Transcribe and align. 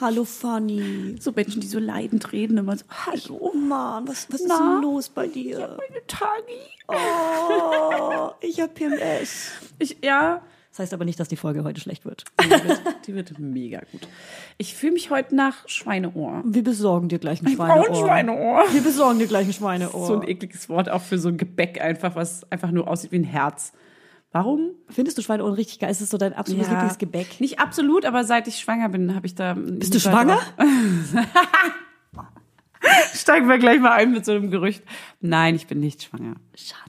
Hallo 0.00 0.24
Fanny. 0.24 1.16
So 1.20 1.32
Menschen, 1.32 1.60
die 1.60 1.66
so 1.66 1.78
leidend 1.78 2.32
reden, 2.32 2.58
immer 2.58 2.76
so, 2.76 2.84
hallo. 2.90 3.38
Oh 3.40 3.56
Mann, 3.56 4.06
was, 4.08 4.26
was 4.30 4.40
ist 4.40 4.50
denn 4.50 4.82
los 4.82 5.08
bei 5.08 5.26
dir? 5.28 5.58
Meine 5.78 6.06
Tagi. 6.06 6.42
Oh, 6.88 8.30
ich 8.40 8.60
hab 8.60 8.74
PMS. 8.74 9.52
Ich, 9.78 9.96
ja, 10.02 10.42
Das 10.70 10.80
heißt 10.80 10.94
aber 10.94 11.04
nicht, 11.04 11.18
dass 11.20 11.28
die 11.28 11.36
Folge 11.36 11.62
heute 11.64 11.80
schlecht 11.80 12.04
wird. 12.04 12.24
die 12.42 12.50
wird, 12.50 12.80
die 13.06 13.14
wird 13.14 13.38
mega 13.38 13.80
gut. 13.92 14.08
Ich 14.58 14.74
fühle 14.74 14.92
mich 14.92 15.10
heute 15.10 15.34
nach 15.36 15.66
Schweineohr. 15.68 16.42
Wir 16.44 16.64
besorgen 16.64 17.08
dir 17.08 17.18
gleich 17.20 17.40
ein 17.40 17.48
Schweineohr. 17.48 17.84
Frauenschweineohr. 17.84 18.64
Wir 18.72 18.82
besorgen 18.82 19.18
dir 19.20 19.28
gleich 19.28 19.46
ein 19.46 19.52
Schweineohr. 19.52 20.06
So 20.06 20.14
ein 20.20 20.28
ekliges 20.28 20.68
Wort 20.68 20.90
auch 20.90 21.02
für 21.02 21.18
so 21.18 21.28
ein 21.28 21.36
Gebäck 21.38 21.80
einfach, 21.80 22.16
was 22.16 22.50
einfach 22.50 22.72
nur 22.72 22.88
aussieht 22.88 23.12
wie 23.12 23.18
ein 23.20 23.24
Herz. 23.24 23.72
Warum? 24.34 24.72
Findest 24.88 25.16
du 25.16 25.22
Schweineohren 25.22 25.54
richtig 25.54 25.78
geil? 25.78 25.92
Ist 25.92 26.00
es 26.00 26.10
so 26.10 26.18
dein 26.18 26.32
absolutes 26.32 26.68
Lieblingsgebäck? 26.68 27.40
Nicht 27.40 27.60
absolut, 27.60 28.04
aber 28.04 28.24
seit 28.24 28.48
ich 28.48 28.58
schwanger 28.58 28.88
bin, 28.88 29.14
habe 29.14 29.28
ich 29.28 29.36
da. 29.36 29.54
Bist 29.54 29.94
du 29.94 30.00
schwanger? 30.00 30.40
Steigen 33.14 33.48
wir 33.48 33.58
gleich 33.58 33.78
mal 33.78 33.92
ein 33.92 34.10
mit 34.10 34.24
so 34.24 34.32
einem 34.32 34.50
Gerücht. 34.50 34.82
Nein, 35.20 35.54
ich 35.54 35.68
bin 35.68 35.78
nicht 35.78 36.02
schwanger. 36.02 36.34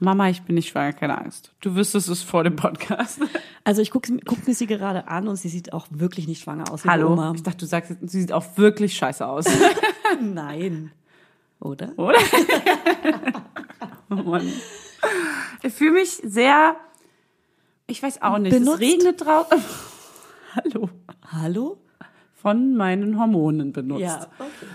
Mama, 0.00 0.28
ich 0.28 0.42
bin 0.42 0.56
nicht 0.56 0.70
schwanger, 0.70 0.92
keine 0.92 1.18
Angst. 1.18 1.52
Du 1.60 1.76
wüsstest 1.76 2.08
es 2.08 2.24
vor 2.24 2.42
dem 2.42 2.56
Podcast. 2.56 3.20
Also 3.62 3.82
ich 3.82 3.90
gucke 3.90 4.16
guck 4.24 4.46
mir 4.46 4.54
sie 4.54 4.68
gerade 4.68 5.08
an 5.08 5.26
und 5.26 5.34
sie 5.34 5.48
sieht 5.48 5.72
auch 5.72 5.88
wirklich 5.90 6.28
nicht 6.28 6.40
schwanger 6.40 6.70
aus. 6.70 6.84
Hallo. 6.84 7.14
Oma. 7.14 7.32
Ich 7.34 7.42
dachte, 7.42 7.58
du 7.58 7.66
sagst, 7.66 7.96
sie 8.00 8.20
sieht 8.20 8.30
auch 8.30 8.44
wirklich 8.56 8.96
scheiße 8.96 9.26
aus. 9.26 9.44
Nein. 10.20 10.92
Oder? 11.58 11.92
Oder? 11.96 12.20
oh 14.08 14.14
Mann. 14.14 14.52
Ich 15.64 15.72
fühle 15.72 15.94
mich 15.94 16.10
sehr, 16.22 16.76
ich 17.86 18.02
weiß 18.02 18.22
auch 18.22 18.38
nicht, 18.38 18.52
Benutzt? 18.52 18.74
es 18.74 18.80
regnet 18.80 19.20
draußen. 19.24 19.58
Hallo. 20.54 20.88
Hallo? 21.26 21.78
Von 22.34 22.76
meinen 22.76 23.18
Hormonen 23.18 23.72
benutzt. 23.72 24.02
Ja, 24.02 24.26
okay. 24.38 24.66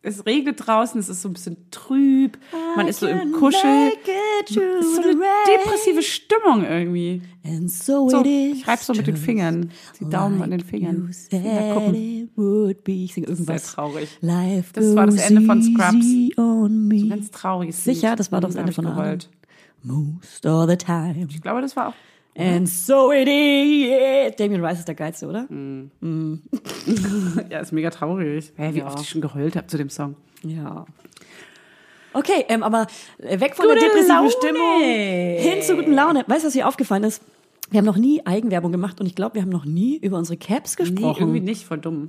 Es 0.00 0.24
regnet 0.24 0.64
draußen, 0.64 0.98
es 1.00 1.08
ist 1.08 1.22
so 1.22 1.28
ein 1.28 1.32
bisschen 1.32 1.70
trüb, 1.70 2.38
man 2.76 2.86
ist 2.86 3.00
so 3.00 3.06
im 3.08 3.32
Kuschel. 3.32 3.90
Es 4.48 4.50
ist 4.56 4.94
so 4.94 5.02
eine 5.02 5.16
depressive 5.48 6.02
Stimmung 6.02 6.64
irgendwie. 6.64 7.20
And 7.44 7.70
so, 7.70 8.08
So, 8.08 8.24
ich 8.24 8.66
reib 8.66 8.78
so 8.78 8.94
mit 8.94 9.06
den 9.08 9.16
Fingern. 9.16 9.72
Die 10.00 10.08
Daumen 10.08 10.40
an 10.40 10.52
den 10.52 10.60
Fingern. 10.60 11.08
Ich 11.10 11.16
singe 11.18 11.42
Sehr 11.42 11.76
irgendwas. 13.28 13.72
traurig. 13.72 14.08
Life 14.20 14.72
Das 14.72 14.94
war 14.94 15.06
das 15.06 15.16
Ende 15.16 15.42
von 15.42 15.62
Scrubs. 15.62 16.04
me. 16.70 17.08
Ganz 17.08 17.30
trauriges 17.32 17.82
Sicher, 17.84 18.14
das 18.14 18.30
war 18.30 18.40
doch 18.40 18.48
das 18.48 18.54
Da 18.54 18.60
Ende 18.60 18.72
von 18.72 18.84
geheult. 18.86 19.28
Most 19.82 20.46
of 20.46 20.70
the 20.70 20.76
time. 20.76 21.26
Ich 21.28 21.42
glaube, 21.42 21.60
das 21.60 21.74
war 21.76 21.88
auch. 21.88 21.94
And 22.38 22.68
so 22.68 23.10
it 23.12 23.28
is. 23.28 24.36
Damien 24.36 24.64
Rice 24.64 24.80
ist 24.80 24.88
der 24.88 24.94
geilste, 24.94 25.26
oder? 25.26 25.46
Ja, 27.50 27.60
ist 27.60 27.72
mega 27.72 27.90
traurig. 27.90 28.52
Hä, 28.56 28.70
wie 28.74 28.78
Ja. 28.78 28.86
oft 28.86 29.00
ich 29.00 29.08
schon 29.08 29.20
geheult 29.20 29.56
habe 29.56 29.66
zu 29.66 29.76
dem 29.76 29.90
Song. 29.90 30.16
Ja. 30.44 30.86
Okay, 32.12 32.44
ähm, 32.48 32.62
aber 32.62 32.86
weg 33.18 33.54
von 33.54 33.66
Gute 33.66 33.78
der 33.80 33.88
depressiven 33.88 34.16
Laune. 34.16 34.30
Stimmung 34.30 34.80
hin 34.82 35.62
zur 35.62 35.76
guten 35.76 35.92
Laune. 35.92 36.24
Weißt 36.26 36.44
du, 36.44 36.46
was 36.46 36.54
hier 36.54 36.66
aufgefallen 36.68 37.04
ist? 37.04 37.22
Wir 37.70 37.78
haben 37.78 37.84
noch 37.84 37.98
nie 37.98 38.24
Eigenwerbung 38.24 38.72
gemacht 38.72 38.98
und 38.98 39.06
ich 39.06 39.14
glaube, 39.14 39.34
wir 39.34 39.42
haben 39.42 39.50
noch 39.50 39.66
nie 39.66 39.98
über 39.98 40.16
unsere 40.16 40.38
Caps 40.38 40.78
Nee, 40.78 40.84
gesprochen. 40.86 41.20
irgendwie 41.20 41.40
nicht, 41.40 41.66
voll 41.66 41.76
dumm. 41.78 42.08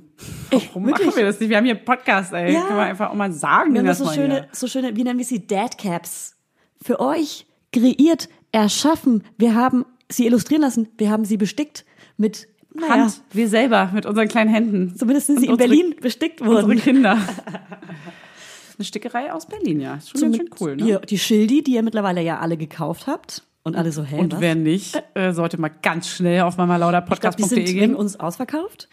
Warum 0.50 0.86
wirklich? 0.86 1.08
machen 1.08 1.18
wir 1.18 1.26
das 1.26 1.38
nicht? 1.38 1.50
Wir 1.50 1.58
haben 1.58 1.66
hier 1.66 1.76
einen 1.76 1.84
Podcast, 1.84 2.32
ey. 2.32 2.54
Ja. 2.54 2.62
Können 2.62 2.78
wir 2.78 2.84
einfach 2.84 3.10
auch 3.10 3.14
mal 3.14 3.30
sagen. 3.32 3.74
Wir 3.74 3.80
haben 3.80 3.86
das 3.86 3.98
so 3.98 4.10
schöne, 4.10 4.34
hier. 4.34 4.48
so 4.52 4.66
schöne, 4.68 4.96
wie 4.96 5.04
nennen 5.04 5.18
wir 5.18 5.26
sie, 5.26 5.46
Dad 5.46 5.76
Caps. 5.76 6.34
Für 6.82 6.98
euch 6.98 7.46
kreiert, 7.74 8.30
erschaffen. 8.52 9.22
Wir 9.36 9.54
haben 9.54 9.84
sie 10.10 10.26
illustrieren 10.26 10.62
lassen. 10.62 10.88
Wir 10.98 11.10
haben 11.10 11.24
sie 11.24 11.36
bestickt 11.36 11.84
mit 12.16 12.48
naja, 12.74 12.94
Hand, 13.04 13.20
wir 13.32 13.48
selber 13.48 13.90
mit 13.92 14.06
unseren 14.06 14.28
kleinen 14.28 14.50
Händen. 14.52 14.94
Zumindest 14.96 15.26
sind 15.28 15.40
sie 15.40 15.46
in 15.46 15.52
unsere- 15.52 15.68
Berlin 15.68 15.94
bestickt 16.00 16.40
Unsere 16.40 16.62
worden. 16.68 16.78
Kinder. 16.78 17.18
Eine 18.78 18.84
Stickerei 18.84 19.32
aus 19.32 19.46
Berlin, 19.46 19.80
ja. 19.80 19.96
Ist 19.96 20.10
schon 20.10 20.20
ganz 20.22 20.36
schön 20.36 20.50
cool, 20.60 20.76
ne? 20.76 20.84
Hier, 20.84 20.98
die 21.00 21.18
Schildi, 21.18 21.62
die 21.62 21.72
ihr 21.74 21.82
mittlerweile 21.82 22.22
ja 22.22 22.38
alle 22.38 22.56
gekauft 22.56 23.06
habt. 23.06 23.42
Und 23.62 23.76
alle 23.76 23.92
so, 23.92 24.02
hä, 24.02 24.18
Und 24.18 24.32
was? 24.32 24.40
wer 24.40 24.54
nicht, 24.54 25.02
äh, 25.14 25.32
sollte 25.32 25.60
mal 25.60 25.68
ganz 25.68 26.08
schnell 26.08 26.40
auf 26.42 26.54
Ich 26.54 26.56
glaube, 26.56 26.66
die 26.66 26.68
sind 26.68 26.68
mamalauderpodcast.de 26.68 27.64
gehen. 27.74 27.94
uns 27.94 28.18
ausverkauft. 28.18 28.88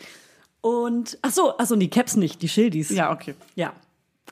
Und, 0.59 1.17
ach 1.21 1.31
so, 1.31 1.53
ach 1.57 1.65
so, 1.67 1.77
die 1.77 1.89
Caps 1.89 2.17
nicht, 2.17 2.41
die 2.41 2.49
Schildis. 2.49 2.89
Ja, 2.89 3.13
okay. 3.13 3.33
Ja. 3.55 3.71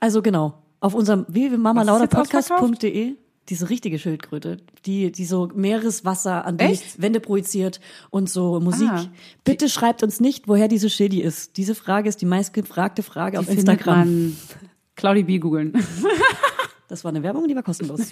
Also 0.01 0.21
genau, 0.21 0.61
auf 0.81 0.93
unserem 0.93 1.25
www.mamalauderpodcast.de 1.29 3.13
diese 3.49 3.69
richtige 3.69 3.99
Schildkröte, 3.99 4.57
die, 4.85 5.11
die 5.11 5.25
so 5.25 5.49
Meereswasser 5.53 6.45
an 6.45 6.57
die 6.57 6.65
Echt? 6.65 7.01
Wände 7.01 7.19
projiziert 7.19 7.79
und 8.09 8.29
so 8.29 8.59
Musik. 8.59 8.89
Ah. 8.89 9.05
Bitte 9.43 9.69
schreibt 9.69 10.03
uns 10.03 10.19
nicht, 10.19 10.47
woher 10.47 10.67
diese 10.67 10.89
Schildi 10.89 11.21
ist. 11.21 11.57
Diese 11.57 11.75
Frage 11.75 12.09
ist 12.09 12.21
die 12.21 12.25
meistgefragte 12.25 13.03
Frage 13.03 13.39
auf 13.39 13.45
Die 13.45 13.55
findet 13.55 13.69
Instagram. 13.69 13.97
Man 13.97 14.37
Claudi 14.95 15.23
B 15.23 15.39
googeln. 15.39 15.73
Das 16.87 17.03
war 17.03 17.09
eine 17.09 17.23
Werbung, 17.23 17.47
die 17.47 17.55
war 17.55 17.63
kostenlos. 17.63 18.11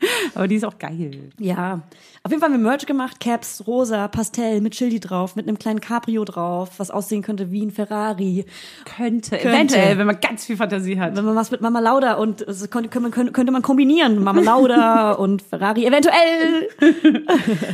Aber 0.34 0.48
die 0.48 0.56
ist 0.56 0.64
auch 0.64 0.78
geil. 0.78 1.30
ja. 1.38 1.82
Auf 2.24 2.32
jeden 2.32 2.40
Fall 2.40 2.52
haben 2.52 2.62
wir 2.62 2.68
Merch 2.70 2.84
gemacht, 2.84 3.20
Caps, 3.20 3.64
rosa, 3.66 4.06
Pastell, 4.08 4.60
mit 4.60 4.74
Schildi 4.74 5.00
drauf, 5.00 5.34
mit 5.36 5.48
einem 5.48 5.58
kleinen 5.58 5.80
Cabrio 5.80 6.24
drauf, 6.24 6.72
was 6.78 6.90
aussehen 6.90 7.22
könnte 7.22 7.50
wie 7.50 7.64
ein 7.64 7.70
Ferrari. 7.70 8.44
Könnte, 8.84 9.30
Könnte. 9.38 9.48
eventuell, 9.48 9.98
wenn 9.98 10.06
man 10.06 10.20
ganz 10.20 10.44
viel 10.44 10.56
Fantasie 10.56 10.98
hat. 11.00 11.16
Wenn 11.16 11.24
man 11.24 11.36
was 11.36 11.50
mit 11.50 11.60
Mama 11.60 11.80
Lauda 11.80 12.14
und 12.14 12.46
das 12.46 12.68
könnte, 12.70 12.90
könnte, 12.90 13.32
könnte 13.32 13.52
man 13.52 13.62
kombinieren. 13.62 14.22
Mama 14.22 14.40
Lauda 14.42 15.12
und 15.18 15.42
Ferrari 15.42 15.86
eventuell. 15.86 16.68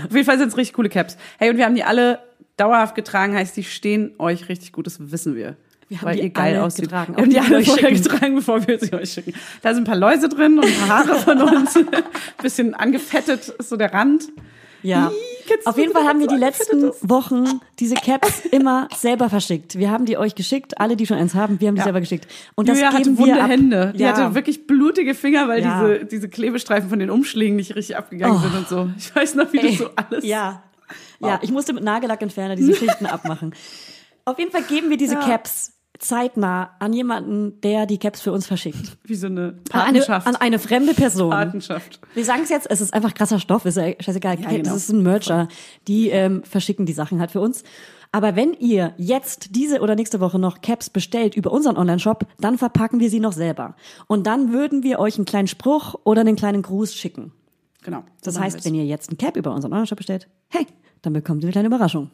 Auf 0.05 0.15
jeden 0.15 0.25
Fall 0.25 0.39
sind 0.39 0.49
es 0.49 0.57
richtig 0.57 0.75
coole 0.75 0.89
Caps. 0.89 1.17
Hey, 1.39 1.51
und 1.51 1.57
wir 1.57 1.65
haben 1.65 1.75
die 1.75 1.85
alle 1.85 2.21
dauerhaft 2.57 2.95
getragen, 2.95 3.35
heißt, 3.35 3.57
die 3.57 3.65
stehen 3.65 4.13
euch 4.19 4.49
richtig 4.49 4.73
gut, 4.73 4.87
das 4.87 5.11
wissen 5.11 5.35
wir. 5.35 5.57
Wir 5.89 5.99
haben 6.01 6.07
weil 6.07 6.17
die 6.17 6.23
ihr 6.23 6.31
geil 6.31 6.59
aussieht. 6.59 6.85
getragen, 6.85 7.17
Wir 7.17 7.23
haben 7.23 7.31
die 7.31 7.39
alle 7.41 7.57
euch 7.59 7.67
vorher 7.67 7.89
schicken. 7.91 8.03
getragen, 8.03 8.35
bevor 8.37 8.67
wir 8.67 8.79
sie 8.79 8.93
euch 8.93 9.13
schicken. 9.13 9.35
Da 9.63 9.75
sind 9.75 9.83
ein 9.83 9.87
paar 9.87 9.97
Läuse 9.97 10.29
drin 10.29 10.59
und 10.59 10.65
ein 10.67 10.75
paar 10.75 10.99
Haare 10.99 11.15
von 11.17 11.41
uns. 11.43 11.75
Bisschen 12.43 12.75
angefettet 12.75 13.49
ist 13.49 13.69
so 13.69 13.77
der 13.77 13.93
Rand. 13.93 14.25
Ja. 14.83 15.11
du 15.49 15.71
Auf 15.71 15.79
jeden 15.79 15.93
Fall 15.93 16.05
haben 16.05 16.21
wir 16.21 16.27
die 16.27 16.37
letzten 16.37 16.91
Wochen 17.01 17.61
diese 17.81 17.95
Caps 17.95 18.41
immer 18.51 18.87
selber 18.95 19.31
verschickt. 19.31 19.79
Wir 19.79 19.91
haben 19.91 20.05
die 20.05 20.19
euch 20.19 20.35
geschickt, 20.35 20.79
alle, 20.79 20.95
die 20.97 21.07
schon 21.07 21.17
eins 21.17 21.35
haben, 21.35 21.59
wir 21.59 21.69
haben 21.69 21.75
die 21.75 21.79
Ja. 21.79 21.85
selber 21.85 22.01
geschickt. 22.01 22.27
Und 22.55 22.69
das 22.69 22.77
Julia 22.79 22.91
geben 22.91 22.99
hatte 23.13 23.19
wunde 23.19 23.35
wir 23.37 23.45
ab. 23.45 23.51
Hände. 23.51 23.93
Die 23.97 24.03
ja. 24.03 24.09
hatte 24.17 24.35
wirklich 24.35 24.67
blutige 24.67 25.15
Finger, 25.15 25.49
weil 25.49 25.63
Ja. 25.63 25.87
diese, 25.89 26.05
diese 26.05 26.29
Klebestreifen 26.29 26.91
von 26.91 26.99
den 26.99 27.09
Umschlägen 27.09 27.57
nicht 27.57 27.75
richtig 27.77 27.97
abgegangen 27.97 28.37
Oh. 28.37 28.41
sind 28.41 28.55
und 28.57 28.69
so. 28.69 28.91
Ich 28.99 29.15
weiß 29.17 29.37
noch, 29.37 29.51
wie 29.55 29.59
Ey, 29.59 29.69
das 29.71 29.79
so 29.79 29.89
alles. 29.97 30.25
Ja. 30.25 30.63
Ja, 31.21 31.39
ich 31.43 31.51
musste 31.51 31.73
mit 31.73 31.83
Nagellackentferner 31.83 32.55
diese 32.57 32.75
Schichten 32.75 33.07
abmachen. 33.07 33.55
Auf 34.27 34.39
jeden 34.39 34.51
Fall 34.51 34.63
geben 34.65 34.91
wir 34.91 34.99
diese 34.99 35.15
Ja. 35.15 35.21
Caps 35.95 36.09
zeitnah 36.09 36.71
an 36.79 36.93
jemanden, 36.93 37.61
der 37.61 37.87
die 37.87 37.99
Caps 37.99 38.21
für 38.21 38.33
uns 38.33 38.47
verschickt. 38.47 38.99
Wie 39.05 39.15
so 39.15 39.27
eine 39.27 39.59
An 39.71 39.81
eine, 39.81 40.09
an 40.09 40.37
eine 40.37 40.59
fremde 40.59 40.95
Person. 40.95 41.31
Patenschaft. 41.31 42.01
Wir 42.15 42.25
sagen 42.25 42.43
es 42.43 42.51
jetzt, 42.51 42.71
es 42.71 42.81
ist 42.81 42.93
einfach 42.93 43.15
krasser 43.15 43.39
Stoff, 43.39 43.65
ist 43.65 43.77
ja 43.77 43.93
scheißegal. 44.01 44.41
Ja, 44.41 44.51
genau. 44.51 44.71
Es 44.71 44.85
ist 44.85 44.93
ein 44.93 45.03
Mercher. 45.03 45.49
Die 45.89 46.09
ähm, 46.11 46.43
verschicken 46.45 46.87
die 46.87 46.93
Sachen 46.93 47.21
halt 47.21 47.31
für 47.31 47.41
uns. 47.41 47.63
Aber 48.13 48.37
wenn 48.37 48.53
ihr 48.55 48.95
jetzt 48.97 49.57
diese 49.57 49.81
oder 49.81 49.97
nächste 49.97 50.21
Woche 50.21 50.39
noch 50.39 50.61
Caps 50.61 50.89
bestellt 50.91 51.35
über 51.35 51.51
unseren 51.51 51.77
Online-Shop, 51.77 52.27
dann 52.39 52.59
verpacken 52.59 53.01
wir 53.01 53.11
sie 53.11 53.19
noch 53.19 53.33
selber. 53.33 53.75
Und 54.07 54.27
dann 54.27 54.53
würden 54.53 54.85
wir 54.85 55.01
euch 55.01 55.17
einen 55.17 55.25
kleinen 55.25 55.49
Spruch 55.49 55.97
oder 56.05 56.21
einen 56.21 56.37
kleinen 56.37 56.63
Gruß 56.63 56.95
schicken. 56.95 57.33
Genau. 57.83 58.05
Das 58.23 58.35
so 58.35 58.41
machen 58.41 58.53
heißt, 58.53 58.65
wenn 58.65 58.75
ihr 58.75 58.85
jetzt 58.85 59.11
ein 59.11 59.19
Cap 59.19 59.37
über 59.37 59.53
unseren 59.53 59.73
Online-Shop 59.73 59.99
bestellt, 59.99 60.29
hey, 60.49 60.67
dann 61.03 61.13
bekommt 61.13 61.43
ihr 61.43 61.47
eine 61.47 61.53
kleine 61.53 61.67
Überraschung. 61.69 62.11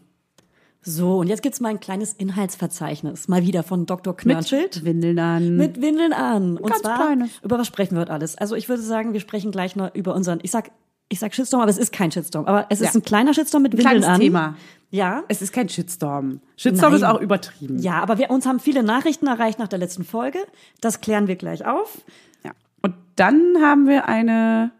So, 0.82 1.18
und 1.18 1.26
jetzt 1.26 1.42
gibt's 1.42 1.60
mal 1.60 1.68
ein 1.68 1.80
kleines 1.80 2.12
Inhaltsverzeichnis. 2.14 3.28
Mal 3.28 3.42
wieder 3.42 3.62
von 3.62 3.84
Dr. 3.84 4.16
Knörnschild. 4.16 4.76
mit 4.76 4.84
Windeln 4.84 5.18
an. 5.18 5.56
Mit 5.56 5.80
Windeln 5.80 6.12
an. 6.14 6.56
Und 6.56 6.70
Ganz 6.70 6.80
zwar, 6.82 6.96
kleines. 6.96 7.30
über 7.42 7.58
was 7.58 7.66
sprechen 7.66 7.94
wir 7.96 8.00
heute 8.00 8.12
alles? 8.12 8.36
Also 8.38 8.54
ich 8.56 8.68
würde 8.68 8.82
sagen, 8.82 9.12
wir 9.12 9.20
sprechen 9.20 9.50
gleich 9.50 9.76
noch 9.76 9.94
über 9.94 10.14
unseren, 10.14 10.38
ich 10.42 10.50
sag, 10.50 10.70
ich 11.10 11.18
sag 11.18 11.34
Shitstorm, 11.34 11.60
aber 11.60 11.70
es 11.70 11.76
ist 11.76 11.92
kein 11.92 12.10
Shitstorm. 12.10 12.46
Aber 12.46 12.66
es 12.70 12.80
ist 12.80 12.94
Ja. 12.94 13.00
ein 13.00 13.04
kleiner 13.04 13.34
Shitstorm 13.34 13.62
mit 13.62 13.74
Ein 13.74 13.78
Windeln 13.78 13.98
kleines 14.00 14.08
an. 14.08 14.20
Thema. 14.20 14.56
Ja. 14.90 15.22
Es 15.28 15.42
ist 15.42 15.52
kein 15.52 15.68
Shitstorm. 15.68 16.40
Shitstorm 16.56 16.92
Nein. 16.92 17.02
ist 17.02 17.06
auch 17.06 17.20
übertrieben. 17.20 17.78
Ja, 17.78 18.00
aber 18.00 18.16
wir, 18.18 18.30
uns 18.30 18.46
haben 18.46 18.58
viele 18.58 18.82
Nachrichten 18.82 19.26
erreicht 19.26 19.58
nach 19.58 19.68
der 19.68 19.78
letzten 19.78 20.04
Folge. 20.04 20.38
Das 20.80 21.00
klären 21.02 21.26
wir 21.28 21.36
gleich 21.36 21.66
auf. 21.66 22.00
Ja. 22.42 22.52
Und 22.80 22.94
dann 23.16 23.56
haben 23.60 23.86
wir 23.86 24.08
eine 24.08 24.70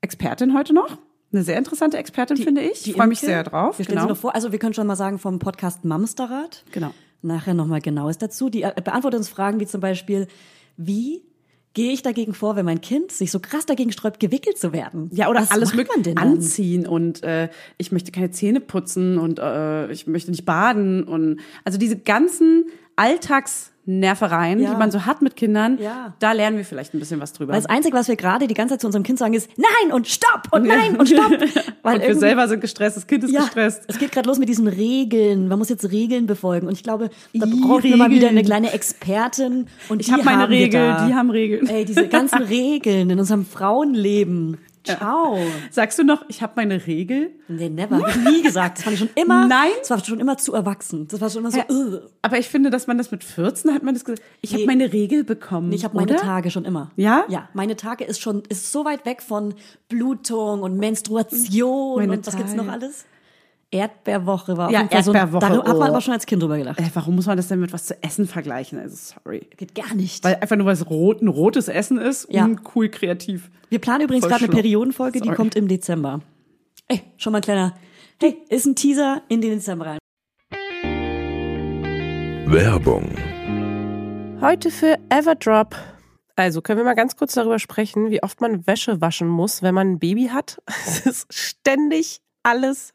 Expertin 0.00 0.52
heute 0.56 0.74
noch. 0.74 0.98
Eine 1.32 1.42
sehr 1.42 1.58
interessante 1.58 1.98
Expertin, 1.98 2.36
finde 2.38 2.62
ich. 2.62 2.82
Die 2.82 2.90
Ich 2.90 2.96
freue 2.96 3.06
mich 3.06 3.20
sehr 3.20 3.44
drauf. 3.44 3.78
Wir 3.78 3.84
stellen 3.84 3.98
genau. 3.98 4.08
sie 4.08 4.14
noch 4.14 4.20
vor. 4.20 4.34
Also 4.34 4.50
wir 4.50 4.58
können 4.58 4.74
schon 4.74 4.86
mal 4.86 4.96
sagen 4.96 5.18
vom 5.18 5.38
Podcast 5.38 5.84
Mamsterrad. 5.84 6.64
Genau. 6.72 6.92
Nachher 7.20 7.54
nochmal 7.54 7.80
Genaues 7.80 8.16
dazu. 8.18 8.48
Die 8.48 8.62
äh, 8.62 8.72
beantwortet 8.82 9.18
uns 9.18 9.28
Fragen 9.28 9.60
wie 9.60 9.66
zum 9.66 9.80
Beispiel, 9.80 10.26
wie 10.76 11.22
gehe 11.74 11.92
ich 11.92 12.02
dagegen 12.02 12.32
vor, 12.32 12.56
wenn 12.56 12.64
mein 12.64 12.80
Kind 12.80 13.12
sich 13.12 13.30
so 13.30 13.40
krass 13.40 13.66
dagegen 13.66 13.92
sträubt, 13.92 14.20
gewickelt 14.20 14.58
zu 14.58 14.72
werden? 14.72 15.10
Ja, 15.12 15.28
oder 15.28 15.42
Was 15.42 15.50
alles 15.50 15.74
macht 15.74 15.88
man 15.88 16.02
denn 16.02 16.16
dann? 16.16 16.32
anziehen 16.32 16.86
und 16.86 17.22
äh, 17.22 17.50
ich 17.76 17.92
möchte 17.92 18.10
keine 18.10 18.30
Zähne 18.30 18.60
putzen 18.60 19.18
und 19.18 19.38
äh, 19.38 19.90
ich 19.92 20.06
möchte 20.06 20.30
nicht 20.30 20.44
baden 20.44 21.04
und 21.04 21.40
also 21.64 21.78
diese 21.78 21.96
ganzen 21.96 22.66
Alltagsnervereien, 23.88 24.60
Ja. 24.60 24.70
die 24.70 24.76
man 24.76 24.90
so 24.90 25.06
hat 25.06 25.22
mit 25.22 25.36
Kindern, 25.36 25.78
Ja. 25.80 26.12
da 26.18 26.32
lernen 26.32 26.56
wir 26.58 26.64
vielleicht 26.64 26.94
ein 26.94 26.98
bisschen 26.98 27.20
was 27.20 27.32
drüber. 27.32 27.52
Weil 27.52 27.60
das 27.60 27.70
Einzige, 27.70 27.96
was 27.96 28.08
wir 28.08 28.16
gerade 28.16 28.46
die 28.46 28.54
ganze 28.54 28.74
Zeit 28.74 28.80
zu 28.82 28.86
unserem 28.86 29.02
Kind 29.02 29.18
sagen, 29.18 29.34
ist 29.34 29.48
Nein 29.56 29.92
und 29.92 30.06
Stopp 30.08 30.48
und 30.52 30.66
Nein 30.66 30.96
und 30.96 31.08
Stopp. 31.08 31.32
Weil 31.82 31.96
und 32.00 32.06
wir 32.06 32.14
selber 32.16 32.48
sind 32.48 32.60
gestresst, 32.60 32.96
das 32.96 33.06
Kind 33.06 33.24
ist 33.24 33.30
ja, 33.32 33.40
gestresst. 33.40 33.84
es 33.88 33.98
geht 33.98 34.12
gerade 34.12 34.28
los 34.28 34.38
mit 34.38 34.48
diesen 34.48 34.68
Regeln. 34.68 35.48
Man 35.48 35.58
muss 35.58 35.68
jetzt 35.68 35.90
Regeln 35.90 36.26
befolgen. 36.26 36.66
Und 36.66 36.74
ich 36.74 36.82
glaube, 36.82 37.10
da 37.32 37.46
I, 37.46 37.60
brauchen 37.60 37.84
wir 37.84 37.96
mal 37.96 38.10
wieder 38.10 38.28
eine 38.28 38.42
kleine 38.44 38.72
Expertin. 38.72 39.66
Und 39.88 40.00
Ich 40.00 40.12
habe 40.12 40.22
meine 40.24 40.48
Regeln, 40.48 41.06
die 41.08 41.14
haben 41.14 41.30
Regeln. 41.30 41.66
Ey, 41.68 41.84
diese 41.84 42.08
ganzen 42.08 42.42
Regeln 42.42 43.10
in 43.10 43.18
unserem 43.18 43.46
Frauenleben. 43.46 44.58
Ciao. 44.96 45.38
Sagst 45.70 45.98
du 45.98 46.04
noch, 46.04 46.24
ich 46.28 46.42
habe 46.42 46.54
meine 46.56 46.86
Regel? 46.86 47.30
Nee, 47.48 47.68
never. 47.68 47.98
Hab 47.98 48.08
ich 48.08 48.16
nie 48.16 48.42
gesagt. 48.42 48.78
Das 48.78 48.84
fand 48.84 48.94
ich 48.94 49.00
schon 49.00 49.10
immer. 49.14 49.46
Nein? 49.46 49.70
Das 49.80 49.90
war 49.90 50.04
schon 50.04 50.20
immer 50.20 50.36
zu 50.38 50.54
erwachsen. 50.54 51.06
Das 51.08 51.20
war 51.20 51.28
schon 51.30 51.40
immer 51.42 51.50
so. 51.50 51.58
Ja. 51.58 51.64
äh. 51.64 52.00
Aber 52.22 52.38
ich 52.38 52.48
finde, 52.48 52.70
dass 52.70 52.86
man 52.86 52.98
das 52.98 53.10
mit 53.10 53.24
14 53.24 53.72
hat 53.74 53.82
man 53.82 53.94
das 53.94 54.04
gesagt. 54.04 54.22
Ich 54.40 54.50
habe 54.52 54.60
Nee. 54.62 54.66
meine 54.66 54.92
Regel 54.92 55.24
bekommen. 55.24 55.68
Nee, 55.70 55.76
Ich 55.76 55.84
habe 55.84 55.96
meine? 55.96 56.16
Tage 56.16 56.50
schon 56.50 56.64
immer. 56.64 56.90
Ja? 56.96 57.24
Ja, 57.28 57.48
meine 57.54 57.76
Tage 57.76 58.04
ist 58.04 58.20
schon 58.20 58.42
ist 58.48 58.72
so 58.72 58.84
weit 58.84 59.04
weg 59.06 59.22
von 59.22 59.54
Blutung 59.88 60.62
und 60.62 60.76
Menstruation 60.78 61.96
Meine 61.96 62.12
und 62.14 62.26
was 62.26 62.36
gibt's 62.36 62.54
noch 62.54 62.66
Tage. 62.66 62.84
alles? 62.84 63.04
Erdbeerwoche 63.70 64.56
war 64.56 64.66
auf 64.68 64.72
Ja, 64.72 64.78
jeden 64.80 64.90
Fall 64.90 65.02
so. 65.02 65.12
Erdbeerwoche, 65.12 65.40
Da 65.40 65.48
hat 65.58 65.66
man 65.66 65.76
oh. 65.76 65.82
aber 65.92 66.00
schon 66.00 66.14
als 66.14 66.24
Kind 66.24 66.42
drüber 66.42 66.56
gelacht. 66.56 66.80
Äh, 66.80 66.84
warum 66.94 67.16
muss 67.16 67.26
man 67.26 67.36
das 67.36 67.48
denn 67.48 67.60
mit 67.60 67.72
was 67.72 67.84
zu 67.84 68.02
essen 68.02 68.26
vergleichen? 68.26 68.78
Also 68.78 68.96
sorry. 68.96 69.46
Geht 69.56 69.74
gar 69.74 69.94
nicht. 69.94 70.24
Weil 70.24 70.36
einfach 70.36 70.56
nur 70.56 70.66
was 70.66 70.88
rot, 70.88 71.20
ein 71.20 71.28
rotes 71.28 71.68
Essen 71.68 71.98
ist, 71.98 72.28
Ja. 72.32 72.46
mm, 72.46 72.60
cool 72.74 72.88
kreativ. 72.88 73.50
Wir 73.68 73.78
planen 73.78 74.04
übrigens 74.04 74.26
gerade 74.26 74.44
eine. 74.44 74.54
Periodenfolge, 74.54 75.20
die 75.20 75.26
Sorry. 75.26 75.36
kommt 75.36 75.54
im 75.54 75.68
Dezember. 75.68 76.20
Ey, 76.88 77.02
schon 77.18 77.32
mal 77.32 77.40
ein 77.40 77.42
kleiner. 77.42 77.74
Hey, 78.20 78.38
ist 78.48 78.64
ein 78.64 78.74
Teaser 78.74 79.20
in 79.28 79.42
den 79.42 79.50
Dezember 79.50 79.84
rein. 79.86 79.98
Werbung. 82.50 83.10
Heute 84.40 84.70
für 84.70 84.98
Everdrop. 85.10 85.76
Also 86.36 86.62
können 86.62 86.78
wir 86.78 86.84
mal 86.84 86.94
ganz 86.94 87.16
kurz 87.16 87.34
darüber 87.34 87.58
sprechen, 87.58 88.10
wie 88.10 88.22
oft 88.22 88.40
man 88.40 88.66
Wäsche 88.66 89.00
waschen 89.02 89.28
muss, 89.28 89.62
wenn 89.62 89.74
man 89.74 89.92
ein 89.92 89.98
Baby 89.98 90.28
hat. 90.32 90.62
Es 90.86 91.00
ist 91.04 91.26
ständig 91.34 92.20
alles 92.42 92.94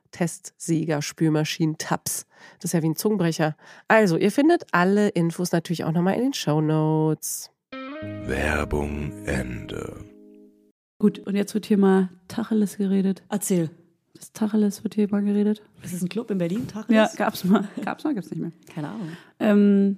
Testsieger, 0.11 1.01
Spülmaschinen, 1.01 1.77
Tabs. 1.77 2.25
Das 2.59 2.65
ist 2.65 2.73
ja 2.73 2.81
wie 2.81 2.89
ein 2.89 2.95
Zungenbrecher. 2.95 3.55
Also, 3.87 4.17
ihr 4.17 4.31
findet 4.31 4.65
alle 4.71 5.09
Infos 5.09 5.51
natürlich 5.51 5.83
auch 5.83 5.91
nochmal 5.91 6.15
in 6.15 6.21
den 6.21 6.33
Show 6.33 6.61
Notes. 6.61 7.51
Werbung 8.25 9.25
Ende. 9.25 10.05
Gut, 10.99 11.19
und 11.19 11.35
jetzt 11.35 11.53
wird 11.53 11.65
hier 11.65 11.77
mal 11.77 12.09
Tacheles 12.27 12.77
geredet. 12.77 13.23
Erzähl. 13.29 13.69
Das 14.13 14.33
Tacheles 14.33 14.83
wird 14.83 14.93
hier 14.93 15.07
mal 15.09 15.23
geredet. 15.23 15.63
Das 15.81 15.93
ist 15.93 16.03
ein 16.03 16.09
Club 16.09 16.29
in 16.29 16.37
Berlin, 16.37 16.67
Tacheles? 16.67 16.95
Ja, 16.95 17.09
gab's 17.17 17.43
mal. 17.43 17.67
Gab's 17.83 18.03
mal, 18.03 18.13
gibt's 18.13 18.29
nicht 18.29 18.39
mehr. 18.39 18.51
Keine 18.71 18.89
Ahnung. 18.89 19.09
Ähm, 19.39 19.97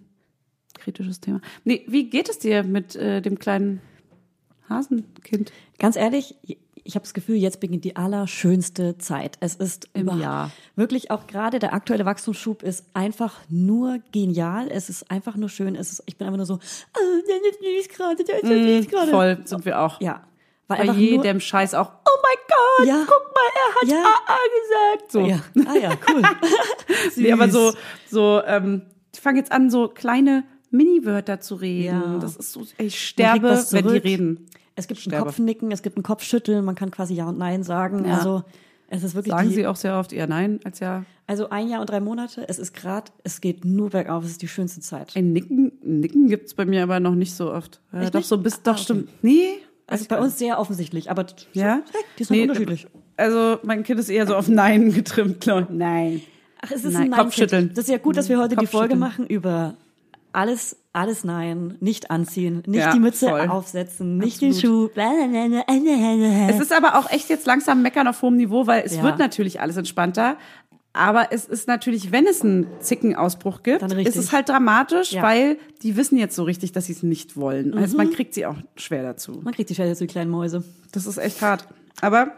kritisches 0.76 1.20
Thema. 1.20 1.42
Nee, 1.66 1.84
wie 1.88 2.10
geht 2.10 2.30
es 2.30 2.40
dir 2.40 2.64
mit 2.64 2.96
äh, 2.96 3.22
dem 3.22 3.38
kleinen 3.38 3.82
Hasenkind? 4.70 5.52
Ganz 5.78 5.98
ehrlich, 5.98 6.36
ich 6.86 6.96
habe 6.96 7.04
das 7.04 7.14
Gefühl, 7.14 7.36
jetzt 7.38 7.60
beginnt 7.60 7.86
die 7.86 7.96
allerschönste 7.96 8.98
Zeit. 8.98 9.38
Es 9.40 9.56
ist 9.56 9.90
Im 9.94 10.04
über- 10.04 10.16
Jahr. 10.16 10.52
wirklich 10.76 11.12
auch 11.12 11.28
gerade 11.28 11.60
der 11.60 11.74
aktuelle 11.74 12.06
Wachstumsschub 12.06 12.62
ist 12.64 12.86
einfach 12.94 13.40
nur 13.50 14.00
genial. 14.12 14.68
Es 14.70 14.90
ist 14.90 15.10
einfach 15.10 15.36
nur 15.36 15.50
schön. 15.50 15.76
Es 15.76 15.92
ist, 15.94 16.04
ich 16.06 16.18
bin 16.18 16.28
einfach 16.28 16.38
nur 16.38 16.46
so, 16.46 16.56
ah, 16.56 17.00
der 17.28 17.80
ist 17.80 17.90
gerade, 17.90 18.24
der 18.24 18.36
ist 18.44 18.48
so 18.48 18.54
süß 18.54 18.88
gerade. 18.88 19.12
Voll 19.12 19.38
sind 19.46 19.66
wir 19.66 19.80
auch. 19.80 20.02
Ja. 20.02 20.24
Weil 20.68 20.88
Bei 20.88 20.94
jedem 20.94 21.40
Scheiß 21.40 21.74
auch, 21.74 21.90
oh 22.06 22.20
mein 22.24 22.38
Gott, 22.48 22.88
Ja. 22.88 23.06
guck 23.06 23.34
mal, 23.34 23.50
er 23.56 23.76
hat 23.76 23.90
Ja. 23.90 24.14
AA 24.28 24.98
gesagt. 24.98 25.12
So. 25.12 25.20
nur, 25.20 25.30
ja. 25.30 25.40
Ah 25.68 25.78
ja, 25.78 25.92
cool. 26.10 26.22
Nee, 27.16 27.32
aber 27.32 27.50
so, 27.50 27.74
so, 28.10 28.42
ähm, 28.46 28.84
ich 29.14 29.20
fange 29.22 29.40
jetzt 29.40 29.52
an, 29.52 29.70
so 29.70 29.88
kleine 29.90 30.44
Mini-Wörter 30.72 31.40
zu 31.40 31.56
reden. 31.56 32.14
Ja. 32.14 32.18
Das 32.20 32.36
ist 32.38 32.52
so, 32.54 32.66
ich 32.78 33.08
sterbe, 33.08 33.64
wenn 33.72 33.88
die 33.88 33.98
reden. 33.98 34.50
Es 34.76 34.88
gibt 34.88 35.00
ein 35.00 35.04
Sterbe. 35.04 35.26
Kopfnicken, 35.26 35.72
es 35.72 35.82
gibt 35.84 35.98
ein 35.98 36.04
Kopfschütteln, 36.04 36.66
man 36.66 36.76
kann 36.76 36.92
quasi 36.92 37.14
Ja 37.14 37.30
und 37.30 37.38
Nein 37.38 37.64
sagen. 37.64 38.06
Ja. 38.06 38.18
Also 38.18 38.44
es 38.88 39.04
ist 39.04 39.16
wirklich 39.16 39.32
Sagen 39.34 39.50
die, 39.50 39.56
sie 39.56 39.68
auch 39.68 39.76
sehr 39.76 39.98
oft 39.98 40.14
eher 40.14 40.28
nein 40.28 40.60
als 40.64 40.80
ja. 40.80 41.04
also 41.26 41.50
ein 41.50 41.68
Jahr 41.68 41.82
und 41.82 41.90
drei 41.90 42.00
Monate. 42.00 42.48
Es 42.48 42.60
ist 42.60 42.76
gerade, 42.76 43.12
es 43.24 43.42
geht 43.42 43.66
nur 43.66 43.90
bergauf. 43.90 44.24
Es 44.24 44.32
ist 44.32 44.42
die 44.44 44.48
schönste 44.48 44.82
Zeit. 44.82 45.16
Ein 45.16 45.34
Nicken, 45.34 45.72
Nicken 45.82 46.28
gibt's 46.28 46.54
bei 46.54 46.66
mir 46.66 46.84
aber 46.84 47.00
noch 47.00 47.16
nicht 47.16 47.34
so 47.34 47.52
oft. 47.52 47.82
Ja, 47.92 48.02
Echt 48.02 48.14
doch 48.14 48.20
nicht? 48.20 48.28
so 48.30 48.38
bis, 48.38 48.56
Ah, 48.56 48.60
doch 48.66 48.74
okay. 48.74 48.84
stimmt. 48.84 49.10
Nee. 49.24 49.54
Also 49.88 50.06
bei 50.08 50.20
uns 50.20 50.38
sehr 50.38 50.60
offensichtlich, 50.60 51.10
aber 51.10 51.26
so, 51.28 51.36
Ja? 51.54 51.82
hey, 51.92 52.02
die 52.20 52.24
sind 52.24 52.36
Nee, 52.38 52.44
unterschiedlich. 52.44 52.88
Also 53.18 53.58
mein 53.64 53.84
Kind 53.84 54.00
ist 54.00 54.10
eher 54.10 54.28
so 54.28 54.36
auf 54.36 54.48
Nein 54.48 54.94
getrimmt, 54.94 55.42
glaube 55.42 55.68
ich. 55.72 55.76
Nein. 55.76 56.22
Ach, 56.62 56.72
es 56.72 56.84
ist 56.84 56.94
Nein, 56.94 57.04
ein 57.04 57.10
Nein 57.10 57.20
Kopfschütteln. 57.20 57.70
Das 57.74 57.86
ist 57.86 57.90
ja 57.92 57.98
gut, 57.98 58.16
dass 58.16 58.30
wir 58.30 58.40
heute 58.40 58.56
die 58.56 58.68
Folge 58.68 58.96
machen 58.96 59.26
über 59.28 59.76
alles, 60.34 60.76
alles 60.92 61.24
Nein, 61.24 61.76
nicht 61.80 62.12
anziehen, 62.12 62.64
nicht 62.66 62.80
Ja, 62.82 62.92
die 62.94 63.00
Mütze 63.00 63.30
voll. 63.30 63.48
aufsetzen, 63.48 64.18
nicht 64.18 64.42
den 64.42 64.54
Schuh. 64.54 64.90
Absolut. 64.96 66.50
Es 66.50 66.60
ist 66.60 66.74
aber 66.74 66.98
auch 67.00 67.10
echt 67.12 67.30
jetzt 67.30 67.46
langsam 67.46 67.82
meckern 67.82 68.08
auf 68.08 68.22
hohem 68.22 68.36
Niveau, 68.38 68.68
weil 68.68 68.84
es 68.86 68.96
Ja. 68.98 69.04
wird 69.04 69.20
natürlich 69.20 69.62
alles 69.62 69.78
entspannter. 69.78 70.38
Aber 70.96 71.30
es 71.32 71.46
ist 71.46 71.68
natürlich, 71.68 72.12
wenn 72.12 72.28
es 72.28 72.44
einen 72.44 72.68
Zickenausbruch 72.80 73.64
gibt, 73.64 73.82
ist 73.82 74.16
es 74.16 74.32
halt 74.32 74.50
dramatisch, 74.50 75.14
Ja. 75.14 75.24
weil 75.24 75.58
die 75.82 75.98
wissen 75.98 76.18
jetzt 76.20 76.36
so 76.36 76.44
richtig, 76.44 76.72
dass 76.72 76.86
sie 76.86 76.94
es 76.94 77.02
nicht 77.02 77.36
wollen. 77.36 77.74
Also 77.76 77.98
man 77.98 78.12
kriegt 78.12 78.36
sie 78.36 78.46
auch 78.46 78.58
schwer 78.76 79.02
dazu. 79.02 79.40
Man 79.44 79.56
kriegt 79.56 79.72
die 79.72 79.76
Schelle 79.76 79.96
zu 79.96 80.04
die 80.06 80.12
kleinen 80.12 80.30
Mäuse. 80.30 80.64
Das 80.92 81.08
ist 81.08 81.18
echt 81.18 81.42
hart. 81.42 81.68
Aber 82.02 82.32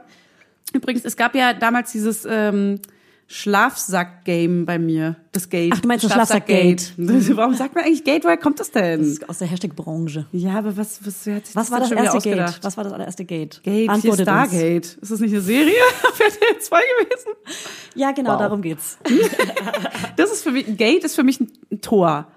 übrigens, 0.71 1.03
es 1.03 1.17
gab 1.17 1.35
ja 1.35 1.53
damals 1.53 1.91
dieses 1.91 2.25
ähm, 2.29 2.79
Schlafsack-Game 3.27 4.65
bei 4.65 4.77
mir. 4.79 5.15
Das 5.31 5.49
Gate. 5.49 5.73
Ach, 5.75 5.79
du 5.81 5.87
meinst 5.87 6.05
das 6.05 6.11
Schlafsack-Gate. 6.13 6.93
Warum 6.97 7.53
sagt 7.55 7.73
man 7.75 7.83
eigentlich 7.83 8.03
Gate? 8.03 8.23
Woher 8.23 8.37
kommt 8.37 8.59
das 8.59 8.71
denn? 8.71 8.99
Das 8.99 9.07
ist 9.09 9.29
aus 9.29 9.39
der 9.39 9.47
Hashtag-Branche. 9.47 10.27
ja, 10.31 10.53
aber 10.59 10.77
was, 10.77 11.05
was, 11.05 11.25
wer 11.25 11.35
hat 11.37 11.45
sich 11.47 11.55
Was 11.55 11.71
war 11.71 11.79
das 11.79 11.89
schon 11.89 11.97
wieder 11.97 12.13
erste 12.13 12.29
Gate? 12.29 12.39
ausgedacht? 12.39 12.63
Was 12.63 12.77
war 12.77 12.83
das 12.83 12.93
allererste 12.93 13.25
Gate? 13.25 13.61
Gate, 13.63 13.75
hier 13.83 13.91
Antwortet 13.91 14.27
uns. 14.27 14.49
Stargate. 14.49 14.97
Ist 15.01 15.11
das 15.11 15.19
nicht 15.19 15.31
eine 15.33 15.41
Serie 15.41 15.73
RTL 16.19 16.59
2 16.61 16.79
gewesen? 16.99 17.31
Ja, 17.95 18.11
genau, 18.11 18.33
Wow. 18.33 18.39
darum 18.39 18.61
geht's. 18.61 18.97
Das 20.17 20.31
ist 20.31 20.43
für 20.43 20.51
mich, 20.51 20.67
ein 20.67 20.77
Gate 20.77 21.03
ist 21.03 21.15
für 21.15 21.23
mich 21.23 21.39
ein 21.39 21.51
ein 21.71 21.81
Tor. 21.81 22.27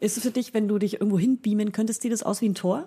Ist 0.00 0.16
es 0.18 0.22
für 0.24 0.30
dich, 0.30 0.52
wenn 0.52 0.68
du 0.68 0.78
dich 0.78 0.94
irgendwo 0.94 1.18
hinbeamen 1.18 1.72
könntest, 1.72 2.02
sieht 2.02 2.12
das 2.12 2.22
aus 2.22 2.40
wie 2.42 2.48
ein 2.48 2.54
Tor? 2.54 2.84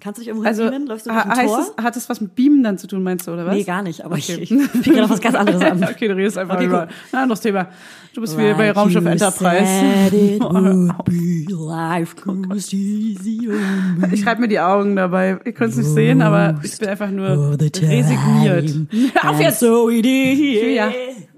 Kannst 0.00 0.18
du 0.18 0.22
dich 0.22 0.28
irgendwo 0.28 0.46
Also, 0.46 0.62
hinbeamen? 0.62 0.88
Läufst 0.88 1.06
du 1.06 1.10
durch 1.10 1.24
ein 1.24 1.46
Tor? 1.46 1.66
es, 1.76 1.84
hat 1.84 1.96
das 1.96 2.08
was 2.08 2.20
mit 2.22 2.34
Beamen 2.34 2.62
dann 2.62 2.78
zu 2.78 2.86
tun, 2.86 3.02
meinst 3.02 3.26
du, 3.26 3.32
oder 3.32 3.44
was? 3.46 3.54
Nee, 3.54 3.64
gar 3.64 3.82
nicht, 3.82 4.02
aber 4.04 4.14
Okay. 4.16 4.38
ich, 4.40 4.50
ich 4.50 4.72
pick 4.82 4.94
gerade 4.94 5.04
auf 5.04 5.10
was 5.10 5.20
ganz 5.20 5.34
anderes 5.36 5.60
an. 5.62 5.84
okay, 5.84 6.08
du 6.08 6.16
redest 6.16 6.38
einfach 6.38 6.56
Okay, 6.56 6.64
über 6.66 6.82
cool. 6.84 6.88
ein 7.12 7.18
anderes 7.24 7.40
Thema. 7.42 7.68
Du 8.14 8.20
bist 8.22 8.36
wieder 8.36 8.54
bei 8.54 8.68
Like 8.68 8.76
Raumschiff 8.76 9.04
Enterprise. 9.04 10.10
me. 10.10 10.94
Ich 14.12 14.26
reibe 14.26 14.40
mir 14.40 14.48
die 14.48 14.60
Augen 14.60 14.96
dabei. 14.96 15.38
Ihr 15.44 15.52
könnt 15.52 15.72
es 15.72 15.78
nicht 15.78 15.88
sehen, 15.90 16.22
aber 16.22 16.58
ich 16.62 16.76
bin 16.78 16.88
einfach 16.88 17.10
nur 17.10 17.56
resigniert. 17.60 18.70
Auf 19.16 19.24
And 19.24 19.40
jetzt! 19.40 19.60
So. 19.60 19.90
Ja. 19.90 20.90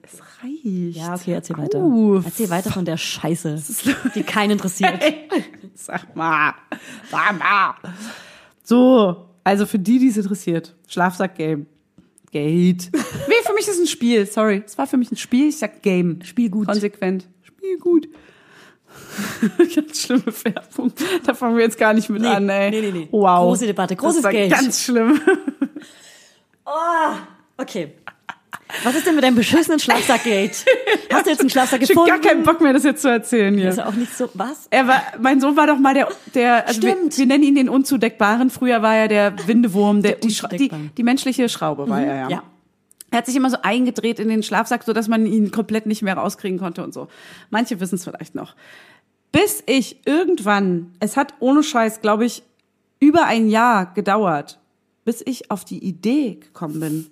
Es 0.02 0.20
reicht. 0.42 0.96
Ja, 0.96 1.14
okay, 1.14 1.32
erzähl 1.32 1.58
weiter. 1.58 1.78
Uff. 1.80 2.24
Erzähl 2.24 2.50
weiter 2.50 2.70
von 2.70 2.84
der 2.84 2.96
Scheiße, 2.96 3.60
die 4.14 4.22
keinen 4.22 4.52
interessiert. 4.52 4.94
Sag 5.74 6.14
mal. 6.16 6.54
Sag 7.10 7.38
mal. 7.38 7.74
So, 8.62 9.28
also 9.44 9.66
für 9.66 9.78
die, 9.78 9.98
die 9.98 10.08
es 10.08 10.16
interessiert. 10.16 10.74
Schlafsack-Game. 10.88 11.66
Gate. 12.30 12.90
Nee, 13.28 13.34
für 13.44 13.52
mich 13.54 13.66
ist 13.68 13.74
es 13.74 13.80
ein 13.80 13.86
Spiel. 13.86 14.26
Sorry. 14.26 14.62
Es 14.66 14.76
war 14.78 14.86
für 14.86 14.96
mich 14.96 15.10
ein 15.12 15.16
Spiel. 15.16 15.48
Ich 15.48 15.58
sag 15.58 15.82
Game. 15.82 16.20
Spiel 16.22 16.50
gut. 16.50 16.66
Konsequent. 16.66 17.28
Spiel 17.42 17.78
gut. 17.78 18.08
ganz 19.74 20.02
schlimme 20.02 20.32
Färbung. 20.32 20.92
Da 21.24 21.34
fangen 21.34 21.56
wir 21.56 21.62
jetzt 21.64 21.78
gar 21.78 21.94
nicht 21.94 22.10
mit 22.10 22.22
Nee, 22.22 22.28
an, 22.28 22.48
ey. 22.48 22.70
nee, 22.70 22.80
nee, 22.80 22.90
nee. 22.90 23.08
Wow. 23.10 23.48
Große 23.48 23.66
Debatte, 23.66 23.96
großes 23.96 24.16
das 24.16 24.24
war 24.24 24.32
Geld. 24.32 24.50
ganz 24.52 24.82
schlimm. 24.84 25.20
Okay. 27.58 27.92
Was 28.84 28.94
ist 28.94 29.06
denn 29.06 29.14
mit 29.14 29.22
deinem 29.24 29.34
beschissenen 29.34 29.78
Schlafsackgate? 29.78 30.64
Hast 31.12 31.26
du 31.26 31.30
jetzt 31.30 31.40
einen 31.40 31.50
Schlafsack 31.50 31.82
Ich 31.82 31.90
hab 31.90 31.96
gefunden? 31.96 32.08
gar 32.10 32.20
keinen 32.20 32.42
Bock 32.42 32.60
mehr, 32.60 32.72
das 32.72 32.84
jetzt 32.84 33.02
zu 33.02 33.08
erzählen 33.08 33.54
hier. 33.56 33.68
Ist 33.68 33.80
auch 33.80 33.92
nicht 33.94 34.16
so, 34.16 34.28
was? 34.34 34.66
Er 34.70 34.86
war, 34.88 35.02
mein 35.20 35.40
Sohn 35.40 35.56
war 35.56 35.66
doch 35.66 35.78
mal 35.78 35.94
der, 35.94 36.08
der 36.34 36.66
also 36.66 36.82
wir, 36.82 36.92
Stimmt. 36.92 37.18
wir 37.18 37.26
nennen 37.26 37.44
ihn 37.44 37.54
den 37.54 37.68
Unzudeckbaren. 37.68 38.50
Früher 38.50 38.82
war 38.82 38.96
er 38.96 39.08
der 39.08 39.46
Windewurm, 39.46 40.02
der, 40.02 40.12
Der 40.12 40.20
die, 40.50 40.68
die, 40.68 40.90
die 40.96 41.02
menschliche 41.02 41.48
Schraube 41.48 41.88
war 41.88 42.00
er, 42.02 42.14
ja. 42.16 42.28
Ja. 42.30 42.42
Er 43.10 43.18
hat 43.18 43.26
sich 43.26 43.36
immer 43.36 43.50
so 43.50 43.58
eingedreht 43.62 44.18
in 44.18 44.28
den 44.28 44.42
Schlafsack, 44.42 44.84
so 44.84 44.94
dass 44.94 45.06
man 45.06 45.26
ihn 45.26 45.50
komplett 45.50 45.84
nicht 45.84 46.00
mehr 46.00 46.14
rauskriegen 46.16 46.58
konnte 46.58 46.82
und 46.82 46.94
so. 46.94 47.08
Manche 47.50 47.78
wissen 47.78 47.96
es 47.96 48.04
vielleicht 48.04 48.34
noch. 48.34 48.54
Bis 49.32 49.62
ich 49.66 50.06
irgendwann, 50.06 50.92
es 50.98 51.16
hat 51.18 51.34
ohne 51.38 51.62
Scheiß, 51.62 52.00
glaube 52.00 52.24
ich, 52.24 52.42
über 53.00 53.24
ein 53.26 53.48
Jahr 53.48 53.92
gedauert, 53.92 54.58
bis 55.04 55.22
ich 55.26 55.50
auf 55.50 55.64
die 55.64 55.84
Idee 55.84 56.36
gekommen 56.40 56.80
bin, 56.80 57.06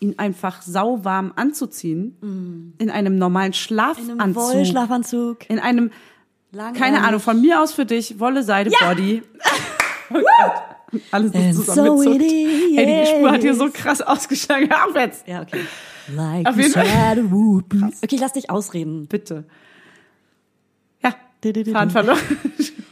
ihn 0.00 0.18
einfach 0.18 0.62
sauwarm 0.62 1.32
anzuziehen, 1.36 2.74
in 2.78 2.90
einem 2.90 3.16
normalen 3.18 3.52
In 3.52 4.20
einem 4.20 4.34
Schlafanzug, 4.34 4.36
Wollschlafanzug. 4.36 5.50
in 5.50 5.58
einem 5.58 5.90
Lang 6.52 6.74
keine 6.74 7.02
Ahnung, 7.02 7.20
von 7.20 7.40
mir 7.40 7.60
aus 7.60 7.72
für 7.72 7.84
dich, 7.86 8.18
Wolle, 8.20 8.42
Seide, 8.42 8.70
Body. 8.80 9.22
Oh. 10.08 10.20
Alles 11.10 11.32
ist 11.34 11.66
zusammengezuckt. 11.66 12.20
so. 12.22 12.78
Ey, 12.78 13.04
die 13.04 13.10
Spur 13.10 13.32
hat 13.32 13.40
hier 13.40 13.54
so 13.54 13.68
krass 13.72 14.00
ausgeschlagen. 14.00 14.68
Hör 14.70 14.86
Auf 14.86 14.94
jetzt! 14.94 15.26
Ja, 15.26 15.42
okay. 15.42 15.62
Like 16.14 16.48
Auf 16.48 16.56
jeden 16.56 16.70
Fall. 16.72 16.86
Okay, 18.04 18.16
lass 18.20 18.32
dich 18.34 18.50
ausreden. 18.50 19.08
Bitte. 19.08 19.44
Ja, 21.02 21.12
du. 21.88 21.90
verloren. 21.90 22.18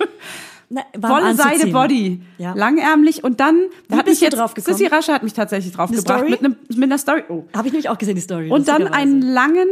Na, 0.75 0.83
Wolle, 0.97 1.35
Seide. 1.37 1.69
Body. 1.69 2.21
Ja. 2.37 2.53
Langärmlich 2.55 3.23
und 3.23 3.39
dann 3.39 3.69
Wie 3.89 3.95
hat 3.95 4.07
mich 4.07 4.21
jetzt, 4.21 4.37
drauf 4.37 4.55
gekommen? 4.55 4.77
Sissy 4.77 4.89
Rasche 4.89 5.13
hat 5.13 5.23
mich 5.23 5.33
tatsächlich 5.33 5.73
draufgebracht 5.73 6.29
mit, 6.29 6.41
einem, 6.41 6.57
mit 6.69 6.83
einer 6.83 6.99
Story. 6.99 7.23
Oh. 7.29 7.45
Habe 7.55 7.69
ich 7.69 7.73
nämlich 7.73 7.89
auch 7.89 7.99
gesehen, 7.99 8.17
die 8.17 8.21
Story. 8.21 8.51
Und 8.51 8.67
dann 8.67 8.89
einen 8.89 9.23
langen 9.23 9.69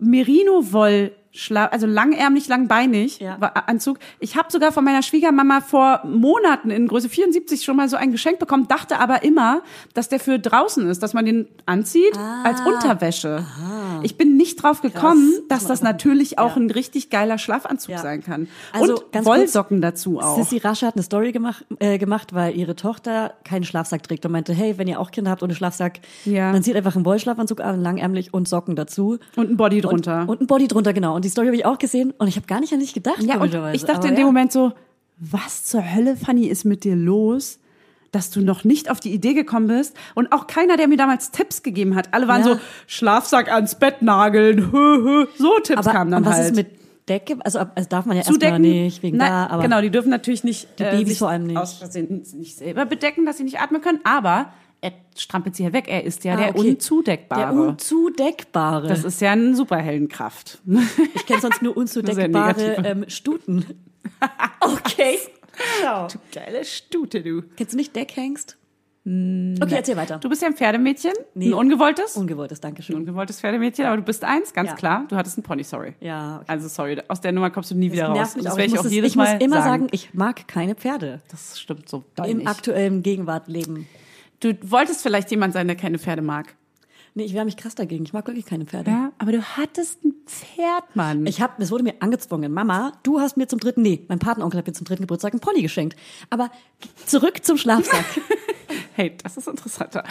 Merino-Woll, 0.00 1.12
also 1.50 1.86
langärmlich, 1.86 2.46
langbeinig 2.48 3.18
Ja. 3.20 3.40
war- 3.40 3.68
Anzug. 3.68 3.98
Ich 4.20 4.36
habe 4.36 4.50
sogar 4.50 4.70
von 4.72 4.84
meiner 4.84 5.02
Schwiegermama 5.02 5.60
vor 5.60 6.00
Monaten 6.04 6.70
in 6.70 6.88
Größe 6.88 7.08
74 7.08 7.64
schon 7.64 7.76
mal 7.76 7.88
so 7.88 7.96
ein 7.96 8.12
Geschenk 8.12 8.38
bekommen, 8.38 8.68
dachte 8.68 8.98
aber 8.98 9.22
immer, 9.22 9.62
dass 9.94 10.08
der 10.08 10.20
für 10.20 10.38
draußen 10.38 10.86
ist, 10.88 11.02
dass 11.02 11.14
man 11.14 11.24
den 11.24 11.46
anzieht 11.66 12.12
als 12.44 12.60
Unterwäsche. 12.60 13.46
Ich 14.02 14.16
bin 14.18 14.36
nicht 14.36 14.62
drauf 14.62 14.82
gekommen, 14.82 15.32
dass 15.48 15.60
Muss 15.62 15.68
man 15.68 15.72
das 15.72 15.82
natürlich 15.82 16.38
auch 16.38 16.56
Ja. 16.56 16.62
ein 16.62 16.70
richtig 16.70 17.08
geiler 17.10 17.38
Schlafanzug 17.38 17.92
Ja. 17.92 17.98
sein 17.98 18.22
kann. 18.22 18.48
Also, 18.72 18.94
Und 18.94 19.12
ganz 19.12 19.24
kurz, 19.26 19.38
Wollsocken 19.38 19.80
dazu 19.80 20.18
auch. 20.20 20.36
Sissy 20.36 20.58
Rasche 20.58 20.86
hat 20.86 20.96
eine 20.96 21.02
Story 21.02 21.32
gemacht, 21.32 21.64
äh, 21.78 21.98
gemacht, 21.98 22.34
weil 22.34 22.56
ihre 22.56 22.76
Tochter 22.76 23.34
keinen 23.44 23.64
Schlafsack 23.64 24.02
trägt 24.02 24.26
und 24.26 24.32
meinte, 24.32 24.52
hey, 24.52 24.76
wenn 24.78 24.88
ihr 24.88 24.98
auch 25.00 25.10
Kinder 25.10 25.30
habt 25.30 25.42
ohne 25.42 25.54
Schlafsack, 25.54 26.00
Ja. 26.24 26.52
dann 26.52 26.62
zieht 26.62 26.76
einfach 26.76 26.96
einen 26.96 27.04
Wollschlafanzug 27.04 27.60
an, 27.60 27.80
langärmlich 27.80 28.34
und 28.34 28.48
Socken 28.48 28.76
dazu. 28.76 29.18
Und 29.36 29.50
ein 29.50 29.56
Body 29.56 29.80
drunter. 29.80 30.22
Und, 30.22 30.28
und 30.28 30.40
ein 30.42 30.46
Body 30.46 30.68
drunter, 30.68 30.92
genau. 30.92 31.14
Und 31.14 31.21
die 31.24 31.28
Story 31.28 31.46
habe 31.48 31.56
ich 31.56 31.64
auch 31.64 31.78
gesehen 31.78 32.12
und 32.18 32.28
ich 32.28 32.36
habe 32.36 32.46
gar 32.46 32.60
nicht 32.60 32.72
an 32.72 32.80
dich 32.80 32.92
gedacht. 32.94 33.22
Ja, 33.22 33.38
und 33.40 33.54
ich 33.74 33.84
dachte 33.84 34.00
Aber 34.00 34.08
in 34.08 34.14
dem 34.14 34.20
ja. 34.20 34.26
Moment 34.26 34.52
so, 34.52 34.72
was 35.18 35.64
zur 35.64 35.82
Hölle, 35.94 36.16
Fanny, 36.16 36.46
ist 36.46 36.64
mit 36.64 36.84
dir 36.84 36.96
los? 36.96 37.58
Dass 38.10 38.28
du 38.30 38.42
noch 38.42 38.64
nicht 38.64 38.90
auf 38.90 39.00
die 39.00 39.10
Idee 39.14 39.32
gekommen 39.32 39.68
bist 39.68 39.96
und 40.14 40.32
auch 40.32 40.46
keiner, 40.46 40.76
der 40.76 40.86
mir 40.86 40.98
damals 40.98 41.30
Tipps 41.30 41.62
gegeben 41.62 41.94
hat. 41.96 42.12
Alle 42.12 42.28
waren 42.28 42.42
Ja. 42.46 42.54
so, 42.54 42.60
Schlafsack 42.86 43.50
ans 43.50 43.76
Bett 43.76 44.02
nageln, 44.02 44.70
hö, 44.72 45.02
hö. 45.02 45.26
so 45.38 45.58
Tipps 45.62 45.78
Aber 45.86 45.92
kamen 45.92 46.10
dann 46.10 46.22
und 46.22 46.28
was 46.28 46.36
halt. 46.36 46.46
ist 46.48 46.56
mit 46.56 46.66
Decke? 47.08 47.36
Also, 47.40 47.60
also 47.60 47.88
darf 47.88 48.04
man 48.04 48.16
ja 48.18 48.22
erstmal 48.22 48.58
nicht, 48.58 49.02
wegen 49.02 49.16
Nein, 49.16 49.30
da, 49.30 49.46
aber 49.46 49.62
genau, 49.62 49.80
die 49.80 49.90
dürfen 49.90 50.10
natürlich 50.10 50.44
nicht, 50.44 50.68
Die 50.78 50.82
äh, 50.82 50.90
Babys 50.90 51.08
sich 51.08 51.18
vor 51.18 51.30
allem 51.30 51.46
nicht. 51.46 51.56
aus 51.56 51.74
Versehen 51.78 52.22
nicht 52.34 52.56
selber 52.58 52.84
bedecken, 52.84 53.24
dass 53.24 53.38
sie 53.38 53.44
nicht 53.44 53.60
atmen 53.60 53.80
können, 53.80 54.00
aber 54.04 54.52
er 54.82 54.92
strampelt 55.16 55.56
sie 55.56 55.62
ja 55.64 55.72
weg. 55.72 55.84
Er 55.88 56.04
ist 56.04 56.24
ja 56.24 56.34
Ah, 56.34 56.36
der 56.36 56.48
okay. 56.50 56.70
Unzudeckbare. 56.70 57.40
der 57.40 57.52
Unzudeckbare. 57.68 58.88
das 58.88 59.04
ist 59.04 59.20
ja 59.22 59.32
eine 59.32 59.54
Superheldenkraft. 59.56 60.58
ich 61.14 61.24
kenne 61.26 61.40
sonst 61.40 61.62
nur 61.62 61.74
unzudeckbare 61.76 62.76
ähm, 62.84 63.04
Stuten. 63.08 63.64
okay. 64.60 65.18
Schau. 65.82 66.08
Geile 66.34 66.64
Stute, 66.64 67.22
du. 67.22 67.42
Kennst 67.56 67.72
du 67.72 67.76
nicht 67.76 67.94
Deckhengst? 67.96 68.58
Okay, 69.04 69.74
erzähl 69.74 69.96
weiter. 69.96 70.18
Du 70.18 70.28
bist 70.28 70.42
ja 70.42 70.48
ein 70.48 70.54
Pferdemädchen, 70.54 71.12
Nee. 71.34 71.48
ein 71.48 71.54
ungewolltes. 71.54 72.16
Ungewolltes, 72.16 72.58
ein 72.60 72.62
Dankeschön. 72.62 72.94
ungewolltes 72.94 73.40
Pferdemädchen, 73.40 73.84
aber 73.84 73.96
du 73.96 74.02
bist 74.04 74.22
eins, 74.22 74.52
ganz 74.52 74.70
Ja. 74.70 74.76
klar. 74.76 75.04
Du 75.08 75.16
hattest 75.16 75.38
einen 75.38 75.42
Pony, 75.42 75.64
sorry. 75.64 75.94
Ja, 76.00 76.36
okay. 76.36 76.44
Also 76.46 76.68
sorry, 76.68 77.02
aus 77.08 77.20
der 77.20 77.32
Nummer 77.32 77.50
kommst 77.50 77.72
du 77.72 77.74
nie 77.74 77.90
wieder 77.90 78.08
Das 78.08 78.10
raus. 78.10 78.16
nervt 78.16 78.36
mich 78.36 78.44
das 78.44 78.54
auch. 78.54 78.58
Ich 78.58 78.64
ich 78.66 78.70
muss, 78.72 78.80
auch 78.80 78.84
es- 78.84 78.92
ich 78.92 79.16
muss 79.16 79.28
immer 79.40 79.56
sagen. 79.56 79.64
sagen, 79.82 79.88
ich 79.90 80.14
mag 80.14 80.46
keine 80.46 80.76
Pferde. 80.76 81.20
Das 81.32 81.58
stimmt 81.58 81.88
so 81.88 82.04
Im 82.24 82.46
aktuellen 82.46 83.02
Gegenwartleben. 83.02 83.88
Du 84.42 84.58
wolltest 84.62 85.02
vielleicht 85.02 85.30
jemand 85.30 85.54
sein, 85.54 85.68
der 85.68 85.76
keine 85.76 86.00
Pferde 86.00 86.20
mag. 86.20 86.56
Nee, 87.14 87.24
ich 87.24 87.32
wehre 87.32 87.44
mich 87.44 87.56
krass 87.56 87.76
dagegen. 87.76 88.04
Ich 88.04 88.12
mag 88.12 88.26
wirklich 88.26 88.44
keine 88.44 88.64
Pferde. 88.64 88.90
Ja, 88.90 89.12
aber 89.18 89.30
du 89.30 89.42
hattest 89.42 90.04
ein 90.04 90.14
Pferd, 90.26 90.96
Mann. 90.96 91.24
Ich 91.26 91.40
habe, 91.40 91.62
es 91.62 91.70
wurde 91.70 91.84
mir 91.84 91.94
angezwungen. 92.00 92.52
Mama, 92.52 92.92
du 93.04 93.20
hast 93.20 93.36
mir 93.36 93.46
zum 93.46 93.60
dritten, 93.60 93.82
nee, 93.82 94.04
mein 94.08 94.18
Patenonkel 94.18 94.58
hat 94.58 94.66
mir 94.66 94.72
zum 94.72 94.84
dritten 94.84 95.02
Geburtstag 95.02 95.32
einen 95.32 95.40
Pony 95.40 95.62
geschenkt. 95.62 95.96
Aber 96.28 96.50
zurück 97.06 97.44
zum 97.44 97.56
Schlafsack. 97.56 98.04
Hey, 98.94 99.16
das 99.22 99.38
ist 99.38 99.48
interessanter. 99.48 100.04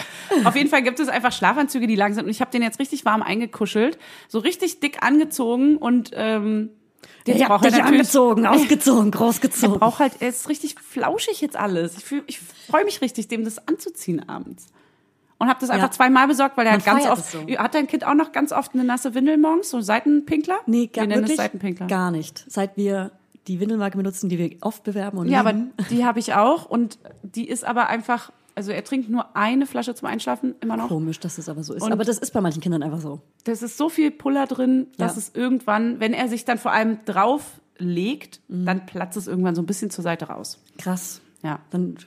Auf 0.43 0.55
jeden 0.55 0.69
Fall 0.69 0.81
gibt 0.81 0.99
es 0.99 1.07
einfach 1.07 1.31
Schlafanzüge, 1.31 1.85
die 1.85 1.95
lang 1.95 2.13
sind. 2.13 2.25
Und 2.25 2.31
ich 2.31 2.41
habe 2.41 2.51
den 2.51 2.63
jetzt 2.63 2.79
richtig 2.79 3.05
warm 3.05 3.21
eingekuschelt, 3.21 3.99
so 4.27 4.39
richtig 4.39 4.79
dick 4.79 5.03
angezogen 5.03 5.77
und 5.77 6.11
ähm, 6.15 6.71
den 7.27 7.35
ich 7.35 7.41
hab 7.43 7.49
braucht 7.49 7.65
er 7.65 7.71
dich 7.71 7.79
natürlich- 7.79 7.99
angezogen, 7.99 8.45
ausgezogen, 8.47 9.07
Er 9.07 9.11
großgezogen. 9.11 9.79
braucht 9.79 9.99
halt, 9.99 10.13
er 10.19 10.29
ist 10.29 10.49
richtig 10.49 10.75
flauschig 10.79 11.41
jetzt 11.41 11.55
alles. 11.55 11.97
Ich, 11.97 12.05
fühl- 12.05 12.23
ich 12.27 12.39
freue 12.39 12.83
mich 12.85 13.01
richtig, 13.01 13.27
dem 13.27 13.43
das 13.43 13.67
anzuziehen 13.67 14.27
abends. 14.27 14.67
Und 15.37 15.49
habe 15.49 15.59
das 15.59 15.69
einfach 15.71 15.87
Ja. 15.87 15.91
zweimal 15.91 16.27
besorgt, 16.27 16.55
weil 16.55 16.67
er 16.67 16.73
hat 16.73 16.85
ganz 16.85 17.07
oft, 17.07 17.25
so. 17.31 17.39
hat 17.57 17.73
dein 17.73 17.87
Kind 17.87 18.05
auch 18.05 18.13
noch 18.13 18.31
ganz 18.31 18.51
oft 18.51 18.73
eine 18.75 18.83
nasse 18.83 19.15
Windel 19.15 19.37
morgens, 19.37 19.71
so 19.71 19.81
Seitenpinkler? 19.81 20.59
Nee, 20.67 20.81
Wir 20.81 20.87
gar, 20.89 21.07
nennen 21.07 21.21
wirklich 21.23 21.37
Seitenpinkler. 21.37 21.87
gar 21.87 22.11
nicht. 22.11 22.45
Seit 22.47 22.77
wir 22.77 23.11
die 23.47 23.59
Windelmarke 23.59 23.97
benutzen, 23.97 24.29
die 24.29 24.37
wir 24.37 24.51
oft 24.61 24.83
bewerben 24.83 25.17
und 25.17 25.27
Ja, 25.29 25.39
aber 25.39 25.53
lieben. 25.53 25.71
die 25.89 26.05
habe 26.05 26.19
ich 26.19 26.35
auch 26.35 26.65
und 26.65 26.99
die 27.23 27.47
ist 27.49 27.63
aber 27.65 27.87
einfach, 27.87 28.31
also 28.55 28.71
er 28.71 28.83
trinkt 28.83 29.09
nur 29.09 29.35
eine 29.35 29.65
Flasche 29.65 29.93
zum 29.95 30.07
Einschlafen 30.07 30.55
immer 30.61 30.77
noch. 30.77 30.87
Komisch, 30.87 31.19
dass 31.19 31.35
das 31.37 31.49
aber 31.49 31.63
so 31.63 31.73
ist. 31.73 31.83
Und- 31.83 31.91
aber 31.91 32.03
das 32.03 32.17
ist 32.17 32.31
bei 32.31 32.41
manchen 32.41 32.61
Kindern 32.61 32.83
einfach 32.83 32.99
so. 33.01 33.21
Das 33.45 33.61
ist 33.61 33.77
so 33.77 33.89
viel 33.89 34.11
Puller 34.11 34.47
drin, 34.47 34.87
dass 34.97 35.13
Ja. 35.13 35.19
es 35.19 35.31
irgendwann, 35.33 35.99
wenn 35.99 36.13
er 36.13 36.27
sich 36.27 36.45
dann 36.45 36.57
vor 36.57 36.71
allem 36.71 36.99
drauf 37.05 37.59
legt, 37.77 38.41
Mhm. 38.47 38.65
dann 38.65 38.85
platzt 38.85 39.17
es 39.17 39.27
irgendwann 39.27 39.55
so 39.55 39.61
ein 39.61 39.65
bisschen 39.65 39.89
zur 39.89 40.03
Seite 40.03 40.25
raus. 40.27 40.59
Krass. 40.77 41.21
Ja. 41.43 41.59
Dann 41.71 41.97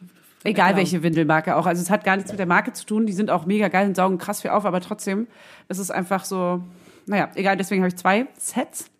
Egal 0.46 0.68
Genau. 0.72 0.76
welche 0.80 1.02
Windelmarke 1.02 1.56
auch. 1.56 1.64
Also 1.64 1.80
es 1.80 1.88
hat 1.88 2.04
gar 2.04 2.16
nichts 2.16 2.30
mit 2.30 2.38
der 2.38 2.44
Marke 2.46 2.72
zu 2.74 2.84
tun. 2.84 3.06
Die 3.06 3.14
sind 3.14 3.30
auch 3.30 3.46
mega 3.46 3.68
geil 3.68 3.88
und 3.88 3.96
saugen 3.96 4.18
krass 4.18 4.42
viel 4.42 4.50
auf, 4.50 4.66
aber 4.66 4.82
trotzdem 4.82 5.26
ist 5.70 5.78
es 5.78 5.90
einfach 5.90 6.26
so, 6.26 6.62
naja, 7.06 7.30
egal, 7.34 7.56
deswegen 7.56 7.80
habe 7.82 7.88
ich 7.88 7.96
zwei 7.96 8.26
Sets. 8.38 8.90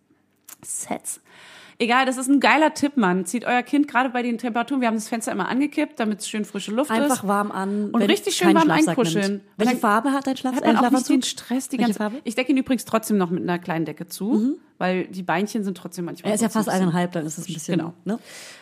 Sets. 0.63 1.21
Egal, 1.79 2.07
das 2.07 2.17
ist 2.17 2.29
ein 2.29 2.41
geiler 2.41 2.75
Tipp, 2.75 2.97
Mann. 2.97 3.27
Zieht 3.27 3.45
euer 3.45 3.63
Kind 3.63 3.89
gerade 3.89 4.11
bei 4.11 4.23
den 4.23 4.39
Temperaturen, 4.39 4.81
wir 4.81 4.89
haben 4.89 4.95
das 4.95 5.09
Fenster 5.09 5.33
immer 5.33 5.49
angekippt, 5.49 5.99
damit 5.99 6.21
es 6.21 6.29
schön 6.29 6.45
frische 6.45 6.71
Luft 6.71 6.91
Einfach 6.91 7.23
ist. 7.23 7.29
warm 7.29 7.51
an. 7.51 7.91
Und 7.91 8.03
richtig 8.03 8.37
schön 8.37 8.55
warm 8.55 8.65
Schlafsack 8.65 8.89
einkuscheln. 8.91 9.27
nimmt. 9.33 9.43
Welche 9.57 9.77
Farbe 9.77 10.13
hat 10.13 10.27
dein 10.27 10.37
Schlaf 10.37 10.57
hat 10.57 10.65
man 10.65 10.77
auch 10.77 10.91
nicht 10.91 11.09
den? 11.09 11.23
Stress 11.23 11.69
die 11.69 11.79
Welche 11.79 11.95
ganze 11.95 11.99
Farbe? 11.99 12.17
Ich 12.25 12.35
decke 12.35 12.53
ihn 12.53 12.59
übrigens 12.59 12.85
trotzdem 12.85 13.17
noch 13.17 13.31
mit 13.31 13.43
einer 13.43 13.59
kleinen 13.59 13.85
Decke 13.85 14.07
zu, 14.07 14.59
weil 14.85 15.07
die 15.07 15.23
Beinchen 15.23 15.65
sind 15.65 15.77
trotzdem 15.79 16.05
manchmal. 16.05 16.31
Er 16.31 16.35
ist 16.35 16.41
ja 16.43 16.49
fast 16.51 16.69
eineinhalb, 16.69 17.13
dann 17.13 17.25
ist 17.25 17.39
es 17.39 17.49
ein 17.49 17.55
bisschen. 17.55 17.79
Genau. 17.79 17.95
Ne? 18.05 18.19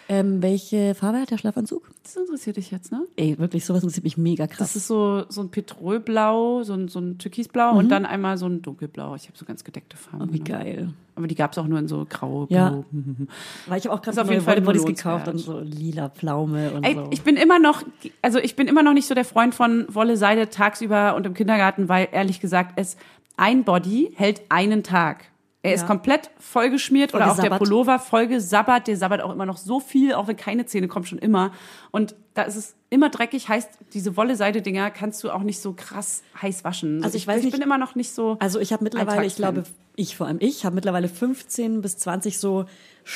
Ähm, 0.08 0.42
welche 0.42 0.94
Farbe 0.94 1.18
hat 1.18 1.30
der 1.30 1.38
Schlafanzug? 1.38 1.90
Das 2.02 2.16
interessiert 2.16 2.56
dich 2.56 2.70
jetzt, 2.70 2.92
ne? 2.92 3.02
Ey, 3.16 3.38
wirklich, 3.38 3.64
sowas 3.64 3.82
interessiert 3.82 4.04
mich 4.04 4.16
mega 4.18 4.46
krass. 4.46 4.58
Das 4.58 4.76
ist 4.76 4.86
so, 4.86 5.24
so 5.28 5.40
ein 5.40 5.50
Petrolblau, 5.50 6.62
so 6.62 6.74
ein, 6.74 6.88
so 6.88 7.00
ein 7.00 7.18
Türkisblau 7.18 7.72
und 7.76 7.88
dann 7.88 8.04
einmal 8.06 8.36
so 8.38 8.46
ein 8.46 8.62
Dunkelblau. 8.62 9.14
Ich 9.16 9.26
habe 9.28 9.36
so 9.36 9.44
ganz 9.44 9.64
gedeckte 9.64 9.96
Farben. 9.96 10.18
Mhm. 10.26 10.30
oh, 10.30 10.32
wie 10.34 10.40
genommen. 10.40 10.64
geil. 10.64 10.94
Aber 11.14 11.26
die 11.26 11.34
gab 11.34 11.52
es 11.52 11.58
auch 11.58 11.66
nur 11.66 11.78
in 11.78 11.88
so 11.88 12.06
grau, 12.08 12.46
Ja. 12.50 12.70
blau. 12.70 12.84
Weil 13.66 13.78
ich 13.78 13.86
habe 13.86 13.94
auch 13.96 14.02
gerade 14.02 14.22
auf 14.22 14.30
jeden 14.30 14.42
Fall 14.44 14.60
belohnenswert. 14.60 14.96
gekauft 14.96 15.28
und 15.28 15.38
so 15.38 15.60
lila 15.60 16.08
Pflaume 16.10 16.72
und 16.72 16.84
Ey, 16.84 16.94
so. 16.94 17.08
ich 17.10 17.22
bin 17.22 17.36
immer 17.36 17.58
noch, 17.58 17.82
also 18.22 18.38
ich 18.38 18.54
bin 18.56 18.66
immer 18.68 18.82
noch 18.82 18.92
nicht 18.94 19.06
so 19.06 19.14
der 19.14 19.24
Freund 19.24 19.54
von 19.54 19.86
Wolle 19.88 20.16
Seide 20.16 20.50
tagsüber 20.50 21.14
und 21.16 21.26
im 21.26 21.34
Kindergarten, 21.34 21.88
weil 21.88 22.08
ehrlich 22.12 22.40
gesagt 22.40 22.72
es 22.76 22.96
ein 23.36 23.64
Body 23.64 24.12
hält 24.16 24.42
einen 24.50 24.82
Tag. 24.82 25.24
Er 25.64 25.74
ist 25.74 25.82
Ja. 25.82 25.86
komplett 25.86 26.30
vollgeschmiert 26.38 27.14
oder 27.14 27.30
auch 27.30 27.38
der. 27.38 27.50
Pullover 27.50 27.98
vollgesabbert. 27.98 28.88
Der 28.88 28.96
sabbert 28.96 29.20
auch 29.22 29.32
immer 29.32 29.46
noch 29.46 29.56
so 29.56 29.78
viel, 29.78 30.12
auch 30.14 30.26
wenn 30.26 30.36
keine 30.36 30.66
Zähne 30.66 30.88
kommen, 30.88 31.06
schon 31.06 31.18
immer. 31.18 31.52
Und 31.92 32.16
da 32.34 32.42
ist 32.42 32.56
es 32.56 32.74
immer 32.90 33.10
dreckig, 33.10 33.48
heißt, 33.48 33.68
diese 33.94 34.16
Wolle-Seide-Dinger 34.16 34.90
kannst 34.90 35.22
du 35.24 35.30
auch 35.30 35.42
nicht 35.42 35.60
so 35.60 35.72
krass 35.74 36.22
heiß 36.40 36.64
waschen. 36.64 37.02
Also 37.04 37.16
ich 37.16 37.26
weiß 37.26 37.38
ich 37.38 37.44
nicht- 37.46 37.52
bin 37.52 37.62
immer 37.62 37.78
noch 37.78 37.94
nicht 37.94 38.12
so. 38.14 38.36
Also 38.40 38.58
ich 38.60 38.72
habe 38.72 38.84
mittlerweile, 38.84 39.26
ich 39.26 39.36
glaube, 39.36 39.64
ich 39.96 40.16
vor 40.16 40.26
allem 40.26 40.38
ich, 40.40 40.64
habe 40.64 40.74
mittlerweile 40.74 41.08
15 41.08 41.82
bis 41.82 41.98
20 41.98 42.38
so 42.38 42.64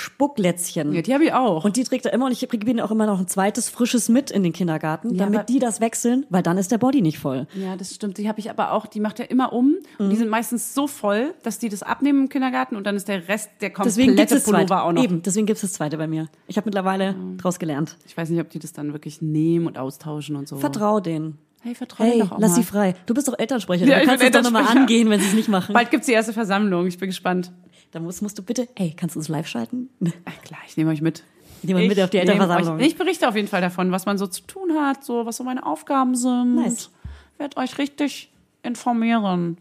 Spucklätzchen. 0.06 0.92
ja, 0.92 1.02
die 1.02 1.14
habe 1.14 1.25
ich 1.25 1.32
auch. 1.32 1.64
Und 1.64 1.76
die 1.76 1.85
trägt 1.85 2.06
er 2.06 2.12
immer 2.12 2.26
und 2.26 2.32
ich 2.32 2.46
kriege 2.49 2.68
ihnen 2.70 2.80
auch 2.80 2.90
immer 2.90 3.06
noch 3.06 3.18
ein 3.20 3.28
zweites 3.28 3.68
frisches 3.68 4.08
mit 4.08 4.30
in 4.30 4.42
den 4.42 4.52
Kindergarten, 4.52 5.14
Ja, 5.14 5.25
damit 5.25 5.49
die 5.49 5.58
das 5.58 5.80
wechseln, 5.80 6.26
weil 6.30 6.42
dann 6.42 6.58
ist 6.58 6.70
der 6.73 6.78
Body 6.78 7.02
nicht 7.02 7.18
voll. 7.18 7.46
Ja, 7.54 7.76
das 7.76 7.94
stimmt. 7.94 8.18
Die 8.18 8.28
habe 8.28 8.38
ich 8.40 8.50
aber 8.50 8.73
auch, 8.73 8.87
die 8.87 9.00
macht 9.00 9.20
er 9.20 9.30
immer 9.30 9.52
um. 9.52 9.76
Und 9.99 10.06
Mhm. 10.06 10.11
die 10.11 10.16
sind 10.16 10.28
meistens 10.28 10.75
so 10.75 10.87
voll, 10.87 11.35
dass 11.42 11.58
die 11.58 11.68
das 11.68 11.82
abnehmen 11.82 12.23
im 12.25 12.28
Kindergarten 12.28 12.76
und 12.76 12.85
dann 12.85 12.96
ist 12.96 13.08
der 13.08 13.28
Rest, 13.28 13.50
der 13.61 13.70
Deswegen 13.70 14.16
gibt 14.16 14.18
komplette 14.18 14.35
es 14.37 14.42
das 14.44 14.50
zweite. 14.50 14.66
Pullover 14.66 14.85
auch 14.85 14.92
noch. 14.92 15.02
Eben, 15.04 15.23
deswegen 15.23 15.46
gibt 15.46 15.56
es 15.56 15.62
das 15.62 15.73
zweite 15.75 15.96
bei 15.99 16.06
mir. 16.06 16.28
Ich 16.46 16.56
habe 16.56 16.66
mittlerweile 16.66 17.14
draus 17.38 17.58
gelernt. 17.58 17.96
Ich 18.06 18.16
weiß 18.16 18.28
nicht, 18.30 18.40
ob 18.40 18.50
die 18.50 18.58
das 18.58 18.73
dann 18.73 18.92
wirklich 18.92 19.05
nehmen 19.22 19.66
und 19.66 19.78
austauschen 19.78 20.36
und 20.36 20.48
so. 20.48 20.56
Vertrau 20.56 21.00
denen. 21.00 21.38
Hey, 21.62 21.75
vertrau 21.75 22.04
Hey, 22.04 22.12
denen 22.12 22.28
doch 22.28 22.36
auch 22.36 22.38
lass 22.38 22.50
mal. 22.52 22.56
sie 22.56 22.62
frei. 22.62 22.94
Du 23.06 23.14
bist 23.14 23.26
doch 23.28 23.38
Elternsprecher. 23.38 23.86
Ja, 23.86 23.96
du 23.96 24.02
ich 24.02 24.08
kannst 24.08 24.25
es 24.25 24.30
doch 24.30 24.42
nochmal 24.42 24.66
angehen, 24.66 25.10
wenn 25.10 25.20
sie 25.20 25.26
es 25.28 25.34
nicht 25.34 25.48
machen. 25.48 25.72
Bald 25.72 25.90
gibt's 25.90 26.06
die 26.06 26.12
erste 26.12 26.32
Versammlung. 26.32 26.86
Ich 26.86 26.98
bin 26.98 27.08
gespannt. 27.08 27.52
Dann 27.92 28.02
musst, 28.04 28.20
musst 28.22 28.38
du 28.38 28.42
bitte, 28.42 28.68
ey, 28.75 28.94
kannst 28.96 29.14
du 29.14 29.20
uns 29.20 29.28
live 29.28 29.46
schalten? 29.46 29.88
Ja, 30.00 30.10
klar, 30.44 30.60
ich 30.66 30.76
nehme 30.76 30.90
euch 30.90 31.00
mit. 31.00 31.22
Nehmen 31.62 31.80
wir 31.80 31.88
mit 31.88 32.00
auf 32.00 32.10
die 32.10 32.18
Elternversammlung. 32.18 32.76
Euch, 32.76 32.88
ich 32.88 32.96
berichte 32.96 33.28
auf 33.28 33.34
jeden 33.36 33.48
Fall 33.48 33.60
davon, 33.60 33.90
was 33.90 34.06
man 34.06 34.18
so 34.18 34.26
zu 34.26 34.42
tun 34.42 34.72
hat, 34.75 35.04
so 35.04 35.25
was 35.25 35.36
so 35.38 35.44
meine 35.44 35.64
Aufgaben 35.64 36.14
sind. 36.14 36.56
Nice. 36.56 36.90
Werd 37.38 37.56
euch 37.56 37.78
richtig 37.78 38.30
informieren. 38.62 39.58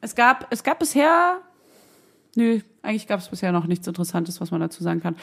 Es 0.00 0.14
gab, 0.14 0.48
es 0.50 0.62
gab 0.64 0.80
bisher, 0.80 1.38
nö, 2.34 2.60
eigentlich 2.82 3.06
gab 3.06 3.20
es 3.20 3.28
bisher 3.28 3.52
noch 3.52 3.66
nichts 3.66 3.86
Interessantes, 3.86 4.40
was 4.40 4.50
man 4.50 4.60
dazu 4.60 4.82
sagen 4.82 5.00
kann. 5.00 5.16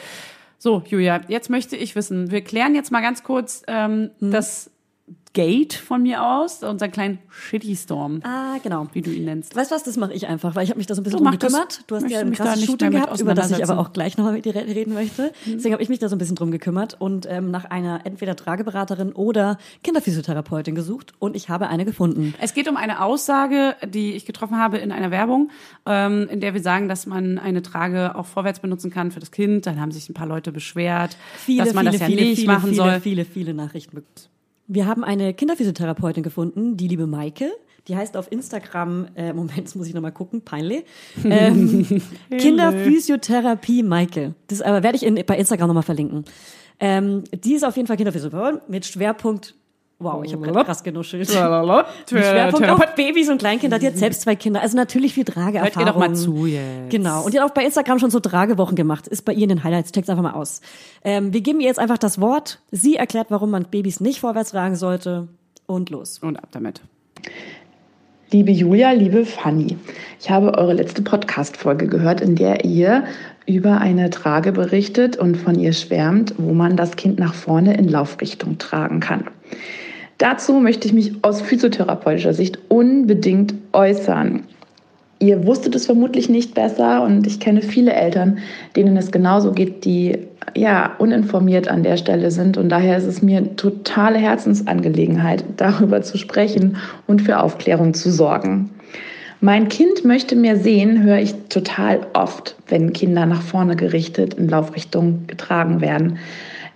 So, 0.62 0.82
Julia, 0.86 1.22
jetzt 1.28 1.48
möchte 1.48 1.74
ich 1.74 1.96
wissen, 1.96 2.30
wir 2.30 2.44
klären 2.44 2.74
jetzt 2.74 2.92
mal 2.92 3.00
ganz 3.00 3.22
kurz 3.22 3.62
ähm, 3.66 4.10
Hm. 4.18 4.30
das 4.30 4.70
Gate 5.32 5.74
von 5.74 6.02
mir 6.02 6.24
aus, 6.24 6.64
unseren 6.64 6.90
kleinen 6.90 7.18
Shitty 7.28 7.76
Storm, 7.76 8.20
Ah, 8.24 8.56
genau. 8.64 8.88
wie 8.94 9.00
du 9.00 9.12
ihn 9.12 9.26
nennst. 9.26 9.54
Weißt 9.54 9.70
du 9.70 9.76
was, 9.76 9.84
das 9.84 9.96
mache 9.96 10.12
ich 10.12 10.26
einfach, 10.26 10.56
weil 10.56 10.64
ich 10.64 10.70
habe 10.70 10.78
mich 10.78 10.88
da 10.88 10.96
so 10.96 11.00
ein 11.00 11.04
bisschen 11.04 11.20
drum 11.22 11.30
gekümmert. 11.30 11.84
Du 11.86 11.94
hast 11.94 12.10
ja 12.10 12.18
ein 12.18 12.32
krasses 12.32 12.64
Shooting 12.64 12.90
gehabt, 12.90 13.20
über 13.20 13.34
das 13.34 13.52
ich 13.52 13.62
aber 13.62 13.78
auch 13.78 13.92
gleich 13.92 14.18
noch 14.18 14.32
mit 14.32 14.44
dir 14.44 14.56
re- 14.56 14.66
reden 14.66 14.92
möchte. 14.92 15.32
Deswegen 15.46 15.72
habe 15.72 15.82
ich 15.84 15.88
mich 15.88 16.00
da 16.00 16.08
so 16.08 16.16
ein 16.16 16.18
bisschen 16.18 16.34
drum 16.34 16.50
gekümmert 16.50 16.96
und 17.00 17.26
ähm, 17.30 17.52
nach 17.52 17.64
einer 17.64 18.00
entweder 18.04 18.34
Trageberaterin 18.34 19.12
oder 19.12 19.56
Kinderphysiotherapeutin 19.84 20.74
gesucht 20.74 21.12
und 21.20 21.36
ich 21.36 21.48
habe 21.48 21.68
eine 21.68 21.84
gefunden. 21.84 22.34
Es 22.40 22.54
geht 22.54 22.68
um 22.68 22.76
eine 22.76 23.00
Aussage, 23.02 23.76
die 23.88 24.14
ich 24.14 24.24
getroffen 24.26 24.56
habe 24.58 24.78
in 24.78 24.90
einer 24.90 25.10
Werbung, 25.12 25.50
ähm, 25.86 26.26
in 26.30 26.40
der 26.40 26.54
wir 26.54 26.62
sagen, 26.62 26.88
dass 26.88 27.06
man 27.06 27.38
eine 27.38 27.62
Trage 27.62 28.16
auch 28.16 28.26
vorwärts 28.26 28.60
benutzen 28.60 28.90
kann 28.90 29.10
für 29.12 29.20
das 29.20 29.30
Kind. 29.30 29.66
Dann 29.66 29.80
haben 29.80 29.92
sich 29.92 30.08
ein 30.08 30.14
paar 30.14 30.26
Leute 30.26 30.50
beschwert, 30.50 31.16
Viele, 31.36 31.64
dass 31.64 31.74
man 31.74 31.84
viele, 31.86 31.92
das 31.92 32.00
ja 32.00 32.06
viele, 32.06 32.22
nicht 32.30 32.46
machen 32.46 32.70
viele, 32.70 32.74
soll. 32.76 33.00
viele, 33.00 33.24
viele 33.24 33.54
Nachrichten 33.54 33.94
bekommen. 33.96 34.39
Wir 34.72 34.86
haben 34.86 35.02
eine 35.02 35.34
Kinderphysiotherapeutin 35.34 36.22
gefunden, 36.22 36.76
die 36.76 36.86
liebe 36.86 37.08
Maike. 37.08 37.50
Die 37.88 37.96
heißt 37.96 38.16
auf 38.16 38.30
Instagram, 38.30 39.08
äh, 39.16 39.32
Moment, 39.32 39.56
jetzt 39.56 39.74
muss 39.74 39.88
ich 39.88 39.94
nochmal 39.94 40.12
gucken, 40.12 40.42
peinlich. 40.42 40.84
Ähm, 41.24 42.02
Kinderphysiotherapie 42.30 43.82
Maike. 43.82 44.36
Das 44.46 44.62
aber 44.62 44.84
werde 44.84 44.94
ich 44.94 45.04
in, 45.04 45.16
bei 45.26 45.36
Instagram 45.36 45.66
nochmal 45.66 45.82
verlinken. 45.82 46.24
Ähm, 46.78 47.24
die 47.32 47.54
ist 47.54 47.64
auf 47.64 47.76
jeden 47.76 47.88
Fall 47.88 47.96
Kinderphysiotherapeutin 47.96 48.60
mit 48.68 48.86
Schwerpunkt, 48.86 49.56
wow, 50.00 50.24
ich 50.24 50.32
habe 50.32 50.42
gerade 50.42 50.64
krass 50.64 50.82
genuschelt. 50.82 51.30
Schwerpunkt 52.22 52.68
auf 52.68 52.94
Babys 52.96 53.28
und 53.28 53.38
Kleinkinder. 53.38 53.78
Die 53.78 53.86
hat 53.86 53.96
selbst 53.98 54.22
zwei 54.22 54.34
Kinder. 54.34 54.60
Also 54.60 54.76
natürlich 54.76 55.14
viel 55.14 55.24
Trageerfahrung. 55.24 55.74
Hört 55.74 55.76
ihr 55.76 55.92
doch 55.92 55.98
mal 55.98 56.14
zu 56.14 56.46
jetzt. 56.46 56.90
Genau. 56.90 57.24
Und 57.24 57.34
die 57.34 57.40
hat 57.40 57.48
auch 57.48 57.54
bei 57.54 57.64
Instagram 57.64 57.98
schon 57.98 58.10
so 58.10 58.18
Tragewochen 58.18 58.74
gemacht. 58.74 59.06
Ist 59.06 59.22
bei 59.22 59.32
ihr 59.32 59.44
in 59.44 59.50
den 59.50 59.62
Highlights. 59.62 59.92
Check's 59.92 60.08
einfach 60.08 60.22
mal 60.22 60.32
aus. 60.32 60.60
Ähm, 61.04 61.32
wir 61.32 61.42
geben 61.42 61.60
ihr 61.60 61.68
jetzt 61.68 61.78
einfach 61.78 61.98
das 61.98 62.20
Wort. 62.20 62.60
Sie 62.70 62.96
erklärt, 62.96 63.28
warum 63.30 63.50
man 63.50 63.64
Babys 63.64 64.00
nicht 64.00 64.20
vorwärts 64.20 64.50
tragen 64.50 64.76
sollte. 64.76 65.28
Und 65.66 65.90
los. 65.90 66.18
Und 66.18 66.36
ab 66.38 66.48
damit. 66.50 66.80
Liebe 68.32 68.52
Julia, 68.52 68.92
liebe 68.92 69.26
Fanny, 69.26 69.76
ich 70.20 70.30
habe 70.30 70.56
eure 70.56 70.72
letzte 70.72 71.02
Podcast-Folge 71.02 71.88
gehört, 71.88 72.20
in 72.20 72.36
der 72.36 72.64
ihr 72.64 73.04
über 73.44 73.78
eine 73.78 74.10
Trage 74.10 74.52
berichtet 74.52 75.16
und 75.16 75.36
von 75.36 75.58
ihr 75.58 75.72
schwärmt, 75.72 76.34
wo 76.38 76.54
man 76.54 76.76
das 76.76 76.94
Kind 76.94 77.18
nach 77.18 77.34
vorne 77.34 77.76
in 77.76 77.88
Laufrichtung 77.88 78.58
tragen 78.58 79.00
kann. 79.00 79.24
Dazu 80.20 80.52
möchte 80.60 80.86
ich 80.86 80.92
mich 80.92 81.12
aus 81.22 81.40
physiotherapeutischer 81.40 82.34
Sicht 82.34 82.58
unbedingt 82.68 83.54
äußern. 83.72 84.42
Ihr 85.18 85.46
wusstet 85.46 85.74
es 85.74 85.86
vermutlich 85.86 86.28
nicht 86.28 86.54
besser 86.54 87.02
und 87.02 87.26
ich 87.26 87.40
kenne 87.40 87.62
viele 87.62 87.94
Eltern, 87.94 88.38
denen 88.76 88.98
es 88.98 89.12
genauso 89.12 89.52
geht, 89.52 89.86
die 89.86 90.18
ja 90.54 90.94
uninformiert 90.98 91.68
an 91.68 91.82
der 91.82 91.96
Stelle 91.96 92.30
sind 92.30 92.58
und 92.58 92.68
daher 92.68 92.98
ist 92.98 93.06
es 93.06 93.22
mir 93.22 93.56
totale 93.56 94.18
Herzensangelegenheit, 94.18 95.42
darüber 95.56 96.02
zu 96.02 96.18
sprechen 96.18 96.76
und 97.06 97.22
für 97.22 97.40
Aufklärung 97.40 97.94
zu 97.94 98.10
sorgen. 98.10 98.68
Mein 99.40 99.68
Kind 99.68 100.04
möchte 100.04 100.36
mehr 100.36 100.58
sehen, 100.58 101.02
höre 101.02 101.20
ich 101.20 101.34
total 101.48 102.06
oft, 102.12 102.56
wenn 102.68 102.92
Kinder 102.92 103.24
nach 103.24 103.40
vorne 103.40 103.74
gerichtet 103.74 104.34
in 104.34 104.50
Laufrichtung 104.50 105.26
getragen 105.26 105.80
werden. 105.80 106.18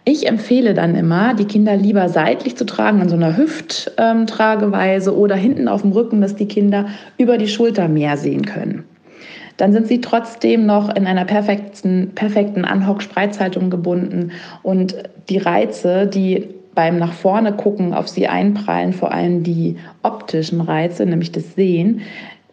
Ich 0.06 0.26
empfehle 0.28 0.74
dann 0.74 0.94
immer, 0.94 1.32
die 1.34 1.46
Kinder 1.46 1.76
lieber 1.76 2.10
seitlich 2.10 2.56
zu 2.56 2.66
tragen, 2.66 3.00
in 3.00 3.08
so 3.08 3.16
einer 3.16 3.38
Hüfttrageweise 3.38 5.16
oder 5.16 5.34
hinten 5.34 5.66
auf 5.66 5.80
dem 5.80 5.92
Rücken, 5.92 6.20
dass 6.20 6.36
die 6.36 6.46
Kinder 6.46 6.86
über 7.16 7.38
die 7.38 7.48
Schulter 7.48 7.88
mehr 7.88 8.18
sehen 8.18 8.44
können. 8.44 8.84
Dann 9.56 9.72
sind 9.72 9.86
sie 9.86 10.00
trotzdem 10.00 10.66
noch 10.66 10.94
in 10.94 11.06
einer 11.06 11.24
perfekten, 11.24 12.12
perfekten 12.14 12.64
Anhock-Spreizhaltung 12.64 13.70
gebunden 13.70 14.32
und 14.62 14.94
die 15.28 15.38
Reize, 15.38 16.06
die 16.06 16.48
beim 16.74 16.98
nach 16.98 17.12
vorne 17.12 17.52
gucken 17.52 17.94
auf 17.94 18.08
sie 18.08 18.26
einprallen, 18.26 18.92
vor 18.92 19.12
allem 19.12 19.42
die 19.42 19.76
optischen 20.02 20.60
Reize, 20.60 21.06
nämlich 21.06 21.32
das 21.32 21.54
Sehen, 21.54 22.02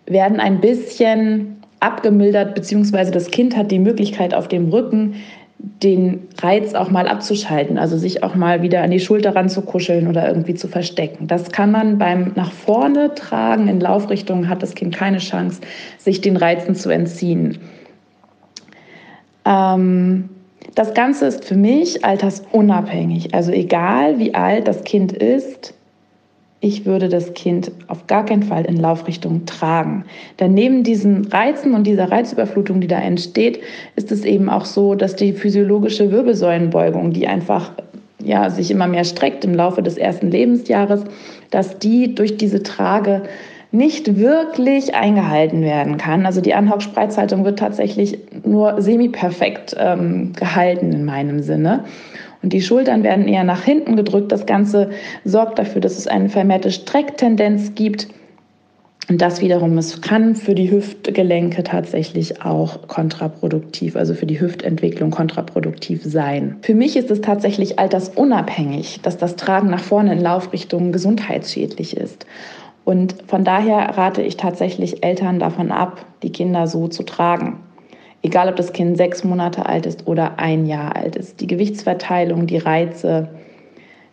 werden 0.05 0.39
ein 0.39 0.61
bisschen 0.61 1.57
abgemildert, 1.79 2.53
beziehungsweise 2.53 3.11
das 3.11 3.31
Kind 3.31 3.57
hat 3.57 3.71
die 3.71 3.79
Möglichkeit 3.79 4.35
auf 4.35 4.47
dem 4.47 4.69
Rücken 4.69 5.15
den 5.83 6.27
Reiz 6.41 6.73
auch 6.73 6.89
mal 6.89 7.07
abzuschalten, 7.07 7.77
also 7.77 7.97
sich 7.97 8.23
auch 8.23 8.35
mal 8.35 8.61
wieder 8.61 8.81
an 8.81 8.91
die 8.91 8.99
Schulter 8.99 9.35
ranzukuscheln 9.35 10.07
oder 10.07 10.27
irgendwie 10.27 10.55
zu 10.55 10.67
verstecken. 10.67 11.27
Das 11.27 11.51
kann 11.51 11.71
man 11.71 11.97
beim 11.97 12.31
nach 12.35 12.51
vorne 12.51 13.13
tragen 13.15 13.67
in 13.67 13.79
Laufrichtung 13.79 14.47
hat 14.47 14.63
das 14.63 14.73
Kind 14.73 14.95
keine 14.95 15.19
Chance, 15.19 15.61
sich 15.97 16.21
den 16.21 16.37
Reizen 16.37 16.75
zu 16.75 16.89
entziehen. 16.89 17.59
Ähm, 19.45 20.29
das 20.75 20.93
Ganze 20.93 21.25
ist 21.25 21.45
für 21.45 21.55
mich 21.55 22.05
altersunabhängig. 22.05 23.33
Also 23.33 23.51
egal 23.51 24.19
wie 24.19 24.33
alt 24.33 24.67
das 24.67 24.83
Kind 24.83 25.11
ist, 25.11 25.73
ich 26.63 26.85
würde 26.85 27.09
das 27.09 27.33
Kind 27.33 27.71
auf 27.87 28.05
gar 28.05 28.23
keinen 28.23 28.43
Fall 28.43 28.65
in 28.65 28.77
Laufrichtung 28.77 29.47
tragen. 29.47 30.05
Denn 30.39 30.53
neben 30.53 30.83
diesen 30.83 31.25
Reizen 31.25 31.73
und 31.73 31.87
dieser 31.87 32.11
Reizüberflutung, 32.11 32.79
die 32.81 32.87
da 32.87 32.99
entsteht, 32.99 33.59
ist 33.95 34.11
es 34.11 34.23
eben 34.23 34.47
auch 34.47 34.65
so, 34.65 34.93
dass 34.93 35.15
die 35.15 35.33
physiologische 35.33 36.11
Wirbelsäulenbeugung, 36.11 37.13
die 37.13 37.27
einfach 37.27 37.71
ja, 38.23 38.51
sich 38.51 38.69
immer 38.69 38.85
mehr 38.85 39.03
streckt 39.03 39.43
im 39.43 39.55
Laufe 39.55 39.81
des 39.81 39.97
ersten 39.97 40.29
Lebensjahres, 40.29 41.03
dass 41.49 41.79
die 41.79 42.13
durch 42.13 42.37
diese 42.37 42.61
Trage 42.61 43.23
nicht 43.71 44.17
wirklich 44.17 44.93
eingehalten 44.93 45.63
werden 45.63 45.97
kann. 45.97 46.27
Also 46.27 46.41
die 46.41 46.53
Anhock-Spreizhaltung 46.53 47.43
wird 47.43 47.57
tatsächlich 47.57 48.19
nur 48.45 48.81
semi-perfekt 48.81 49.75
ähm, 49.79 50.33
gehalten 50.33 50.91
in 50.91 51.05
meinem 51.05 51.41
Sinne. 51.41 51.85
Und 52.43 52.53
die 52.53 52.61
Schultern 52.61 53.03
werden 53.03 53.27
eher 53.27 53.43
nach 53.43 53.63
hinten 53.63 53.95
gedrückt. 53.95 54.31
Das 54.31 54.45
Ganze 54.45 54.89
sorgt 55.23 55.59
dafür, 55.59 55.81
dass 55.81 55.97
es 55.97 56.07
eine 56.07 56.29
vermehrte 56.29 56.71
Strecktendenz 56.71 57.75
gibt. 57.75 58.07
Und 59.09 59.21
das 59.21 59.41
wiederum 59.41 59.77
es 59.77 60.01
kann 60.01 60.35
für 60.35 60.55
die 60.55 60.71
Hüftgelenke 60.71 61.63
tatsächlich 61.63 62.43
auch 62.43 62.87
kontraproduktiv, 62.87 63.95
also 63.95 64.13
für 64.13 64.25
die 64.25 64.39
Hüftentwicklung 64.39 65.11
kontraproduktiv 65.11 66.01
sein. 66.03 66.55
Für 66.61 66.75
mich 66.75 66.95
ist 66.95 67.11
es 67.11 67.19
tatsächlich 67.19 67.77
altersunabhängig, 67.77 69.01
dass 69.01 69.17
das 69.17 69.35
Tragen 69.35 69.69
nach 69.69 69.83
vorne 69.83 70.13
in 70.13 70.21
Laufrichtungen 70.21 70.93
gesundheitsschädlich 70.93 71.97
ist. 71.97 72.25
Und 72.85 73.15
von 73.27 73.43
daher 73.43 73.97
rate 73.97 74.21
ich 74.21 74.37
tatsächlich 74.37 75.03
Eltern 75.03 75.39
davon 75.39 75.71
ab, 75.71 76.05
die 76.23 76.31
Kinder 76.31 76.67
so 76.67 76.87
zu 76.87 77.03
tragen. 77.03 77.59
Egal, 78.23 78.49
ob 78.49 78.55
das 78.55 78.71
Kind 78.71 78.97
sechs 78.97 79.23
Monate 79.23 79.65
alt 79.65 79.85
ist 79.85 80.07
oder 80.07 80.37
ein 80.37 80.65
Jahr 80.65 80.95
alt 80.95 81.15
ist. 81.15 81.41
Die 81.41 81.47
Gewichtsverteilung, 81.47 82.45
die 82.45 82.57
Reize, 82.57 83.29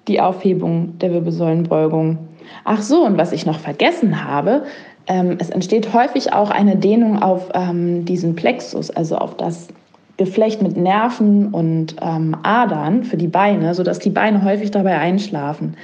die 0.08 0.20
Aufhebung 0.20 0.98
der 0.98 1.12
Wirbelsäulenbeugung. 1.12 2.18
Ach 2.64 2.80
so, 2.80 3.04
und 3.04 3.18
was 3.18 3.32
ich 3.32 3.44
noch 3.44 3.58
vergessen 3.58 4.24
habe, 4.24 4.64
ähm, 5.06 5.36
es 5.38 5.50
entsteht 5.50 5.92
häufig 5.92 6.32
auch 6.32 6.50
eine 6.50 6.76
Dehnung 6.76 7.22
auf 7.22 7.50
ähm, 7.54 8.04
diesen 8.06 8.34
Plexus, 8.34 8.90
also 8.90 9.16
auf 9.16 9.36
das 9.36 9.68
Geflecht 10.16 10.62
mit 10.62 10.76
Nerven 10.76 11.48
und 11.48 11.96
ähm, 12.02 12.36
Adern 12.42 13.04
für 13.04 13.16
die 13.16 13.28
Beine, 13.28 13.74
sodass 13.74 13.98
die 13.98 14.10
Beine 14.10 14.42
häufig 14.42 14.70
dabei 14.70 14.98
einschlafen. 14.98 15.76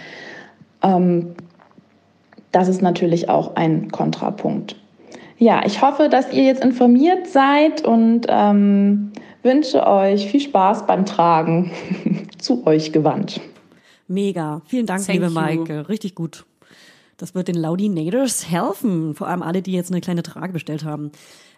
Ähm, 0.83 1.35
das 2.53 2.69
ist 2.69 2.83
natürlich 2.83 3.29
auch 3.29 3.57
ein 3.57 3.91
Kontrapunkt. 3.91 4.77
Ja, 5.39 5.63
ich 5.67 5.83
hoffe, 5.83 6.09
dass 6.09 6.33
ihr 6.33 6.45
jetzt 6.45 6.63
informiert 6.65 7.27
seid 7.27 7.85
und 7.85 8.27
ähm, 8.29 9.13
wünsche 9.43 9.87
euch 9.87 10.27
viel 10.27 10.41
Spaß 10.41 10.87
beim 10.87 11.05
Tragen 11.07 11.71
zu 12.39 12.67
euch 12.67 12.93
gewandt. 12.93 13.41
Mega. 14.07 14.63
Vielen 14.67 14.87
Dank, 14.87 15.05
Thank 15.05 15.15
liebe 15.15 15.27
you. 15.27 15.33
Maike. 15.33 15.89
Richtig 15.89 16.15
gut. 16.15 16.45
Das 17.17 17.35
wird 17.35 17.49
den 17.49 17.55
Laudinators 17.57 18.51
helfen. 18.51 19.15
Vor 19.15 19.29
allem 19.29 19.43
alle, 19.43 19.63
die 19.63 19.73
jetzt 19.73 19.91
eine 19.91 20.01
kleine 20.01 20.23
Trage 20.23 20.53
bestellt 20.53 20.85
haben. 20.85 21.11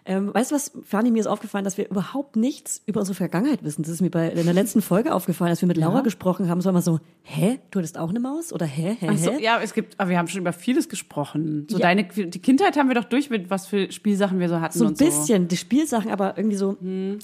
Ähm, 0.09 0.33
weißt 0.33 0.51
du 0.51 0.55
was, 0.55 0.71
Fanny, 0.85 1.11
mir 1.11 1.19
ist 1.19 1.27
aufgefallen, 1.27 1.65
dass 1.65 1.77
wir 1.77 1.89
überhaupt 1.89 2.37
nichts 2.37 2.81
über 2.85 3.01
unsere 3.01 3.13
Vergangenheit 3.13 3.65
wissen. 3.65 3.81
Das 3.81 3.91
ist 3.91 3.99
mir 3.99 4.09
bei 4.09 4.29
in 4.29 4.45
der 4.45 4.53
letzten 4.53 4.81
Folge 4.81 5.13
aufgefallen, 5.13 5.49
als 5.49 5.59
wir 5.59 5.67
mit 5.67 5.75
Laura 5.75 5.99
gesprochen 5.99 6.47
haben. 6.49 6.59
Es 6.59 6.65
war 6.65 6.69
immer 6.69 6.81
so, 6.81 7.01
hä, 7.23 7.59
du 7.71 7.79
hattest 7.79 7.97
auch 7.97 8.09
eine 8.09 8.21
Maus? 8.21 8.53
Oder 8.53 8.65
hä, 8.65 8.95
hä, 8.97 9.07
Ach 9.11 9.17
so, 9.17 9.31
hä? 9.33 9.43
ja, 9.43 9.59
es 9.61 9.73
gibt, 9.73 9.99
aber 9.99 10.09
wir 10.11 10.17
haben 10.17 10.29
schon 10.29 10.39
über 10.39 10.53
vieles 10.53 10.87
gesprochen. 10.87 11.67
So 11.69 11.77
Ja. 11.77 11.83
deine, 11.87 12.05
die 12.05 12.39
Kindheit 12.39 12.77
haben 12.77 12.87
wir 12.87 12.95
doch 12.95 13.03
durch 13.03 13.29
mit, 13.29 13.49
was 13.49 13.67
für 13.67 13.91
Spielsachen 13.91 14.39
wir 14.39 14.47
so 14.47 14.61
hatten 14.61 14.77
So 14.79 14.85
ein 14.85 14.91
und 14.91 14.97
so. 14.97 15.03
bisschen, 15.03 15.49
die 15.49 15.57
Spielsachen, 15.57 16.09
aber 16.09 16.37
irgendwie 16.37 16.55
so, 16.55 16.77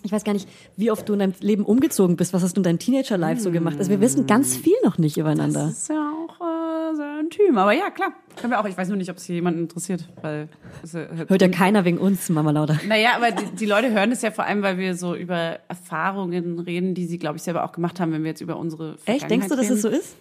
ich 0.04 0.12
weiß 0.12 0.26
gar 0.26 0.34
nicht, 0.34 0.50
wie 0.76 0.92
oft 0.92 1.08
du 1.08 1.14
in 1.14 1.20
deinem 1.20 1.34
Leben 1.40 1.64
umgezogen 1.64 2.18
bist. 2.18 2.34
Was 2.34 2.44
hast 2.44 2.58
du 2.58 2.60
in 2.60 2.64
deinem 2.64 2.80
Teenager-Life 2.80 3.40
so 3.40 3.52
gemacht? 3.52 3.78
Also 3.80 3.92
wir 3.92 4.02
wissen 4.02 4.28
ganz 4.28 4.58
viel 4.58 4.76
noch 4.84 4.98
nicht 4.98 5.16
übereinander. 5.16 5.68
Das 5.68 5.78
ist 5.84 5.90
ja 5.90 6.02
auch 6.28 6.42
äh, 6.42 6.73
sehr 6.96 7.20
intim. 7.20 7.58
Aber 7.58 7.72
ja, 7.74 7.90
klar. 7.90 8.14
Können 8.40 8.52
wir 8.52 8.60
auch. 8.60 8.66
Ich 8.66 8.78
weiß 8.78 8.88
nur 8.88 8.98
nicht, 8.98 9.10
ob 9.10 9.18
es 9.18 9.26
hier 9.26 9.36
jemanden 9.36 9.62
interessiert, 9.62 10.10
weil. 10.22 10.50
äh, 10.94 11.28
Hört 11.28 11.42
ja 11.42 11.48
keiner 11.50 11.86
wegen 11.86 11.98
uns, 11.98 12.30
Mama 12.30 12.52
Lauda. 12.52 12.80
Naja, 12.88 13.12
aber 13.16 13.32
die, 13.32 13.56
die 13.56 13.66
Leute 13.66 13.92
hören 13.92 14.12
es 14.12 14.22
ja 14.22 14.32
vor 14.32 14.46
allem, 14.46 14.62
weil 14.62 14.78
wir 14.78 14.96
so 14.96 15.16
über 15.16 15.60
Erfahrungen 15.68 16.60
reden, 16.60 16.96
die 16.96 17.06
sie, 17.06 17.20
glaube 17.20 17.38
ich, 17.38 17.44
selber 17.44 17.64
auch 17.64 17.72
gemacht 17.72 18.00
haben, 18.00 18.12
wenn 18.12 18.24
wir 18.24 18.30
jetzt 18.30 18.42
über 18.42 18.58
unsere 18.58 18.98
Echt? 19.06 19.30
Denkst 19.30 19.48
du, 19.50 19.56
dass 19.56 19.70
es 19.70 19.82
so 19.82 19.90
ist? 19.90 20.16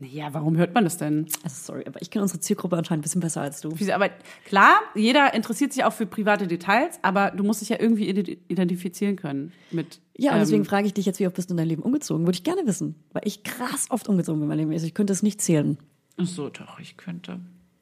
Naja, 0.00 0.28
warum 0.32 0.56
hört 0.56 0.74
man 0.74 0.82
das 0.82 0.96
denn? 0.98 1.26
Also 1.44 1.72
sorry, 1.72 1.84
aber 1.86 2.02
ich 2.02 2.10
kenne 2.10 2.22
unsere 2.24 2.40
Zielgruppe 2.40 2.76
anscheinend 2.76 3.02
ein 3.02 3.04
bisschen 3.04 3.20
besser 3.20 3.42
als 3.42 3.60
du. 3.60 3.72
Aber 3.92 4.10
klar, 4.44 4.80
jeder 4.96 5.32
interessiert 5.34 5.72
sich 5.72 5.84
auch 5.84 5.92
für 5.92 6.04
private 6.04 6.48
Details, 6.48 6.98
aber 7.02 7.30
du 7.30 7.44
musst 7.44 7.60
dich 7.60 7.68
ja 7.68 7.76
irgendwie 7.78 8.10
ident- 8.12 8.38
identifizieren 8.48 9.14
können 9.14 9.52
mit. 9.70 10.00
Ja, 10.16 10.32
und 10.32 10.38
ähm, 10.38 10.42
deswegen 10.42 10.64
frage 10.64 10.88
ich 10.88 10.94
dich 10.94 11.06
jetzt, 11.06 11.20
wie 11.20 11.26
oft 11.28 11.36
bist 11.36 11.48
du 11.48 11.54
in 11.54 11.58
deinem 11.58 11.68
Leben 11.68 11.82
umgezogen? 11.82 12.26
Würde 12.26 12.34
ich 12.36 12.42
gerne 12.42 12.66
wissen, 12.66 12.96
weil 13.12 13.22
ich 13.24 13.44
krass 13.44 13.86
oft 13.88 14.08
umgezogen 14.08 14.40
bin 14.40 14.44
in 14.44 14.48
meinem 14.48 14.58
Leben. 14.58 14.72
Also 14.72 14.84
ich 14.84 14.94
könnte 14.94 15.12
es 15.12 15.22
nicht 15.22 15.40
zählen. 15.40 15.78
Ach 16.16 16.26
so, 16.26 16.48
doch, 16.48 16.78
ich 16.78 16.96
könnte. 16.96 17.40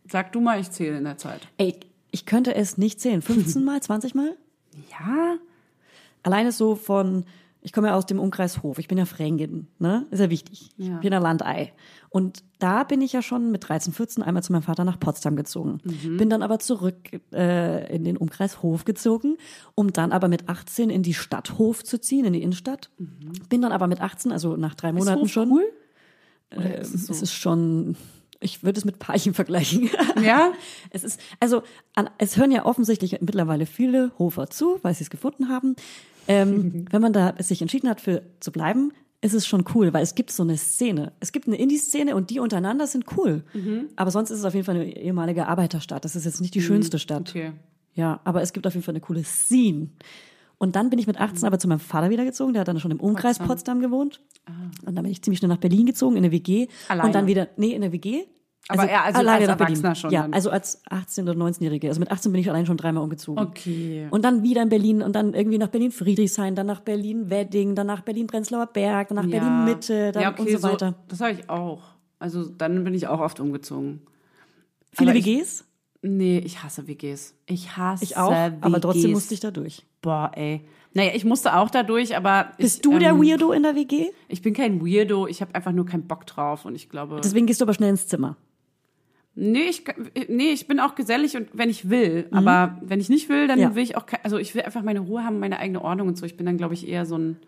Sag 0.08 0.32
du 0.32 0.40
mal, 0.40 0.60
ich 0.60 0.70
zähle 0.70 0.98
in 0.98 1.04
der 1.04 1.18
Zeit. 1.18 1.48
Ey, 1.58 1.78
ich 2.10 2.26
könnte 2.26 2.54
es 2.54 2.78
nicht 2.78 3.00
zählen. 3.00 3.22
15 3.22 3.64
Mal, 3.64 3.82
20 3.82 4.14
Mal? 4.14 4.36
Ja? 4.90 5.36
Alleine 6.22 6.52
so 6.52 6.76
von, 6.76 7.24
ich 7.60 7.72
komme 7.72 7.88
ja 7.88 7.94
aus 7.94 8.06
dem 8.06 8.18
Umkreis 8.18 8.62
Hof, 8.62 8.78
ich 8.78 8.88
bin 8.88 8.98
ja 8.98 9.04
Frängin, 9.04 9.68
ne? 9.78 10.06
Ist 10.10 10.20
ja 10.20 10.30
wichtig. 10.30 10.70
Ja. 10.76 10.96
Ich 10.96 11.00
bin 11.00 11.12
ja 11.12 11.18
Landei. 11.18 11.72
Und 12.10 12.42
da 12.58 12.84
bin 12.84 13.00
ich 13.00 13.12
ja 13.12 13.22
schon 13.22 13.50
mit 13.50 13.68
13, 13.68 13.92
14 13.92 14.22
einmal 14.22 14.42
zu 14.42 14.52
meinem 14.52 14.62
Vater 14.62 14.84
nach 14.84 15.00
Potsdam 15.00 15.36
gezogen. 15.36 15.78
Bin 15.84 16.28
dann 16.28 16.42
aber 16.42 16.58
zurück 16.58 16.96
äh, 17.32 17.94
in 17.94 18.04
den 18.04 18.16
Umkreis 18.16 18.62
Hof 18.62 18.84
gezogen, 18.84 19.36
um 19.74 19.92
dann 19.92 20.12
aber 20.12 20.28
mit 20.28 20.48
18 20.48 20.90
in 20.90 21.02
die 21.02 21.14
Stadt 21.14 21.58
Hof 21.58 21.82
zu 21.84 22.00
ziehen, 22.00 22.24
in 22.24 22.32
die 22.32 22.42
Innenstadt. 22.42 22.90
Bin 23.48 23.62
dann 23.62 23.72
aber 23.72 23.86
mit 23.86 24.00
18, 24.00 24.32
also 24.32 24.56
nach 24.56 24.74
drei 24.74 24.92
Monaten 24.92 25.22
Hof 25.22 25.28
schon. 25.28 25.50
cool? 25.50 25.64
Äh, 26.50 26.78
es, 26.78 26.94
ist 26.94 27.32
schon, 27.32 27.96
ich 28.42 28.62
würde 28.62 28.78
es 28.78 28.84
mit 28.84 28.98
Parchim 28.98 29.34
vergleichen. 29.34 29.90
Ja? 30.22 30.52
Es 30.90 31.04
ist, 31.04 31.20
also, 31.40 31.62
an, 31.94 32.08
es 32.18 32.36
hören 32.36 32.52
ja 32.52 32.64
offensichtlich 32.64 33.18
mittlerweile 33.20 33.66
viele 33.66 34.12
Hofer 34.18 34.48
zu, 34.50 34.78
weil 34.82 34.94
sie 34.94 35.04
es 35.04 35.10
gefunden 35.10 35.48
haben. 35.48 35.74
Ähm, 36.28 36.86
wenn 36.90 37.02
man 37.02 37.12
da 37.12 37.34
sich 37.38 37.60
entschieden 37.60 37.88
hat, 37.88 38.00
für 38.00 38.22
zu 38.40 38.52
bleiben, 38.52 38.92
ist 39.20 39.34
es 39.34 39.46
schon 39.46 39.64
cool, 39.74 39.92
weil 39.92 40.02
es 40.02 40.14
gibt 40.14 40.30
so 40.30 40.42
eine 40.42 40.56
Szene. 40.56 41.12
Es 41.20 41.32
gibt 41.32 41.46
eine 41.46 41.56
Indie-Szene 41.56 42.14
und 42.14 42.30
die 42.30 42.40
untereinander 42.40 42.86
sind 42.86 43.06
cool. 43.16 43.44
Mhm. 43.54 43.88
Aber 43.96 44.10
sonst 44.10 44.30
ist 44.30 44.40
es 44.40 44.44
auf 44.44 44.54
jeden 44.54 44.66
Fall 44.66 44.76
eine 44.76 44.96
ehemalige 44.96 45.46
Arbeiterstadt. 45.46 46.04
Das 46.04 46.16
ist 46.16 46.24
jetzt 46.24 46.40
nicht 46.40 46.54
die 46.54 46.62
schönste 46.62 46.98
Stadt. 46.98 47.30
Okay. 47.30 47.52
Ja, 47.94 48.20
aber 48.24 48.42
es 48.42 48.52
gibt 48.52 48.66
auf 48.66 48.74
jeden 48.74 48.84
Fall 48.84 48.92
eine 48.92 49.00
coole 49.00 49.22
Scene. 49.24 49.88
Und 50.62 50.76
dann 50.76 50.90
bin 50.90 51.00
ich 51.00 51.08
mit 51.08 51.20
18 51.20 51.44
aber 51.44 51.58
zu 51.58 51.66
meinem 51.66 51.80
Vater 51.80 52.08
wieder 52.10 52.24
gezogen. 52.24 52.52
Der 52.52 52.60
hat 52.60 52.68
dann 52.68 52.78
schon 52.78 52.92
im 52.92 53.00
Umkreis 53.00 53.40
Potsdam, 53.40 53.80
gewohnt. 53.80 54.20
Und 54.86 54.94
dann 54.94 55.02
bin 55.02 55.10
ich 55.10 55.20
ziemlich 55.20 55.38
schnell 55.38 55.48
nach 55.48 55.56
Berlin 55.56 55.86
gezogen, 55.86 56.14
in 56.14 56.22
eine 56.22 56.30
WG. 56.30 56.68
Alleine? 56.86 57.08
Und 57.08 57.14
dann 57.16 57.26
wieder, 57.26 57.48
nee, 57.56 57.72
in 57.72 57.80
der 57.80 57.90
WG. 57.90 58.26
Aber 58.68 58.88
ja, 58.88 59.02
also 59.02 59.18
alleine 59.18 59.38
als 59.38 59.48
nach 59.48 59.56
Berlin. 59.56 59.76
Erwachsener 59.78 59.94
schon 59.96 60.10
Ja, 60.12 60.22
dann. 60.22 60.34
also 60.34 60.50
als 60.50 60.84
18- 60.86 61.22
oder 61.22 61.32
19-Jährige. 61.32 61.88
Also 61.88 61.98
mit 61.98 62.12
18 62.12 62.30
bin 62.30 62.40
ich 62.40 62.48
allein 62.48 62.64
schon 62.64 62.76
dreimal 62.76 63.02
umgezogen. 63.02 63.44
Okay. 63.44 64.06
Und 64.12 64.24
dann 64.24 64.44
wieder 64.44 64.62
in 64.62 64.68
Berlin 64.68 65.02
und 65.02 65.16
dann 65.16 65.34
irgendwie 65.34 65.58
nach 65.58 65.66
Berlin-Friedrichshain, 65.66 66.54
dann 66.54 66.68
nach 66.68 66.78
Berlin-Wedding, 66.78 67.74
dann 67.74 67.88
nach 67.88 68.02
Berlin-Prenzlauer 68.02 68.66
Berg, 68.66 69.08
dann 69.08 69.16
nach 69.16 69.26
Berlin-Mitte, 69.26 70.12
dann 70.12 70.22
ja, 70.22 70.30
okay, 70.30 70.42
und 70.42 70.60
so 70.60 70.62
weiter. 70.62 70.94
das 71.08 71.20
habe 71.20 71.32
ich 71.32 71.50
auch. 71.50 71.82
Also 72.20 72.44
dann 72.44 72.84
bin 72.84 72.94
ich 72.94 73.08
auch 73.08 73.18
oft 73.18 73.40
umgezogen. 73.40 74.02
Viele 74.92 75.10
aber 75.10 75.18
WGs? 75.18 75.64
Nee, 76.02 76.38
ich 76.44 76.62
hasse 76.62 76.88
WGs. 76.88 77.34
Ich 77.46 77.76
hasse 77.76 78.02
Ich 78.04 78.16
auch, 78.16 78.32
WGs. 78.32 78.56
aber 78.62 78.80
trotzdem 78.80 79.12
musste 79.12 79.34
ich 79.34 79.40
da 79.40 79.50
durch. 79.50 79.84
Boah, 80.00 80.32
ey. 80.34 80.62
Naja, 80.94 81.12
ich 81.14 81.24
musste 81.24 81.54
auch 81.56 81.70
da 81.70 81.82
durch, 81.84 82.16
aber. 82.16 82.52
Bist 82.58 82.76
ich, 82.78 82.82
du 82.82 82.98
der 82.98 83.10
ähm, 83.10 83.22
Weirdo 83.22 83.52
in 83.52 83.62
der 83.62 83.74
WG? 83.76 84.10
Ich 84.28 84.42
bin 84.42 84.52
kein 84.52 84.84
Weirdo, 84.84 85.26
ich 85.26 85.40
habe 85.40 85.54
einfach 85.54 85.72
nur 85.72 85.86
keinen 85.86 86.06
Bock 86.08 86.26
drauf 86.26 86.64
und 86.64 86.74
ich 86.74 86.88
glaube. 86.88 87.20
Deswegen 87.22 87.46
gehst 87.46 87.60
du 87.60 87.64
aber 87.64 87.72
schnell 87.74 87.90
ins 87.90 88.08
Zimmer. 88.08 88.36
Nee, 89.34 89.62
ich, 89.70 89.84
nee, 90.28 90.50
ich 90.50 90.66
bin 90.66 90.78
auch 90.80 90.94
gesellig 90.94 91.34
und 91.38 91.48
wenn 91.54 91.70
ich 91.70 91.88
will, 91.88 92.26
aber 92.32 92.76
wenn 92.82 93.00
ich 93.00 93.08
nicht 93.08 93.30
will, 93.30 93.46
dann 93.46 93.56
Mhm. 93.58 93.62
Ja. 93.62 93.74
will 93.74 93.82
ich 93.82 93.96
auch, 93.96 94.04
also 94.24 94.36
ich 94.36 94.54
will 94.54 94.60
einfach 94.60 94.82
meine 94.82 95.00
Ruhe 95.00 95.24
haben, 95.24 95.38
meine 95.38 95.58
eigene 95.58 95.82
Ordnung 95.82 96.08
und 96.08 96.18
so. 96.18 96.26
Ich 96.26 96.36
bin 96.36 96.44
dann, 96.44 96.58
glaube 96.58 96.74
ich, 96.74 96.86
eher 96.86 97.06
so 97.06 97.16
ein, 97.16 97.38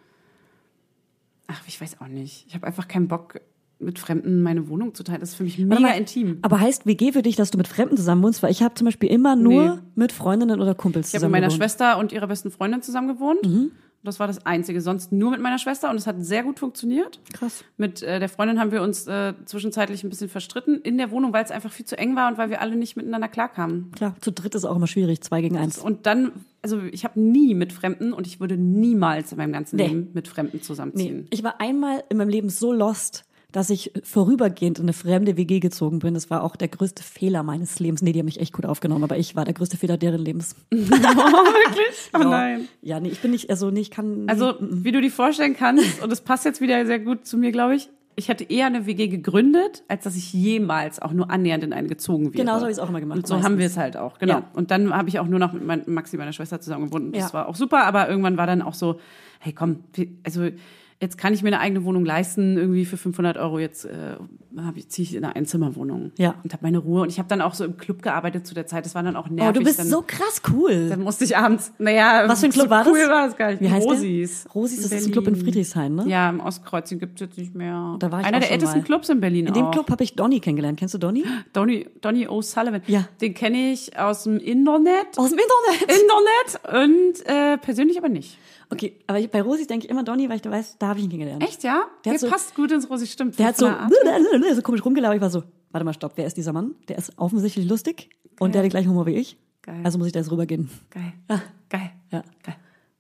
ach, 1.47 1.61
ich 1.67 1.79
weiß 1.79 2.01
auch 2.01 2.07
nicht. 2.09 2.47
Ich 2.49 2.55
habe 2.55 2.67
einfach 2.67 2.89
keinen 2.89 3.09
Bock, 3.09 3.39
mit 3.85 3.99
Fremden 3.99 4.43
meine 4.43 4.69
Wohnung 4.69 4.95
zu 4.95 5.03
teilen. 5.05 5.21
Das 5.21 5.31
ist 5.31 5.35
für 5.37 5.45
mich 5.45 5.59
mega 5.59 5.81
mal, 5.81 5.97
intim. 5.97 6.39
Aber 6.43 6.61
heißt 6.61 6.87
WG 6.87 7.13
für 7.13 7.23
dich, 7.23 7.37
dass 7.37 7.51
du 7.51 7.59
mit 7.59 7.69
Fremden 7.69 7.97
zusammen 7.97 8.23
wohnst? 8.23 8.43
Weil 8.43 8.51
ich 8.51 8.63
habe 8.63 8.75
zum 8.75 8.87
Beispiel 8.87 9.11
immer 9.11 9.37
nur 9.37 9.75
Nee. 9.77 9.81
mit 9.95 10.13
Freundinnen 10.13 10.61
oder 10.61 10.75
Kumpels 10.75 11.09
Ich 11.09 11.15
habe 11.15 11.21
zusammen 11.21 11.33
mit 11.33 11.41
meiner 11.41 11.47
gewohnt. 11.49 11.61
Schwester 11.63 11.99
und 11.99 12.13
ihrer 12.13 12.27
besten 12.27 12.51
Freundin 12.51 12.83
zusammen 12.83 13.09
gewohnt. 13.09 13.43
Mhm. 13.47 13.71
Das 14.07 14.21
war 14.21 14.27
das 14.27 14.45
Einzige. 14.45 14.83
Sonst 14.83 15.13
nur 15.13 15.31
mit 15.31 15.41
meiner 15.41 15.59
Schwester 15.59 15.89
und 15.89 15.97
es 15.97 16.07
hat 16.07 16.17
sehr 16.23 16.43
gut 16.43 16.59
funktioniert. 16.59 17.21
Krass. 17.33 17.65
Mit 17.79 18.03
äh, 18.03 18.21
der 18.21 18.29
Freundin 18.29 18.61
haben 18.61 18.71
wir 18.71 18.83
uns 18.83 19.07
äh, 19.07 19.33
zwischenzeitlich 19.47 20.05
ein 20.05 20.11
bisschen 20.11 20.29
verstritten 20.29 20.79
in 20.83 20.99
der 20.99 21.11
Wohnung, 21.11 21.33
weil 21.33 21.43
es 21.43 21.51
einfach 21.51 21.73
viel 21.73 21.87
zu 21.87 21.97
eng 21.97 22.15
war 22.15 22.29
und 22.31 22.37
weil 22.37 22.51
wir 22.51 22.61
alle 22.61 22.77
nicht 22.77 22.97
miteinander 22.99 23.29
klarkamen. 23.29 23.93
Klar, 23.93 24.15
zu 24.21 24.31
dritt 24.31 24.55
ist 24.57 24.67
auch 24.67 24.77
immer 24.77 24.89
schwierig, 24.89 25.23
zwei 25.23 25.41
gegen 25.41 25.57
eins. 25.57 25.79
Und 25.79 26.05
dann, 26.05 26.33
also 26.61 26.83
ich 26.93 27.05
habe 27.05 27.19
nie 27.19 27.55
mit 27.55 27.73
Fremden 27.73 28.13
und 28.13 28.27
ich 28.27 28.41
würde 28.41 28.59
niemals 28.59 29.33
in 29.33 29.39
meinem 29.39 29.53
ganzen 29.55 29.77
Nee. 29.77 29.87
Leben 29.87 30.11
mit 30.13 30.29
Fremden 30.29 30.61
zusammenziehen. 30.61 31.21
Nee, 31.23 31.27
ich 31.31 31.43
war 31.43 31.63
einmal 31.63 32.05
in 32.11 32.19
meinem 32.19 32.29
Leben 32.29 32.51
so 32.51 32.75
lost, 32.75 33.25
dass 33.55 33.71
ich 33.71 33.93
vorübergehend 34.03 34.81
in 34.81 34.87
eine 34.87 34.93
fremde 34.93 35.37
WG 35.37 35.61
gezogen 35.61 36.01
bin. 36.01 36.15
Das 36.15 36.29
war 36.29 36.43
auch 36.43 36.57
der 36.57 36.67
größte 36.67 37.05
Fehler 37.05 37.45
meines 37.45 37.79
Lebens. 37.79 38.03
Nee, 38.03 38.11
die 38.13 38.19
haben 38.19 38.25
mich 38.27 38.41
echt 38.41 38.53
gut 38.53 38.67
aufgenommen, 38.67 39.05
aber 39.05 39.17
ich 39.17 39.37
war 39.37 39.45
der 39.45 39.55
größte 39.55 39.77
Fehler 39.77 39.97
deren 39.97 40.21
Lebens. 40.21 40.57
Wirklich? 40.71 42.11
Oh 42.15 42.19
Ja. 42.19 42.29
nein. 42.31 42.69
Ja, 42.83 43.01
nee, 43.01 43.09
ich 43.11 43.21
bin 43.21 43.31
nicht, 43.31 43.51
also 43.51 43.71
nee, 43.71 43.81
ich 43.81 43.91
kann. 43.91 44.25
Also, 44.29 44.55
wie 44.61 44.93
du 44.93 45.01
dir 45.01 45.11
vorstellen 45.11 45.55
kannst, 45.57 46.03
und 46.03 46.11
das 46.11 46.21
passt 46.21 46.45
jetzt 46.45 46.61
wieder 46.61 46.85
sehr 46.87 46.99
gut 46.99 47.27
zu 47.27 47.37
mir, 47.39 47.53
glaube 47.53 47.77
ich, 47.77 47.89
ich 48.17 48.29
hätte 48.29 48.45
eher 48.45 48.67
eine 48.67 48.87
WG 48.87 49.09
gegründet, 49.09 49.83
als 49.89 50.05
dass 50.05 50.15
ich 50.17 50.33
jemals 50.33 51.03
auch 51.03 51.13
nur 51.13 51.31
annähernd 51.31 51.65
in 51.65 51.73
eine 51.73 51.89
gezogen 51.89 52.27
wäre. 52.33 52.45
Genau 52.45 52.55
so 52.57 52.61
habe 52.63 52.71
ich 52.71 52.77
es 52.77 52.83
auch 52.83 52.89
immer 52.89 53.01
gemacht. 53.01 53.19
Und 53.19 53.27
so 53.27 53.35
meistens. 53.35 53.51
haben 53.51 53.59
wir 53.59 53.67
es 53.67 53.77
halt 53.77 53.97
auch, 53.97 54.19
genau. 54.19 54.35
Ja. 54.35 54.51
Und 54.55 54.71
dann 54.71 54.95
habe 54.95 55.09
ich 55.09 55.19
auch 55.19 55.27
nur 55.27 55.41
noch 55.41 55.53
mit 55.53 55.89
Maxi, 55.89 56.17
meiner 56.17 56.33
Schwester, 56.33 56.61
zusammen 56.61 56.87
gewohnt. 56.87 57.07
Und 57.07 57.17
Das 57.17 57.29
Ja. 57.29 57.33
war 57.33 57.49
auch 57.49 57.57
super, 57.57 57.85
aber 57.85 58.09
irgendwann 58.09 58.37
war 58.37 58.47
dann 58.47 58.63
auch 58.63 58.75
so, 58.75 59.01
hey 59.41 59.53
komm, 59.53 59.81
also 60.25 60.49
jetzt 61.01 61.19
kann 61.19 61.35
ich 61.35 61.43
mir 61.43 61.49
eine 61.49 61.61
eigene 61.61 61.85
Wohnung 61.85 62.05
leisten, 62.05 62.57
irgendwie 62.57 62.85
für 62.85 62.97
500 62.97 63.37
Euro 63.37 63.59
jetzt 63.59 63.85
äh, 63.85 64.17
ich, 64.77 64.89
ziehe 64.89 65.05
ich 65.09 65.15
in 65.17 65.25
eine 65.25 65.35
Einzimmerwohnung 65.35 66.13
Ja. 66.17 66.37
und 66.45 66.53
habe 66.53 66.63
meine 66.63 66.79
Ruhe. 66.79 67.03
Und 67.03 67.09
ich 67.09 67.19
habe 67.19 67.29
dann 67.29 67.41
auch 67.41 67.55
so 67.55 67.65
im 67.65 67.77
Club 67.77 68.03
gearbeitet 68.03 68.47
zu 68.47 68.55
der 68.55 68.67
Zeit. 68.69 68.85
Das 68.87 68.95
war 68.95 69.03
dann 69.03 69.17
auch 69.17 69.27
Oh, 69.29 69.33
nervig. 69.35 69.55
du 69.59 69.65
bist 69.65 69.81
dann, 69.81 69.89
so 69.89 70.03
krass 70.07 70.43
cool. 70.53 70.89
Dann 70.89 71.03
musste 71.03 71.25
ich 71.25 71.37
abends, 71.37 71.73
naja, 71.79 72.25
Was 72.29 72.41
für 72.41 72.47
ein 72.47 72.53
Club 72.53 72.67
so 72.67 72.71
war 72.71 72.85
das? 72.85 72.93
cool 72.93 73.01
war 73.09 73.27
das 73.27 73.37
gar 73.37 73.51
nicht. 73.51 73.61
Wie 73.61 73.69
heißt 73.69 73.85
Rosis. 73.87 74.45
der? 74.45 74.53
Rosis, 74.53 74.83
das 74.83 74.93
ist 74.93 75.07
ein 75.07 75.13
Club 75.13 75.27
in 75.27 75.35
Friedrichshain, 75.37 75.95
ne? 75.97 76.05
Ja, 76.07 76.31
im 76.31 76.39
Ostkreuz, 76.41 76.89
den 76.89 77.01
gibt's 77.01 77.21
jetzt 77.21 77.37
nicht 77.37 77.55
mehr. 77.55 77.97
Da 77.99 78.13
war 78.13 78.21
ich 78.21 78.27
Einer 78.27 78.39
der 78.41 78.53
ältesten 78.53 78.79
mal. 78.79 78.85
Clubs 78.85 79.09
in 79.09 79.21
Berlin 79.21 79.47
In 79.49 79.55
dem 79.55 79.65
auch. 79.67 79.71
Club 79.73 79.91
habe 79.91 80.05
ich 80.05 80.15
Donny 80.15 80.39
kennengelernt. 80.39 80.79
Kennst 80.79 80.95
du 80.95 80.99
Donny? 80.99 81.25
Donny, 81.53 81.87
Donny 82.01 82.29
O'Sullivan. 82.29 82.81
Ja. 82.87 83.09
Den 83.21 83.35
kenne 83.35 83.73
ich 83.73 83.99
aus 83.99 84.23
dem 84.25 84.39
Internet. 84.39 85.17
Aus 85.17 85.31
dem 85.31 85.39
Internet. 85.41 86.01
Internet 86.01 86.85
und 86.87 87.27
äh, 87.27 87.59
persönlich 87.59 87.99
aber 87.99 88.09
nicht. 88.09 88.39
Okay, 88.75 88.99
aber 89.07 89.21
bei 89.29 89.43
Rosis 89.43 89.67
denke 89.67 89.87
ich 89.87 89.91
immer 89.91 90.03
Donny, 90.05 90.29
weil 90.29 90.37
ich 90.37 90.45
weiß, 90.45 90.77
da 90.79 90.89
habe 90.89 90.99
ich 90.99 91.05
ihn 91.05 91.11
kennengelernt. 91.11 91.43
Echt, 91.43 91.63
ja? 91.65 91.85
Der 92.05 92.13
Der, 92.13 92.19
so- 92.19 92.29
passt 92.29 92.55
gut 92.55 92.71
ins 92.73 92.89
Rosi, 92.91 93.07
stimmt. 93.07 93.39
Der 93.39 93.47
hat 93.49 93.57
so, 93.57 93.67
so 94.55 94.63
komisch 94.63 94.85
rumgelaufen. 94.85 95.17
Ich 95.17 95.23
war 95.23 95.31
so, 95.31 95.43
warte 95.73 95.85
mal, 95.85 95.93
stopp, 95.95 96.13
wer 96.17 96.27
ist 96.27 96.37
dieser 96.37 96.53
Mann? 96.53 96.75
Der 96.89 96.99
ist 96.99 97.13
offensichtlich 97.19 97.69
lustig 97.69 98.11
und 98.41 98.55
der 98.55 98.61
hat 98.61 98.65
den 98.65 98.71
gleichen 98.71 98.91
Humor 98.91 99.07
wie 99.07 99.15
ich. 99.17 99.37
Geil. 99.63 99.81
Also 99.83 99.97
muss 99.99 100.07
ich 100.09 100.13
da 100.13 100.21
jetzt 100.21 100.31
rübergehen. 100.31 100.69
Geil. 100.91 101.13
Ja. 101.31 101.43
Geil. 101.71 101.91
Ja. 102.13 102.23
Geil. 102.43 102.57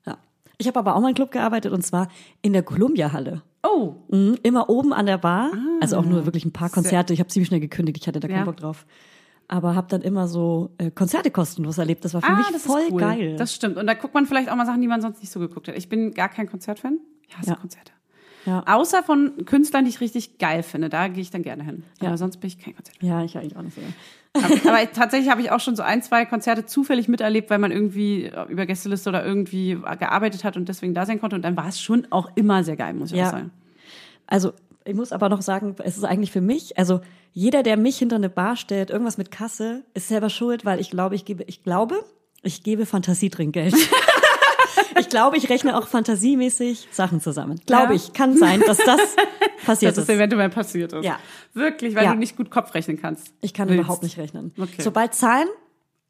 ja. 0.06 0.16
Ich 0.56 0.66
habe 0.66 0.78
aber 0.78 0.96
auch 0.96 1.00
mal 1.00 1.10
im 1.10 1.14
Club 1.14 1.30
gearbeitet 1.30 1.72
und 1.72 1.82
zwar 1.84 2.08
in 2.40 2.52
der 2.54 2.62
Columbia-Halle. 2.62 3.42
Oh, 3.62 3.94
Mhm, 4.08 4.36
immer 4.42 4.68
oben 4.70 4.92
an 4.92 5.06
der 5.06 5.18
Bar. 5.18 5.50
Also 5.80 5.96
auch 5.96 6.04
nur 6.04 6.24
wirklich 6.26 6.44
ein 6.44 6.52
paar 6.52 6.68
Konzerte. 6.70 7.12
Ich 7.14 7.20
habe 7.20 7.28
ziemlich 7.28 7.48
schnell 7.48 7.60
gekündigt, 7.60 7.98
ich 8.00 8.06
hatte 8.08 8.20
da 8.20 8.28
keinen 8.28 8.38
Ja. 8.38 8.44
Bock 8.44 8.56
drauf. 8.58 8.86
Aber 9.48 9.74
habe 9.74 9.86
dann 9.88 10.00
immer 10.02 10.26
so 10.26 10.70
äh, 10.78 10.90
Konzerte 10.90 11.30
kostenlos 11.30 11.78
erlebt. 11.78 12.04
Das 12.04 12.14
war 12.14 12.22
für 12.22 12.28
ah, 12.28 12.36
mich 12.38 12.46
das 12.52 12.62
voll 12.62 12.82
cool. 12.90 13.00
geil. 13.00 13.36
Das 13.36 13.54
stimmt. 13.54 13.76
Und 13.76 13.86
da 13.86 13.94
guckt 13.94 14.14
man 14.14 14.26
vielleicht 14.26 14.48
auch 14.50 14.56
mal 14.56 14.64
Sachen, 14.66 14.80
die 14.80 14.88
man 14.88 15.02
sonst 15.02 15.20
nicht 15.20 15.30
so 15.30 15.38
geguckt 15.40 15.68
hat. 15.68 15.76
Ich 15.76 15.88
bin 15.88 16.14
gar 16.14 16.28
kein 16.30 16.48
Konzertfan. 16.48 16.98
Ich 17.28 17.36
hasse 17.36 17.50
Ja. 17.50 17.56
Konzerte. 17.56 17.92
ja. 18.46 18.62
Außer 18.66 19.02
von 19.02 19.44
Künstlern, 19.44 19.84
die 19.84 19.90
ich 19.90 20.00
richtig 20.00 20.38
geil 20.38 20.62
finde. 20.62 20.88
Da 20.88 21.08
gehe 21.08 21.20
ich 21.20 21.30
dann 21.30 21.42
gerne 21.42 21.62
hin. 21.62 21.84
Ja. 22.00 22.08
Aber 22.08 22.16
sonst 22.18 22.38
bin 22.38 22.48
ich 22.48 22.58
kein 22.58 22.74
Konzert. 22.74 22.96
ja, 23.02 23.22
ich 23.22 23.36
eigentlich 23.36 23.56
auch 23.56 23.62
nicht 23.62 23.74
so. 23.76 23.82
aber, 24.34 24.68
aber 24.78 24.92
tatsächlich 24.92 25.30
habe 25.30 25.42
ich 25.42 25.50
auch 25.52 25.60
schon 25.60 25.76
so 25.76 25.82
ein, 25.82 26.02
zwei 26.02 26.24
Konzerte 26.24 26.64
zufällig 26.66 27.06
miterlebt, 27.08 27.50
weil 27.50 27.58
man 27.58 27.70
irgendwie 27.70 28.32
über 28.48 28.64
Gästeliste 28.66 29.10
oder 29.10 29.24
irgendwie 29.24 29.74
gearbeitet 29.98 30.42
hat 30.44 30.56
und 30.56 30.68
deswegen 30.70 30.94
da 30.94 31.04
sein 31.06 31.20
konnte. 31.20 31.36
Und 31.36 31.42
dann 31.42 31.56
war 31.56 31.68
es 31.68 31.80
schon 31.80 32.06
auch 32.10 32.30
immer 32.34 32.64
sehr 32.64 32.76
geil, 32.76 32.94
muss 32.94 33.12
ich 33.12 33.18
Ja. 33.18 33.26
auch 33.28 33.32
sagen. 33.32 33.50
Also 34.26 34.52
ich 34.86 34.94
muss 34.94 35.12
aber 35.12 35.28
noch 35.28 35.42
sagen, 35.42 35.76
es 35.84 35.96
ist 35.96 36.04
eigentlich 36.04 36.32
für 36.32 36.40
mich, 36.40 36.76
also 36.78 37.00
jeder, 37.36 37.62
der 37.62 37.76
mich 37.76 37.98
hinter 37.98 38.16
eine 38.16 38.30
Bar 38.30 38.56
stellt, 38.56 38.90
irgendwas 38.90 39.18
mit 39.18 39.30
Kasse, 39.30 39.82
ist 39.92 40.08
selber 40.08 40.30
schuld, 40.30 40.64
weil 40.64 40.80
ich 40.80 40.88
glaube, 40.90 41.14
ich 41.16 41.24
gebe, 41.24 41.42
ich 41.44 41.62
glaube, 41.64 42.02
ich 42.42 42.62
gebe 42.62 42.86
Fantasietrinkgeld. 42.86 43.74
ich 45.00 45.08
glaube, 45.08 45.36
ich 45.36 45.48
rechne 45.50 45.76
auch 45.76 45.88
fantasiemäßig 45.88 46.88
Sachen 46.92 47.20
zusammen. 47.20 47.60
Glaube 47.66 47.90
Ja. 47.94 47.96
ich. 47.96 48.12
Kann 48.12 48.36
sein, 48.36 48.62
dass 48.66 48.78
das 48.78 49.00
passiert 49.66 49.92
Dass 49.92 49.98
ist. 49.98 50.08
das 50.08 50.16
eventuell 50.16 50.48
passiert 50.50 50.92
ist. 50.92 51.04
Ja. 51.04 51.18
Wirklich, 51.54 51.94
weil 51.94 52.04
Ja. 52.04 52.12
du 52.12 52.18
nicht 52.18 52.36
gut 52.36 52.50
Kopf 52.50 52.72
rechnen 52.74 53.00
kannst. 53.00 53.32
Ich 53.40 53.52
kann 53.52 53.68
Willst. 53.68 53.80
überhaupt 53.80 54.02
nicht 54.02 54.16
rechnen. 54.18 54.52
Okay. 54.58 54.80
Sobald 54.82 55.14
Zahlen, 55.14 55.48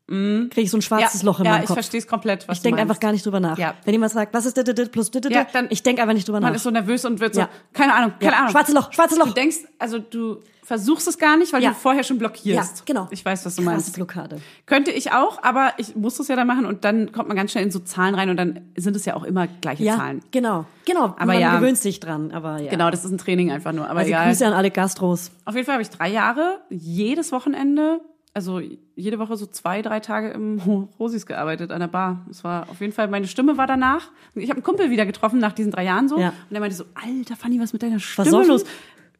kriege 0.06 0.60
ich 0.60 0.70
so 0.70 0.76
ein 0.76 0.82
schwarzes 0.82 1.22
Loch 1.22 1.38
in 1.38 1.46
ja, 1.46 1.52
meinem 1.52 1.60
ich 1.62 1.66
Kopf. 1.68 1.76
verstehe 1.76 1.98
es 1.98 2.06
komplett, 2.06 2.46
was 2.46 2.58
Ich 2.58 2.62
denke 2.62 2.76
du 2.76 2.82
einfach 2.82 3.00
gar 3.00 3.12
nicht 3.12 3.24
drüber 3.24 3.40
nach. 3.40 3.56
Ja. 3.56 3.74
Wenn 3.84 3.94
jemand 3.94 4.12
sagt, 4.12 4.34
was 4.34 4.44
ist 4.44 4.56
dit, 4.56 4.66
dit, 4.76 4.92
plus 4.92 5.10
dit, 5.10 5.24
Ja, 5.30 5.46
dann- 5.52 5.68
ich 5.70 5.82
denke 5.82 6.02
einfach 6.02 6.14
nicht 6.14 6.28
drüber 6.28 6.40
Man 6.40 6.50
nach. 6.50 6.56
ist 6.56 6.62
so 6.64 6.70
nervös 6.70 7.04
und 7.06 7.20
wird 7.20 7.34
so, 7.34 7.40
Ja. 7.42 7.48
keine 7.72 7.94
Ahnung, 7.94 8.12
keine 8.20 8.32
Ja. 8.32 8.38
Ahnung. 8.40 8.50
Schwarzes 8.50 8.74
Loch, 8.74 8.92
schwarzes 8.92 9.18
Du 9.18 9.24
Loch. 9.24 9.32
denkst, 9.32 9.56
also 9.78 9.98
du 9.98 10.42
versuchst 10.62 11.08
es 11.08 11.16
gar 11.18 11.36
nicht, 11.38 11.52
weil 11.54 11.62
Ja. 11.62 11.70
du 11.70 11.74
vorher 11.76 12.04
schon 12.04 12.18
blockierst. 12.18 12.78
Ja, 12.78 12.82
genau. 12.84 13.08
Ich 13.10 13.24
weiß, 13.24 13.44
was 13.46 13.56
du 13.56 13.62
Krasse 13.62 13.74
meinst. 13.76 13.94
Blockade. 13.94 14.40
Könnte 14.66 14.90
ich 14.90 15.12
auch, 15.12 15.42
aber 15.42 15.72
ich 15.78 15.94
muss 15.96 16.18
es 16.18 16.28
ja 16.28 16.36
dann 16.36 16.46
machen 16.46 16.64
und 16.66 16.84
dann 16.84 17.12
kommt 17.12 17.28
man 17.28 17.36
ganz 17.36 17.52
schnell 17.52 17.64
in 17.64 17.70
so 17.70 17.78
Zahlen 17.80 18.14
rein 18.14 18.28
und 18.30 18.36
dann 18.36 18.60
sind 18.76 18.96
es 18.96 19.04
ja 19.06 19.14
auch 19.14 19.24
immer 19.24 19.46
gleiche 19.46 19.84
Ja, 19.84 19.96
Zahlen. 19.96 20.20
genau, 20.30 20.64
genau. 20.86 21.04
Aber 21.16 21.24
Man 21.26 21.40
ja. 21.40 21.56
gewöhnt 21.56 21.78
sich 21.78 22.00
dran, 22.00 22.30
aber 22.32 22.60
ja. 22.60 22.70
Genau, 22.70 22.90
das 22.90 23.04
ist 23.04 23.10
ein 23.10 23.18
Training 23.18 23.50
einfach 23.52 23.72
nur. 23.72 23.88
Aber 23.88 24.00
Also 24.00 24.08
egal. 24.10 24.28
Grüße 24.28 24.46
an 24.46 24.52
alle 24.54 24.70
Gastros. 24.70 25.30
Auf 25.46 25.54
jeden 25.54 25.64
Fall 25.66 25.74
habe 25.74 25.82
ich 25.82 25.90
drei 25.90 26.08
Jahre 26.10 26.60
jedes 26.70 27.30
Wochenende, 27.32 28.00
also 28.34 28.60
jede 28.96 29.18
Woche 29.18 29.36
so 29.36 29.46
zwei, 29.46 29.80
drei 29.80 30.00
Tage 30.00 30.30
im 30.30 30.58
Rosis 30.98 31.24
gearbeitet 31.26 31.70
an 31.70 31.80
der 31.80 31.86
Bar. 31.88 32.26
Es 32.30 32.42
war 32.44 32.68
auf 32.68 32.80
jeden 32.80 32.92
Fall, 32.92 33.08
meine 33.08 33.26
Stimme 33.28 33.56
war 33.56 33.66
danach. 33.66 34.10
Ich 34.34 34.50
habe 34.50 34.58
einen 34.58 34.64
Kumpel 34.64 34.90
wieder 34.90 35.06
getroffen 35.06 35.38
nach 35.38 35.52
diesen 35.52 35.70
drei 35.72 35.84
Jahren 35.84 36.08
so. 36.08 36.18
Ja. 36.18 36.32
Und 36.50 36.54
er 36.54 36.60
meinte 36.60 36.76
so, 36.76 36.84
Alter 36.94 37.36
Fanny, 37.36 37.60
was 37.60 37.72
mit 37.72 37.82
deiner 37.82 38.00
Stimme 38.00 38.24
Versoffen? 38.24 38.48
los? 38.48 38.64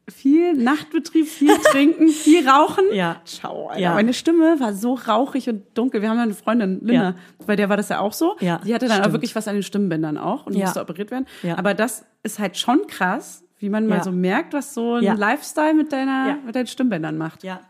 Viel 0.07 0.53
Nachtbetrieb, 0.53 1.27
viel 1.27 1.57
trinken, 1.71 2.09
viel 2.09 2.47
rauchen. 2.47 2.85
Ja. 2.93 3.23
Ciao, 3.25 3.69
Alter. 3.69 3.81
Ja. 3.81 3.95
Meine 3.95 4.13
Stimme 4.13 4.61
war 4.61 4.75
so 4.75 4.95
rauchig 4.95 5.49
und 5.49 5.63
dunkel. 5.73 6.03
Wir 6.03 6.11
haben 6.11 6.19
ja 6.19 6.25
eine 6.25 6.35
Freundin, 6.35 6.81
Linda, 6.83 6.93
Ja. 7.11 7.15
bei 7.47 7.57
der 7.57 7.71
war 7.71 7.79
das 7.79 7.89
ja 7.89 8.01
auch 8.01 8.13
so. 8.13 8.37
Ja, 8.41 8.59
Die 8.59 8.75
hatte 8.75 8.87
dann 8.87 8.97
auch 8.99 9.05
stimmt. 9.05 9.15
wirklich 9.15 9.35
was 9.35 9.49
an 9.49 9.55
den 9.55 9.63
Stimmbändern 9.63 10.19
auch 10.19 10.45
und 10.47 10.57
musste 10.57 10.81
operiert 10.83 11.11
werden. 11.11 11.25
Ja. 11.43 11.57
Aber 11.57 11.73
das 11.73 12.05
ist 12.23 12.39
halt 12.39 12.59
schon 12.59 12.87
krass, 12.87 13.45
wie 13.61 13.71
man 13.71 13.87
mal 13.87 14.03
so 14.05 14.13
merkt, 14.13 14.53
was 14.53 14.75
so 14.75 14.97
ein. 14.97 15.05
Lifestyle 15.17 15.73
mit 15.73 15.91
deiner, 15.93 16.37
mit 16.45 16.55
deinen 16.55 16.67
Stimmbändern 16.67 17.17
macht. 17.17 17.43
Ja. 17.43 17.61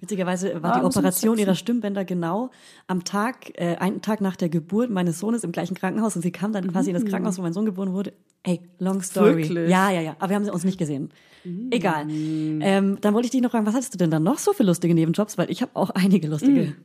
Witzigerweise 0.00 0.62
war 0.62 0.76
Ah, 0.76 0.80
die 0.80 0.84
Operation 0.84 1.38
ihrer 1.38 1.54
Stimmbänder 1.54 2.04
genau 2.04 2.50
am 2.86 3.04
Tag, 3.04 3.50
äh, 3.54 3.76
einen 3.76 4.02
Tag 4.02 4.20
nach 4.20 4.36
der 4.36 4.48
Geburt 4.48 4.90
meines 4.90 5.18
Sohnes 5.18 5.44
im 5.44 5.52
gleichen 5.52 5.74
Krankenhaus 5.74 6.16
und 6.16 6.22
sie 6.22 6.32
kam 6.32 6.52
dann 6.52 6.70
quasi 6.70 6.90
in 6.90 6.94
das 6.94 7.04
Krankenhaus, 7.04 7.38
wo 7.38 7.42
mein 7.42 7.52
Sohn 7.52 7.64
geboren 7.66 7.92
wurde. 7.92 8.12
Ey, 8.42 8.60
long 8.78 9.02
story. 9.02 9.32
Mm. 9.32 9.36
Wirklich? 9.38 9.68
Mm. 9.68 9.70
Ja, 9.70 9.90
ja, 9.90 10.00
ja. 10.00 10.16
Aber 10.18 10.30
wir 10.30 10.36
haben 10.36 10.44
sie 10.44 10.52
uns 10.52 10.64
nicht 10.64 10.78
gesehen. 10.78 11.10
Egal. 11.70 12.06
Ähm, 12.10 12.98
dann 13.00 13.14
wollte 13.14 13.26
ich 13.26 13.30
dich 13.30 13.40
noch 13.40 13.50
fragen, 13.52 13.66
was 13.66 13.74
hattest 13.74 13.94
du 13.94 13.98
denn 13.98 14.10
dann 14.10 14.22
noch 14.24 14.38
so 14.38 14.52
für 14.52 14.64
lustige 14.64 14.94
Nebenjobs? 14.94 15.38
Weil 15.38 15.50
ich 15.50 15.62
habe 15.62 15.70
auch 15.74 15.90
einige 15.90 16.26
lustige. 16.28 16.60
Mm. 16.62 16.76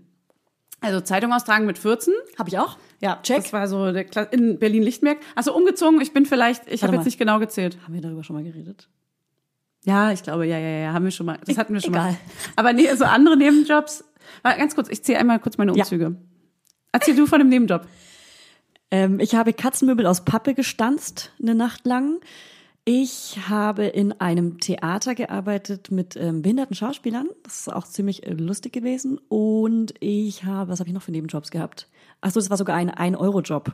Also 0.82 1.00
Zeitung 1.02 1.32
austragen 1.32 1.68
mit 1.68 1.78
14. 1.78 2.14
Habe 2.40 2.50
ich 2.50 2.58
auch? 2.58 2.78
Ja, 3.02 3.20
Check. 3.22 3.44
Das 3.44 3.54
war 3.54 3.68
so 3.68 3.92
der 3.92 4.04
Kla 4.04 4.24
in 4.24 4.58
Berlin-Lichtenberg. 4.58 5.20
Also 5.36 5.56
umgezogen, 5.56 6.02
ich 6.02 6.12
bin 6.12 6.26
vielleicht, 6.26 6.72
ich 6.72 6.84
habe 6.84 6.96
jetzt 6.96 7.06
nicht 7.06 7.20
genau 7.20 7.40
gezählt. 7.40 7.78
Haben 7.84 7.94
wir 7.94 8.02
darüber 8.02 8.24
schon 8.24 8.36
mal 8.36 8.44
geredet? 8.44 8.90
Ja, 9.86 10.12
ich 10.12 10.22
glaube, 10.24 10.46
ja, 10.46 10.58
ja, 10.60 10.70
ja, 10.80 10.94
haben 10.94 11.06
wir 11.06 11.12
schon 11.12 11.26
mal. 11.26 11.39
Das 11.46 11.58
hatten 11.58 11.74
wir 11.74 11.82
schon 11.82 11.94
Egal. 11.94 12.12
mal. 12.12 12.17
Aber 12.56 12.74
nee, 12.74 12.94
so 12.96 13.06
andere 13.06 13.36
Nebenjobs. 13.36 14.04
Warte, 14.44 14.60
Ganz 14.60 14.76
kurz, 14.76 14.89
ich 14.89 15.04
zähle 15.04 15.20
einmal 15.20 15.39
kurz 15.39 15.58
meine 15.58 15.72
Ja. 15.76 15.84
Umzüge. 15.84 16.15
Erzähl 16.91 17.15
du 17.15 17.26
von 17.26 17.39
dem 17.39 17.50
Nebenjob. 17.50 17.88
Ähm, 18.91 19.20
ich 19.20 19.34
habe 19.36 19.54
Katzenmöbel 19.54 20.06
aus 20.06 20.26
Pappe 20.26 20.54
gestanzt 20.54 21.32
eine 21.41 21.56
Nacht 21.56 21.86
lang. 21.86 22.20
Ich 22.84 23.38
habe 23.48 23.86
in 23.86 24.12
einem 24.20 24.60
Theater 24.60 25.15
gearbeitet 25.15 25.91
mit 25.91 26.15
ähm, 26.17 26.41
behinderten 26.41 26.76
Schauspielern. 26.76 27.30
Das 27.44 27.62
ist 27.62 27.74
auch 27.74 27.86
ziemlich 27.88 28.26
äh, 28.26 28.34
lustig 28.34 28.74
gewesen. 28.74 29.20
Und 29.30 29.94
ich 30.00 30.44
habe, 30.44 30.72
was 30.72 30.80
habe 30.80 30.89
ich 30.89 30.94
noch 30.94 31.04
für 31.04 31.12
Nebenjobs 31.12 31.52
gehabt? 31.52 31.88
Ach 32.22 32.32
so, 32.32 32.39
das 32.39 32.50
war 32.50 32.58
sogar 32.58 32.76
ein 32.76 32.91
1-Euro-Job. 32.91 33.74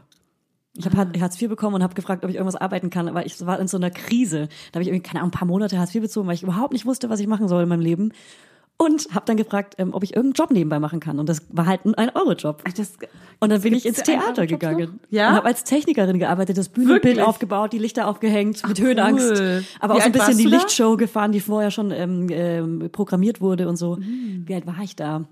Ich 0.77 0.85
habe 0.85 0.97
Ah. 0.97 1.19
Hartz 1.21 1.41
IV 1.41 1.49
bekommen 1.49 1.75
und 1.75 1.83
habe 1.83 1.95
gefragt, 1.95 2.23
ob 2.23 2.29
ich 2.29 2.35
irgendwas 2.35 2.55
arbeiten 2.59 2.89
kann, 2.89 3.13
weil 3.13 3.25
ich 3.25 3.43
war 3.45 3.59
in 3.59 3.67
so 3.67 3.77
einer 3.77 3.89
Krise. 3.89 4.47
Da 4.71 4.75
habe 4.77 4.83
ich 4.83 4.87
irgendwie, 4.89 5.01
keine 5.03 5.19
Ahnung, 5.21 5.29
ein 5.29 5.37
paar 5.39 5.47
Monate 5.47 5.77
Hartz 5.79 5.93
IV 5.95 6.01
bezogen, 6.03 6.27
weil 6.27 6.35
ich 6.35 6.43
überhaupt 6.43 6.73
nicht 6.73 6.85
wusste, 6.85 7.09
was 7.09 7.19
ich 7.19 7.27
machen 7.27 7.47
soll 7.47 7.63
in 7.63 7.69
meinem 7.69 7.81
Leben. 7.81 8.11
Und 8.79 9.07
habe 9.15 9.25
dann 9.25 9.37
gefragt, 9.37 9.73
ähm, 9.79 9.91
ob 9.95 10.03
ich 10.03 10.15
irgendeinen 10.15 10.33
Job 10.35 10.51
nebenbei 10.51 10.77
machen 10.79 10.99
kann. 10.99 11.17
Und 11.17 11.27
das 11.27 11.41
war 11.49 11.65
halt 11.65 11.83
ein 11.85 11.95
1-Euro-Job. 11.95 12.61
Das, 12.77 12.93
Und 13.39 13.49
dann 13.51 13.61
bin 13.63 13.73
ich 13.73 13.87
ins 13.87 14.03
Theater 14.03 14.45
gegangen. 14.45 14.99
noch? 15.01 15.09
Ja? 15.09 15.29
Und 15.31 15.35
habe 15.37 15.47
als 15.47 15.63
Technikerin 15.63 16.19
gearbeitet, 16.19 16.59
das 16.59 16.69
Bühnenbild 16.69 17.03
Wirklich? 17.03 17.23
aufgebaut, 17.25 17.73
die 17.73 17.79
Lichter 17.79 18.07
aufgehängt, 18.07 18.61
mit 18.67 18.79
Höhenangst. 18.79 19.31
cool. 19.31 19.63
Aber 19.79 19.95
Wie 19.95 19.97
auch 19.97 20.01
so 20.01 20.05
ein 20.05 20.11
bisschen 20.11 20.37
die? 20.37 20.45
Lichtshow 20.45 20.95
gefahren, 20.95 21.31
die 21.31 21.39
vorher 21.39 21.71
schon 21.71 21.89
ähm, 21.89 22.27
ähm, 22.29 22.89
programmiert 22.91 23.41
wurde 23.41 23.67
und 23.67 23.77
so. 23.77 23.95
Mhm. 23.95 24.43
Wie 24.45 24.53
alt 24.53 24.67
war 24.67 24.77
ich 24.83 24.95
da? 24.95 25.25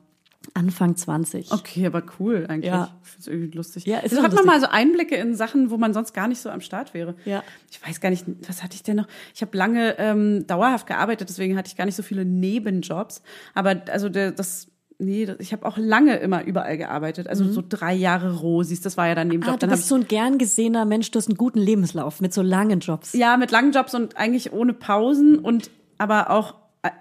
Anfang 0.53 0.95
20. 0.95 1.51
okay, 1.51 1.85
aber 1.85 2.03
cool 2.19 2.45
eigentlich. 2.47 2.71
Ja. 2.71 2.95
Ich 3.03 3.09
find's 3.09 3.27
irgendwie 3.27 3.55
lustig. 3.55 3.85
Ja, 3.85 3.99
es 3.99 4.05
ist 4.05 4.11
so 4.13 4.19
auch 4.19 4.23
hat 4.23 4.33
man 4.33 4.45
lustig. 4.45 4.61
mal 4.61 4.67
so 4.67 4.67
Einblicke 4.67 5.15
in 5.15 5.35
Sachen, 5.35 5.69
wo 5.69 5.77
man 5.77 5.93
sonst 5.93 6.13
gar 6.13 6.27
nicht 6.27 6.39
so 6.39 6.49
am 6.49 6.61
Start 6.61 6.93
wäre. 6.93 7.15
Ja. 7.25 7.43
Ich 7.71 7.85
weiß 7.85 8.01
gar 8.01 8.09
nicht, 8.09 8.25
was 8.47 8.63
hatte 8.63 8.75
ich 8.75 8.83
denn 8.83 8.97
noch? 8.97 9.07
Ich 9.33 9.41
habe 9.41 9.57
lange 9.57 9.97
ähm, 9.97 10.45
dauerhaft 10.47 10.87
gearbeitet, 10.87 11.29
deswegen 11.29 11.57
hatte 11.57 11.67
ich 11.67 11.75
gar 11.75 11.85
nicht 11.85 11.95
so 11.95 12.03
viele 12.03 12.25
Nebenjobs. 12.25 13.21
Aber 13.53 13.81
also 13.89 14.09
der, 14.09 14.31
das 14.31 14.67
Nee, 14.97 15.27
ich 15.39 15.51
habe 15.51 15.65
auch 15.65 15.77
lange 15.77 16.15
immer 16.17 16.45
überall 16.45 16.77
gearbeitet. 16.77 17.27
Also 17.27 17.43
so 17.51 17.61
drei 17.67 17.93
Jahre 17.93 18.33
Rosis, 18.39 18.79
das 18.79 18.95
war 18.95 19.07
ja 19.07 19.15
dann 19.15 19.27
Nebenjob. 19.27 19.55
Mhm. 19.55 19.55
Ah, 19.55 19.65
du 19.65 19.67
bist 19.67 19.89
so 19.89 19.95
ein 19.95 20.07
gern 20.07 20.37
gesehener 20.37 20.85
Mensch, 20.85 21.11
du 21.11 21.19
hast 21.19 21.27
einen 21.27 21.37
guten 21.37 21.59
Lebenslauf 21.59 22.21
mit 22.21 22.33
so 22.33 22.41
langen 22.41 22.79
Jobs. 22.79 23.11
Ja, 23.13 23.35
mit 23.35 23.51
langen 23.51 23.73
Jobs 23.73 23.93
und 23.93 24.15
eigentlich 24.15 24.53
ohne 24.53 24.73
Pausen 24.73 25.39
und 25.39 25.69
aber 25.97 26.29
auch, 26.29 26.55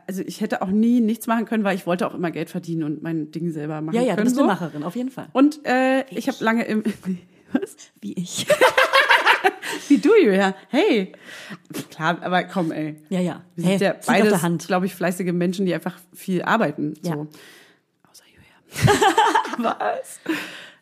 also 0.07 0.23
ich 0.27 0.41
hätte 0.41 0.63
auch 0.63 0.69
nie 0.69 1.01
nichts 1.01 1.27
machen 1.27 1.45
können, 1.47 1.65
weil 1.65 1.75
ich 1.77 1.87
wollte 1.87 2.07
auch 2.07 2.15
immer 2.15 2.31
Geld 2.31 2.51
verdienen 2.51 2.83
und 2.85 3.03
mein 3.03 3.31
Ding 3.31 3.51
selber 3.53 3.81
machen 3.81 3.95
ja, 3.97 4.03
ja, 4.03 4.09
du 4.11 4.15
können. 4.17 4.25
bist 4.25 4.37
so. 4.37 4.43
eine 4.43 4.53
Macherin, 4.53 4.83
auf 4.83 4.97
jeden 4.97 5.11
Fall. 5.11 5.29
Und 5.33 5.61
äh, 5.67 6.05
ich 6.11 6.29
habe 6.29 6.43
lange 6.45 6.65
im 6.65 6.83
was? 7.53 7.77
Wie 8.01 8.13
ich. 8.15 8.47
Wie 9.89 9.99
du, 9.99 10.11
Julia. 10.15 10.55
Hey. 10.69 11.13
Klar, 11.91 12.19
aber 12.23 12.45
komm, 12.45 12.73
ey. 12.73 12.97
Ja, 13.11 13.21
ja. 13.21 13.43
Wir 13.57 13.65
Hey, 13.67 13.79
sind 13.79 13.87
ja 13.87 13.95
beides, 14.07 14.67
glaube 14.67 14.87
ich, 14.87 14.95
fleißige 14.95 15.33
Menschen, 15.33 15.67
die 15.67 15.75
einfach 15.75 15.99
viel 16.15 16.43
arbeiten. 16.43 16.95
Ja. 17.03 17.15
So. 17.15 17.27
Außer 18.11 18.25
Julia. 18.33 18.95
Was? 19.59 20.21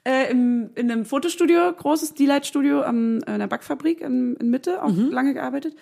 Äh, 0.05 0.31
im, 0.31 0.71
in 0.75 0.91
einem 0.91 1.05
Fotostudio, 1.05 1.73
großes 1.73 2.15
D-Light-Studio 2.15 2.83
äh, 2.83 2.89
in 2.89 3.21
der 3.27 3.47
Backfabrik 3.47 4.01
in, 4.01 4.37
in 4.37 4.51
Mitte, 4.51 4.83
auch 4.83 4.89
Mhm. 4.91 5.11
lange 5.11 5.35
gearbeitet. 5.35 5.75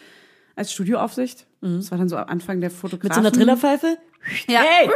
Als 0.57 0.73
Studioaufsicht. 0.73 1.47
Das 1.61 1.91
war 1.91 1.99
dann 1.99 2.09
so 2.09 2.17
am 2.17 2.29
Anfang 2.29 2.61
der 2.61 2.71
Fotografie. 2.71 3.09
Mit 3.09 3.15
so 3.15 3.21
einer 3.21 3.33
Trillerpfeife? 3.33 3.99
Ja. 4.49 4.61
Hey! 4.61 4.91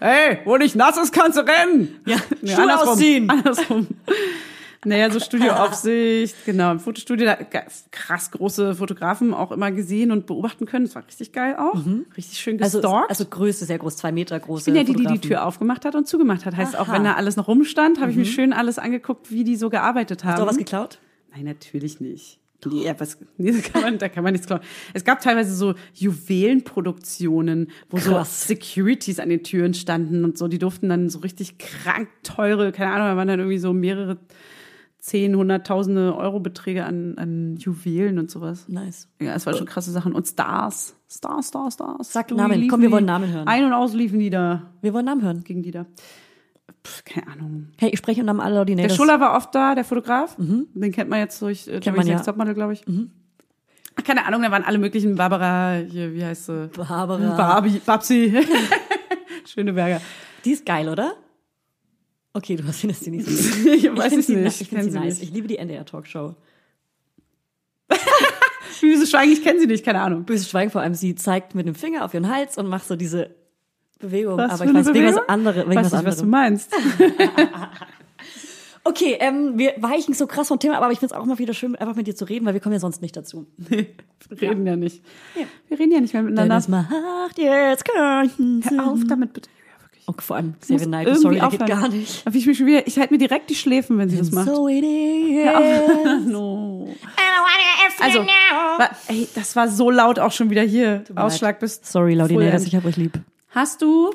Hey, 0.00 0.38
wo 0.44 0.56
nicht 0.56 0.76
nass 0.76 0.96
ist, 0.96 1.12
kannst 1.12 1.36
du 1.38 1.42
rennen! 1.42 2.00
Ja, 2.06 2.16
Nee, 2.42 2.50
Schuhe 2.52 2.62
andersrum. 2.62 2.88
ausziehen. 2.88 3.30
Andersrum. 3.30 3.86
Naja, 4.84 5.10
so 5.10 5.18
Studioaufsicht, 5.18 6.36
genau. 6.46 6.70
Im 6.70 6.78
Fotostudio, 6.78 7.26
da 7.26 7.36
krass 7.90 8.30
große 8.30 8.76
Fotografen 8.76 9.34
auch 9.34 9.50
immer 9.50 9.72
gesehen 9.72 10.12
und 10.12 10.26
beobachten 10.26 10.66
können. 10.66 10.84
Das 10.86 10.94
war 10.94 11.04
richtig 11.04 11.32
geil 11.32 11.56
auch. 11.56 11.74
Richtig 12.16 12.38
schön 12.38 12.62
Also, 12.62 12.80
gestalkt. 12.80 13.10
also 13.10 13.24
Größe, 13.24 13.64
sehr 13.64 13.78
groß, 13.78 13.96
zwei 13.96 14.12
Meter 14.12 14.38
groß. 14.38 14.60
ich 14.60 14.64
bin 14.66 14.76
ja 14.76 14.84
die, 14.84 14.94
die 14.94 15.06
die 15.06 15.18
Tür 15.18 15.44
aufgemacht 15.46 15.84
hat 15.84 15.96
und 15.96 16.06
zugemacht 16.06 16.46
hat. 16.46 16.56
Heißt, 16.56 16.76
auch 16.78 16.86
Aha. 16.88 16.92
wenn 16.94 17.04
da 17.04 17.14
alles 17.14 17.34
noch 17.34 17.48
rumstand, 17.48 18.00
habe 18.00 18.12
ich 18.12 18.16
mir 18.16 18.24
schön 18.24 18.52
alles 18.52 18.78
angeguckt, 18.78 19.32
wie 19.32 19.42
die 19.42 19.56
so 19.56 19.68
gearbeitet 19.68 20.22
haben. 20.22 20.32
Hast 20.34 20.38
du 20.38 20.44
auch 20.44 20.48
was 20.50 20.58
geklaut? 20.58 20.98
Nein, 21.34 21.44
natürlich 21.44 22.00
nicht. 22.00 22.38
Nee, 22.66 22.84
ja, 22.84 22.98
was, 22.98 23.18
nee, 23.36 23.52
da 23.52 23.60
kann 23.60 23.82
man, 23.82 23.98
da 23.98 24.08
kann 24.08 24.24
man 24.24 24.32
nichts 24.32 24.46
klauen. 24.46 24.62
Es 24.94 25.04
gab 25.04 25.20
teilweise 25.20 25.54
so 25.54 25.74
Juwelenproduktionen, 25.94 27.70
wo 27.90 27.98
Krass. 27.98 28.46
so 28.46 28.54
Securities 28.54 29.20
an 29.20 29.28
den 29.28 29.42
Türen 29.44 29.74
standen 29.74 30.24
und 30.24 30.36
so. 30.36 30.48
Die 30.48 30.58
durften 30.58 30.88
dann 30.88 31.08
so 31.08 31.20
richtig 31.20 31.58
krank 31.58 32.08
teure, 32.22 32.72
keine 32.72 32.92
Ahnung, 32.92 33.08
da 33.08 33.16
waren 33.16 33.28
dann 33.28 33.38
irgendwie 33.38 33.58
so 33.58 33.72
mehrere 33.72 34.18
zehn, 34.98 35.36
hunderttausende 35.36 36.16
Euro 36.16 36.40
Beträge 36.40 36.84
an, 36.84 37.16
an 37.16 37.56
Juwelen 37.56 38.18
und 38.18 38.30
sowas. 38.30 38.68
Nice. 38.68 39.08
Ja, 39.20 39.34
es 39.34 39.46
waren 39.46 39.56
schon 39.56 39.66
krasse 39.66 39.92
Sachen. 39.92 40.12
Und 40.12 40.26
Stars. 40.26 40.96
Stars, 41.08 41.48
Stars, 41.48 41.74
Stars. 41.74 42.12
Sag 42.12 42.30
Namen. 42.32 42.68
Komm, 42.68 42.82
wir 42.82 42.90
wollen 42.90 43.06
Namen 43.06 43.32
hören. 43.32 43.46
Ein- 43.48 43.64
und 43.64 43.72
aus 43.72 43.94
liefen 43.94 44.18
die 44.18 44.30
da. 44.30 44.70
Wir 44.82 44.92
wollen 44.92 45.06
Namen 45.06 45.22
hören. 45.22 45.44
Gegen 45.44 45.62
die 45.62 45.70
da. 45.70 45.86
Pff, 46.84 47.04
keine 47.04 47.26
Ahnung. 47.28 47.68
Hey, 47.78 47.90
ich 47.90 47.98
spreche 47.98 48.20
im 48.20 48.26
Namen 48.26 48.40
aller 48.40 48.64
Der. 48.64 48.88
Schuller 48.90 49.20
war 49.20 49.36
oft 49.36 49.54
da, 49.54 49.74
der 49.74 49.84
Fotograf. 49.84 50.36
Den 50.38 50.92
kennt 50.92 51.10
man 51.10 51.18
jetzt 51.20 51.40
durch 51.42 51.66
äh, 51.68 51.80
Mhm. 51.80 51.96
man, 51.96 52.06
Jerry's 52.06 52.06
ja. 52.06 52.12
Mhm. 52.12 52.16
Next 52.16 52.26
Topmodel, 52.26 52.54
glaube 52.54 52.72
ich. 52.74 52.82
Ach, 53.96 54.04
Keine 54.04 54.24
Ahnung, 54.26 54.42
da 54.42 54.50
waren 54.50 54.64
alle 54.64 54.78
möglichen 54.78 55.16
Barbara, 55.16 55.76
hier, 55.88 56.14
wie 56.14 56.24
heißt 56.24 56.46
sie? 56.46 56.70
Barbara. 56.76 57.36
Barbie, 57.36 57.80
Babsi. 57.84 58.32
Schöneberger. 59.44 60.00
Die 60.44 60.52
ist 60.52 60.64
geil, 60.66 60.88
oder? 60.88 61.14
Okay, 62.34 62.54
du 62.56 62.64
hast 62.66 62.80
findest 62.80 63.04
sie 63.04 63.10
nicht 63.10 63.26
so. 63.26 63.68
Ich 63.70 63.84
weiß 63.96 64.08
find 64.10 64.20
es 64.20 64.26
sie, 64.26 64.36
nicht. 64.36 64.60
Ich 64.60 64.68
kenn 64.70 64.78
finde 64.80 64.92
sie 64.92 64.98
sie 64.98 65.04
nice. 65.04 65.18
nicht. 65.18 65.22
Ich 65.28 65.34
liebe 65.34 65.48
die 65.48 65.56
NDR-Talkshow. 65.58 66.36
Böse 68.80 69.06
Schweigen, 69.10 69.32
ich 69.32 69.42
kenne 69.42 69.58
sie 69.58 69.66
nicht, 69.66 69.84
keine 69.84 70.00
Ahnung. 70.02 70.24
Böses 70.24 70.48
Schweigen 70.48 70.70
vor 70.70 70.80
allem, 70.82 70.94
sie 70.94 71.14
zeigt 71.14 71.54
mit 71.54 71.66
dem 71.66 71.74
Finger 71.74 72.04
auf 72.04 72.14
ihren 72.14 72.28
Hals 72.32 72.58
und 72.58 72.68
macht 72.68 72.86
so 72.86 72.94
diese 72.96 73.34
Bewegung. 73.98 74.36
Was 74.38 74.52
aber 74.60 74.64
ich 74.66 74.74
weiß 74.74 74.86
wegen 74.94 75.06
was 75.06 75.14
Bewegung? 75.14 75.28
andere, 75.28 75.68
weiß 75.68 75.76
was 75.76 75.92
nicht, 75.92 76.04
was 76.06 76.16
du 76.18 76.26
meinst. 76.26 76.72
Okay, 78.84 79.16
ähm, 79.20 79.58
wir 79.58 79.74
weichen 79.78 80.14
so 80.14 80.26
krass 80.26 80.48
vom 80.48 80.58
Thema, 80.58 80.76
ab, 80.78 80.82
aber 80.84 80.92
ich 80.92 80.98
finde 80.98 81.14
es 81.14 81.20
auch 81.20 81.26
mal 81.26 81.38
wieder 81.38 81.52
schön, 81.52 81.76
einfach 81.76 81.94
mit 81.94 82.06
dir 82.06 82.14
zu 82.16 82.24
reden, 82.24 82.46
weil 82.46 82.54
wir 82.54 82.60
kommen 82.60 82.72
ja 82.72 82.78
sonst 82.78 83.02
nicht 83.02 83.16
dazu. 83.16 83.46
Wir 84.30 84.40
reden 84.50 84.66
ja, 84.66 84.76
nicht. 84.76 85.02
Wir 85.68 85.78
reden 85.78 85.92
ja 85.92 86.00
nicht 86.00 86.12
mehr 86.12 86.22
Denn 86.22 86.30
miteinander. 86.32 86.56
es 86.58 86.68
macht 86.68 87.38
jetzt 87.38 87.84
keinen 87.84 88.62
Hör 88.62 88.86
auf 88.90 88.98
Sinn. 88.98 89.08
damit, 89.08 89.32
bitte. 89.32 89.48
Ja, 89.48 89.82
wirklich. 89.84 90.08
Und 90.08 90.22
vor 90.22 90.36
allem 90.36 90.54
Ich 90.60 90.66
Seven 90.66 90.90
Night, 90.90 91.16
sorry, 91.18 91.38
der 91.38 91.48
geht 91.48 91.62
aufhören. 91.62 91.80
gar 91.80 91.88
nicht. 91.88 92.26
Aber 92.26 92.36
ich 92.36 92.46
mich 92.46 92.56
schon 92.58 92.66
wieder, 92.66 92.86
ich 92.86 92.98
halte 92.98 93.12
mir 93.14 93.18
direkt 93.18 93.48
die 93.50 93.54
Schläfen, 93.54 93.96
wenn 93.98 94.08
sie 94.10 94.18
das 94.18 94.30
macht. 94.32 94.46
So 94.48 94.68
it 94.68 94.84
Ja. 94.84 95.60
is. 95.60 96.26
No. 96.26 96.88
Also, 98.00 98.20
wa- 98.20 98.90
ey, 99.08 99.28
das 99.34 99.54
war 99.56 99.68
so 99.68 99.90
laut 99.90 100.18
auch 100.18 100.32
schon 100.32 100.50
wieder 100.50 100.62
hier. 100.62 101.04
Ausschlag 101.14 101.58
bis. 101.60 101.80
Sorry, 101.82 102.14
Laudinators, 102.14 102.62
Full 102.62 102.68
ich 102.68 102.76
hab 102.76 102.84
euch 102.84 102.96
lieb. 102.96 103.18
Hast 103.50 103.82
du 103.82 104.10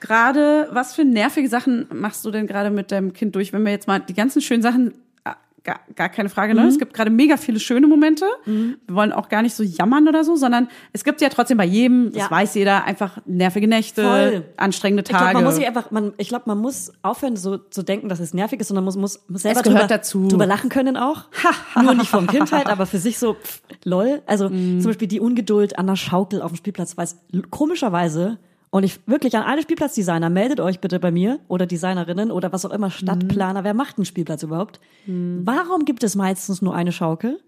gerade, 0.00 0.68
was 0.72 0.94
für 0.94 1.04
nervige 1.04 1.48
Sachen 1.48 1.86
machst 1.92 2.24
du 2.24 2.30
denn 2.30 2.46
gerade 2.46 2.70
mit 2.70 2.92
deinem 2.92 3.12
Kind 3.12 3.34
durch, 3.34 3.52
wenn 3.52 3.64
wir 3.64 3.72
jetzt 3.72 3.86
mal 3.88 4.00
die 4.00 4.14
ganzen 4.14 4.42
schönen 4.42 4.62
Sachen, 4.62 4.92
ah, 5.24 5.36
gar, 5.64 5.80
gar 5.94 6.08
keine 6.10 6.28
Frage, 6.28 6.54
Mhm. 6.54 6.60
ne? 6.60 6.66
Es 6.68 6.78
gibt 6.78 6.92
gerade 6.92 7.10
mega 7.10 7.38
viele 7.38 7.58
schöne 7.58 7.86
Momente. 7.86 8.26
Wir 8.44 8.76
wollen 8.94 9.12
auch 9.12 9.28
gar 9.30 9.40
nicht 9.42 9.54
so 9.54 9.62
jammern 9.62 10.06
oder 10.06 10.22
so, 10.22 10.36
sondern 10.36 10.68
es 10.92 11.02
gibt 11.02 11.20
ja 11.22 11.28
trotzdem 11.30 11.56
bei 11.56 11.64
jedem, 11.64 12.12
das 12.12 12.24
Ja. 12.24 12.30
weiß 12.30 12.54
jeder, 12.56 12.84
einfach 12.84 13.18
nervige 13.24 13.66
Nächte, 13.66 14.02
Voll. 14.02 14.44
anstrengende 14.58 15.02
Ich 15.02 15.08
glaube, 15.08 15.24
Tage. 15.24 15.34
man 15.36 15.44
muss 15.44 15.56
sich 15.56 15.66
einfach, 15.66 15.90
man, 15.90 16.12
ich 16.18 16.28
glaube, 16.28 16.44
man 16.46 16.58
muss 16.58 16.92
aufhören, 17.02 17.36
so 17.36 17.56
zu 17.56 17.82
denken, 17.82 18.08
dass 18.10 18.20
es 18.20 18.34
nervig 18.34 18.60
ist, 18.60 18.68
sondern 18.68 18.84
muss, 18.84 18.96
muss, 18.96 19.24
muss 19.28 19.42
selber 19.42 19.62
drüber, 19.62 19.86
dazu. 19.86 20.28
drüber 20.28 20.46
lachen 20.46 20.68
können 20.68 20.96
auch. 20.98 21.24
Nur 21.82 21.94
nicht 21.94 22.10
vom 22.10 22.26
Kind 22.26 22.52
halt, 22.52 22.66
aber 22.68 22.84
für 22.84 22.98
sich 22.98 23.18
so, 23.18 23.34
pff, 23.34 23.62
lol. 23.84 24.22
Also 24.26 24.50
Mhm. 24.50 24.80
zum 24.80 24.90
Beispiel 24.90 25.08
die 25.08 25.20
Ungeduld 25.20 25.78
an 25.78 25.86
der 25.86 25.96
Schaukel 25.96 26.42
auf 26.42 26.52
dem 26.52 26.56
Spielplatz, 26.56 26.96
weil 26.98 27.04
es 27.06 27.16
komischerweise, 27.50 28.38
und 28.70 28.84
ich 28.84 29.00
wirklich 29.06 29.36
an 29.36 29.44
alle 29.44 29.62
Spielplatzdesigner, 29.62 30.30
meldet 30.30 30.60
euch 30.60 30.80
bitte 30.80 30.98
bei 30.98 31.10
mir 31.10 31.40
oder 31.48 31.66
Designerinnen 31.66 32.30
oder 32.30 32.52
was 32.52 32.64
auch 32.64 32.70
immer, 32.70 32.90
Stadtplaner, 32.90 33.64
wer 33.64 33.74
macht 33.74 33.98
einen 33.98 34.04
Spielplatz 34.04 34.42
überhaupt? 34.42 34.80
Mhm. 35.06 35.42
Warum 35.44 35.84
gibt 35.84 36.02
es 36.02 36.14
meistens 36.14 36.62
nur 36.62 36.74
eine 36.74 36.92
Schaukel? 36.92 37.40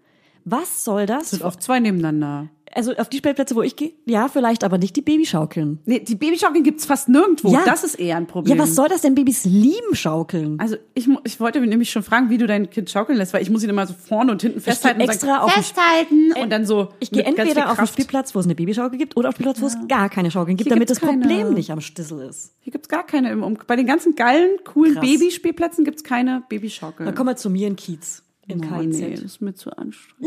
Was 0.45 0.83
soll 0.83 1.05
das? 1.05 1.31
sind 1.31 1.43
oft 1.43 1.61
zwei 1.61 1.79
nebeneinander. 1.79 2.47
Also 2.73 2.95
auf 2.95 3.09
die 3.09 3.17
Spielplätze, 3.17 3.55
wo 3.55 3.61
ich 3.61 3.75
gehe, 3.75 3.93
ja, 4.05 4.27
vielleicht, 4.27 4.63
aber 4.63 4.77
nicht 4.77 4.95
die 4.95 5.01
Babyschaukeln. 5.01 5.79
Nee, 5.85 5.99
die 5.99 6.15
Babyschaukeln 6.15 6.63
gibt's 6.63 6.85
fast 6.85 7.09
nirgendwo. 7.09 7.51
Ja. 7.51 7.63
Das 7.65 7.83
ist 7.83 7.95
eher 7.95 8.17
ein 8.17 8.27
Problem. 8.27 8.57
Ja, 8.57 8.63
was 8.63 8.75
soll 8.75 8.87
das 8.89 9.01
denn? 9.01 9.15
Babys 9.15 9.45
lieben 9.45 9.95
Schaukeln. 9.95 10.59
Also 10.59 10.75
ich, 10.93 11.07
ich 11.23 11.39
wollte 11.39 11.59
nämlich 11.61 11.89
schon 11.89 12.03
fragen, 12.03 12.29
wie 12.29 12.37
du 12.37 12.47
dein 12.47 12.69
Kind 12.69 12.89
schaukeln 12.89 13.17
lässt, 13.17 13.33
weil 13.33 13.41
ich 13.41 13.49
muss 13.49 13.63
ihn 13.63 13.69
immer 13.69 13.87
so 13.87 13.93
vorne 13.93 14.31
und 14.31 14.41
hinten 14.41 14.61
festhalten. 14.61 15.01
extra 15.01 15.43
und 15.43 15.49
sagen, 15.49 15.59
auf 15.59 15.65
festhalten 15.65 16.33
und 16.41 16.49
dann 16.51 16.65
so. 16.65 16.89
Ich 16.99 17.11
gehe 17.11 17.23
entweder 17.23 17.71
auf 17.71 17.77
den. 17.77 17.87
Spielplatz, 17.87 18.35
wo 18.35 18.39
es 18.39 18.45
eine 18.45 18.55
Babyschaukel 18.55 18.97
gibt, 18.97 19.17
oder 19.17 19.29
auf 19.29 19.35
den 19.35 19.43
Spielplatz, 19.43 19.61
wo 19.61 19.67
es 19.67 19.87
gar 19.87 20.09
keine 20.09 20.29
Schaukeln 20.31 20.57
gibt, 20.57 20.67
Hier 20.67 20.75
damit 20.75 20.89
das 20.89 20.99
keine. 20.99 21.19
Problem 21.19 21.53
nicht 21.53 21.71
am 21.71 21.81
Stissel 21.81 22.21
ist. 22.21 22.53
Hier 22.59 22.71
gibt's 22.71 22.87
gar 22.87 23.05
keine. 23.05 23.31
Im, 23.31 23.43
um, 23.43 23.57
bei 23.65 23.75
den 23.75 23.87
ganzen 23.87 24.15
geilen, 24.15 24.57
coolen 24.63 24.93
Krass. 24.93 25.05
Babyspielplätzen 25.05 25.85
gibt's 25.85 26.03
keine 26.03 26.43
Babyschaukel. 26.49 27.05
Dann 27.05 27.15
komm 27.15 27.25
mal 27.25 27.37
zu 27.37 27.49
mir 27.49 27.67
in 27.67 27.75
Kiez. 27.75 28.23
Im 28.49 28.61
oh, 28.61 28.81
nee, 28.81 28.87
KIZ. 28.87 29.21
das 29.23 29.31
ist 29.31 29.41
mir 29.41 29.53
zu 29.53 29.71
anstrengend. 29.77 30.25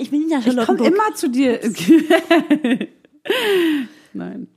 Ich 0.00 0.10
bin 0.10 0.22
in 0.22 0.28
der 0.30 0.38
Ich 0.38 0.44
komme 0.44 0.64
Charlottenburg. 0.64 0.86
immer 0.86 1.14
zu 1.14 1.28
dir. 1.28 1.60
Nein. 4.12 4.48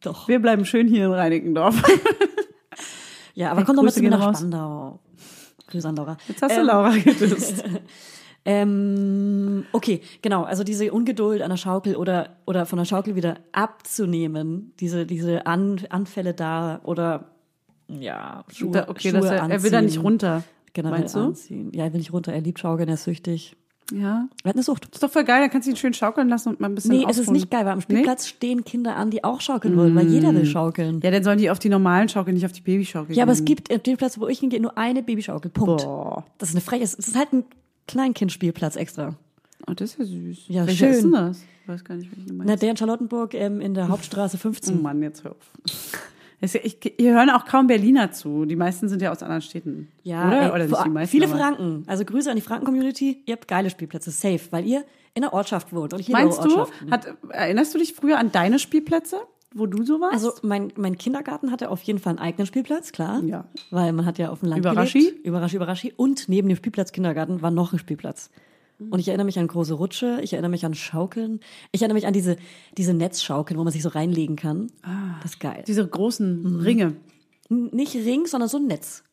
Doch. 0.00 0.28
Wir 0.28 0.38
bleiben 0.40 0.64
schön 0.64 0.88
hier 0.88 1.06
in 1.06 1.12
Reinickendorf. 1.12 1.82
Ja, 3.34 3.50
aber 3.50 3.60
Hey, 3.60 3.64
komm 3.64 3.76
doch 3.76 3.82
mal 3.84 3.90
zu 3.90 4.02
mir 4.02 4.10
nach 4.10 4.26
raus. 4.26 4.36
Spandau. 4.40 5.00
Grüße 5.68 5.88
an 5.88 5.96
Laura. 5.96 6.18
Jetzt 6.28 6.42
hast 6.42 6.54
du 6.54 6.60
Ähm, 6.60 6.66
Laura 6.66 6.90
gedisst. 6.96 7.64
Ähm, 8.44 9.64
okay, 9.72 10.00
genau. 10.20 10.42
Also 10.42 10.64
diese 10.64 10.92
Ungeduld 10.92 11.40
an 11.42 11.48
der 11.50 11.56
Schaukel 11.56 11.94
oder 11.96 12.36
oder 12.44 12.66
von 12.66 12.76
der 12.78 12.84
Schaukel 12.84 13.14
wieder 13.16 13.38
abzunehmen, 13.52 14.72
diese 14.80 15.06
diese 15.06 15.46
an, 15.46 15.80
Anfälle 15.90 16.34
da 16.34 16.80
oder 16.82 17.30
ja 17.88 18.44
Schuhe, 18.52 18.72
Da- 18.72 18.88
okay, 18.88 19.10
Schuhe 19.12 19.28
er, 19.28 19.48
er 19.48 19.62
will 19.62 19.70
da 19.70 19.80
nicht 19.80 20.02
runter. 20.02 20.42
Generell 20.72 21.00
Meinst 21.00 21.14
du? 21.14 21.20
anziehen. 21.20 21.70
Ja, 21.74 21.84
er 21.84 21.92
will 21.92 21.98
nicht 21.98 22.12
runter. 22.12 22.32
Er 22.32 22.40
liebt 22.40 22.58
Schaukeln, 22.58 22.88
er 22.88 22.94
ist 22.94 23.04
süchtig. 23.04 23.56
Ja. 23.92 24.28
Er 24.42 24.48
hat 24.48 24.54
eine 24.56 24.62
Sucht. 24.62 24.88
Ist 24.90 25.02
doch 25.02 25.10
voll 25.10 25.24
geil, 25.24 25.40
dann 25.42 25.50
kannst 25.50 25.66
du 25.66 25.70
ihn 25.72 25.76
schön 25.76 25.92
schaukeln 25.92 26.28
lassen 26.30 26.48
und 26.48 26.60
mal 26.60 26.68
ein 26.68 26.74
bisschen 26.74 26.92
Nee, 26.96 27.04
es 27.10 27.18
ist 27.18 27.30
nicht 27.30 27.50
geil, 27.50 27.66
weil 27.66 27.72
am 27.72 27.80
Spielplatz 27.82 28.26
stehen 28.26 28.64
Kinder 28.64 28.96
an, 28.96 29.10
die 29.10 29.22
auch 29.22 29.40
schaukeln 29.42 29.76
wollen, 29.76 29.94
weil 29.94 30.08
jeder 30.08 30.32
will 30.34 30.46
schaukeln. 30.46 31.00
Ja, 31.02 31.10
dann 31.10 31.22
sollen 31.24 31.36
die 31.38 31.50
auf 31.50 31.58
die 31.58 31.68
normalen 31.68 32.08
Schaukeln, 32.08 32.34
nicht 32.34 32.46
auf 32.46 32.52
die 32.52 32.62
Babyschaukel 32.62 33.14
Ja, 33.14 33.24
aber 33.24 33.32
es 33.32 33.38
gehen. 33.44 33.56
gibt 33.56 33.70
am 33.70 33.80
Spielplatz, 33.80 34.18
wo 34.18 34.28
ich 34.28 34.38
hingehe, 34.38 34.60
nur 34.62 34.78
eine 34.78 35.02
Babyschaukel. 35.02 35.50
Punkt. 35.50 35.82
Boah. 35.84 36.24
Das 36.38 36.48
ist 36.50 36.54
eine 36.54 36.62
Freche. 36.62 36.84
Es 36.84 36.94
ist 36.94 37.16
halt 37.16 37.32
ein 37.34 37.44
Kleinkindspielplatz 37.86 38.76
extra. 38.76 39.14
Oh, 39.68 39.74
das 39.74 39.90
ist 39.90 39.98
ja 39.98 40.04
süß. 40.06 40.38
Ja, 40.48 40.66
Welcher 40.66 40.86
schön. 40.86 40.94
ist 40.94 41.02
denn 41.02 41.12
das? 41.12 41.42
Ich 41.62 41.68
weiß 41.68 41.84
gar 41.84 41.94
nicht, 41.96 42.10
welchen 42.10 42.28
du 42.28 42.34
Na, 42.38 42.44
meinst. 42.44 42.62
der 42.62 42.70
in 42.70 42.76
Charlottenburg 42.78 43.34
ähm, 43.34 43.60
in 43.60 43.74
der 43.74 43.88
Hauptstraße 43.88 44.36
Oh 44.36 44.40
15. 44.40 44.80
Mann, 44.80 45.02
jetzt 45.02 45.22
hör 45.24 45.32
auf. 45.32 45.50
Ich, 46.44 46.78
hier 46.98 47.14
hören 47.14 47.30
auch 47.30 47.44
kaum 47.44 47.68
Berliner 47.68 48.10
zu. 48.10 48.44
Die 48.46 48.56
meisten 48.56 48.88
sind 48.88 49.00
ja 49.00 49.12
aus 49.12 49.22
anderen 49.22 49.42
Städten. 49.42 49.92
Ja, 50.02 50.26
Oder? 50.26 50.42
ey, 50.42 50.50
Oder 50.50 50.66
nicht 50.66 50.84
die 50.84 50.90
meisten. 50.90 51.10
viele 51.12 51.26
aber- 51.28 51.38
Franken. 51.38 51.84
Also 51.86 52.04
Grüße 52.04 52.28
an 52.30 52.36
die 52.36 52.42
Franken-Community. 52.42 53.22
Ihr 53.26 53.34
habt 53.34 53.46
geile 53.46 53.70
Spielplätze, 53.70 54.10
safe, 54.10 54.40
weil 54.50 54.66
ihr 54.66 54.84
in 55.14 55.22
der 55.22 55.32
Ortschaft 55.32 55.72
wohnt. 55.72 55.92
Und 55.94 56.00
ich 56.00 56.08
Meinst 56.08 56.44
du, 56.44 56.66
hat, 56.90 57.06
erinnerst 57.28 57.74
du 57.74 57.78
dich 57.78 57.92
früher 57.94 58.18
an 58.18 58.32
deine 58.32 58.58
Spielplätze, 58.58 59.20
wo 59.54 59.66
du 59.66 59.84
so 59.84 60.00
warst? 60.00 60.14
Also 60.14 60.32
mein, 60.42 60.72
mein 60.76 60.98
Kindergarten 60.98 61.52
hatte 61.52 61.70
auf 61.70 61.82
jeden 61.82 61.98
Fall 62.00 62.12
einen 62.12 62.18
eigenen 62.18 62.46
Spielplatz, 62.46 62.90
klar. 62.90 63.22
Ja. 63.22 63.44
Weil 63.70 63.92
man 63.92 64.04
hat 64.06 64.18
ja 64.18 64.30
auf 64.30 64.40
dem 64.40 64.48
Land 64.48 64.60
Überraschi? 64.60 64.98
gelebt. 64.98 65.26
Überraschi, 65.26 65.56
Überraschi. 65.56 65.92
Und 65.96 66.28
neben 66.28 66.48
dem 66.48 66.56
Spielplatz 66.56 66.90
Kindergarten 66.92 67.40
war 67.42 67.50
noch 67.52 67.72
ein 67.72 67.78
Spielplatz. 67.78 68.30
Und 68.90 68.98
ich 68.98 69.08
erinnere 69.08 69.24
mich 69.26 69.38
an 69.38 69.46
große 69.46 69.74
Rutsche, 69.74 70.20
ich 70.22 70.32
erinnere 70.32 70.50
mich 70.50 70.64
an 70.64 70.74
Schaukeln, 70.74 71.40
ich 71.72 71.82
erinnere 71.82 71.94
mich 71.94 72.06
an 72.06 72.12
diese, 72.12 72.36
diese 72.76 72.94
Netzschaukeln, 72.94 73.58
wo 73.58 73.64
man 73.64 73.72
sich 73.72 73.82
so 73.82 73.88
reinlegen 73.90 74.36
kann. 74.36 74.70
Das 75.22 75.32
ist 75.32 75.40
geil. 75.40 75.64
Diese 75.66 75.86
großen 75.86 76.42
Mhm. 76.42 76.60
Ringe. 76.60 76.96
N- 77.50 77.70
Nicht 77.72 77.94
Ring, 77.94 78.26
sondern 78.26 78.48
so 78.48 78.58
ein 78.58 78.66
Netz. 78.66 79.04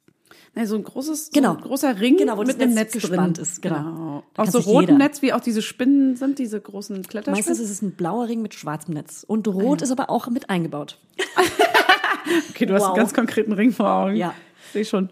Nee, 0.56 0.66
so 0.66 0.76
ein 0.76 0.84
großes, 0.84 1.30
Genau. 1.32 1.52
so 1.54 1.58
ein 1.60 1.64
großer 1.64 2.00
Ring 2.00 2.18
Genau, 2.18 2.38
wo 2.38 2.44
mit 2.44 2.60
einem 2.60 2.74
Netz 2.74 2.94
Netz 2.96 3.04
gespannt 3.04 3.38
drin. 3.38 3.44
ist, 3.44 3.62
genau. 3.62 4.24
Da 4.34 4.44
Aus 4.44 4.52
so 4.52 4.60
rotem 4.60 4.98
Netz, 4.98 5.22
wie 5.22 5.32
auch 5.34 5.42
diese 5.42 5.62
Spinnen 5.62 6.16
sind, 6.16 6.40
diese 6.40 6.60
großen 6.60 7.04
Kletterspinnen. 7.04 7.38
Meistens 7.38 7.60
ist 7.60 7.70
es 7.70 7.82
ein 7.84 7.92
blauer 7.92 8.28
Ring 8.28 8.42
mit 8.42 8.54
schwarzem 8.56 8.96
Netz. 8.96 9.24
Und 9.28 9.48
Ah, 9.48 9.52
rot 9.52 9.82
ist 9.84 9.92
aber 9.92 10.10
auch 10.10 10.28
mit 10.30 10.50
eingebaut. 10.50 10.98
okay, 12.50 12.66
du 12.66 12.74
hast 12.74 12.82
Wow. 12.82 12.90
einen 12.90 12.98
ganz 12.98 13.14
konkreten 13.14 13.54
Ring 13.54 13.72
vor 13.72 13.90
Augen. 13.92 14.16
Ja. 14.16 14.34
Sehe 14.74 14.86
schon. 14.86 15.10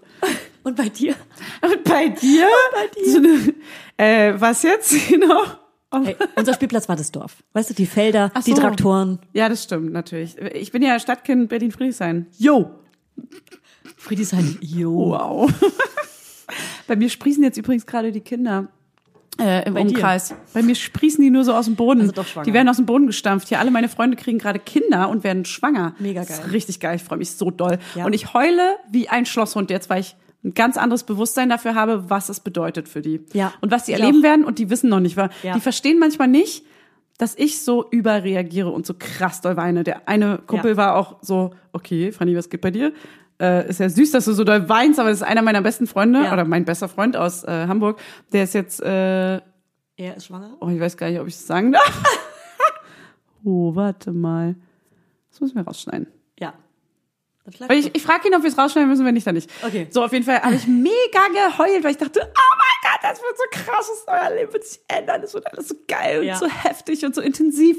Und 0.68 0.76
bei 0.76 0.90
dir? 0.90 1.16
Und 1.62 1.82
bei 1.86 2.10
dir? 2.10 2.46
Bei 2.74 2.88
dir? 2.94 3.10
So 3.10 3.18
eine, 3.20 3.54
äh, 3.96 4.34
was 4.38 4.64
jetzt? 4.64 4.94
Genau. 5.10 5.42
Hey, 6.04 6.18
unser 6.36 6.54
Spielplatz 6.54 6.90
war 6.90 6.98
das 6.98 7.10
Dorf. 7.10 7.38
Weißt 7.54 7.70
du, 7.70 7.74
die 7.74 7.86
Felder, 7.86 8.32
Ach 8.34 8.44
die 8.44 8.52
so. 8.52 8.60
Traktoren. 8.60 9.20
Ja, 9.32 9.48
das 9.48 9.64
stimmt, 9.64 9.94
natürlich. 9.94 10.38
Ich 10.38 10.74
bin 10.74 10.82
ja 10.82 11.00
Stadtkind 11.00 11.48
Berlin-Friedrichshain. 11.48 12.28
Yo! 12.38 12.72
Friedrichshain, 13.96 14.58
jo. 14.60 15.12
Wow. 15.12 15.54
Bei 16.88 16.98
mir 16.98 17.10
sprießen 17.10 17.42
jetzt 17.42 17.56
übrigens 17.58 17.86
gerade 17.86 18.12
die 18.12 18.20
Kinder. 18.20 18.68
Äh, 19.40 19.66
Im 19.70 19.74
Bei 19.76 19.84
dir? 19.84 19.96
Umkreis. 19.96 20.36
Bei 20.54 20.62
mir 20.62 20.76
sprießen 20.76 21.24
die 21.24 21.30
nur 21.30 21.46
so 21.46 21.54
aus 21.54 21.64
dem 21.66 21.78
Boden. 21.78 22.02
Also 22.02 22.12
doch 22.12 22.28
schwanger. 22.28 22.44
Die 22.44 22.54
werden 22.54 22.68
aus 22.68 22.76
dem 22.76 22.86
Boden 22.86 23.08
gestampft. 23.08 23.48
Hier 23.48 23.62
alle 23.62 23.72
meine 23.72 23.88
Freunde 23.88 24.18
kriegen 24.18 24.38
gerade 24.40 24.60
Kinder 24.60 25.08
und 25.08 25.24
werden 25.24 25.46
schwanger. 25.46 25.96
Mega 26.00 26.20
Das 26.20 26.30
geil. 26.30 26.48
ist 26.48 26.52
richtig 26.52 26.80
geil. 26.82 26.98
Ich 26.98 27.04
freue 27.04 27.20
mich 27.20 27.32
so 27.32 27.52
doll. 27.52 27.80
Ja. 27.96 28.06
Und 28.06 28.12
ich 28.12 28.34
heule 28.34 28.76
wie 28.92 29.08
ein 29.08 29.26
Schlosshund 29.26 29.70
jetzt, 29.70 29.90
weil 29.90 30.02
ich 30.02 30.18
ein 30.44 30.54
ganz 30.54 30.78
anderes 30.78 31.04
Bewusstsein 31.04 31.50
dafür 31.50 31.76
habe, 31.76 32.10
was 32.10 32.30
es 32.30 32.40
bedeutet 32.40 32.88
für 32.88 33.02
die. 33.02 33.22
Ja, 33.34 33.54
Und 33.62 33.72
was 33.72 33.86
sie 33.88 33.94
erleben 33.94 34.20
auch. 34.20 34.24
werden 34.24 34.46
und 34.46 34.60
die 34.60 34.70
wissen 34.70 34.90
noch 34.90 35.00
nicht, 35.00 35.18
weil 35.18 35.30
Ja. 35.44 35.54
die 35.54 35.60
verstehen 35.62 36.00
manchmal 36.00 36.28
nicht, 36.28 36.64
dass 37.18 37.34
ich 37.36 37.62
so 37.64 37.90
überreagiere 37.90 38.70
und 38.70 38.86
so 38.86 38.94
krass 38.98 39.42
doll 39.42 39.58
weine. 39.58 39.84
Der 39.84 40.08
eine 40.08 40.38
Kumpel 40.46 40.72
Ja. 40.72 40.78
war 40.78 40.96
auch 40.96 41.18
so, 41.22 41.56
okay, 41.74 42.12
Fanny, 42.12 42.36
was 42.38 42.50
geht 42.50 42.62
bei 42.62 42.70
dir? 42.72 42.94
Äh, 43.42 43.68
ist 43.70 43.80
ja 43.80 43.90
süß, 43.90 44.12
dass 44.12 44.26
du 44.26 44.34
so 44.34 44.44
doll 44.44 44.70
weinst, 44.70 45.00
aber 45.00 45.10
das 45.10 45.20
ist 45.22 45.28
einer 45.28 45.42
meiner 45.42 45.62
besten 45.62 45.88
Freunde 45.88 46.24
Ja. 46.24 46.34
oder 46.34 46.46
mein 46.46 46.66
bester 46.66 46.88
Freund 46.88 47.18
aus 47.18 47.44
äh, 47.44 47.66
Hamburg. 47.68 48.00
Der 48.34 48.44
ist 48.44 48.54
jetzt, 48.54 48.80
äh, 48.82 49.36
Er 50.00 50.16
ist 50.18 50.28
schwanger? 50.28 50.56
oh, 50.60 50.70
ich 50.70 50.80
weiß 50.80 50.96
gar 50.98 51.10
nicht, 51.10 51.20
ob 51.20 51.28
ich 51.28 51.34
das 51.36 51.48
sagen 51.48 51.72
darf. 51.72 52.04
oh, 53.44 53.76
warte 53.76 54.12
mal. 54.12 54.56
Das 55.32 55.42
müssen 55.42 55.56
wir 55.56 55.64
rausschneiden. 55.64 56.08
Ja. 56.40 56.54
Das 57.37 57.37
bleibt 57.37 57.37
Aber 57.37 57.37
so. 57.37 57.37
Ich, 57.70 57.96
ich 57.96 58.04
frage 58.04 58.28
ihn, 58.28 58.36
ob 58.36 58.44
wir 58.44 58.50
es 58.50 58.58
rausschneiden 58.58 58.90
müssen, 58.90 59.06
wenn 59.06 59.14
nicht, 59.14 59.26
dann 59.26 59.36
nicht. 59.36 59.50
Okay. 59.66 59.88
So, 59.90 60.04
auf 60.04 60.12
jeden 60.12 60.26
Fall 60.26 60.42
habe 60.42 60.56
ich 60.56 60.68
mega 60.68 60.92
geheult, 61.34 61.84
weil 61.84 61.92
ich 61.92 61.98
dachte, 61.98 62.20
oh 62.22 62.56
mein 62.58 62.92
Gott, 62.92 63.00
das 63.04 63.22
wird 63.22 63.38
so 63.38 63.44
krass, 63.52 63.90
das 64.06 64.14
euer 64.14 64.36
Leben 64.36 64.54
wird 64.54 64.66
sich 64.66 64.80
ändern, 64.88 65.22
das 65.22 65.34
wird 65.34 65.48
alles 65.48 65.68
so 65.70 65.76
geil 65.88 66.24
Ja. 66.24 66.34
und 66.34 66.40
so 66.40 66.48
heftig 66.48 67.06
und 67.06 67.16
so 67.16 67.22
intensiv. 67.22 67.78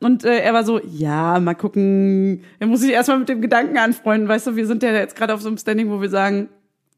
Und 0.00 0.24
äh, 0.24 0.38
er 0.40 0.52
war 0.54 0.64
so, 0.64 0.80
ja, 0.80 1.38
mal 1.40 1.54
gucken. 1.54 2.44
Er 2.58 2.66
muss 2.66 2.80
sich 2.80 2.90
erstmal 2.90 3.18
mit 3.18 3.28
dem 3.28 3.40
Gedanken 3.42 3.76
anfreunden, 3.78 4.28
weißt 4.28 4.46
du, 4.48 4.56
wir 4.56 4.66
sind 4.66 4.82
ja 4.82 4.92
jetzt 4.92 5.16
gerade 5.16 5.34
auf 5.34 5.40
so 5.42 5.48
einem 5.48 5.58
Standing, 5.58 5.90
wo 5.90 6.00
wir 6.00 6.10
sagen, 6.10 6.48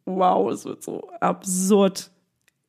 wow, 0.04 0.50
es 0.52 0.64
wird 0.64 0.82
so 0.82 1.08
absurd 1.20 2.10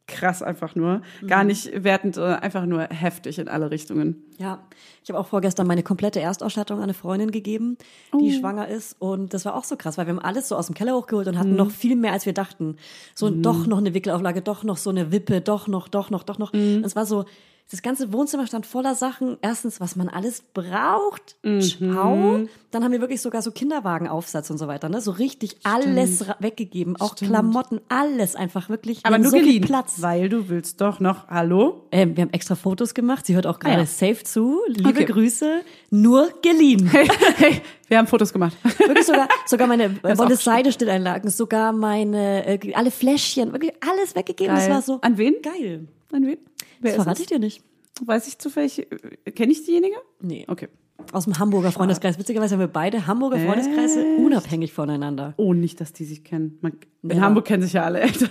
krass 0.07 0.43
einfach 0.43 0.75
nur. 0.75 1.01
Gar 1.25 1.41
Mhm. 1.43 1.47
nicht 1.47 1.83
wertend, 1.83 2.15
sondern 2.15 2.39
einfach 2.39 2.65
nur 2.65 2.81
heftig 2.83 3.39
in 3.39 3.47
alle 3.47 3.71
Richtungen. 3.71 4.23
Ja, 4.37 4.59
ich 5.03 5.09
habe 5.09 5.19
auch 5.19 5.27
vorgestern 5.27 5.65
meine 5.65 5.81
komplette 5.83 6.19
Erstausstattung 6.19 6.77
an 6.77 6.83
eine 6.83 6.93
Freundin 6.93 7.31
gegeben, 7.31 7.77
die 8.19 8.33
schwanger 8.33 8.67
ist. 8.67 8.95
Und 8.99 9.33
das 9.33 9.45
war 9.45 9.55
auch 9.55 9.63
so 9.63 9.75
krass, 9.77 9.97
weil 9.97 10.05
wir 10.07 10.13
haben 10.13 10.19
alles 10.23 10.47
so 10.49 10.55
aus 10.55 10.67
dem 10.67 10.75
Keller 10.75 10.95
hochgeholt 10.95 11.27
und 11.27 11.39
hatten 11.39 11.55
noch 11.55 11.71
viel 11.71 11.95
mehr, 11.95 12.11
als 12.13 12.25
wir 12.25 12.33
dachten. 12.33 12.75
So 13.15 13.29
doch 13.29 13.65
noch 13.65 13.77
eine 13.79 13.93
Wickelauflage, 13.93 14.41
doch 14.41 14.63
noch 14.63 14.77
so 14.77 14.89
eine 14.91 15.11
Wippe, 15.11 15.41
doch 15.41 15.67
noch, 15.67 15.87
doch 15.87 16.09
noch, 16.11 16.23
doch 16.23 16.37
noch. 16.37 16.53
Und 16.53 16.83
es 16.85 16.95
war 16.95 17.05
so, 17.05 17.25
das 17.71 17.81
ganze 17.81 18.13
Wohnzimmer 18.13 18.45
stand 18.45 18.65
voller 18.67 18.93
Sachen. 18.93 19.37
Erstens, 19.41 19.81
was 19.81 19.95
man 19.95 20.07
alles 20.07 20.43
braucht. 20.53 21.35
Ciao. 21.61 22.47
Dann 22.71 22.83
haben 22.83 22.91
wir 22.91 23.01
wirklich 23.01 23.21
sogar 23.21 23.41
so 23.41 23.51
Kinderwagenaufsatz 23.51 24.49
und 24.51 24.57
so 24.59 24.67
weiter. 24.67 24.87
Ne? 24.87 25.01
So 25.01 25.11
richtig 25.11 25.57
alles 25.63 26.27
ra- 26.27 26.35
weggegeben. 26.39 26.95
Auch 26.97 27.15
Klamotten, 27.15 27.81
alles 27.89 28.35
einfach 28.35 28.69
wirklich. 28.69 28.99
Wir 28.99 29.07
Aber 29.07 29.17
nur 29.17 29.31
so 29.31 29.37
geliehen, 29.37 29.63
Platz. 29.63 29.95
weil 30.01 30.29
du 30.29 30.47
willst 30.49 30.79
doch 30.81 30.99
noch, 30.99 31.27
hallo? 31.27 31.87
Ähm, 31.91 32.15
wir 32.15 32.21
haben 32.23 32.33
extra 32.33 32.53
Fotos 32.55 32.93
gemacht. 32.93 33.25
Sie 33.25 33.33
hört 33.35 33.47
auch 33.47 33.57
gerade 33.59 33.77
Ah, 33.77 33.79
ja. 33.79 33.85
safe 33.85 34.23
zu. 34.23 34.59
Liebe 34.67 34.89
Okay. 34.89 35.05
Grüße. 35.05 35.61
Nur 35.89 36.29
geliehen. 36.41 36.87
Hey, 36.95 37.07
hey, 37.37 37.61
wir 37.87 37.97
haben 37.97 38.07
Fotos 38.07 38.31
gemacht. 38.31 38.55
Wirklich 38.77 39.05
sogar, 39.05 39.27
sogar 39.47 39.67
meine 39.67 40.01
Wolle 40.03 40.35
Seide 40.37 40.71
Stilleinlagen, 40.71 41.29
sogar 41.31 41.71
meine, 41.73 42.45
äh, 42.45 42.73
alle 42.73 42.91
Fläschchen, 42.91 43.51
wirklich 43.53 43.73
alles 43.87 44.15
weggegeben. 44.15 44.53
Das 44.55 44.65
Geil. 44.65 44.73
war 44.75 44.81
so 44.81 44.99
An 45.01 45.17
wen? 45.17 45.35
geil. 45.41 45.87
An 46.11 46.25
wen? 46.25 46.37
Wer 46.81 46.95
Das 46.95 47.03
verrate 47.03 47.21
ich 47.21 47.27
dir 47.27 47.39
nicht. 47.39 47.63
Weiß 48.01 48.27
ich 48.27 48.37
zufällig, 48.39 48.79
äh, 49.25 49.31
kenne 49.31 49.51
ich 49.51 49.63
diejenige? 49.65 49.95
Nee. 50.21 50.45
Okay. 50.49 50.67
Aus 51.11 51.25
dem 51.25 51.37
Hamburger 51.39 51.71
Freundeskreis. 51.71 52.17
Witzigerweise 52.19 52.55
haben 52.55 52.59
wir 52.61 52.67
beide 52.67 53.05
Hamburger 53.07 53.37
Freundeskreise 53.39 54.03
unabhängig 54.17 54.73
voneinander. 54.73 55.33
Oh, 55.37 55.53
nicht, 55.53 55.79
dass 55.81 55.93
die 55.93 56.05
sich 56.05 56.23
kennen. 56.23 56.57
Man, 56.61 56.73
in 57.03 57.11
Ja. 57.11 57.21
Hamburg 57.21 57.45
kennen 57.45 57.63
sich 57.63 57.73
ja 57.73 57.83
alle 57.83 57.99
Eltern. 58.01 58.29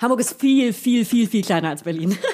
Hamburg 0.00 0.20
ist 0.20 0.40
viel, 0.40 0.72
viel, 0.72 1.04
viel, 1.04 1.28
viel 1.28 1.42
kleiner 1.42 1.70
als 1.70 1.82
Berlin. 1.82 2.16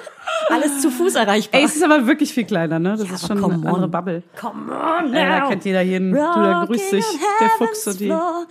Alles 0.52 0.80
zu 0.80 0.90
Fuß 0.90 1.14
erreichbar. 1.14 1.60
Ey, 1.60 1.64
es 1.66 1.76
ist 1.76 1.84
aber 1.84 2.08
wirklich 2.08 2.34
viel 2.34 2.42
kleiner, 2.44 2.80
ne? 2.80 2.96
Das 2.98 3.02
ist 3.02 3.08
aber 3.32 3.40
schon 3.40 3.52
eine 3.52 3.68
andere. 3.68 3.86
Bubble. 3.86 4.22
Come 4.36 4.72
on 4.72 5.14
Ey, 5.14 5.24
da 5.24 5.40
now. 5.42 5.48
kennt 5.48 5.64
jeder 5.64 5.80
jeden. 5.82 6.10
Du, 6.10 6.16
da 6.16 6.64
grüßt 6.66 6.90
sich 6.90 7.04
Rocking 7.04 7.20
der 7.40 7.48
Fuchs 7.50 7.86
und 7.86 8.00
die. 8.00 8.06
floor, 8.06 8.46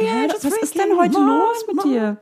Ja, 0.00 0.28
was 0.28 0.44
ist 0.44 0.76
denn 0.78 0.96
heute 0.96 1.18
los 1.18 1.66
mit 1.66 1.84
dir? 1.86 2.18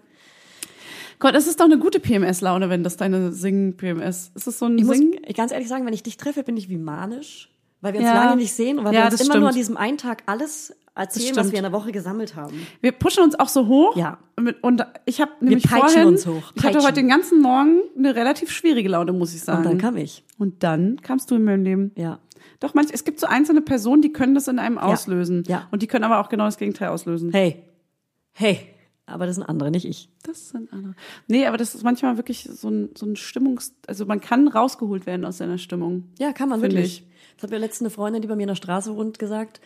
Gott, 1.18 1.34
es 1.34 1.46
ist 1.46 1.60
doch 1.60 1.64
eine 1.64 1.78
gute 1.78 1.98
PMS-Laune, 2.00 2.68
wenn 2.68 2.82
das 2.84 2.96
deine 2.96 3.32
Sing-PMS. 3.32 4.32
Ist 4.34 4.46
das 4.46 4.58
so 4.58 4.66
ein 4.66 4.76
Ich 4.78 4.84
muss 4.84 4.98
Sing? 4.98 5.16
ganz 5.34 5.52
ehrlich 5.52 5.68
sagen, 5.68 5.86
wenn 5.86 5.94
ich 5.94 6.02
dich 6.02 6.16
treffe, 6.16 6.42
bin 6.42 6.56
ich 6.56 6.68
wie 6.68 6.76
manisch. 6.78 7.50
Weil 7.80 7.92
wir 7.92 8.00
uns 8.00 8.08
Ja. 8.08 8.24
lange 8.24 8.36
nicht 8.36 8.52
sehen 8.54 8.78
und 8.78 8.84
weil 8.84 8.94
Ja, 8.94 9.04
wir 9.04 9.12
uns 9.12 9.20
immer 9.20 9.36
nur 9.36 9.48
an 9.48 9.52
stimmt. 9.52 9.60
diesem 9.62 9.76
einen 9.76 9.98
Tag 9.98 10.22
alles 10.26 10.74
erzählen, 10.94 11.24
stimmt. 11.26 11.36
was 11.38 11.50
wir 11.52 11.58
in 11.58 11.62
der 11.64 11.72
Woche 11.72 11.92
gesammelt 11.92 12.34
haben. 12.34 12.66
Wir 12.80 12.92
pushen 12.92 13.22
uns 13.22 13.38
auch 13.38 13.48
so 13.48 13.66
hoch. 13.66 13.94
Ja. 13.96 14.18
Mit, 14.40 14.62
und 14.64 14.84
ich 15.04 15.20
habe 15.20 15.32
nämlich 15.40 15.64
peitschen 15.64 15.88
vorhin, 15.90 16.06
uns 16.08 16.26
hoch, 16.26 16.52
ich 16.54 16.64
hatte 16.64 16.78
heute 16.82 16.94
den 16.94 17.08
ganzen 17.08 17.40
Morgen 17.40 17.80
eine 17.96 18.14
relativ 18.14 18.50
schwierige 18.50 18.88
Laune, 18.88 19.12
muss 19.12 19.34
ich 19.34 19.42
sagen. 19.42 19.58
Und 19.58 19.64
dann 19.66 19.78
kam 19.78 19.96
ich. 19.98 20.24
Und 20.38 20.62
dann 20.62 21.00
kamst 21.02 21.30
du 21.30 21.34
in 21.36 21.44
meinem 21.44 21.64
Leben. 21.64 21.92
Ja. 21.96 22.18
Doch, 22.60 22.72
manch, 22.72 22.88
es 22.92 23.04
gibt 23.04 23.20
so 23.20 23.26
einzelne 23.26 23.60
Personen, 23.60 24.00
die 24.00 24.12
können 24.12 24.34
das 24.34 24.48
in 24.48 24.58
einem 24.58 24.78
auslösen. 24.78 25.44
Ja. 25.46 25.68
Und 25.70 25.82
die 25.82 25.86
können 25.86 26.04
aber 26.04 26.18
auch 26.20 26.30
genau 26.30 26.44
das 26.46 26.56
Gegenteil 26.56 26.88
auslösen. 26.88 27.30
Hey. 27.30 27.62
Hey. 28.32 28.60
Aber 29.06 29.26
das 29.26 29.36
sind 29.36 29.44
andere, 29.44 29.70
nicht 29.70 29.84
ich. 29.84 30.08
Das 30.24 30.48
sind 30.50 30.72
andere. 30.72 30.94
Nee, 31.28 31.46
aber 31.46 31.56
das 31.56 31.74
ist 31.74 31.84
manchmal 31.84 32.16
wirklich 32.16 32.48
so 32.52 32.68
ein, 32.68 32.90
so 32.96 33.06
ein 33.06 33.14
Stimmungs... 33.14 33.72
Also 33.86 34.04
man 34.04 34.20
kann 34.20 34.48
rausgeholt 34.48 35.06
werden 35.06 35.24
aus 35.24 35.38
seiner 35.38 35.58
Stimmung. 35.58 36.10
Ja, 36.18 36.32
kann 36.32 36.48
man 36.48 36.60
wirklich. 36.60 37.06
Das 37.36 37.44
hat 37.44 37.50
mir 37.50 37.58
letztens 37.58 37.86
eine 37.86 37.90
Freundin, 37.90 38.22
die 38.22 38.28
bei 38.28 38.34
mir 38.34 38.42
in 38.42 38.48
der 38.48 38.56
Straße 38.56 38.96
wohnt, 38.96 39.18
gesagt, 39.18 39.60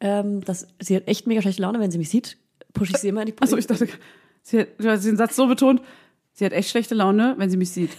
ähm, 0.00 0.40
dass 0.44 0.66
sie 0.80 0.96
hat 0.96 1.06
echt 1.06 1.26
mega 1.26 1.40
schlechte 1.40 1.62
Laune, 1.62 1.78
wenn 1.78 1.90
sie 1.90 1.98
mich 1.98 2.08
sieht, 2.08 2.38
pushe 2.72 2.92
ich 2.92 2.98
sie 2.98 3.08
immer 3.08 3.20
in 3.20 3.26
die 3.26 3.34
Also 3.40 3.56
ich 3.56 3.66
dachte, 3.66 3.86
sie 4.42 4.60
hat, 4.60 4.68
du 4.78 4.90
hast 4.90 5.04
den 5.04 5.16
Satz 5.16 5.36
so 5.36 5.46
betont, 5.46 5.82
sie 6.32 6.44
hat 6.44 6.52
echt 6.52 6.70
schlechte 6.70 6.94
Laune, 6.94 7.34
wenn 7.36 7.50
sie 7.50 7.58
mich 7.58 7.70
sieht. 7.70 7.90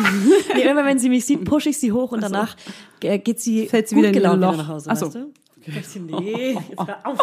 nee, 0.54 0.62
immer 0.62 0.84
wenn 0.84 0.98
sie 0.98 1.10
mich 1.10 1.26
sieht, 1.26 1.44
pushe 1.44 1.68
ich 1.68 1.78
sie 1.78 1.92
hoch 1.92 2.12
und 2.12 2.22
danach 2.22 2.56
äh, 3.02 3.18
geht 3.18 3.40
sie, 3.40 3.68
Fällt 3.68 3.88
sie 3.88 3.94
gut 3.94 4.04
wieder 4.04 4.12
gelaunt 4.12 4.40
nach 4.40 4.68
Hause. 4.68 4.90
Ach 4.90 4.96
so. 4.96 5.06
Weißt 5.06 5.14
du? 5.16 5.32
Okay. 5.62 5.82
Nee, 6.00 6.52
jetzt 6.68 6.86
hör 6.86 7.06
auf. 7.06 7.18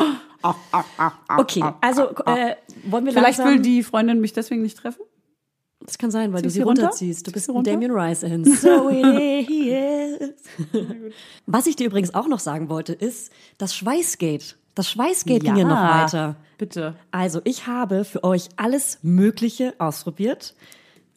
Okay, 1.38 1.64
also 1.82 2.10
äh, 2.26 2.56
wollen 2.86 3.06
wir 3.06 3.14
Vielleicht 3.14 3.40
langsam, 3.40 3.56
will 3.56 3.62
die 3.62 3.84
Freundin 3.84 4.22
mich 4.22 4.34
deswegen 4.34 4.62
nicht 4.62 4.78
treffen. 4.78 5.02
Das 5.82 5.98
kann 5.98 6.12
sein, 6.12 6.34
weil 6.34 6.42
du 6.42 6.48
Ziehst 6.50 6.54
sie 6.56 6.60
sie 6.60 6.64
runter? 6.64 6.82
runterziehst. 6.84 7.22
Du 7.28 7.32
Ziehst 7.32 7.34
bist 7.34 7.50
ein 7.50 7.56
runter? 7.56 7.72
Damien 7.72 7.92
Rice 7.92 8.24
in. 8.24 8.44
So 8.46 8.90
it 8.90 9.50
is. 9.50 10.34
Was 11.46 11.66
ich 11.68 11.76
dir 11.76 11.88
übrigens 11.88 12.14
auch 12.14 12.28
noch 12.28 12.40
sagen 12.40 12.70
wollte, 12.70 12.94
ist 12.94 13.32
das 13.58 13.76
Schweißgate. 13.76 14.56
Das 14.76 14.92
Schweißgate 14.92 15.40
ging 15.44 15.56
ja 15.56 15.66
noch 15.66 15.82
weiter. 15.82 16.36
Bitte. 16.58 16.96
Also 17.12 17.42
ich 17.44 17.66
habe 17.68 18.04
für 18.06 18.24
euch 18.24 18.50
alles 18.58 19.00
Mögliche 19.02 19.74
ausprobiert. 19.80 20.56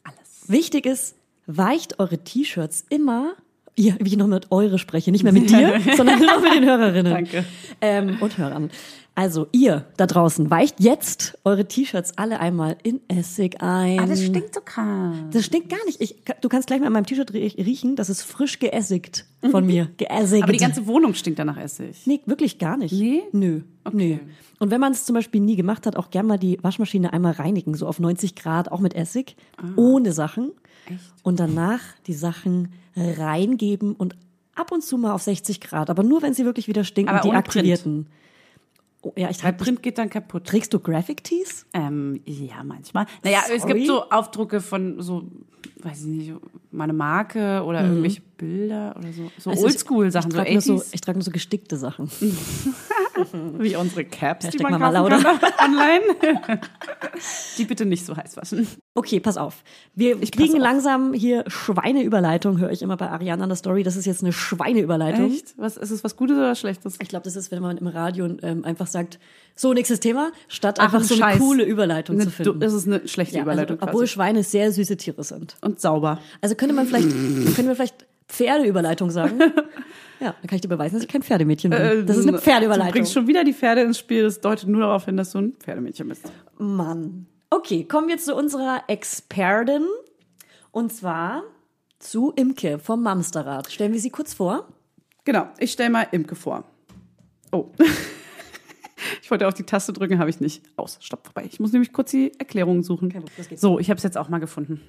Alles. 0.03 0.43
Wichtig 0.47 0.85
ist, 0.85 1.15
weicht 1.47 1.99
eure 1.99 2.19
T-Shirts 2.19 2.85
immer, 2.89 3.33
ihr, 3.75 3.95
wie 3.99 4.09
ich 4.09 4.17
noch 4.17 4.27
mit 4.27 4.51
eure 4.51 4.77
spreche, 4.79 5.11
nicht 5.11 5.23
mehr 5.23 5.33
mit 5.33 5.49
dir, 5.49 5.79
sondern 5.97 6.19
nur 6.19 6.39
mit 6.41 6.53
den 6.55 6.65
Hörerinnen. 6.65 7.13
Danke. 7.13 7.45
Ähm, 7.81 8.17
und 8.19 8.37
Hörern. 8.37 8.69
Also 9.13 9.47
ihr 9.51 9.85
da 9.97 10.07
draußen, 10.07 10.49
weicht 10.49 10.79
jetzt 10.79 11.37
eure 11.43 11.67
T-Shirts 11.67 12.17
alle 12.17 12.39
einmal 12.39 12.77
in 12.81 13.01
Essig 13.09 13.61
ein. 13.61 13.99
Ah, 13.99 14.05
das 14.05 14.23
stinkt 14.23 14.55
so 14.55 14.61
krass. 14.63 15.15
Das 15.31 15.45
stinkt 15.45 15.69
gar 15.69 15.83
nicht. 15.85 15.99
Ich, 15.99 16.15
du 16.39 16.47
kannst 16.47 16.67
gleich 16.67 16.79
mal 16.79 16.87
an 16.87 16.93
meinem 16.93 17.05
T-Shirt 17.05 17.31
rie- 17.33 17.61
riechen, 17.61 17.97
das 17.97 18.09
ist 18.09 18.21
frisch 18.23 18.59
geessigt 18.59 19.25
von 19.51 19.65
mir. 19.65 19.89
Geessigt. 19.97 20.43
Aber 20.43 20.53
die 20.53 20.59
ganze 20.59 20.87
Wohnung 20.87 21.13
stinkt 21.13 21.39
danach 21.39 21.57
Essig. 21.57 22.07
Nee, 22.07 22.21
wirklich 22.25 22.57
gar 22.57 22.77
nicht. 22.77 22.93
Nee? 22.93 23.23
Nö. 23.33 23.61
Nö. 23.91 24.17
Und 24.59 24.71
wenn 24.71 24.79
man 24.79 24.93
es 24.93 25.05
zum 25.05 25.13
Beispiel 25.15 25.41
nie 25.41 25.55
gemacht 25.57 25.85
hat, 25.85 25.97
auch 25.97 26.09
gern 26.09 26.25
mal 26.27 26.37
die 26.39 26.57
Waschmaschine 26.61 27.11
einmal 27.11 27.33
reinigen, 27.33 27.73
so 27.75 27.87
auf 27.87 27.99
90 27.99 28.35
Grad, 28.35 28.71
auch 28.71 28.79
mit 28.79 28.93
Essig, 28.95 29.35
ohne 29.75 30.13
Sachen. 30.13 30.51
Echt? 30.87 30.99
Und 31.23 31.39
danach 31.39 31.81
die 32.07 32.13
Sachen 32.13 32.69
reingeben 32.95 33.93
und 33.93 34.15
ab 34.55 34.71
und 34.71 34.83
zu 34.83 34.97
mal 34.97 35.11
auf 35.13 35.21
60 35.23 35.61
Grad, 35.61 35.89
aber 35.89 36.03
nur 36.03 36.21
wenn 36.21 36.33
sie 36.33 36.45
wirklich 36.45 36.67
wieder 36.67 36.83
stinken, 36.83 37.13
Aber 37.13 37.27
die 37.27 37.35
aktivierten. 37.35 38.07
Oh, 39.03 39.13
ja, 39.15 39.29
ich 39.29 39.37
trage 39.37 39.57
Print 39.57 39.81
geht 39.81 39.97
dann 39.97 40.09
kaputt. 40.09 40.45
Trägst 40.45 40.73
du 40.73 40.79
Graphic 40.79 41.23
Tees? 41.23 41.65
Ähm, 41.73 42.21
ja, 42.25 42.63
manchmal. 42.63 43.07
Naja, 43.23 43.39
es 43.51 43.63
Sorry? 43.63 43.73
gibt 43.73 43.87
so 43.87 44.09
Aufdrucke 44.09 44.61
von 44.61 45.01
so, 45.01 45.23
weiß 45.81 46.01
ich 46.01 46.07
nicht, 46.07 46.33
meine 46.71 46.93
Marke 46.93 47.63
oder 47.65 47.81
irgendwelche 47.83 48.21
Bilder 48.41 48.93
oder 48.97 49.13
so. 49.13 49.31
So 49.37 49.49
Also 49.51 49.67
ich- 49.67 49.73
Oldschool-Sachen, 49.73 50.29
Ich 50.31 50.35
so 50.35 50.37
trage 50.41 50.51
nur, 50.53 50.61
so, 50.61 50.73
80s, 50.75 50.89
ich 50.91 51.01
trage 51.01 51.17
nur 51.19 51.23
so 51.23 51.31
gestickte 51.31 51.77
Sachen. 51.77 52.11
wie 53.59 53.75
unsere 53.75 54.03
Caps, 54.05 54.45
die 54.49 54.57
Hashtag 54.57 54.71
man 54.71 54.79
Mama 54.81 55.09
kaufen 55.09 55.23
kann 55.23 55.39
online. 55.73 56.59
die 57.57 57.65
bitte 57.65 57.85
nicht 57.85 58.05
so 58.05 58.15
heiß 58.15 58.37
waschen. 58.37 58.67
Okay, 58.95 59.19
pass 59.19 59.37
auf. 59.37 59.63
Wir 59.95 60.17
pass 60.17 60.31
kriegen 60.31 60.57
langsam 60.59 61.13
hier 61.13 61.43
Schweineüberleitung, 61.47 62.57
höre 62.59 62.71
ich 62.71 62.81
immer 62.81 62.97
bei 62.97 63.09
Ariana 63.09 63.43
an 63.43 63.49
der 63.49 63.55
Story. 63.55 63.83
Das 63.83 63.95
ist 63.95 64.05
jetzt 64.05 64.23
eine 64.23 64.33
Schweineüberleitung. 64.33 65.31
Echt? 65.31 65.53
Was, 65.57 65.77
ist 65.77 65.91
es 65.91 66.03
was 66.03 66.15
Gutes 66.15 66.37
oder 66.37 66.55
Schlechtes? 66.55 66.97
Ich 67.01 67.07
glaube, 67.09 67.23
das 67.23 67.35
ist, 67.35 67.51
wenn 67.51 67.61
man 67.61 67.77
im 67.77 67.87
Radio 67.87 68.27
ähm, 68.41 68.65
einfach 68.65 68.87
sagt, 68.87 69.19
so, 69.55 69.73
nächstes 69.73 69.99
Thema, 69.99 70.31
statt 70.47 70.77
Ach, 70.79 70.85
einfach 70.85 70.99
ein 70.99 71.03
so 71.03 71.13
eine 71.15 71.23
Scheiß. 71.23 71.39
coole 71.39 71.63
Überleitung 71.63 72.17
Ne, 72.17 72.23
zu 72.23 72.31
finden. 72.31 72.59
Das 72.59 72.73
ist 72.73 72.87
eine 72.87 73.07
schlechte 73.07 73.35
ja, 73.37 73.43
Überleitung 73.43 73.79
also, 73.79 73.89
obwohl. 73.91 74.07
Schweine 74.07 74.43
sehr 74.43 74.71
süße 74.71 74.97
Tiere 74.97 75.23
sind. 75.23 75.57
Und 75.61 75.79
sauber. 75.79 76.19
Also 76.41 76.55
könnte 76.55 76.73
man 76.73 76.87
vielleicht, 76.87 77.09
können 77.55 77.67
wir 77.67 77.75
vielleicht 77.75 78.07
Pferdeüberleitung 78.31 79.09
sagen? 79.11 79.39
ja, 80.19 80.35
dann 80.39 80.47
kann 80.47 80.55
ich 80.55 80.61
dir 80.61 80.67
beweisen, 80.69 80.95
dass 80.95 81.03
ich 81.03 81.09
kein 81.09 81.21
Pferdemädchen 81.21 81.69
bin. 81.71 82.05
das 82.05 82.17
ist 82.17 82.27
eine 82.27 82.37
Du 82.37 82.43
Pferdeüberleitung. 82.43 82.93
bringst 82.93 83.13
schon 83.13 83.27
wieder 83.27 83.43
die 83.43 83.53
Pferde 83.53 83.81
ins 83.81 83.99
Spiel. 83.99 84.23
Das 84.23 84.39
deutet 84.39 84.69
nur 84.69 84.81
darauf 84.81 85.05
hin, 85.05 85.17
dass 85.17 85.31
du 85.31 85.39
ein 85.39 85.53
Pferdemädchen 85.59 86.07
bist. 86.07 86.31
Mann. 86.57 87.27
Okay, 87.49 87.83
kommen 87.83 88.07
wir 88.07 88.17
zu 88.17 88.35
unserer 88.35 88.83
Expertin. 88.87 89.85
Und 90.71 90.93
zwar 90.93 91.43
zu 91.99 92.31
Imke 92.31 92.79
vom 92.79 93.03
Mamsterrad. 93.03 93.69
Stellen 93.71 93.91
wir 93.91 93.99
sie 93.99 94.09
kurz 94.09 94.33
vor. 94.33 94.67
Genau, 95.25 95.47
ich 95.59 95.73
stelle 95.73 95.89
mal 95.89 96.07
Imke 96.11 96.35
vor. 96.35 96.63
Oh. 97.51 97.67
Ich 99.23 99.31
wollte 99.31 99.47
auf 99.47 99.53
die 99.55 99.63
Taste 99.63 99.93
drücken, 99.93 100.19
habe 100.19 100.29
ich 100.29 100.39
nicht. 100.39 100.61
Aus, 100.75 100.97
stopp, 101.01 101.25
vorbei. 101.25 101.47
Ich 101.51 101.59
muss 101.59 101.71
nämlich 101.71 101.91
kurz 101.91 102.11
die 102.11 102.33
Erklärung 102.37 102.83
suchen. 102.83 103.11
So, 103.55 103.79
ich 103.79 103.89
habe 103.89 103.97
es 103.97 104.03
jetzt 104.03 104.17
auch 104.17 104.29
mal 104.29 104.37
gefunden. 104.39 104.81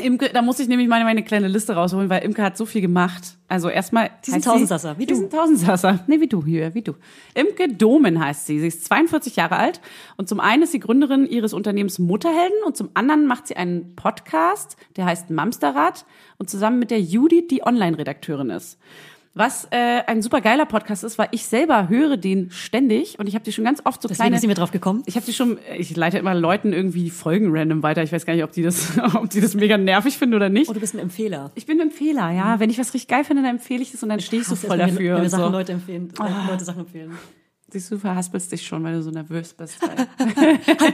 Imke, 0.00 0.30
da 0.32 0.42
muss 0.42 0.58
ich 0.60 0.68
nämlich 0.68 0.88
meine, 0.88 1.04
meine 1.04 1.22
kleine 1.22 1.48
Liste 1.48 1.74
rausholen, 1.74 2.08
weil 2.10 2.22
Imke 2.22 2.42
hat 2.42 2.56
so 2.56 2.66
viel 2.66 2.80
gemacht. 2.80 3.36
Also 3.48 3.68
erstmal. 3.68 4.10
Die 4.26 4.30
sind 4.30 4.44
Tausendsasser, 4.44 4.96
wie 4.98 5.06
Die 5.06 5.12
du. 5.14 5.18
sind 5.20 5.32
Tausendsasser. 5.32 6.00
Nee, 6.06 6.20
wie 6.20 6.28
du, 6.28 6.44
hier, 6.44 6.74
wie 6.74 6.82
du. 6.82 6.94
Imke 7.34 7.68
Domen 7.68 8.22
heißt 8.24 8.46
sie. 8.46 8.60
Sie 8.60 8.66
ist 8.68 8.84
42 8.86 9.36
Jahre 9.36 9.56
alt 9.56 9.80
und 10.16 10.28
zum 10.28 10.40
einen 10.40 10.62
ist 10.62 10.72
sie 10.72 10.80
Gründerin 10.80 11.26
ihres 11.26 11.52
Unternehmens 11.52 11.98
Mutterhelden 11.98 12.62
und 12.64 12.76
zum 12.76 12.90
anderen 12.94 13.26
macht 13.26 13.46
sie 13.48 13.56
einen 13.56 13.94
Podcast, 13.96 14.76
der 14.96 15.04
heißt 15.06 15.30
Mamsterrad 15.30 16.04
und 16.38 16.48
zusammen 16.48 16.78
mit 16.78 16.90
der 16.90 17.00
Judith, 17.00 17.48
die 17.50 17.62
Online-Redakteurin 17.64 18.50
ist. 18.50 18.78
Was 19.40 19.66
äh, 19.70 20.02
ein 20.06 20.20
super 20.20 20.42
geiler 20.42 20.66
Podcast 20.66 21.02
ist, 21.02 21.16
weil 21.16 21.28
ich 21.30 21.46
selber 21.46 21.88
höre 21.88 22.18
den 22.18 22.50
ständig 22.50 23.18
und 23.18 23.26
ich 23.26 23.34
habe 23.34 23.42
die 23.42 23.52
schon 23.52 23.64
ganz 23.64 23.80
oft 23.86 24.02
so 24.02 24.06
Deswegen 24.06 24.26
kleine 24.26 24.38
sind 24.38 24.50
wir 24.50 24.54
drauf 24.54 24.70
gekommen. 24.70 25.02
ich 25.06 25.16
habe 25.16 25.24
die 25.24 25.32
schon, 25.32 25.56
ich 25.78 25.96
leite 25.96 26.18
immer 26.18 26.34
Leuten 26.34 26.74
irgendwie 26.74 27.08
Folgen 27.08 27.48
random 27.50 27.82
weiter. 27.82 28.02
Ich 28.02 28.12
weiß 28.12 28.26
gar 28.26 28.34
nicht, 28.34 28.44
ob 28.44 28.52
die 28.52 28.62
das, 28.62 28.98
ob 29.14 29.30
die 29.30 29.40
das 29.40 29.54
mega 29.54 29.78
nervig 29.78 30.18
finden 30.18 30.34
oder 30.34 30.50
nicht. 30.50 30.68
Oh, 30.68 30.74
du 30.74 30.80
bist 30.80 30.94
ein 30.94 30.98
Empfehler. 30.98 31.52
Ich 31.54 31.64
bin 31.64 31.78
ein 31.78 31.88
Empfehler, 31.88 32.30
ja. 32.32 32.60
Wenn 32.60 32.68
ich 32.68 32.78
was 32.78 32.92
richtig 32.92 33.08
geil 33.08 33.24
finde, 33.24 33.42
dann 33.42 33.52
empfehle 33.52 33.80
ich 33.80 33.92
das 33.92 34.02
und 34.02 34.10
dann 34.10 34.20
stehe 34.20 34.42
ich 34.42 34.46
so 34.46 34.56
voll 34.56 34.78
es, 34.78 34.88
wenn 34.88 34.98
wir- 34.98 35.14
dafür. 35.14 35.14
Wenn 35.14 35.16
wir 35.16 35.24
und 35.24 35.30
Sachen 35.30 35.44
so. 35.44 35.50
Leute 35.50 35.72
empfehlen, 35.72 36.12
äh, 36.20 36.50
Leute 36.50 36.64
Sachen 36.66 36.80
empfehlen. 36.80 37.18
Siehst 37.72 37.90
du, 37.90 37.98
verhaspelst 37.98 38.52
dich 38.52 38.66
schon, 38.66 38.84
weil 38.84 38.92
du 38.92 39.02
so 39.02 39.10
nervös 39.10 39.54
bist. 39.54 39.78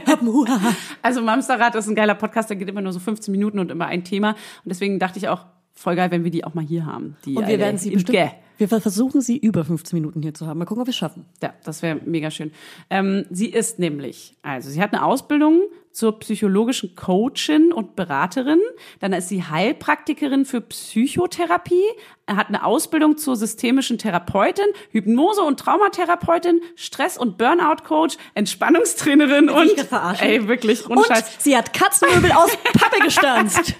also 1.01 1.21
Mamsterrad 1.21 1.75
ist 1.75 1.89
ein 1.89 1.95
geiler 1.95 2.15
Podcast, 2.15 2.49
der 2.49 2.55
geht 2.55 2.69
immer 2.69 2.81
nur 2.81 2.93
so 2.93 2.99
15 2.99 3.29
Minuten 3.29 3.59
und 3.59 3.71
immer 3.71 3.87
ein 3.87 4.05
Thema. 4.05 4.29
Und 4.29 4.69
deswegen 4.69 4.99
dachte 4.99 5.19
ich 5.19 5.27
auch, 5.27 5.47
voll 5.77 5.95
geil, 5.95 6.11
wenn 6.11 6.23
wir 6.23 6.31
die 6.31 6.43
auch 6.43 6.53
mal 6.53 6.65
hier 6.65 6.85
haben. 6.85 7.15
Die 7.25 7.35
Und 7.35 7.47
wir 7.47 7.59
werden 7.59 7.77
sie 7.77 7.91
bestimmt, 7.91 8.17
wir 8.57 8.67
versuchen 8.67 9.21
sie 9.21 9.37
über 9.37 9.63
15 9.65 9.97
Minuten 9.97 10.21
hier 10.21 10.33
zu 10.33 10.47
haben. 10.47 10.57
Mal 10.59 10.65
gucken, 10.65 10.81
ob 10.81 10.87
wir 10.87 10.91
es 10.91 10.97
schaffen. 10.97 11.25
Ja, 11.41 11.53
das 11.63 11.81
wäre 11.81 11.99
mega 12.05 12.31
schön. 12.31 12.51
Ähm, 12.89 13.25
sie 13.29 13.47
ist 13.49 13.79
nämlich, 13.79 14.35
also 14.41 14.69
sie 14.69 14.81
hat 14.81 14.93
eine 14.93 15.03
Ausbildung 15.03 15.61
zur 15.91 16.19
psychologischen 16.19 16.95
Coachin 16.95 17.73
und 17.73 17.95
Beraterin. 17.95 18.59
Dann 18.99 19.13
ist 19.13 19.29
sie 19.29 19.43
Heilpraktikerin 19.43 20.45
für 20.45 20.61
Psychotherapie, 20.61 21.81
hat 22.27 22.49
eine 22.49 22.63
Ausbildung 22.65 23.17
zur 23.17 23.35
systemischen 23.35 23.97
Therapeutin, 23.97 24.65
Hypnose- 24.91 25.41
und 25.41 25.59
Traumatherapeutin, 25.59 26.61
Stress- 26.75 27.17
und 27.17 27.39
Burnout-Coach, 27.39 28.17
Entspannungstrainerin 28.35 29.49
und, 29.49 29.71
ey, 30.19 30.47
wirklich, 30.47 30.87
Und 30.87 31.03
Scheiß. 31.07 31.37
sie 31.39 31.57
hat 31.57 31.73
Katzenmöbel 31.73 32.31
aus 32.31 32.55
Pappe 32.73 32.99
gestanzt. 33.03 33.73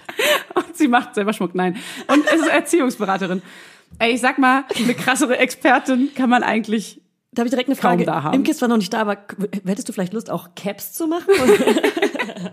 Und 0.56 0.76
sie 0.76 0.88
macht 0.88 1.14
selber 1.14 1.34
Schmuck, 1.34 1.54
nein. 1.54 1.78
Und 2.08 2.26
ist 2.26 2.48
Erziehungsberaterin. 2.48 3.44
Ey, 4.00 4.14
ich 4.14 4.22
sag 4.22 4.38
mal, 4.38 4.64
eine 4.76 4.94
krassere 4.94 5.38
Expertin 5.38 6.10
kann 6.16 6.30
man 6.30 6.44
eigentlich 6.44 7.02
Da 7.32 7.42
habe 7.42 7.48
ich 7.48 7.52
direkt 7.52 7.70
eine 7.70 7.76
Kaum 7.76 7.92
Frage. 7.92 8.06
da 8.06 8.24
haben. 8.24 8.36
Imke 8.36 8.52
ist 8.52 8.58
zwar 8.60 8.70
noch 8.70 8.78
nicht 8.78 8.94
da, 8.94 9.02
aber 9.02 9.18
hättest 9.66 9.90
du 9.90 9.94
vielleicht 9.94 10.14
Lust, 10.14 10.30
auch 10.30 10.50
Caps 10.56 10.94
zu 10.94 11.08
machen? 11.08 11.34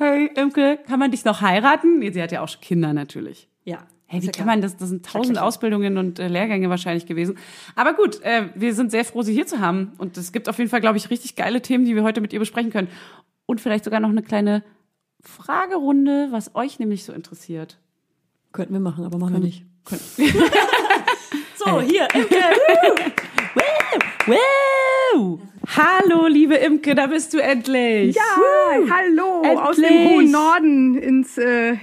Hey, 0.00 0.30
Imke, 0.36 0.78
kann 0.86 1.00
man 1.00 1.10
dich 1.10 1.24
noch 1.24 1.40
heiraten? 1.40 1.98
Nee, 1.98 2.12
sie 2.12 2.22
hat 2.22 2.30
ja 2.30 2.40
auch 2.42 2.60
Kinder 2.60 2.92
natürlich. 2.92 3.48
ja. 3.64 3.78
Hey, 4.10 4.22
wie 4.22 4.26
ja 4.26 4.32
kann 4.32 4.46
man 4.46 4.62
das? 4.62 4.78
Das 4.78 4.88
sind 4.88 5.04
tausend. 5.04 5.38
Ausbildungen 5.38 5.98
und 5.98 6.18
äh, 6.18 6.28
Lehrgänge 6.28 6.70
wahrscheinlich 6.70 7.04
gewesen. 7.04 7.36
Aber 7.76 7.92
gut, 7.92 8.22
äh, 8.22 8.48
wir 8.54 8.72
sind 8.72 8.90
sehr 8.90 9.04
froh, 9.04 9.20
sie 9.20 9.34
hier 9.34 9.46
zu 9.46 9.58
haben. 9.58 9.92
Und 9.98 10.16
es 10.16 10.32
gibt 10.32 10.48
auf 10.48 10.56
jeden 10.56 10.70
Fall, 10.70 10.80
glaube 10.80 10.96
ich, 10.96 11.10
richtig 11.10 11.36
geile 11.36 11.60
Themen, 11.60 11.84
die 11.84 11.94
wir 11.94 12.04
heute 12.04 12.22
mit 12.22 12.32
ihr 12.32 12.38
besprechen 12.38 12.70
können. 12.70 12.88
Und 13.44 13.60
vielleicht 13.60 13.84
sogar 13.84 14.00
noch 14.00 14.08
eine 14.08 14.22
kleine 14.22 14.64
Fragerunde, 15.20 16.28
was 16.30 16.54
euch 16.54 16.78
nämlich 16.78 17.04
so 17.04 17.12
interessiert. 17.12 17.76
Könnten 18.52 18.72
wir 18.72 18.80
machen, 18.80 19.04
aber 19.04 19.18
machen 19.18 19.34
wir 19.34 19.40
nicht. 19.40 19.66
So, 21.58 21.80
hier, 21.80 22.06
Imke. 22.14 22.36
Woo! 24.26 24.34
Woo! 24.34 25.40
Hallo, 25.76 26.26
liebe 26.28 26.54
Imke, 26.54 26.94
da 26.94 27.08
bist 27.08 27.34
du 27.34 27.38
endlich. 27.42 28.16
Ja, 28.16 28.22
hallo 28.90 29.42
aus 29.60 29.76
dem 29.76 29.84
Endlich. 29.84 30.08
hohen 30.10 30.30
Norden 30.30 30.94
ins, 30.96 31.36
äh, 31.36 31.74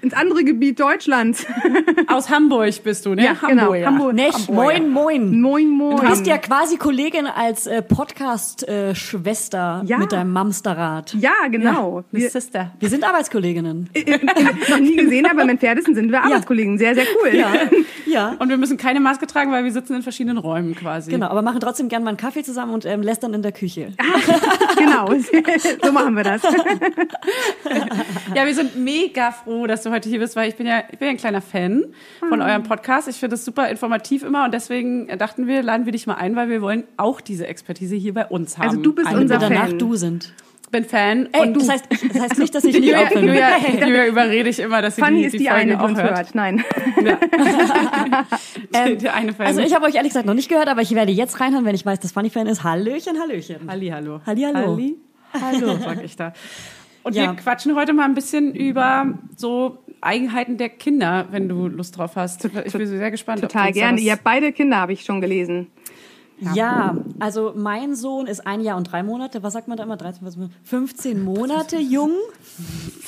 ins 0.00 0.14
andere 0.14 0.44
Gebiet 0.44 0.80
Deutschlands. 0.80 1.44
Aus 2.08 2.30
Hamburg 2.30 2.82
bist 2.82 3.04
du, 3.04 3.14
ne? 3.14 3.22
Ja, 3.24 3.32
genau, 3.34 3.62
Hamburger. 3.64 3.86
Hamburg. 3.86 4.14
Nech, 4.14 4.48
moin, 4.48 4.88
moin. 4.90 5.40
Moin, 5.40 5.68
moin. 5.68 5.96
Du 5.96 6.02
bist 6.08 6.26
ja 6.26 6.38
quasi 6.38 6.78
Kollegin 6.78 7.26
als 7.26 7.66
äh, 7.66 7.82
Podcast-Schwester 7.82 9.82
Ja. 9.86 9.98
mit 9.98 10.12
deinem 10.12 10.32
Mamsterrad. 10.32 11.14
Ja, 11.20 11.32
genau. 11.50 12.02
Eine 12.12 12.22
Wir, 12.22 12.30
Sister. 12.30 12.70
Wir 12.80 12.88
sind 12.88 13.04
Arbeitskolleginnen. 13.04 13.90
noch 14.70 14.78
nie 14.80 14.96
gesehen, 14.96 15.26
aber 15.30 15.44
mit 15.44 15.60
Pferdessen 15.60 15.94
sind 15.94 16.10
wir 16.10 16.22
Arbeitskollegen. 16.24 16.78
Sehr, 16.78 16.94
sehr 16.94 17.04
cool. 17.22 17.34
Ja, 17.36 17.52
ja. 18.06 18.36
Und 18.38 18.48
wir 18.48 18.56
müssen 18.56 18.78
keine 18.78 19.00
Maske 19.00 19.26
tragen, 19.26 19.52
weil 19.52 19.64
wir 19.64 19.72
sitzen 19.72 19.94
in 19.96 20.02
verschiedenen 20.02 20.38
Räumen 20.38 20.74
quasi. 20.74 21.10
Genau, 21.10 21.26
aber 21.28 21.42
machen 21.42 21.60
trotzdem 21.60 21.88
gern 21.90 22.02
mal 22.04 22.08
einen 22.10 22.16
Kaffee 22.16 22.42
zusammen 22.42 22.72
und 22.72 22.86
ähm, 22.86 23.02
lästern 23.02 23.33
in 23.34 23.42
der 23.42 23.52
Küche. 23.52 23.92
genau. 24.78 25.08
so 25.82 25.92
machen 25.92 26.16
wir 26.16 26.24
das. 26.24 26.42
Ja, 28.34 28.46
wir 28.46 28.54
sind 28.54 28.76
mega 28.76 29.30
froh, 29.32 29.66
dass 29.66 29.82
du 29.82 29.90
heute 29.90 30.08
hier 30.08 30.18
bist, 30.18 30.34
weil 30.36 30.48
ich 30.48 30.56
bin 30.56 30.66
ja, 30.66 30.82
ich 30.90 30.98
bin 30.98 31.06
ja 31.06 31.10
ein 31.12 31.16
kleiner 31.16 31.40
Fan 31.40 31.84
von 32.28 32.40
Ah. 32.42 32.48
eurem 32.50 32.62
Podcast. 32.64 33.08
Ich 33.08 33.16
finde 33.16 33.34
es 33.34 33.44
super 33.44 33.68
informativ 33.68 34.22
immer 34.22 34.44
und 34.44 34.52
deswegen 34.54 35.06
dachten 35.18 35.46
wir, 35.46 35.62
laden 35.62 35.84
wir 35.86 35.92
dich 35.92 36.06
mal 36.06 36.14
ein, 36.14 36.34
weil 36.36 36.48
wir 36.48 36.60
wollen 36.62 36.84
auch 36.96 37.20
diese 37.20 37.46
Expertise 37.46 37.94
hier 37.96 38.14
bei 38.14 38.26
uns 38.26 38.58
haben. 38.58 38.68
Also 38.70 38.80
du 38.82 38.92
bist 38.92 39.08
Eine- 39.08 39.20
unser 39.20 39.38
danach 39.38 39.68
Fan. 39.68 39.78
du 39.78 39.94
sind. 39.96 40.32
Ich 40.74 40.80
bin 40.80 40.90
Fan 40.90 41.28
Ey, 41.30 41.40
und 41.42 41.54
das 41.56 41.68
heißt, 41.68 41.84
das 42.12 42.20
heißt 42.20 42.38
nicht, 42.38 42.52
dass 42.52 42.64
ich 42.64 42.74
nicht 42.80 42.84
Julia, 42.88 43.04
auch 43.06 43.10
bin. 43.10 43.28
Julia, 43.28 43.58
Julia 43.80 44.06
überrede 44.06 44.48
ich 44.48 44.58
immer, 44.58 44.82
dass 44.82 44.96
sie 44.96 45.02
Fanny 45.02 45.20
die, 45.20 45.24
ist 45.26 45.32
die, 45.34 45.38
die 45.38 45.48
eine, 45.50 45.76
die 45.76 45.84
uns 45.84 46.00
hört. 46.02 46.16
hört. 46.16 46.34
Nein. 46.34 46.64
Ähm, 48.72 48.98
der 48.98 49.14
eine 49.14 49.32
Fan. 49.32 49.46
Also 49.46 49.60
ich 49.60 49.72
habe 49.72 49.86
euch 49.86 49.94
ehrlich 49.94 50.10
gesagt 50.10 50.26
noch 50.26 50.34
nicht 50.34 50.48
gehört, 50.48 50.66
aber 50.66 50.82
ich 50.82 50.92
werde 50.94 51.12
jetzt 51.12 51.40
reinhören, 51.40 51.64
wenn 51.64 51.76
ich 51.76 51.86
weiß, 51.86 52.00
dass 52.00 52.10
Funny 52.10 52.28
Fan 52.30 52.48
ist. 52.48 52.64
Hallöchen, 52.64 53.20
Hallöchen. 53.20 53.68
Halli, 53.68 53.88
hallo. 53.88 54.20
Halli, 54.26 54.42
hallo. 54.42 54.72
Halli, 54.72 54.96
hallo, 55.40 55.78
sag 55.80 56.02
ich 56.02 56.16
da. 56.16 56.32
Und 57.04 57.14
Ja. 57.14 57.26
wir 57.26 57.34
quatschen 57.34 57.76
heute 57.76 57.92
mal 57.92 58.04
ein 58.06 58.14
bisschen 58.14 58.52
über 58.54 59.14
so 59.36 59.78
Eigenheiten 60.00 60.56
der 60.56 60.70
Kinder, 60.70 61.26
wenn 61.30 61.48
du 61.48 61.68
Lust 61.68 61.96
drauf 61.96 62.16
hast. 62.16 62.44
Ich 62.44 62.72
bin 62.72 62.86
sehr 62.86 63.10
gespannt. 63.12 63.44
ob 63.44 63.48
du 63.48 63.52
Total 63.52 63.72
gerne. 63.72 64.00
Ihr 64.00 64.12
habt 64.12 64.24
beide 64.24 64.52
Kinder, 64.52 64.78
habe 64.78 64.92
ich 64.92 65.04
schon 65.04 65.20
gelesen. 65.20 65.68
Ja, 66.54 66.96
also 67.20 67.52
mein 67.56 67.94
Sohn 67.94 68.26
ist 68.26 68.46
ein 68.46 68.60
Jahr 68.60 68.76
und 68.76 68.90
drei 68.90 69.02
Monate. 69.02 69.42
Was 69.42 69.52
sagt 69.52 69.68
man 69.68 69.76
da 69.76 69.84
immer? 69.84 69.96
13, 69.96 70.22
14, 70.22 70.50
15 70.64 71.22
Monate 71.24 71.78
jung. 71.78 72.10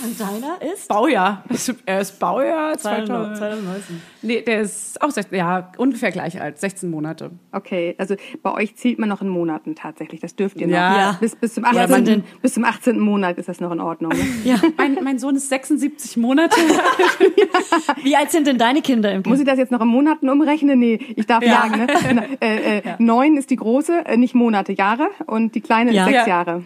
Und 0.05 0.21
deiner 0.21 0.73
ist? 0.73 0.89
Baujahr. 0.89 1.45
Er 1.87 2.01
ist 2.01 2.19
Baujahr 2.19 2.79
2000. 2.79 3.37
2019. 3.39 4.03
Nee, 4.23 4.43
der 4.43 4.61
ist 4.63 5.01
auch 5.03 5.11
16, 5.11 5.37
ja, 5.39 5.71
ungefähr 5.77 6.11
gleich 6.13 6.41
alt, 6.41 6.59
16 6.59 6.91
Monate. 6.91 7.31
Okay, 7.53 7.95
also 7.99 8.15
bei 8.43 8.53
euch 8.53 8.77
zählt 8.77 8.99
man 8.99 9.09
noch 9.09 9.23
in 9.23 9.29
Monaten 9.29 9.75
tatsächlich. 9.75 10.21
Das 10.21 10.35
dürft 10.37 10.57
ihr 10.61 10.67
noch. 10.67 10.75
Ja. 10.75 10.97
Ja. 10.97 11.17
Bis, 11.21 11.37
bis, 11.37 11.55
zum 11.55 11.65
Ja, 11.65 11.71
18., 11.71 11.91
man 11.91 12.05
denn- 12.05 12.25
bis 12.43 12.55
zum 12.55 12.65
18. 12.65 12.99
Monat 12.99 13.39
ist 13.39 13.49
das 13.49 13.61
noch 13.61 13.73
in 13.73 13.81
Ordnung. 13.81 14.13
ne? 14.13 14.19
Ja. 14.45 14.57
Mein, 14.77 14.99
mein 15.03 15.19
Sohn 15.19 15.37
ist 15.37 15.49
76 15.49 16.17
Monate. 16.17 16.57
Wie 18.03 18.17
alt 18.17 18.31
sind 18.31 18.47
denn 18.47 18.59
deine 18.59 18.83
Kinder 18.83 19.13
im 19.13 19.23
Muss 19.27 19.41
ich 19.41 19.47
das 19.47 19.59
jetzt 19.59 19.73
noch 19.73 19.81
in 19.81 19.89
Monaten 19.89 20.29
umrechnen? 20.29 20.79
Nee, 20.79 20.99
ich 21.17 21.27
darf 21.27 21.43
Ja. 21.43 21.63
sagen, 21.63 21.87
ne? 21.87 21.87
Äh, 22.41 22.79
äh, 22.79 22.83
Neun 23.17 23.39
ist 23.39 23.49
die 23.49 23.57
große, 23.57 24.05
äh, 24.05 24.17
nicht 24.19 24.35
Monate, 24.35 24.73
Jahre. 24.73 25.09
Und 25.27 25.55
die 25.55 25.63
kleine 25.63 25.91
Ja. 25.93 26.03
ist 26.05 26.13
sechs 26.13 26.27
Ja. 26.27 26.35
Jahre. 26.37 26.63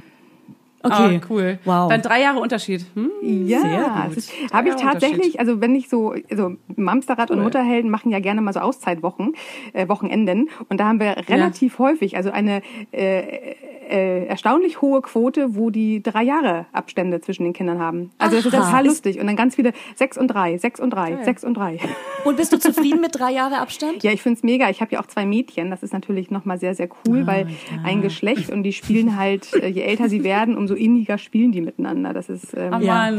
Okay. 0.83 1.21
Ah, 1.21 1.27
cool. 1.29 1.59
Wow. 1.65 1.91
Dann 1.91 2.01
drei 2.01 2.23
Jahre 2.23 2.41
Unterschied. 2.41 2.87
Hm? 2.95 3.11
Ja, 3.23 3.63
habe 3.95 4.15
ich 4.17 4.75
Ja, 4.75 4.75
tatsächlich, 4.75 5.39
also 5.39 5.61
wenn 5.61 5.75
ich 5.75 5.89
so, 5.89 6.15
also 6.31 6.57
Mamsterrad 6.75 7.31
und 7.31 7.39
Cool. 7.39 7.45
Mutterhelden 7.45 7.91
machen 7.91 8.11
ja 8.11 8.19
gerne 8.21 8.41
mal 8.41 8.53
so 8.53 8.61
Auszeitwochen, 8.61 9.35
äh, 9.75 9.89
Wochenenden. 9.89 10.49
Und 10.69 10.81
da 10.81 10.87
haben 10.89 11.01
wir 11.01 11.17
relativ 11.29 11.79
häufig, 11.79 12.17
also 12.17 12.31
eine 12.31 12.63
äh, 12.93 13.55
äh, 13.91 14.27
erstaunlich 14.27 14.81
hohe 14.81 15.03
Quote, 15.03 15.57
wo 15.57 15.71
die 15.71 16.03
drei 16.03 16.23
Jahre 16.23 16.67
Abstände 16.73 17.21
zwischen 17.21 17.45
den 17.45 17.53
Kindern 17.53 17.79
haben. 17.81 18.11
Also 18.19 18.37
das 18.37 18.47
ist 18.47 18.55
Aha. 18.55 18.65
total 18.67 18.87
lustig. 18.87 19.19
Und 19.19 19.27
dann 19.27 19.37
ganz 19.37 19.57
viele 19.57 19.73
sechs 19.97 20.17
und 20.17 20.29
drei, 20.29 20.59
sechs 20.59 20.81
und 20.81 20.91
drei, 20.91 21.23
sechs 21.25 21.45
und 21.45 21.55
drei. 21.55 21.79
Und 22.25 22.37
bist 22.37 22.53
du 22.53 22.59
zufrieden 22.61 23.01
mit 23.01 23.19
drei 23.19 23.33
Jahre 23.33 23.59
Abstand? 23.59 24.03
Ja, 24.03 24.13
ich 24.13 24.23
find's 24.23 24.43
mega. 24.43 24.71
Ich 24.71 24.81
habe 24.81 24.93
ja 24.93 25.01
auch 25.01 25.07
zwei 25.07 25.27
Mädchen. 25.27 25.71
Das 25.71 25.83
ist 25.83 25.93
natürlich 25.93 26.31
nochmal 26.31 26.59
sehr, 26.59 26.75
sehr 26.75 26.89
cool, 27.07 27.27
weil 27.27 27.49
ein 27.85 28.01
Geschlecht 28.01 28.51
und 28.51 28.63
die 28.63 28.73
spielen 28.73 29.17
halt, 29.17 29.53
äh, 29.55 29.67
je 29.67 29.83
älter 29.83 30.09
sie 30.09 30.23
werden, 30.23 30.57
umso 30.57 30.70
inniger 30.75 31.19
spielen 31.19 31.53
die 31.53 31.61
miteinander. 31.61 32.13
Das 32.13 32.29
ist 32.29 32.55
ähm, 32.57 32.73
Oh 32.75 32.81
Ja. 32.81 33.11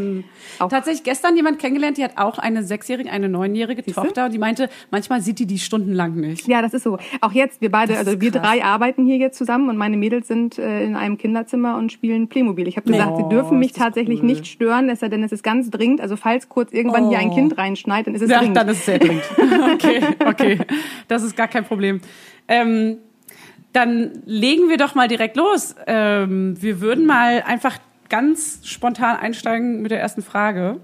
Tatsächlich 0.70 1.04
gestern 1.04 1.36
jemand 1.36 1.60
kennengelernt, 1.60 1.98
die 1.98 2.04
hat 2.04 2.18
auch 2.18 2.38
eine 2.38 2.64
sechsjährige, 2.64 3.10
eine 3.12 3.30
neunjährige 3.30 3.84
Siehste? 3.84 4.02
Tochter 4.02 4.26
und 4.26 4.34
die 4.34 4.38
meinte, 4.38 4.70
manchmal 4.92 5.22
sieht 5.22 5.40
die 5.40 5.46
die 5.46 5.60
stundenlang 5.60 6.16
nicht. 6.16 6.48
Ja, 6.48 6.62
das 6.62 6.74
ist 6.74 6.84
so. 6.84 6.98
Auch 7.22 7.32
jetzt, 7.32 7.62
wir 7.62 7.72
beide, 7.72 7.98
also 7.98 8.20
wir 8.22 8.32
krass. 8.32 8.42
drei 8.42 8.64
arbeiten 8.64 9.06
hier 9.06 9.18
jetzt 9.18 9.38
zusammen 9.38 9.70
und 9.70 9.78
meine 9.78 9.98
Mädels 9.98 10.28
sind 10.28 10.58
äh, 10.58 10.84
in 10.84 10.96
einem 10.96 11.18
Kinderzimmer 11.18 11.78
und 11.78 11.92
spielen 11.92 12.28
Playmobil. 12.28 12.68
Ich 12.68 12.78
habe 12.78 12.90
gesagt, 12.92 13.18
sie 13.18 13.24
Oh, 13.24 13.30
dürfen 13.30 13.60
mich 13.60 13.74
tatsächlich 13.74 14.20
cool. 14.22 14.26
nicht 14.28 14.48
stören, 14.48 14.90
es 14.90 15.00
sei 15.02 15.10
denn, 15.10 15.24
es 15.24 15.32
ist 15.32 15.44
ganz 15.44 15.70
dringend. 15.70 16.02
Also 16.02 16.16
falls 16.16 16.50
kurz 16.50 16.72
irgendwann 16.74 17.10
hier 17.10 17.20
ein 17.20 17.30
Oh. 17.30 17.36
Kind 17.36 17.58
reinschneit, 17.58 18.08
dann 18.08 18.16
ist 18.16 18.22
es 18.22 18.30
Ja, 18.30 18.40
dringend. 18.40 18.58
dann 18.58 18.68
ist 18.70 18.78
es 18.80 18.86
sehr 18.86 19.00
dringend. 19.00 19.24
Okay, 19.74 20.02
okay. 20.26 20.60
Das 21.08 21.24
ist 21.24 21.36
gar 21.36 21.48
kein 21.48 21.64
Problem. 21.66 22.02
Ähm, 22.48 22.98
dann 23.74 24.22
legen 24.26 24.70
wir 24.70 24.78
doch 24.78 24.96
mal 24.96 25.08
direkt 25.08 25.38
los. 25.38 25.76
Ähm, 25.88 26.62
wir 26.62 26.82
würden 26.82 27.06
mal 27.06 27.42
einfach 27.46 27.78
ganz 28.10 28.60
spontan 28.64 29.18
einsteigen 29.18 29.82
mit 29.82 29.92
der 29.92 30.02
ersten 30.02 30.22
Frage. 30.22 30.80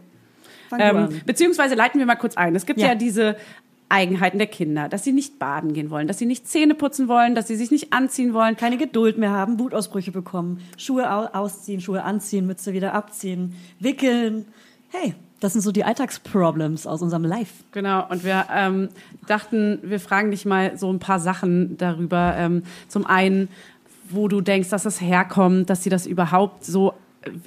Ähm, 0.78 1.22
beziehungsweise 1.26 1.76
leiten 1.76 2.00
wir 2.00 2.06
mal 2.06 2.16
kurz 2.16 2.36
ein. 2.38 2.56
Es 2.56 2.66
gibt 2.66 2.80
ja, 2.80 2.88
Ja. 2.90 2.96
diese 2.96 3.36
Eigenheiten 3.90 4.38
der 4.38 4.48
Kinder, 4.48 4.90
dass 4.90 5.06
sie 5.06 5.14
nicht 5.14 5.40
baden 5.40 5.74
gehen 5.74 5.90
wollen, 5.90 6.08
dass 6.08 6.18
sie 6.18 6.26
nicht 6.26 6.48
Zähne 6.48 6.76
putzen 6.76 7.08
wollen, 7.08 7.36
dass 7.36 7.48
sie 7.48 7.56
sich 7.56 7.72
nicht 7.72 7.94
anziehen 7.94 8.34
wollen. 8.34 8.58
Keine 8.58 8.78
Geduld 8.78 9.18
mehr 9.18 9.32
haben, 9.32 9.60
Wutausbrüche 9.60 10.12
bekommen, 10.12 10.60
Schuhe 10.78 11.10
au 11.10 11.26
ausziehen, 11.28 11.80
Schuhe 11.80 12.04
anziehen, 12.04 12.46
Mütze 12.48 12.74
wieder 12.74 12.94
abziehen, 12.94 13.56
wickeln. 13.80 14.46
Hey, 14.90 15.16
das 15.40 15.54
sind 15.54 15.62
so 15.62 15.72
die 15.72 15.84
Alltagsproblems 15.84 16.88
aus 16.88 17.02
unserem 17.02 17.24
Life. 17.24 17.64
Genau, 17.72 18.08
und 18.10 18.24
wir 18.24 18.46
ähm, 18.54 18.90
dachten, 19.28 19.80
wir 19.84 20.00
fragen 20.00 20.32
dich 20.32 20.46
mal 20.46 20.78
so 20.78 20.92
ein 20.92 21.00
paar 21.00 21.20
Sachen 21.20 21.78
darüber. 21.78 22.36
Ähm, 22.38 22.64
zum 22.88 23.06
einen, 23.06 23.50
wo 24.10 24.28
du 24.28 24.42
denkst, 24.42 24.70
dass 24.70 24.84
das 24.84 25.02
herkommt, 25.02 25.70
dass 25.70 25.84
sie 25.84 25.90
das 25.90 26.06
überhaupt 26.06 26.66
so 26.66 26.94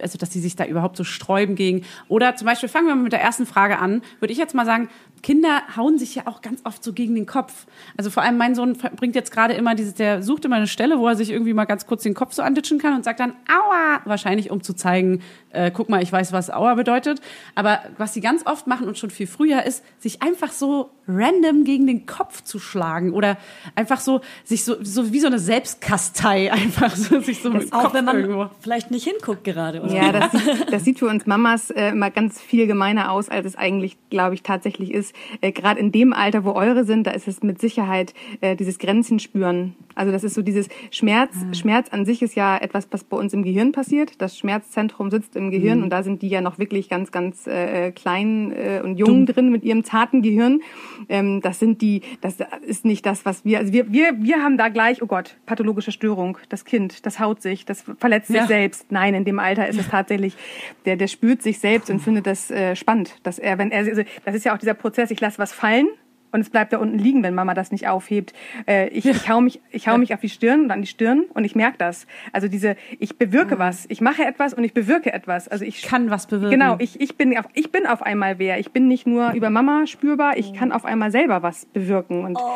also 0.00 0.18
dass 0.18 0.30
sie 0.30 0.40
sich 0.40 0.56
da 0.56 0.66
überhaupt 0.66 0.96
so 0.96 1.04
sträuben 1.04 1.54
gegen. 1.54 1.84
Oder 2.08 2.36
zum 2.36 2.46
Beispiel 2.46 2.68
fangen 2.68 2.86
wir 2.86 2.94
mal 2.94 3.04
mit 3.04 3.12
der 3.12 3.22
ersten 3.22 3.46
Frage 3.46 3.78
an. 3.78 4.02
Würde 4.18 4.32
ich 4.32 4.38
jetzt 4.38 4.54
mal 4.54 4.66
sagen, 4.66 4.90
Kinder 5.22 5.62
hauen 5.76 5.98
sich 5.98 6.14
ja 6.14 6.26
auch 6.26 6.40
ganz 6.40 6.60
oft 6.64 6.82
so 6.82 6.92
gegen 6.92 7.14
den 7.14 7.26
Kopf. 7.26 7.66
Also 7.96 8.10
vor 8.10 8.22
allem 8.22 8.36
mein 8.38 8.54
Sohn 8.54 8.76
bringt 8.96 9.14
jetzt 9.14 9.32
gerade 9.32 9.54
immer 9.54 9.74
dieses, 9.74 9.94
der 9.94 10.22
sucht 10.22 10.44
immer 10.44 10.56
eine 10.56 10.66
Stelle, 10.66 10.98
wo 10.98 11.08
er 11.08 11.16
sich 11.16 11.30
irgendwie 11.30 11.52
mal 11.52 11.66
ganz 11.66 11.86
kurz 11.86 12.02
den 12.02 12.14
Kopf 12.14 12.32
so 12.32 12.42
anditschen 12.42 12.78
kann 12.78 12.94
und 12.94 13.04
sagt 13.04 13.20
dann 13.20 13.34
Aua, 13.48 14.00
wahrscheinlich 14.04 14.50
um 14.50 14.62
zu 14.62 14.74
zeigen, 14.74 15.22
äh, 15.50 15.70
guck 15.70 15.88
mal, 15.88 16.02
ich 16.02 16.12
weiß, 16.12 16.32
was 16.32 16.50
Aua 16.50 16.74
bedeutet. 16.74 17.20
Aber 17.54 17.80
was 17.98 18.14
sie 18.14 18.20
ganz 18.20 18.46
oft 18.46 18.66
machen 18.66 18.86
und 18.86 18.98
schon 18.98 19.10
viel 19.10 19.26
früher 19.26 19.64
ist, 19.64 19.84
sich 19.98 20.22
einfach 20.22 20.52
so 20.52 20.90
random 21.08 21.64
gegen 21.64 21.86
den 21.86 22.06
Kopf 22.06 22.42
zu 22.42 22.58
schlagen 22.58 23.12
oder 23.12 23.36
einfach 23.74 24.00
so 24.00 24.20
sich 24.44 24.64
so, 24.64 24.76
so 24.82 25.12
wie 25.12 25.20
so 25.20 25.26
eine 25.26 25.38
Selbstkastei 25.38 26.52
einfach 26.52 26.94
so, 26.94 27.20
sich 27.20 27.42
so 27.42 27.50
mit 27.50 27.72
Auch 27.72 27.84
Kopf 27.84 27.94
wenn 27.94 28.04
man 28.04 28.20
irgendwo. 28.20 28.50
vielleicht 28.60 28.90
nicht 28.90 29.04
hinguckt 29.04 29.44
gerade. 29.44 29.82
Oder? 29.82 29.94
Ja, 29.94 30.12
das 30.12 30.32
sieht, 30.42 30.72
das 30.72 30.84
sieht 30.84 30.98
für 30.98 31.06
uns 31.06 31.26
Mamas 31.26 31.70
äh, 31.70 31.88
immer 31.88 32.10
ganz 32.10 32.40
viel 32.40 32.66
gemeiner 32.66 33.10
aus, 33.10 33.28
als 33.28 33.46
es 33.46 33.56
eigentlich, 33.56 33.96
glaube 34.10 34.34
ich, 34.34 34.42
tatsächlich 34.42 34.92
ist. 34.92 35.09
Äh, 35.40 35.52
Gerade 35.52 35.80
in 35.80 35.92
dem 35.92 36.12
Alter, 36.12 36.44
wo 36.44 36.52
eure 36.52 36.84
sind, 36.84 37.06
da 37.06 37.10
ist 37.12 37.28
es 37.28 37.42
mit 37.42 37.60
Sicherheit 37.60 38.14
äh, 38.40 38.56
dieses 38.56 38.78
Grenzen 38.78 39.18
spüren. 39.18 39.74
Also 39.94 40.12
das 40.12 40.24
ist 40.24 40.34
so 40.34 40.42
dieses 40.42 40.68
Schmerz. 40.90 41.34
Schmerz 41.52 41.88
an 41.90 42.04
sich 42.06 42.22
ist 42.22 42.34
ja 42.34 42.56
etwas, 42.56 42.88
was 42.90 43.04
bei 43.04 43.16
uns 43.16 43.32
im 43.34 43.42
Gehirn 43.42 43.72
passiert. 43.72 44.20
Das 44.22 44.38
Schmerzzentrum 44.38 45.10
sitzt 45.10 45.36
im 45.36 45.50
Gehirn 45.50 45.82
und 45.82 45.90
da 45.90 46.02
sind 46.02 46.22
die 46.22 46.28
ja 46.28 46.40
noch 46.40 46.58
wirklich 46.58 46.88
ganz, 46.88 47.10
ganz 47.12 47.46
äh, 47.46 47.90
klein 47.92 48.52
äh, 48.52 48.80
und 48.82 48.96
jung 48.96 49.26
drin 49.26 49.50
mit 49.50 49.64
ihrem 49.64 49.84
zarten 49.84 50.22
Gehirn. 50.22 50.60
Ähm, 51.08 51.40
das 51.40 51.58
sind 51.58 51.82
die, 51.82 52.02
das 52.20 52.36
ist 52.66 52.84
nicht 52.84 53.04
das, 53.06 53.24
was 53.24 53.44
wir, 53.44 53.58
also 53.58 53.72
wir, 53.72 53.92
wir, 53.92 54.14
wir 54.20 54.42
haben 54.42 54.56
da 54.56 54.68
gleich, 54.68 55.02
oh 55.02 55.06
Gott, 55.06 55.36
pathologische 55.46 55.92
Störung, 55.92 56.38
das 56.48 56.64
Kind, 56.64 57.04
das 57.06 57.18
haut 57.18 57.42
sich, 57.42 57.64
das 57.64 57.84
verletzt 57.98 58.28
sich 58.28 58.36
Ja. 58.36 58.46
selbst. 58.46 58.90
Nein, 58.92 59.14
in 59.14 59.24
dem 59.24 59.38
Alter 59.38 59.66
ist 59.68 59.78
es 59.78 59.88
tatsächlich, 59.88 60.36
der, 60.84 60.96
der 60.96 61.08
spürt 61.08 61.42
sich 61.42 61.58
selbst 61.58 61.90
und 61.90 62.00
findet 62.00 62.26
das 62.26 62.50
äh, 62.50 62.76
spannend, 62.76 63.16
dass 63.22 63.38
er, 63.38 63.58
wenn 63.58 63.70
er, 63.70 63.80
also 63.80 64.02
das 64.24 64.34
ist 64.34 64.44
ja 64.44 64.54
auch 64.54 64.58
dieser 64.58 64.74
Prozess, 64.74 64.99
ich 65.08 65.20
lasse 65.20 65.38
was 65.38 65.52
fallen. 65.52 65.88
Und 66.32 66.40
es 66.40 66.50
bleibt 66.50 66.72
da 66.72 66.78
unten 66.78 66.98
liegen, 66.98 67.22
wenn 67.22 67.34
Mama 67.34 67.54
das 67.54 67.72
nicht 67.72 67.88
aufhebt. 67.88 68.32
Äh, 68.66 68.88
ich, 68.88 69.06
ich 69.06 69.28
hau 69.28 69.40
mich, 69.40 69.60
ich 69.70 69.88
hau 69.88 69.98
mich 69.98 70.14
auf 70.14 70.20
die 70.20 70.28
Stirn 70.28 70.62
und 70.62 70.70
an 70.70 70.80
die 70.82 70.86
Stirn 70.86 71.24
und 71.34 71.44
ich 71.44 71.54
merke 71.54 71.76
das. 71.78 72.06
Also 72.32 72.48
diese, 72.48 72.76
ich 72.98 73.16
bewirke 73.18 73.58
was, 73.58 73.86
ich 73.88 74.00
mache 74.00 74.24
etwas 74.24 74.54
und 74.54 74.62
ich 74.64 74.72
bewirke 74.74 75.12
etwas. 75.12 75.48
Also 75.48 75.64
ich 75.64 75.82
Kann 75.82 76.10
was 76.10 76.26
bewirken. 76.26 76.50
Genau, 76.58 76.76
ich, 76.78 77.00
ich, 77.00 77.16
bin 77.16 77.36
auf, 77.36 77.46
ich 77.54 77.72
bin 77.72 77.86
auf 77.86 78.02
einmal 78.02 78.38
wer. 78.38 78.58
Ich 78.58 78.70
bin 78.72 78.86
nicht 78.88 79.06
nur 79.06 79.32
über 79.32 79.50
Mama 79.50 79.86
spürbar, 79.86 80.36
ich 80.36 80.54
kann 80.54 80.72
auf 80.72 80.84
einmal 80.84 81.10
selber 81.10 81.42
was 81.42 81.66
bewirken. 81.66 82.24
Und 82.24 82.38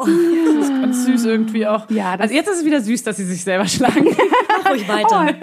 Das 0.00 0.68
ist 0.68 0.80
ganz 0.80 1.04
süß 1.04 1.24
irgendwie 1.26 1.66
auch. 1.66 1.88
Ja, 1.90 2.12
das- 2.16 2.22
also 2.22 2.34
jetzt 2.34 2.48
ist 2.48 2.58
es 2.60 2.64
wieder 2.64 2.80
süß, 2.80 3.02
dass 3.02 3.16
sie 3.18 3.24
sich 3.24 3.42
selber 3.44 3.66
schlagen. 3.66 4.06
Mach 4.64 4.70
ruhig 4.72 4.88
weiter. 4.88 5.34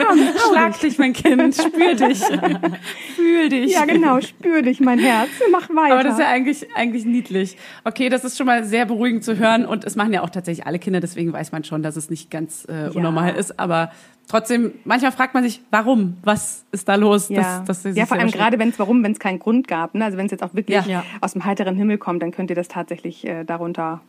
Schlag 0.49 0.79
dich, 0.79 0.97
mein 0.97 1.13
Kind, 1.13 1.55
spür 1.55 1.93
dich, 1.95 2.19
fühl 3.15 3.49
dich. 3.49 3.73
ja, 3.73 3.85
genau, 3.85 4.19
spür 4.21 4.61
dich, 4.63 4.79
mein 4.79 4.99
Herz. 4.99 5.29
Mach 5.51 5.69
weiter. 5.69 5.93
Aber 5.93 6.03
das 6.03 6.13
ist 6.13 6.19
ja 6.19 6.27
eigentlich, 6.29 6.67
eigentlich 6.75 6.96
niedlich. 7.05 7.57
Okay, 7.83 8.09
das 8.09 8.23
ist 8.23 8.37
schon 8.37 8.45
mal 8.45 8.63
sehr 8.63 8.85
beruhigend 8.85 9.23
zu 9.23 9.37
hören 9.37 9.65
und 9.65 9.83
es 9.85 9.95
machen 9.95 10.13
ja 10.13 10.21
auch 10.21 10.29
tatsächlich 10.29 10.65
alle 10.65 10.79
Kinder, 10.79 10.99
deswegen 10.99 11.33
weiß 11.33 11.51
man 11.51 11.63
schon, 11.63 11.83
dass 11.83 11.95
es 11.95 12.09
nicht 12.09 12.29
ganz 12.31 12.65
äh, 12.69 12.89
unnormal 12.93 13.35
ist, 13.35 13.59
aber 13.59 13.91
trotzdem, 14.27 14.73
manchmal 14.83 15.11
fragt 15.11 15.33
man 15.33 15.43
sich, 15.43 15.61
warum? 15.71 16.17
Was 16.23 16.65
ist 16.71 16.87
da 16.87 16.95
los? 16.95 17.29
ja, 17.29 17.63
sie 17.65 17.73
sich 17.73 17.95
ja 17.95 18.05
vor 18.05 18.17
allem 18.17 18.31
gerade, 18.31 18.59
wenn 18.59 18.69
es 18.69 18.79
warum, 18.79 19.03
wenn 19.03 19.13
es 19.13 19.19
keinen 19.19 19.39
Grund 19.39 19.67
gab. 19.67 19.95
Ne? 19.95 20.05
Also 20.05 20.17
wenn 20.17 20.25
es 20.25 20.31
jetzt 20.31 20.43
auch 20.43 20.53
wirklich 20.53 20.75
Ja. 20.75 20.85
Ja. 20.85 21.03
aus 21.21 21.33
dem 21.33 21.45
heiteren 21.45 21.75
Himmel 21.75 21.97
kommt, 21.97 22.21
dann 22.21 22.31
könnt 22.31 22.49
ihr 22.49 22.55
das 22.55 22.67
tatsächlich 22.67 23.25
äh, 23.25 23.43
darunter? 23.43 24.01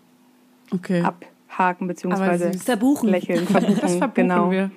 Okay. 0.72 1.02
abhaken 1.02 1.88
beziehungsweise. 1.88 2.52
Verbuchen. 2.52 3.08
lächeln, 3.08 3.46
verbuchen. 3.46 3.78
Das 3.80 3.96
verbuchen 3.96 4.28
genau. 4.28 4.50
wir. 4.50 4.70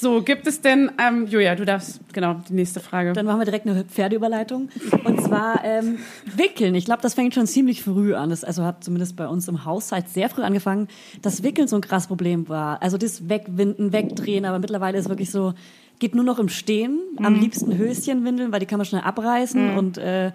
So, 0.00 0.22
gibt 0.22 0.46
es 0.46 0.60
denn, 0.60 0.92
ähm, 1.04 1.26
Julia, 1.26 1.56
du 1.56 1.64
darfst, 1.64 2.00
genau, 2.12 2.36
die 2.48 2.52
nächste 2.54 2.78
Frage. 2.78 3.14
Dann 3.14 3.26
machen 3.26 3.40
wir 3.40 3.44
direkt 3.46 3.66
eine 3.66 3.82
Pferdeüberleitung. 3.84 4.68
Und 5.04 5.20
zwar 5.24 5.64
ähm, 5.64 5.98
Wickeln. 6.36 6.76
Ich 6.76 6.84
glaube, 6.84 7.02
das 7.02 7.14
fängt 7.14 7.34
schon 7.34 7.48
ziemlich 7.48 7.82
früh 7.82 8.14
an. 8.14 8.30
Das 8.30 8.44
also 8.44 8.62
hat 8.64 8.84
zumindest 8.84 9.16
bei 9.16 9.26
uns 9.26 9.48
im 9.48 9.64
Haushalt 9.64 10.08
sehr 10.08 10.28
früh 10.28 10.42
angefangen, 10.42 10.86
dass 11.22 11.42
Wickeln 11.42 11.66
so 11.66 11.74
ein 11.74 11.82
krass 11.82 12.06
Problem 12.06 12.48
war. 12.48 12.80
Also 12.80 12.96
das 12.96 13.28
Wegwinden, 13.28 13.92
Wegdrehen, 13.92 14.44
aber 14.44 14.60
mittlerweile 14.60 14.98
ist 14.98 15.08
wirklich 15.08 15.32
so, 15.32 15.54
geht 15.98 16.14
nur 16.14 16.24
noch 16.24 16.38
im 16.38 16.48
Stehen. 16.48 17.00
Am 17.16 17.34
liebsten 17.34 17.76
Höschenwindeln, 17.76 18.52
weil 18.52 18.60
die 18.60 18.66
kann 18.66 18.78
man 18.78 18.86
schnell 18.86 19.02
abreißen. 19.02 19.76
Und 19.76 19.98
äh, 19.98 20.30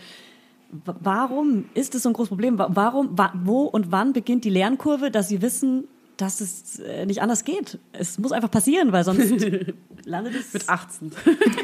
warum 0.86 1.66
ist 1.74 1.96
es 1.96 2.04
so 2.04 2.10
ein 2.10 2.14
großes 2.14 2.30
Problem? 2.30 2.58
Wa- 2.58 2.70
Warum, 2.74 3.18
wa 3.18 3.32
wo 3.46 3.62
und 3.62 3.94
wann 3.94 4.12
beginnt 4.12 4.44
die 4.44 4.50
Lernkurve, 4.50 5.10
dass 5.10 5.30
sie 5.30 5.42
wissen, 5.42 5.86
dass 6.18 6.42
es 6.42 6.80
äh, 6.80 7.06
nicht 7.06 7.22
anders 7.22 7.44
geht? 7.44 7.80
Es 7.92 8.18
muss 8.20 8.32
einfach 8.32 8.52
passieren, 8.52 8.92
weil 8.92 9.04
sonst 9.04 9.46
landet 10.06 10.36
es 10.36 10.54
Mit 10.54 10.70
18. 10.70 11.12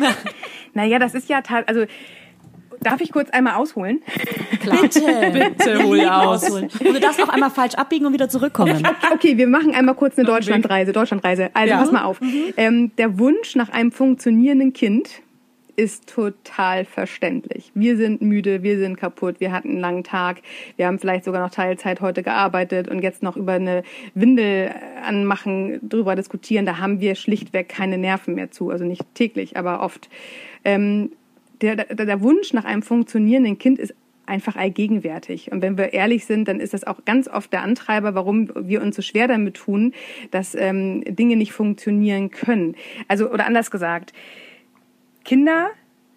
Naja, 0.74 1.00
das 1.00 1.14
ist 1.16 1.30
ja 1.30 1.42
teil, 1.42 1.64
also 1.68 1.86
darf 2.82 3.02
ich 3.02 3.12
kurz 3.12 3.30
einmal 3.32 3.56
ausholen? 3.56 4.02
Bitte, 4.64 5.00
Bitte 5.34 5.84
hol 5.84 6.00
aus. 6.02 6.44
ausholen. 6.44 6.70
Und 6.80 6.94
du 6.96 7.00
darfst 7.00 7.22
auch 7.22 7.30
einmal 7.30 7.50
falsch 7.50 7.76
abbiegen 7.76 8.06
und 8.06 8.14
wieder 8.14 8.30
zurückkommen. 8.30 8.88
Okay, 9.14 9.38
wir 9.38 9.48
machen 9.48 9.74
einmal 9.74 9.96
kurz 9.96 10.18
eine 10.18 10.26
Deutschlandreise. 10.28 10.92
Deutschlandreise. 10.94 11.50
Also 11.54 11.70
Ja. 11.74 11.80
pass 11.80 11.92
mal 11.92 12.04
auf. 12.04 12.20
Ähm, 12.56 12.92
der 12.98 13.20
Wunsch 13.20 13.56
nach 13.56 13.70
einem 13.70 13.92
funktionierenden 13.92 14.74
Kind 14.74 15.10
ist 15.80 16.08
total 16.08 16.84
verständlich. 16.84 17.72
Wir 17.74 17.96
sind 17.96 18.22
müde, 18.22 18.64
wir 18.64 18.78
sind 18.78 18.98
kaputt, 18.98 19.40
wir 19.40 19.54
hatten 19.54 19.70
einen 19.70 19.80
langen 19.80 20.04
Tag, 20.04 20.42
wir 20.76 20.88
haben 20.88 21.00
vielleicht 21.00 21.24
sogar 21.24 21.42
noch 21.42 21.52
Teilzeit 21.52 22.02
heute 22.02 22.22
gearbeitet 22.22 22.90
und 22.90 23.02
jetzt 23.02 23.24
noch 23.24 23.38
über 23.38 23.54
eine 23.54 23.84
Windel 24.14 24.76
anmachen 25.02 25.80
drüber 25.88 26.18
diskutieren, 26.18 26.66
da 26.66 26.80
haben 26.80 27.00
wir 27.00 27.16
schlichtweg 27.16 27.70
keine 27.70 27.98
Nerven 27.98 28.36
mehr 28.36 28.52
zu. 28.52 28.72
Also 28.72 28.84
nicht 28.84 29.04
täglich, 29.16 29.56
aber 29.56 29.82
oft. 29.82 30.10
Ähm, 30.66 31.14
der, 31.62 31.78
der, 31.78 32.06
der 32.06 32.22
Wunsch 32.22 32.52
nach 32.52 32.66
einem 32.66 32.82
funktionierenden 32.82 33.58
Kind 33.58 33.80
ist 33.80 33.94
einfach 34.26 34.58
allgegenwärtig. 34.58 35.52
Und 35.52 35.62
wenn 35.62 35.78
wir 35.78 35.94
ehrlich 35.94 36.26
sind, 36.26 36.48
dann 36.48 36.60
ist 36.60 36.74
das 36.74 36.84
auch 36.84 37.06
ganz 37.06 37.30
oft 37.30 37.54
der 37.54 37.64
Antreiber, 37.64 38.16
warum 38.16 38.50
wir 38.56 38.82
uns 38.82 38.98
so 38.98 39.02
schwer 39.02 39.28
damit 39.28 39.56
tun, 39.56 39.94
dass 40.32 40.56
ähm, 40.56 41.04
Dinge 41.06 41.38
nicht 41.38 41.54
funktionieren 41.54 42.32
können. 42.32 42.76
Also, 43.08 43.32
oder 43.32 43.46
anders 43.46 43.72
gesagt, 43.72 44.14
Kinder, 45.30 45.70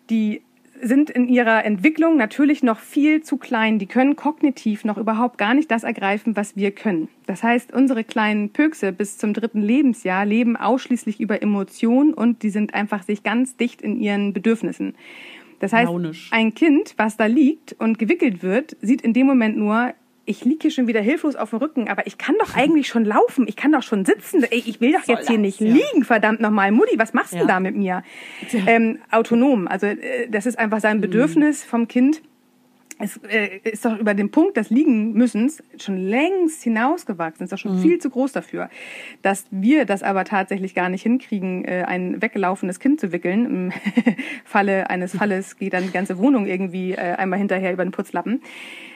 die 0.08 0.40
sind 0.80 1.10
in 1.10 1.28
ihrer 1.28 1.66
Entwicklung 1.66 2.16
natürlich 2.16 2.62
noch 2.62 2.78
viel 2.78 3.22
zu 3.22 3.36
klein. 3.36 3.78
Die 3.78 3.84
können 3.84 4.16
kognitiv 4.16 4.86
noch 4.86 4.96
überhaupt 4.96 5.36
gar 5.36 5.52
nicht 5.52 5.70
das 5.70 5.82
ergreifen, 5.82 6.34
was 6.34 6.56
wir 6.56 6.70
können. 6.70 7.08
Das 7.26 7.42
heißt, 7.42 7.74
unsere 7.74 8.04
kleinen 8.04 8.54
Pökse 8.54 8.90
bis 8.90 9.18
zum 9.18 9.34
dritten 9.34 9.60
Lebensjahr 9.60 10.24
leben 10.24 10.56
ausschließlich 10.56 11.20
über 11.20 11.42
Emotionen 11.42 12.14
und 12.14 12.42
die 12.42 12.48
sind 12.48 12.72
einfach 12.72 13.02
sich 13.02 13.22
ganz 13.22 13.54
dicht 13.58 13.82
in 13.82 14.00
ihren 14.00 14.32
Bedürfnissen. 14.32 14.94
Das 15.60 15.74
heißt, 15.74 15.92
Launisch. 15.92 16.30
ein 16.32 16.54
Kind, 16.54 16.94
was 16.96 17.18
da 17.18 17.26
liegt 17.26 17.74
und 17.78 17.98
gewickelt 17.98 18.42
wird, 18.42 18.78
sieht 18.80 19.02
in 19.02 19.12
dem 19.12 19.26
Moment 19.26 19.58
nur, 19.58 19.92
ich 20.24 20.44
liege 20.44 20.58
hier 20.62 20.70
schon 20.70 20.86
wieder 20.86 21.00
hilflos 21.00 21.34
auf 21.36 21.50
dem 21.50 21.58
Rücken, 21.58 21.88
aber 21.88 22.06
ich 22.06 22.16
kann 22.18 22.36
doch 22.38 22.54
eigentlich 22.54 22.88
schon 22.88 23.04
laufen, 23.04 23.46
ich 23.48 23.56
kann 23.56 23.72
doch 23.72 23.82
schon 23.82 24.04
sitzen. 24.04 24.42
Ey, 24.44 24.62
ich 24.66 24.80
will 24.80 24.92
doch 24.92 25.04
jetzt 25.08 25.28
hier 25.28 25.38
nicht 25.38 25.60
liegen, 25.60 26.04
verdammt 26.04 26.40
nochmal. 26.40 26.70
Mutti, 26.70 26.98
was 26.98 27.12
machst 27.12 27.32
du 27.32 27.38
Ja. 27.38 27.44
da 27.46 27.60
mit 27.60 27.76
mir? 27.76 28.02
Ähm, 28.66 28.98
autonom, 29.10 29.66
also 29.68 29.86
äh, 29.86 30.28
das 30.30 30.46
ist 30.46 30.58
einfach 30.58 30.80
sein 30.80 31.00
Bedürfnis 31.00 31.64
vom 31.64 31.88
Kind. 31.88 32.22
Es 33.02 33.16
äh, 33.28 33.58
ist 33.64 33.84
doch 33.84 33.98
über 33.98 34.14
den 34.14 34.30
Punkt 34.30 34.56
des 34.56 34.70
Liegen-Müssens 34.70 35.62
schon 35.76 35.96
längst 35.96 36.62
hinausgewachsen, 36.62 37.42
ist 37.42 37.52
doch 37.52 37.58
schon 37.58 37.78
viel 37.80 37.98
zu 37.98 38.10
groß 38.10 38.30
dafür. 38.30 38.70
Dass 39.22 39.44
wir 39.50 39.86
das 39.86 40.04
aber 40.04 40.24
tatsächlich 40.24 40.74
gar 40.74 40.88
nicht 40.88 41.02
hinkriegen, 41.02 41.64
äh, 41.64 41.82
ein 41.84 42.22
weggelaufenes 42.22 42.78
Kind 42.78 43.00
zu 43.00 43.10
wickeln. 43.10 43.44
Im 43.44 43.72
Falle 44.44 44.88
eines 44.88 45.16
Falles 45.16 45.56
geht 45.56 45.72
dann 45.72 45.82
die 45.82 45.90
ganze 45.90 46.16
Wohnung 46.18 46.46
irgendwie 46.46 46.92
äh, 46.92 47.14
einmal 47.14 47.40
hinterher 47.40 47.72
über 47.72 47.84
den 47.84 47.90
Putzlappen. 47.90 48.40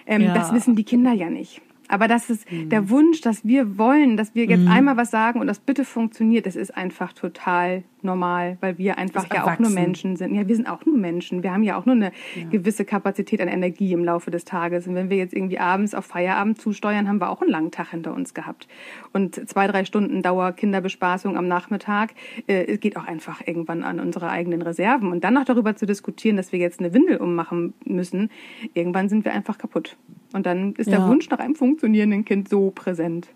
Ähm, 0.07 0.23
Ja. 0.23 0.35
Das 0.35 0.53
wissen 0.53 0.77
die 0.77 0.85
Kinder 0.85 1.13
ja 1.13 1.29
nicht. 1.29 1.61
Aber 1.89 2.09
das 2.09 2.31
ist 2.31 2.51
Mhm. 2.51 2.69
der 2.69 2.91
Wunsch, 2.91 3.21
dass 3.21 3.45
wir 3.45 3.79
wollen, 3.79 4.17
dass 4.17 4.35
wir 4.35 4.45
jetzt 4.47 4.67
einmal 4.69 4.97
was 4.97 5.11
sagen 5.11 5.41
und 5.41 5.47
das 5.47 5.59
bitte 5.59 5.85
funktioniert, 5.85 6.47
das 6.47 6.57
ist 6.57 6.77
einfach 6.77 7.13
total 7.13 7.85
normal, 8.03 8.57
weil 8.61 8.79
wir 8.79 8.99
einfach 8.99 9.27
ja 9.33 9.45
auch 9.45 9.59
nur. 9.59 9.71
Menschen 9.71 10.17
sind. 10.17 10.35
Ja, 10.35 10.47
wir 10.47 10.55
sind 10.55 10.69
auch 10.69 10.87
nur 10.87 10.97
Menschen. 10.97 11.43
Wir 11.43 11.53
haben 11.53 11.63
ja 11.63 11.77
auch 11.77 11.87
nur 11.87 11.97
eine 11.97 12.13
gewisse 12.51 12.85
Kapazität 12.85 13.41
an 13.41 13.49
Energie 13.49 13.93
im 13.93 14.05
Laufe 14.05 14.31
des 14.31 14.45
Tages. 14.45 14.87
Und 14.87 14.95
wenn 14.95 15.11
wir 15.11 15.17
jetzt 15.17 15.35
irgendwie 15.35 15.59
abends 15.59 15.95
auf 15.95 16.07
Feierabend 16.07 16.61
zusteuern, 16.61 17.09
haben 17.09 17.21
wir 17.21 17.31
auch 17.31 17.43
einen 17.43 17.51
langen 17.51 17.71
Tag 17.73 17.91
hinter 17.91 18.15
uns 18.15 18.33
gehabt. 18.33 18.69
Und 19.13 19.49
zwei, 19.49 19.67
drei 19.67 19.85
Stunden 19.85 20.23
Dauer 20.23 20.53
Kinderbespaßung 20.53 21.37
am 21.37 21.49
Nachmittag, 21.49 22.15
äh, 22.47 22.65
es 22.67 22.81
geht 22.81 22.97
auch 22.97 23.05
einfach 23.05 23.43
irgendwann 23.45 23.83
an 23.83 24.01
unsere 24.01 24.31
eigenen 24.31 24.63
Reserven. 24.63 25.11
Und 25.11 25.25
dann 25.25 25.35
noch 25.35 25.45
darüber 25.45 25.75
zu 25.77 25.85
diskutieren, 25.85 26.37
dass 26.37 26.53
wir 26.53 26.59
jetzt 26.59 26.81
eine 26.81 26.95
Windel 26.95 27.17
ummachen 27.19 27.75
müssen, 27.85 28.31
irgendwann 28.75 29.09
sind 29.09 29.25
wir 29.25 29.33
einfach 29.33 29.59
kaputt. 29.59 29.97
Und 30.33 30.47
dann 30.47 30.75
ist 30.75 30.91
der 30.91 30.99
Ja. 31.01 31.09
Wunsch 31.09 31.29
nach 31.31 31.39
einem 31.39 31.55
funktionierenden 31.55 32.25
Kind 32.25 32.49
so 32.49 32.71
präsent. 32.71 33.29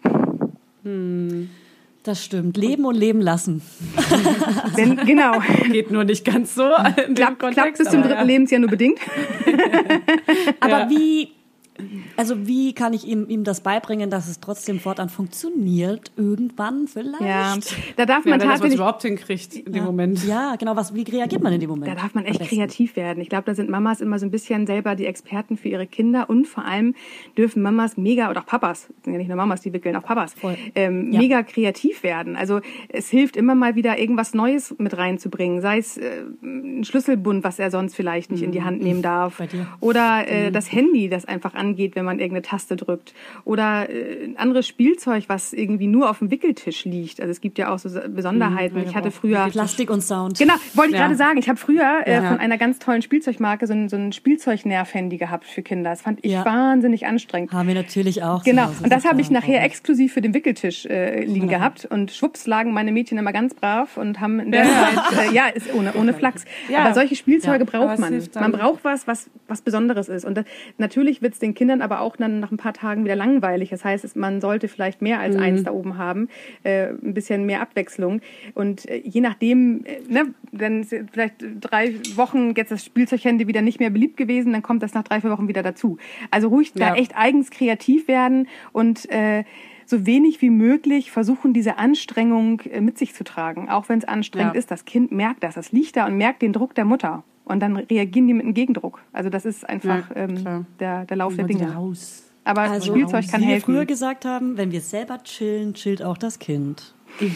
Das 2.03 2.25
stimmt. 2.25 2.57
Leben 2.57 2.87
und 2.87 2.95
leben 2.97 3.21
lassen. 3.21 3.61
Wenn, 4.75 4.97
genau. 4.97 5.41
Geht 5.71 5.91
nur 5.91 6.05
nicht 6.05 6.25
ganz 6.25 6.55
so 6.55 6.63
Klappt, 7.15 7.39
Kontext. 7.39 7.55
klappt 7.55 7.77
zum 7.77 7.87
aber 8.01 8.09
dritten 8.09 8.21
ja. 8.21 8.23
Lebensjahr 8.23 8.61
nur 8.61 8.71
bedingt. 8.71 8.99
Aber 10.61 10.89
wie, 10.89 11.33
also 12.17 12.47
wie 12.47 12.73
kann 12.73 12.93
ich 12.93 13.07
ihm, 13.07 13.27
ihm 13.29 13.45
das 13.45 13.61
beibringen, 13.63 14.11
dass 14.11 14.29
es 14.29 14.41
trotzdem 14.41 14.79
fortan 14.81 15.09
funktioniert? 15.09 16.13
Irgendwann 16.17 16.87
vielleicht? 16.87 17.21
Ja, 17.21 17.57
da 17.97 18.07
darf 18.07 18.25
Ja, 18.25 18.31
man 18.31 18.41
wenn 18.41 18.41
das 18.41 18.49
was 18.49 18.53
tatsächlich 18.61 18.75
überhaupt 18.77 19.03
hinkriegt 19.03 19.55
in 19.55 19.73
dem 19.73 19.85
Moment. 19.85 20.25
Ja, 20.25 20.57
genau. 20.57 20.77
Was, 20.77 20.95
wie 20.95 21.03
reagiert 21.03 21.43
man 21.43 21.53
in 21.53 21.61
dem 21.61 21.71
Moment? 21.71 21.91
Da 21.91 21.95
darf 22.01 22.15
man 22.15 22.25
echt 22.25 22.41
kreativ 22.41 22.97
werden. 22.97 23.21
Ich 23.23 23.29
glaube, 23.29 23.45
da 23.47 23.55
sind 23.55 23.71
Mamas 23.71 24.01
immer 24.01 24.19
so 24.19 24.27
ein 24.27 24.31
bisschen 24.31 24.67
selber 24.67 24.95
die 24.95 25.07
Experten 25.07 25.57
für 25.57 25.69
ihre 25.69 25.87
Kinder 25.87 26.29
und 26.31 26.47
vor 26.47 26.65
allem 26.65 26.95
dürfen 27.37 27.63
Mamas 27.63 27.97
mega 27.97 28.31
oder 28.31 28.41
auch 28.41 28.47
Papas, 28.47 28.89
sind 29.05 29.13
ja 29.13 29.19
nicht 29.19 29.29
nur 29.29 29.37
Mamas, 29.37 29.61
die 29.61 29.73
wickeln, 29.73 29.97
auch 29.97 30.03
Papas, 30.05 30.35
ähm, 30.75 31.13
Ja. 31.13 31.19
mega 31.21 31.43
kreativ 31.43 32.03
werden. 32.03 32.37
Also 32.37 32.61
es 32.89 33.09
hilft 33.09 33.37
immer 33.37 33.55
mal 33.55 33.75
wieder 33.75 33.99
irgendwas 33.99 34.35
Neues 34.35 34.75
mit 34.79 34.97
reinzubringen, 34.97 35.61
sei 35.61 35.79
es 35.79 35.97
äh, 35.97 36.23
ein 36.43 36.85
Schlüsselbund, 36.85 37.45
was 37.45 37.59
er 37.59 37.71
sonst 37.71 37.95
vielleicht 37.95 38.31
nicht 38.31 38.43
in 38.43 38.53
die 38.53 38.63
Hand 38.63 38.83
nehmen 38.83 39.03
darf, 39.03 39.39
Bei 39.39 39.47
dir. 39.47 39.67
oder 39.81 40.27
äh, 40.29 40.51
das 40.51 40.71
Handy, 40.73 41.09
das 41.09 41.25
einfach 41.25 41.55
angeht, 41.71 41.95
wenn 41.97 42.05
man 42.05 42.19
irgendeine 42.19 42.43
Taste 42.43 42.77
drückt, 42.77 43.15
oder 43.45 43.89
äh, 43.89 44.25
ein 44.25 44.37
anderes 44.37 44.67
Spielzeug, 44.67 45.25
was 45.29 45.53
irgendwie 45.53 45.87
nur 45.87 46.11
auf 46.11 46.19
dem 46.19 46.31
Wickeltisch 46.31 46.85
liegt. 46.85 47.21
Also 47.21 47.31
es 47.31 47.41
gibt 47.41 47.59
ja 47.59 47.73
auch 47.73 47.79
so 47.79 47.89
Besonderheiten. 48.09 48.79
ich 48.85 48.95
hatte 48.95 49.11
früher 49.11 49.49
Plastik 49.51 49.91
und 49.91 50.03
Sound. 50.03 50.39
Genau, 50.39 50.55
wollte 50.75 50.93
ich 50.93 50.99
Ja. 50.99 51.05
gerade 51.07 51.17
sagen. 51.17 51.39
Ich 51.39 51.49
habe 51.49 51.59
früher 51.59 52.03
äh, 52.07 52.13
Ja. 52.15 52.29
von 52.29 52.39
einer 52.39 52.59
ganz 52.59 52.79
tollen 52.79 53.03
Spielzeugmarke 53.03 53.67
so 53.67 53.73
ein, 53.73 53.89
so 53.89 53.97
ein 53.97 54.13
Spielzeugnerv-Handy 54.13 55.17
gehabt 55.17 55.47
für 55.47 55.63
Kinder. 55.63 55.91
Das 55.91 56.03
fand 56.03 56.19
ich 56.23 56.33
Ja. 56.33 56.45
wahnsinnig 56.45 57.07
anstrengend. 57.07 57.53
Haben 57.53 57.69
wir 57.69 57.75
natürlich 57.75 58.23
auch. 58.23 58.43
zu 58.43 58.51
Genau, 58.51 58.67
Hause. 58.67 58.85
und 58.85 58.93
das 58.93 59.05
habe 59.05 59.21
ich 59.21 59.31
nachher 59.31 59.63
exklusiv 59.63 60.13
für 60.13 60.21
den 60.21 60.35
Wickeltisch 60.35 60.87
äh, 60.87 61.25
liegen 61.25 61.49
gehabt. 61.49 61.85
Und 61.85 62.11
schwupps 62.11 62.47
lagen 62.47 62.73
meine 62.73 62.93
Mädchen 62.93 63.19
immer 63.19 63.33
ganz 63.33 63.55
brav 63.55 63.97
und 63.97 64.21
haben 64.21 64.41
in 64.41 64.53
der 64.53 64.65
Zeit, 64.65 65.31
äh, 65.31 65.35
ja, 65.35 65.47
ist 65.49 65.73
ohne, 65.75 65.93
ohne 65.95 66.13
Flachs. 66.15 66.45
Ja. 66.69 66.81
Aber 66.85 66.95
solche 66.95 67.17
Spielzeuge 67.17 67.65
braucht 67.65 67.99
man. 67.99 68.21
Man 68.35 68.53
braucht 68.53 68.85
was, 68.85 69.07
was, 69.07 69.31
was 69.49 69.63
Besonderes 69.63 70.09
ist. 70.09 70.25
Und 70.25 70.37
das, 70.37 70.45
natürlich 70.79 71.23
wird 71.23 71.35
es 71.35 71.39
den 71.39 71.55
Kindern 71.61 71.83
aber 71.83 72.01
auch 72.01 72.17
dann 72.17 72.41
nach 72.41 72.51
ein 72.51 72.57
paar 72.57 72.73
Tagen 72.73 73.05
wieder 73.05 73.17
langweilig. 73.17 73.69
Das 73.69 73.85
heißt, 73.85 74.17
man 74.17 74.41
sollte 74.41 74.67
vielleicht 74.67 75.03
mehr 75.03 75.21
als 75.21 75.37
Mhm. 75.37 75.43
eins 75.43 75.63
da 75.65 75.73
oben 75.73 75.99
haben, 75.99 76.29
äh, 76.63 76.87
ein 76.89 77.13
bisschen 77.13 77.45
mehr 77.45 77.61
Abwechslung. 77.61 78.23
Und 78.55 78.89
äh, 78.89 78.97
je 79.05 79.21
nachdem, 79.21 79.85
äh, 79.85 79.99
ne, 80.09 80.33
dann 80.53 80.81
ist 80.81 80.95
vielleicht 81.13 81.35
drei 81.61 81.95
Wochen 82.17 82.55
jetzt 82.57 82.73
das 82.73 82.83
Spielzeughandy 82.83 83.47
wieder 83.47 83.61
nicht 83.61 83.79
mehr 83.79 83.91
beliebt 83.91 84.17
gewesen, 84.17 84.53
dann 84.55 84.63
kommt 84.63 84.83
das 84.83 84.95
nach 84.95 85.03
drei, 85.03 85.21
vier 85.21 85.31
Wochen 85.31 85.49
wieder 85.49 85.63
dazu. 85.63 85.99
Also 86.31 86.49
ruhig 86.49 86.73
da 86.73 86.89
Ja. 86.89 86.95
echt 86.95 87.15
eigens 87.15 87.51
kreativ 87.51 88.09
werden 88.09 88.49
und 88.73 89.11
äh, 89.11 89.45
so 89.85 90.07
wenig 90.07 90.41
wie 90.41 90.49
möglich 90.51 91.11
versuchen, 91.11 91.53
diese 91.53 91.77
Anstrengung 91.77 92.61
äh, 92.61 92.81
mit 92.81 92.97
sich 92.97 93.13
zu 93.13 93.23
tragen. 93.23 93.69
Auch 93.69 93.91
wenn 93.91 93.99
es 93.99 94.07
anstrengend 94.07 94.55
Ja. 94.55 94.59
ist, 94.59 94.71
das 94.71 94.87
Kind 94.87 95.13
merkt 95.13 95.43
das. 95.45 95.57
Das 95.57 95.73
liegt 95.73 95.97
da 95.97 96.07
und 96.07 96.17
merkt 96.17 96.41
den 96.41 96.55
Druck 96.55 96.75
der 96.75 96.87
Mutter. 96.87 97.23
Und 97.51 97.61
dann 97.61 97.77
reagieren 97.77 98.27
die 98.27 98.35
mit 98.35 98.45
einem 98.45 98.55
Gegendruck. 98.55 99.01
Also 99.13 99.29
das 99.31 99.45
ist 99.45 99.69
einfach 99.69 100.09
Ja, 100.11 100.17
ähm, 100.17 100.67
der, 100.79 101.05
der 101.05 101.17
Lauf 101.17 101.35
der 101.37 101.47
sie 101.47 101.55
Dinge. 101.55 101.75
raus. 101.75 102.25
Aber 102.45 102.63
Also, 102.63 102.93
Spielzeug 102.93 103.29
kann 103.31 103.43
wie 103.43 103.47
wir 103.47 103.53
helfen. 103.55 103.65
früher 103.75 103.85
gesagt 103.85 104.25
haben, 104.25 104.57
wenn 104.57 104.73
wir 104.73 104.81
selber 104.81 105.23
chillen, 105.23 105.75
chillt 105.75 106.03
auch 106.03 106.17
das 106.19 106.39
Kind. 106.39 106.95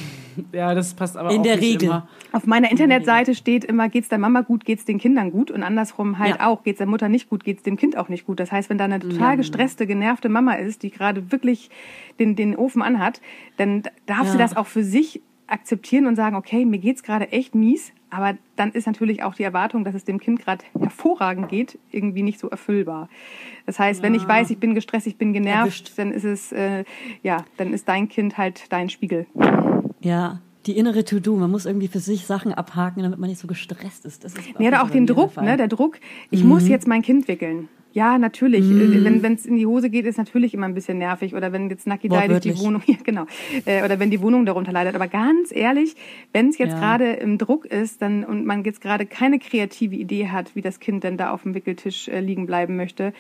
Ja, 0.53 0.75
das 0.75 0.95
passt 0.95 1.17
aber 1.17 1.31
In 1.31 1.39
auch 1.39 1.43
der 1.45 1.57
nicht 1.57 1.65
Regel. 1.75 1.85
Immer. 1.89 2.09
Auf 2.33 2.45
meiner 2.47 2.69
Internetseite 2.71 3.37
steht 3.37 3.65
immer, 3.65 3.89
geht's 3.89 4.09
der 4.09 4.19
Mama 4.19 4.41
gut, 4.41 4.65
geht's 4.65 4.85
den 4.85 4.99
Kindern 4.99 5.31
gut 5.31 5.51
und 5.53 5.63
andersrum 5.63 6.19
halt 6.19 6.37
Ja. 6.41 6.47
auch, 6.49 6.65
geht's 6.65 6.79
der 6.79 6.89
Mutter 6.89 7.09
nicht 7.09 7.29
gut, 7.31 7.45
geht's 7.45 7.63
dem 7.63 7.77
Kind 7.77 7.97
auch 7.97 8.09
nicht 8.09 8.27
gut. 8.27 8.41
Das 8.41 8.51
heißt, 8.51 8.69
wenn 8.69 8.77
da 8.79 8.85
eine 8.87 8.99
total 8.99 9.37
gestresste, 9.37 9.87
genervte 9.87 10.29
Mama 10.29 10.55
ist, 10.55 10.83
die 10.83 10.91
gerade 10.91 11.31
wirklich 11.31 11.71
den, 12.19 12.35
den 12.35 12.57
Ofen 12.57 12.83
anhat, 12.83 13.21
dann 13.59 13.83
darf 14.07 14.27
sie 14.27 14.33
Ja. 14.33 14.39
das 14.39 14.57
auch 14.57 14.67
für 14.67 14.83
sich 14.83 15.23
akzeptieren 15.47 16.07
und 16.07 16.17
sagen, 16.17 16.37
okay, 16.37 16.65
mir 16.65 16.79
geht's 16.79 17.03
gerade 17.03 17.31
echt 17.33 17.55
mies, 17.55 17.93
aber 18.11 18.37
dann 18.57 18.73
ist 18.73 18.87
natürlich 18.87 19.23
auch 19.23 19.35
die 19.35 19.43
Erwartung, 19.43 19.85
dass 19.85 19.95
es 19.95 20.05
dem 20.05 20.19
Kind 20.19 20.41
gerade 20.41 20.65
hervorragend 20.79 21.49
geht, 21.49 21.79
irgendwie 21.91 22.23
nicht 22.23 22.39
so 22.39 22.49
erfüllbar. 22.49 23.09
Das 23.67 23.79
heißt, 23.79 24.03
wenn 24.03 24.15
ich 24.15 24.27
weiß, 24.27 24.51
ich 24.51 24.59
bin 24.59 24.75
gestresst, 24.75 25.07
ich 25.07 25.17
bin 25.17 25.33
genervt, 25.33 25.61
Erwischt. 25.67 25.93
dann 25.99 26.13
ist 26.13 26.25
es, 26.25 26.53
äh, 26.53 26.85
ja, 27.23 27.45
dann 27.57 27.73
ist 27.73 27.89
dein 27.89 28.09
Kind 28.09 28.39
halt 28.39 28.73
dein 28.73 28.89
Spiegel. 28.89 29.27
Ja, 30.01 30.41
die 30.67 30.77
innere 30.79 31.05
To-Do. 31.05 31.37
Man 31.37 31.51
muss 31.51 31.67
irgendwie 31.67 31.89
für 31.89 31.99
sich 31.99 32.25
Sachen 32.25 32.53
abhaken, 32.55 33.03
damit 33.03 33.19
man 33.19 33.29
nicht 33.29 33.39
so 33.41 33.47
gestresst 33.47 34.07
ist. 34.07 34.25
Das 34.25 34.35
ist 34.35 34.49
Ja, 34.59 34.71
so 34.71 34.77
auch 34.87 34.91
den 34.91 35.07
Druck, 35.07 35.37
ne? 35.37 35.57
Der 35.59 35.69
Druck, 35.69 35.99
ich 36.31 36.43
Mhm. 36.43 36.49
muss 36.49 36.69
jetzt 36.69 36.87
mein 36.89 37.03
Kind 37.03 37.29
wickeln. 37.29 37.69
Ja, 37.95 38.19
natürlich. 38.19 38.71
Äh, 38.77 39.03
Wenn 39.23 39.35
es 39.35 39.47
in 39.47 39.55
die 39.57 39.67
Hose 39.67 39.89
geht, 39.89 40.05
ist 40.05 40.19
natürlich 40.19 40.53
immer 40.53 40.67
ein 40.67 40.75
bisschen 40.75 40.99
nervig. 40.99 41.35
Oder 41.35 41.53
wenn 41.53 41.71
jetzt 41.71 41.87
Naki 41.87 42.09
durch 42.09 42.41
die. 42.41 42.59
Wohnung, 42.59 42.83
ja, 42.87 42.97
genau. 43.05 43.25
Äh, 43.65 43.85
Oder 43.85 43.99
wenn 44.01 44.11
die 44.11 44.21
Wohnung 44.21 44.45
darunter 44.45 44.73
leidet. 44.73 44.95
Aber 44.97 45.07
ganz 45.09 45.51
ehrlich, 45.55 45.95
wenn 46.33 46.49
es 46.49 46.59
jetzt 46.59 46.73
Ja. 46.75 46.81
gerade 46.81 47.13
im 47.13 47.39
Druck 47.39 47.65
ist, 47.65 48.03
dann 48.03 48.25
und 48.25 48.45
man 48.45 48.65
jetzt 48.65 48.81
gerade 48.81 49.07
keine 49.07 49.39
kreative 49.39 49.95
Idee 49.95 50.29
hat, 50.29 50.55
wie 50.57 50.61
das 50.61 50.81
Kind 50.81 51.05
denn 51.05 51.17
da 51.17 51.31
auf 51.31 51.45
dem 51.45 51.55
Wickeltisch 51.55 52.09
äh, 52.09 52.19
liegen 52.21 52.47
bleiben 52.47 52.77
möchte, 52.77 53.13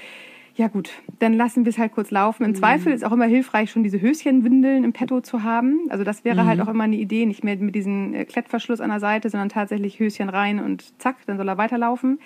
ja 0.56 0.68
gut, 0.68 0.90
dann 1.18 1.34
lassen 1.34 1.64
wir 1.64 1.70
es 1.70 1.78
halt 1.78 1.92
kurz 1.92 2.10
laufen. 2.12 2.44
Im 2.44 2.50
Mhm. 2.50 2.54
Zweifel 2.56 2.92
ist 2.92 3.04
auch 3.04 3.10
immer 3.12 3.26
hilfreich, 3.26 3.70
schon 3.72 3.82
diese 3.84 4.00
Höschenwindeln 4.00 4.84
im 4.84 4.92
Petto 4.92 5.20
zu 5.20 5.42
haben. 5.42 5.80
Also 5.88 6.04
das 6.04 6.24
wäre 6.24 6.42
Mhm. 6.42 6.46
halt 6.46 6.60
auch 6.60 6.68
immer 6.68 6.84
eine 6.84 6.94
Idee, 6.96 7.26
nicht 7.26 7.42
mehr 7.42 7.56
mit 7.56 7.74
diesem 7.74 8.12
äh, 8.14 8.24
Klettverschluss 8.24 8.80
an 8.80 8.90
der 8.90 9.00
Seite, 9.00 9.30
sondern 9.30 9.48
tatsächlich 9.48 9.98
Höschen 10.00 10.28
rein 10.28 10.58
und 10.60 11.00
zack, 11.00 11.16
dann 11.26 11.36
soll 11.38 11.48
er 11.48 11.58
weiterlaufen. 11.58 12.18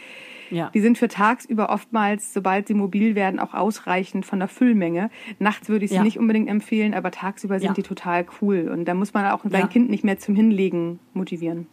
Ja. 0.50 0.70
Die 0.74 0.80
sind 0.80 0.98
für 0.98 1.08
tagsüber 1.08 1.70
oftmals, 1.70 2.32
sobald 2.32 2.68
sie 2.68 2.74
mobil 2.74 3.14
werden, 3.14 3.38
auch 3.40 3.54
ausreichend 3.54 4.26
von 4.26 4.38
der 4.38 4.48
Füllmenge. 4.48 5.10
Nachts 5.38 5.68
würde 5.68 5.84
ich 5.84 5.90
sie 5.90 5.96
Ja. 5.96 6.02
nicht 6.02 6.18
unbedingt 6.18 6.48
empfehlen, 6.48 6.94
aber 6.94 7.10
tagsüber 7.10 7.58
sind 7.58 7.68
Ja. 7.68 7.74
die 7.74 7.82
total 7.82 8.26
cool. 8.40 8.68
Und 8.72 8.86
da 8.86 8.94
muss 8.94 9.14
man 9.14 9.26
auch 9.26 9.44
sein. 9.48 9.68
Kind 9.68 9.90
nicht 9.90 10.04
mehr 10.04 10.18
zum 10.18 10.34
Hinlegen 10.34 10.98
motivieren. 11.14 11.66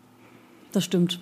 Das 0.71 0.83
stimmt. 0.83 1.21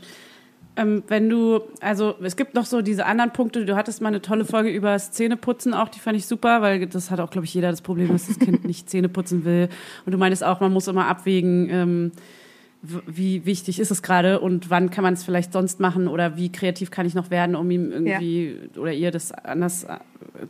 Ähm, 0.76 1.04
wenn 1.08 1.30
du, 1.30 1.60
also 1.82 2.16
es 2.24 2.36
gibt 2.36 2.56
noch 2.56 2.66
so 2.66 2.82
diese 2.82 3.06
anderen 3.06 3.32
Punkte, 3.32 3.64
du 3.64 3.76
hattest 3.76 4.02
mal 4.02 4.08
eine 4.08 4.24
tolle 4.24 4.44
Folge 4.44 4.72
über 4.72 4.94
das 4.94 5.12
Zähneputzen 5.12 5.76
auch, 5.76 5.88
die 5.88 6.00
fand 6.00 6.18
ich 6.18 6.26
super, 6.26 6.64
weil 6.64 6.88
das 6.88 7.12
hat 7.12 7.20
auch, 7.20 7.30
glaube 7.30 7.46
ich, 7.46 7.54
jeder 7.54 7.70
das 7.70 7.82
Problem, 7.84 8.08
dass 8.08 8.26
das 8.28 8.40
Kind 8.40 8.64
nicht 8.66 8.90
Zähne 8.90 9.08
putzen 9.08 9.46
will. 9.46 9.70
Und 10.08 10.14
du 10.14 10.18
meintest 10.18 10.44
auch, 10.44 10.62
man 10.62 10.74
muss 10.74 10.88
immer 10.88 11.06
abwägen, 11.08 11.70
ähm, 11.70 12.12
wie 12.84 13.46
wichtig 13.46 13.80
ist 13.80 13.92
es 13.92 14.04
gerade 14.04 14.42
und 14.42 14.70
wann 14.70 14.90
kann 14.90 15.04
man 15.04 15.14
es 15.14 15.24
vielleicht 15.24 15.54
sonst 15.54 15.80
machen 15.80 16.10
oder 16.10 16.36
wie 16.36 16.52
kreativ 16.52 16.92
kann 16.92 17.06
ich 17.06 17.16
noch 17.16 17.32
werden, 17.32 17.56
um 17.56 17.72
ihm 17.72 17.92
irgendwie 17.92 18.60
oder 18.78 18.92
ihr 18.92 19.10
das 19.10 19.32
anders 19.32 19.86
äh, 19.86 20.00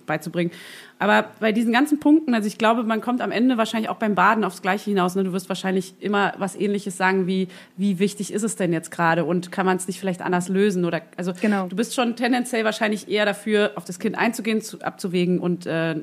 beizubringen. 0.07 0.51
Aber 0.97 1.27
bei 1.39 1.51
diesen 1.51 1.71
ganzen 1.71 1.99
Punkten, 1.99 2.33
also 2.33 2.47
ich 2.47 2.57
glaube, 2.57 2.83
man 2.83 3.01
kommt 3.01 3.21
am 3.21 3.31
Ende 3.31 3.57
wahrscheinlich 3.57 3.89
auch 3.89 3.97
beim 3.97 4.15
Baden 4.15 4.43
aufs 4.43 4.63
Gleiche 4.63 4.89
hinaus. 4.89 5.13
Ne? 5.13 5.23
Du 5.23 5.31
wirst 5.31 5.47
wahrscheinlich 5.47 5.93
immer 5.99 6.33
was 6.39 6.55
Ähnliches 6.55 6.97
sagen 6.97 7.27
wie, 7.27 7.49
wie 7.77 7.99
wichtig 7.99 8.33
ist 8.33 8.43
es 8.43 8.55
denn 8.55 8.73
jetzt 8.73 8.89
gerade 8.89 9.25
und 9.25 9.51
kann 9.51 9.67
man 9.67 9.77
es 9.77 9.85
nicht 9.85 9.99
vielleicht 9.99 10.23
anders 10.23 10.49
lösen 10.49 10.85
oder 10.85 11.03
also 11.17 11.33
Genau. 11.39 11.67
du 11.67 11.75
bist 11.75 11.93
schon 11.93 12.15
tendenziell 12.15 12.65
wahrscheinlich 12.65 13.09
eher 13.09 13.25
dafür, 13.27 13.73
auf 13.75 13.85
das 13.85 13.99
Kind 13.99 14.17
einzugehen, 14.17 14.61
zu, 14.61 14.81
abzuwägen 14.81 15.37
und 15.37 15.67
äh, 15.67 15.97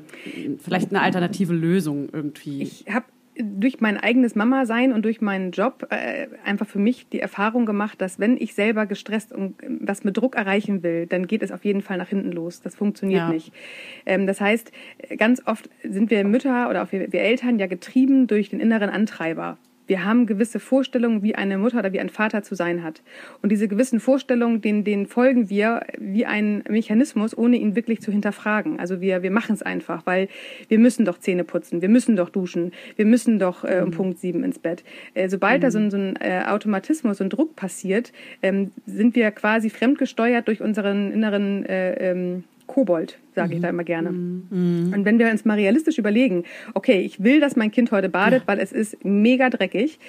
vielleicht 0.63 0.91
eine 0.91 1.01
alternative 1.01 1.51
Lösung 1.51 2.07
irgendwie. 2.13 2.61
Ich 2.61 2.85
habe 2.89 3.05
durch 3.37 3.79
mein 3.79 3.97
eigenes 3.97 4.35
Mama-Sein 4.35 4.91
und 4.91 5.03
durch 5.05 5.21
meinen 5.21 5.51
Job 5.51 5.87
äh, 5.89 6.27
einfach 6.43 6.67
für 6.67 6.79
mich 6.79 7.07
die 7.09 7.19
Erfahrung 7.19 7.65
gemacht, 7.65 8.01
dass 8.01 8.19
wenn 8.19 8.35
ich 8.37 8.53
selber 8.53 8.85
gestresst 8.85 9.31
und 9.31 9.61
äh, 9.63 9.67
was 9.79 10.03
mit 10.03 10.17
Druck 10.17 10.35
erreichen 10.35 10.83
will, 10.83 11.07
dann 11.07 11.27
geht 11.27 11.41
es 11.43 11.51
auf 11.51 11.63
jeden 11.63 11.81
Fall 11.81 11.97
nach 11.97 12.09
hinten 12.09 12.31
los. 12.31 12.61
Das 12.61 12.75
funktioniert 12.75 13.21
Ja. 13.21 13.29
nicht. 13.29 13.53
Ähm, 14.05 14.27
das 14.27 14.41
heißt, 14.41 14.71
äh, 14.97 15.15
ganz 15.15 15.41
oft 15.45 15.69
sind 15.83 16.09
wir 16.09 16.23
Mütter 16.25 16.69
oder 16.69 16.83
auch 16.83 16.91
wir, 16.91 17.11
wir 17.11 17.21
Eltern 17.21 17.57
ja 17.59 17.67
getrieben 17.67 18.27
durch 18.27 18.49
den 18.49 18.59
inneren 18.59 18.89
Antreiber. 18.89 19.57
Wir 19.91 20.05
haben 20.05 20.25
gewisse 20.25 20.61
Vorstellungen, 20.61 21.21
wie 21.21 21.35
eine 21.35 21.57
Mutter 21.57 21.79
oder 21.79 21.91
wie 21.91 21.99
ein 21.99 22.07
Vater 22.07 22.43
zu 22.43 22.55
sein 22.55 22.81
hat. 22.81 23.01
Und 23.41 23.51
diese 23.51 23.67
gewissen 23.67 23.99
Vorstellungen, 23.99 24.61
denen, 24.61 24.85
denen 24.85 25.05
folgen 25.05 25.49
wir 25.49 25.81
wie 25.99 26.25
ein 26.25 26.63
Mechanismus, 26.69 27.37
ohne 27.37 27.57
ihn 27.57 27.75
wirklich 27.75 27.99
zu 27.99 28.09
hinterfragen. 28.09 28.79
Also 28.79 29.01
wir, 29.01 29.21
wir 29.21 29.31
machen 29.31 29.53
es 29.53 29.61
einfach, 29.61 30.05
weil 30.05 30.29
wir 30.69 30.79
müssen 30.79 31.03
doch 31.03 31.19
Zähne 31.19 31.43
putzen, 31.43 31.81
wir 31.81 31.89
müssen 31.89 32.15
doch 32.15 32.29
duschen, 32.29 32.71
wir 32.95 33.05
müssen 33.05 33.37
doch 33.37 33.65
äh, 33.65 33.81
um 33.83 33.91
Punkt 33.91 34.19
sieben 34.19 34.45
ins 34.45 34.59
Bett. 34.59 34.85
Äh, 35.13 35.27
sobald 35.27 35.61
da 35.61 35.71
so 35.71 35.79
ein, 35.79 35.91
so 35.91 35.97
ein 35.97 36.15
äh, 36.21 36.45
Automatismus 36.47 37.19
und 37.19 37.31
Druck 37.31 37.57
passiert, 37.57 38.13
ähm, 38.41 38.71
sind 38.85 39.13
wir 39.17 39.29
quasi 39.31 39.69
fremdgesteuert 39.69 40.47
durch 40.47 40.61
unseren 40.61 41.11
inneren 41.11 41.65
äh, 41.65 42.11
ähm, 42.11 42.45
Kobold, 42.71 43.19
sage 43.35 43.55
ich 43.55 43.61
da 43.61 43.67
immer 43.69 43.83
gerne. 43.83 44.09
Und 44.09 45.01
wenn 45.03 45.19
wir 45.19 45.29
uns 45.29 45.43
mal 45.43 45.57
realistisch 45.57 45.97
überlegen, 45.97 46.45
okay, 46.73 47.01
ich 47.01 47.21
will, 47.21 47.41
dass 47.41 47.57
mein 47.57 47.69
Kind 47.69 47.91
heute 47.91 48.07
badet, 48.07 48.43
weil 48.45 48.59
es 48.59 48.71
ist 48.71 49.03
mega 49.03 49.49
dreckig, 49.49 49.99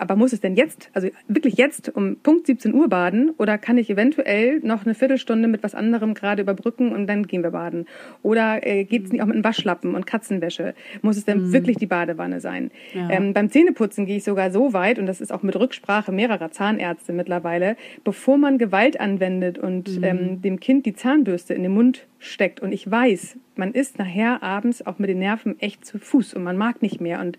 aber 0.00 0.16
muss 0.16 0.32
es 0.32 0.40
denn 0.40 0.56
jetzt, 0.56 0.90
also 0.94 1.08
wirklich 1.28 1.54
jetzt 1.54 1.94
um 1.94 2.16
Punkt 2.16 2.46
17 2.46 2.74
Uhr 2.74 2.88
baden 2.88 3.30
oder 3.36 3.58
kann 3.58 3.78
ich 3.78 3.90
eventuell 3.90 4.60
noch 4.60 4.84
eine 4.84 4.94
Viertelstunde 4.94 5.46
mit 5.46 5.62
was 5.62 5.74
anderem 5.74 6.14
gerade 6.14 6.42
überbrücken 6.42 6.92
und 6.92 7.06
dann 7.06 7.26
gehen 7.26 7.42
wir 7.42 7.50
baden? 7.50 7.86
Oder 8.22 8.66
äh, 8.66 8.84
geht 8.84 9.04
es 9.04 9.12
nicht 9.12 9.22
auch 9.22 9.26
mit 9.26 9.34
einem 9.34 9.44
Waschlappen 9.44 9.94
und 9.94 10.06
Katzenwäsche? 10.06 10.74
Muss 11.02 11.16
es 11.16 11.24
denn 11.24 11.52
wirklich 11.52 11.76
die 11.76 11.86
Badewanne 11.86 12.40
sein? 12.40 12.70
Ähm, 13.10 13.34
beim 13.34 13.50
Zähneputzen 13.50 14.06
gehe 14.06 14.16
ich 14.16 14.24
sogar 14.24 14.50
so 14.50 14.72
weit, 14.72 14.98
und 14.98 15.06
das 15.06 15.20
ist 15.20 15.32
auch 15.32 15.42
mit 15.42 15.56
Rücksprache 15.56 16.12
mehrerer 16.12 16.50
Zahnärzte 16.50 17.12
mittlerweile, 17.12 17.76
bevor 18.02 18.38
man 18.38 18.58
Gewalt 18.58 18.98
anwendet 18.98 19.58
und 19.58 20.00
ähm, 20.02 20.40
dem 20.40 20.60
Kind 20.60 20.86
die 20.86 20.94
Zahnbürste 20.94 21.54
in 21.54 21.62
den 21.62 21.72
Mund 21.72 22.06
steckt 22.22 22.60
und 22.60 22.70
ich 22.72 22.88
weiß, 22.88 23.38
man 23.56 23.72
ist 23.72 23.98
nachher 23.98 24.42
abends 24.42 24.86
auch 24.86 24.98
mit 24.98 25.08
den 25.08 25.18
Nerven 25.18 25.58
echt 25.58 25.84
zu 25.86 25.98
Fuß 25.98 26.34
und 26.34 26.42
man 26.42 26.56
mag 26.58 26.82
nicht 26.82 27.00
mehr 27.00 27.18
und 27.20 27.38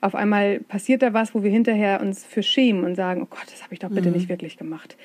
auf 0.00 0.14
einmal 0.14 0.60
passiert 0.60 1.02
da 1.02 1.12
was, 1.12 1.34
wo 1.34 1.42
wir 1.42 1.50
hinterher 1.50 2.00
uns 2.00 2.24
für 2.24 2.42
schämen 2.42 2.84
und 2.84 2.94
sagen, 2.94 3.22
oh 3.22 3.26
Gott, 3.28 3.44
das 3.50 3.62
habe 3.64 3.74
ich 3.74 3.80
doch 3.80 3.90
bitte 3.90 4.10
nicht 4.10 4.28
wirklich 4.28 4.56
gemacht. 4.56 4.96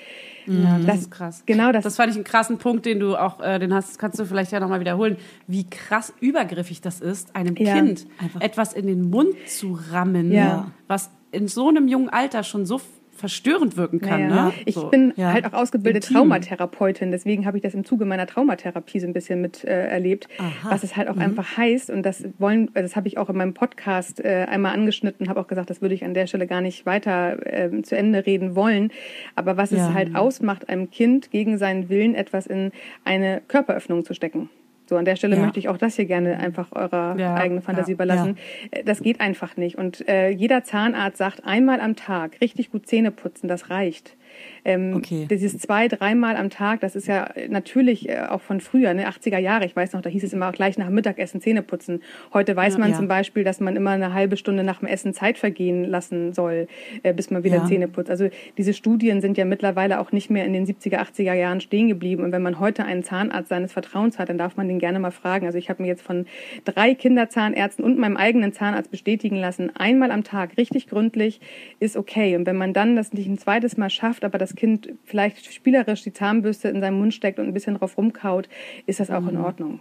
Ja, 0.45 0.77
das, 0.85 1.01
ist 1.01 1.11
krass. 1.11 1.43
Genau 1.47 1.71
das. 1.71 1.83
Das 1.83 1.95
fand 1.95 2.11
ich 2.11 2.15
einen 2.15 2.23
krassen 2.23 2.59
Punkt, 2.59 2.85
den 2.85 2.99
du 2.99 3.15
auch, 3.15 3.41
äh, 3.41 3.57
den 3.57 3.73
hast, 3.73 3.97
kannst 3.97 4.19
du 4.19 4.25
vielleicht 4.25 4.51
ja 4.51 4.59
nochmal 4.59 4.79
wiederholen, 4.79 5.17
wie 5.47 5.67
krass 5.67 6.13
übergriffig 6.21 6.81
das 6.81 7.01
ist, 7.01 7.35
einem 7.35 7.55
Ja. 7.57 7.73
Kind 7.73 8.05
etwas 8.39 8.73
in 8.73 8.85
den 8.85 9.09
Mund 9.09 9.33
zu 9.47 9.77
rammen, 9.91 10.31
Ja. 10.31 10.71
was 10.87 11.09
in 11.31 11.47
so 11.47 11.67
einem 11.69 11.87
jungen 11.87 12.09
Alter 12.09 12.43
schon 12.43 12.67
so 12.67 12.79
verstörend 13.15 13.77
wirken 13.77 13.99
kann. 14.01 14.27
Naja, 14.27 14.45
Ne? 14.47 14.53
Ich 14.65 14.75
so. 14.75 14.89
bin 14.89 15.13
Ja. 15.15 15.31
halt 15.33 15.45
auch 15.45 15.53
ausgebildete. 15.53 16.13
Traumatherapeutin, 16.13 17.11
deswegen 17.11 17.45
habe 17.45 17.57
ich 17.57 17.63
das 17.63 17.73
im 17.73 17.85
Zuge 17.85 18.05
meiner 18.05 18.27
Traumatherapie 18.27 18.99
so 18.99 19.07
ein 19.07 19.13
bisschen 19.13 19.41
mit 19.41 19.63
äh, 19.63 19.87
erlebt, 19.87 20.27
Aha. 20.37 20.69
was 20.71 20.83
es 20.83 20.95
halt 20.97 21.07
auch 21.07 21.17
einfach 21.17 21.57
heißt 21.57 21.89
und 21.89 22.03
das 22.03 22.23
wollen, 22.37 22.69
äh, 22.75 22.81
das 22.81 22.95
habe 22.95 23.07
ich 23.07 23.17
auch 23.17 23.29
in 23.29 23.37
meinem 23.37 23.53
Podcast 23.53 24.19
äh, 24.23 24.45
einmal 24.49 24.73
angeschnitten, 24.73 25.29
habe 25.29 25.39
auch 25.39 25.47
gesagt, 25.47 25.69
das 25.69 25.81
würde 25.81 25.95
ich 25.95 26.03
an 26.03 26.13
der 26.13 26.27
Stelle 26.27 26.45
gar 26.47 26.61
nicht 26.61 26.85
weiter 26.85 27.37
ähm, 27.45 27.83
zu 27.83 27.95
Ende 27.97 28.25
reden 28.25 28.55
wollen, 28.55 28.91
aber 29.35 29.57
was 29.57 29.71
Ja. 29.71 29.87
es 29.89 29.93
halt 29.93 30.15
ausmacht, 30.15 30.69
einem 30.69 30.91
Kind 30.91 31.31
gegen 31.31 31.57
seinen 31.57 31.89
Willen 31.89 32.15
etwas 32.15 32.45
in 32.47 32.71
eine 33.03 33.41
Körperöffnung 33.47 34.03
zu 34.05 34.13
stecken. 34.13 34.49
So, 34.87 34.97
an 34.97 35.05
der 35.05 35.15
Stelle 35.15 35.35
Ja. 35.35 35.41
möchte 35.41 35.59
ich 35.59 35.67
auch 35.69 35.77
das 35.77 35.95
hier 35.95 36.05
gerne 36.05 36.37
einfach 36.37 36.71
eurer 36.71 37.15
Ja, 37.17 37.33
eigenen 37.35 37.61
Fantasie 37.63 37.91
ja, 37.91 37.95
überlassen. 37.95 38.37
Äh, 38.71 38.83
Das 38.83 39.01
geht 39.01 39.19
einfach 39.19 39.57
nicht. 39.57 39.77
Und 39.77 40.07
äh, 40.07 40.29
jeder 40.29 40.63
Zahnarzt 40.63 41.17
sagt, 41.17 41.43
einmal 41.45 41.79
am 41.81 41.95
Tag 41.95 42.39
richtig 42.41 42.71
gut 42.71 42.85
Zähne 42.87 43.11
putzen, 43.11 43.47
das 43.47 43.69
reicht. 43.69 44.15
Ähm, 44.63 44.93
Okay. 44.95 45.27
Dieses 45.29 45.57
zwei, 45.57 45.87
dreimal 45.87 46.35
am 46.37 46.49
Tag, 46.49 46.79
das 46.81 46.95
ist 46.95 47.07
ja 47.07 47.29
natürlich 47.49 48.09
äh, 48.09 48.19
auch 48.29 48.41
von 48.41 48.59
früher, 48.61 48.93
ne, 48.93 49.07
80er 49.07 49.37
Jahre. 49.37 49.65
Ich 49.65 49.75
weiß 49.75 49.93
noch, 49.93 50.01
da 50.01 50.09
hieß 50.09 50.23
es 50.23 50.33
immer 50.33 50.49
auch 50.49 50.53
gleich 50.53 50.77
nach 50.77 50.89
Mittagessen 50.89 51.41
Zähne 51.41 51.61
putzen. 51.61 52.01
Heute 52.33 52.55
weiß 52.55 52.77
man 52.77 52.91
Ja. 52.91 52.97
zum 52.97 53.07
Beispiel, 53.07 53.43
dass 53.43 53.59
man 53.59 53.75
immer 53.75 53.91
eine 53.91 54.13
halbe 54.13 54.37
Stunde 54.37 54.63
nach 54.63 54.79
dem 54.79 54.87
Essen 54.87 55.13
Zeit 55.13 55.37
vergehen 55.37 55.85
lassen 55.85 56.33
soll, 56.33 56.67
äh, 57.03 57.13
bis 57.13 57.29
man 57.29 57.43
wieder 57.43 57.57
Ja. 57.57 57.65
Zähne 57.65 57.87
putzt. 57.87 58.09
Also 58.09 58.29
diese 58.57 58.73
Studien 58.73 59.21
sind 59.21 59.37
ja 59.37 59.45
mittlerweile 59.45 59.99
auch 59.99 60.11
nicht 60.11 60.29
mehr 60.29 60.45
in 60.45 60.53
den 60.53 60.65
70er, 60.65 60.99
80er 60.99 61.33
Jahren 61.33 61.61
stehen 61.61 61.87
geblieben. 61.87 62.23
Und 62.23 62.31
wenn 62.31 62.41
man 62.41 62.59
heute 62.59 62.83
einen 62.85 63.03
Zahnarzt 63.03 63.49
seines 63.49 63.71
Vertrauens 63.73 64.17
hat, 64.19 64.29
dann 64.29 64.37
darf 64.37 64.57
man 64.57 64.67
den 64.67 64.79
gerne 64.79 64.99
mal 64.99 65.11
fragen. 65.11 65.45
Also 65.45 65.57
ich 65.57 65.69
habe 65.69 65.81
mir 65.83 65.87
jetzt 65.87 66.01
von 66.01 66.25
drei 66.65 66.95
Kinderzahnärzten 66.95 67.85
und 67.85 67.97
meinem 67.97 68.17
eigenen 68.17 68.51
Zahnarzt 68.51 68.91
bestätigen 68.91 69.37
lassen, 69.37 69.71
einmal 69.75 70.11
am 70.11 70.23
Tag 70.23 70.57
richtig 70.57 70.87
gründlich 70.87 71.39
ist 71.79 71.95
okay. 71.95 72.35
Und 72.35 72.45
wenn 72.45 72.57
man 72.57 72.73
dann 72.73 72.95
das 72.95 73.13
nicht 73.13 73.27
ein 73.27 73.37
zweites 73.37 73.77
Mal 73.77 73.89
schafft, 73.89 74.24
aber 74.25 74.37
das 74.37 74.55
Kind 74.55 74.89
vielleicht 75.03 75.53
spielerisch 75.53 76.03
die 76.03 76.13
Zahnbürste 76.13 76.67
in 76.69 76.81
seinen 76.81 76.99
Mund 76.99 77.13
steckt 77.13 77.39
und 77.39 77.45
ein 77.47 77.53
bisschen 77.53 77.75
drauf 77.75 77.97
rumkaut, 77.97 78.49
ist 78.85 78.99
das 78.99 79.09
auch 79.11 79.21
Mhm. 79.21 79.29
in 79.29 79.37
Ordnung. 79.37 79.79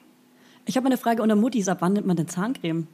Ich 0.67 0.77
habe 0.77 0.87
eine 0.87 0.97
Frage 0.97 1.23
unter 1.23 1.37
Muttis. 1.37 1.69
Ab 1.69 1.79
wann 1.81 1.93
nimmt 1.95 2.07
man 2.07 2.17
denn 2.17 2.29
Zahncreme? 2.29 2.87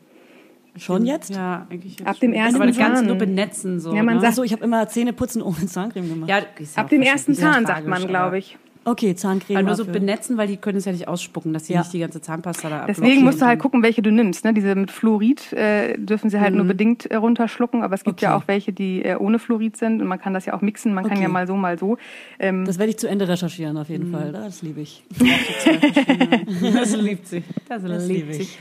Schon 0.76 1.04
jetzt? 1.04 1.30
Ja, 1.34 1.66
eigentlich 1.68 1.98
jetzt 1.98 2.06
Ab 2.08 2.18
dem 2.20 2.30
schon. 2.32 2.40
ersten 2.40 2.56
Aber 2.62 2.66
ganz 2.72 2.98
Zahn. 2.98 3.06
nur 3.06 3.16
benetzen 3.16 3.80
so. 3.80 3.94
Ja, 3.94 4.02
man 4.04 4.14
ne? 4.16 4.20
sagt- 4.20 4.32
Ach 4.32 4.36
so, 4.36 4.42
ich 4.44 4.52
habe 4.52 4.62
immer 4.64 4.86
Zähne 4.88 5.12
putzen 5.12 5.42
ohne 5.42 5.66
Zahncreme 5.66 6.08
gemacht. 6.08 6.30
ja, 6.30 6.42
Ab 6.76 6.88
dem 6.90 7.02
ersten 7.02 7.34
Zahn, 7.34 7.66
sagt 7.66 7.86
man, 7.88 8.06
glaube 8.06 8.18
aber- 8.26 8.36
ich. 8.38 8.56
Okay, 8.84 9.14
Zahncreme. 9.14 9.58
Aber 9.58 9.66
nur 9.66 9.76
so 9.76 9.84
dafür. 9.84 10.00
benetzen, 10.00 10.38
weil 10.38 10.48
die 10.48 10.56
können 10.56 10.78
es 10.78 10.86
ja 10.86 10.92
nicht 10.92 11.06
ausspucken, 11.06 11.52
dass 11.52 11.66
sie 11.66 11.74
Ja. 11.74 11.80
nicht 11.80 11.92
die 11.92 11.98
ganze 11.98 12.20
Zahnpasta 12.22 12.68
da 12.70 12.86
Deswegen 12.86 13.22
musst 13.24 13.40
du 13.42 13.46
halt 13.46 13.60
gucken, 13.60 13.82
welche 13.82 14.00
du 14.00 14.10
nimmst. 14.10 14.42
Ne? 14.44 14.54
Diese 14.54 14.74
mit 14.74 14.90
Fluorid 14.90 15.52
äh, 15.52 15.98
dürfen 15.98 16.30
sie 16.30 16.40
halt 16.40 16.54
nur 16.54 16.64
bedingt 16.64 17.04
äh, 17.10 17.16
runterschlucken, 17.16 17.82
aber 17.82 17.94
es 17.94 18.04
gibt 18.04 18.22
ja 18.22 18.30
Mhm. 18.30 18.34
Okay. 18.36 18.42
auch 18.44 18.48
welche, 18.48 18.72
die 18.72 19.04
äh, 19.04 19.16
ohne 19.16 19.38
Fluorid 19.38 19.76
sind 19.76 20.00
und 20.00 20.08
man 20.08 20.18
kann 20.18 20.32
das 20.32 20.46
ja 20.46 20.54
auch 20.54 20.62
mixen. 20.62 20.94
Man 20.94 21.04
kann 21.04 21.12
Okay. 21.18 21.22
ja 21.24 21.28
mal 21.28 21.46
so, 21.46 21.56
mal 21.56 21.78
so. 21.78 21.98
Ähm, 22.38 22.64
Das 22.64 22.78
werde 22.78 22.90
ich 22.90 22.96
zu 22.98 23.06
Ende 23.06 23.28
recherchieren, 23.28 23.76
auf 23.76 23.88
Mhm. 23.88 23.92
jeden 23.92 24.12
Fall. 24.12 24.32
Das 24.32 24.62
liebe 24.62 24.80
ich. 24.80 25.04
Das 26.72 26.96
liebt 26.96 27.26
sie. 27.28 27.42
Das, 27.68 27.82
Das 27.82 28.06
liebt 28.06 28.20
liebe 28.28 28.34
sie. 28.34 28.42
ich. 28.42 28.58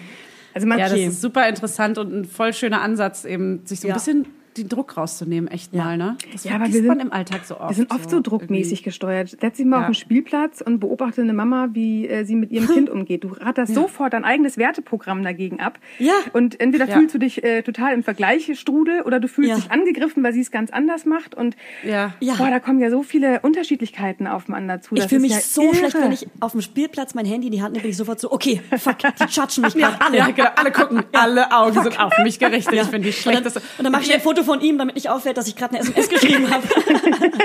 also 0.53 0.67
man, 0.67 0.79
Ja, 0.79 0.89
das 0.89 0.99
ist 0.99 1.21
super 1.21 1.47
interessant 1.47 1.97
und 1.97 2.13
ein 2.13 2.25
voll 2.25 2.53
schöner 2.53 2.81
Ansatz, 2.81 3.25
eben 3.25 3.65
sich 3.65 3.79
so 3.79 3.87
ein 3.87 3.89
Ja. 3.89 3.95
bisschen 3.95 4.25
den 4.57 4.69
Druck 4.69 4.97
rauszunehmen, 4.97 5.49
echt 5.49 5.73
Ja. 5.73 5.83
mal, 5.85 5.97
ne? 5.97 6.17
Das 6.31 6.43
Ja, 6.43 6.55
aber 6.55 6.71
wir 6.71 6.81
man 6.83 6.97
sind- 6.99 7.07
im 7.07 7.13
Alltag 7.13 7.45
so 7.45 7.59
oft. 7.59 7.69
Wir 7.69 7.75
sind 7.75 7.91
oft 7.91 8.09
so, 8.09 8.19
druckmäßig 8.21 8.83
gesteuert. 8.83 9.29
Setz 9.39 9.57
dich 9.57 9.65
mal 9.65 9.77
Ja. 9.77 9.81
auf 9.81 9.87
den 9.87 9.93
Spielplatz 9.95 10.61
und 10.61 10.79
beobachte 10.79 11.21
eine 11.21 11.33
Mama, 11.33 11.69
wie 11.73 12.07
äh, 12.07 12.23
sie 12.25 12.35
mit 12.35 12.51
ihrem 12.51 12.67
Kind 12.87 12.89
umgeht. 12.89 13.23
Du 13.23 13.29
ratterst 13.29 13.73
sofort 13.73 14.13
dein 14.13 14.25
eigenes 14.25 14.57
Werteprogramm 14.57 15.23
dagegen 15.23 15.59
ab. 15.59 15.79
Ja. 15.99 16.13
Und 16.33 16.59
entweder 16.59 16.87
Ja. 16.87 16.95
fühlst 16.97 17.15
du 17.15 17.19
dich 17.19 17.43
äh, 17.43 17.61
total 17.61 17.93
im 17.93 18.03
Vergleichstrudel 18.03 19.01
oder 19.01 19.19
du 19.19 19.27
fühlst 19.27 19.49
Ja. 19.49 19.55
dich 19.57 19.71
angegriffen, 19.71 20.23
weil 20.23 20.33
sie 20.33 20.41
es 20.41 20.51
ganz 20.51 20.71
anders 20.71 21.05
macht. 21.05 21.35
Und 21.35 21.55
Ja. 21.83 22.13
Ja. 22.19 22.35
boah, 22.35 22.49
da 22.49 22.59
kommen 22.59 22.79
ja 22.79 22.89
so 22.89 23.03
viele 23.03 23.39
Unterschiedlichkeiten 23.41 24.27
aufeinander 24.27 24.81
zu. 24.81 24.95
Ich 24.95 25.01
Das 25.01 25.09
fühle 25.09 25.17
ist 25.17 25.23
mich 25.23 25.31
ja 25.33 25.39
so 25.41 25.63
irre. 25.63 25.75
schlecht, 25.75 25.95
wenn 26.01 26.11
ich 26.11 26.27
auf 26.39 26.51
dem 26.53 26.61
Spielplatz 26.61 27.13
mein 27.13 27.25
Handy 27.25 27.47
in 27.47 27.53
die 27.53 27.61
Hand 27.61 27.73
nehme, 27.73 27.83
bin 27.83 27.91
ich 27.91 27.97
sofort 27.97 28.19
so, 28.19 28.31
okay, 28.31 28.61
fuck, 28.77 28.97
die 28.99 29.05
judgen 29.29 29.61
mich 29.63 29.75
gerade 29.75 30.01
alle. 30.01 30.17
Ja, 30.17 30.29
genau, 30.31 30.49
alle 30.55 30.71
gucken, 30.71 31.03
alle 31.13 31.51
Augen 31.51 31.81
sind 31.83 31.99
auf 31.99 32.13
mich 32.23 32.39
gerichtet. 32.39 32.73
Ich 32.73 32.87
bin 32.89 33.01
die 33.01 33.09
Und 33.09 33.25
dann, 33.35 33.43
und 33.45 33.83
dann 33.83 33.91
mache 33.91 34.03
ich 34.03 34.13
ein 34.13 34.21
Foto 34.21 34.38
von 34.43 34.61
ihm, 34.61 34.77
damit 34.77 34.95
nicht 34.95 35.09
auffällt, 35.09 35.37
dass 35.37 35.47
ich 35.47 35.55
gerade 35.55 35.75
eine 35.75 35.83
SMS 35.83 36.09
geschrieben 36.09 36.49
habe. 36.49 36.63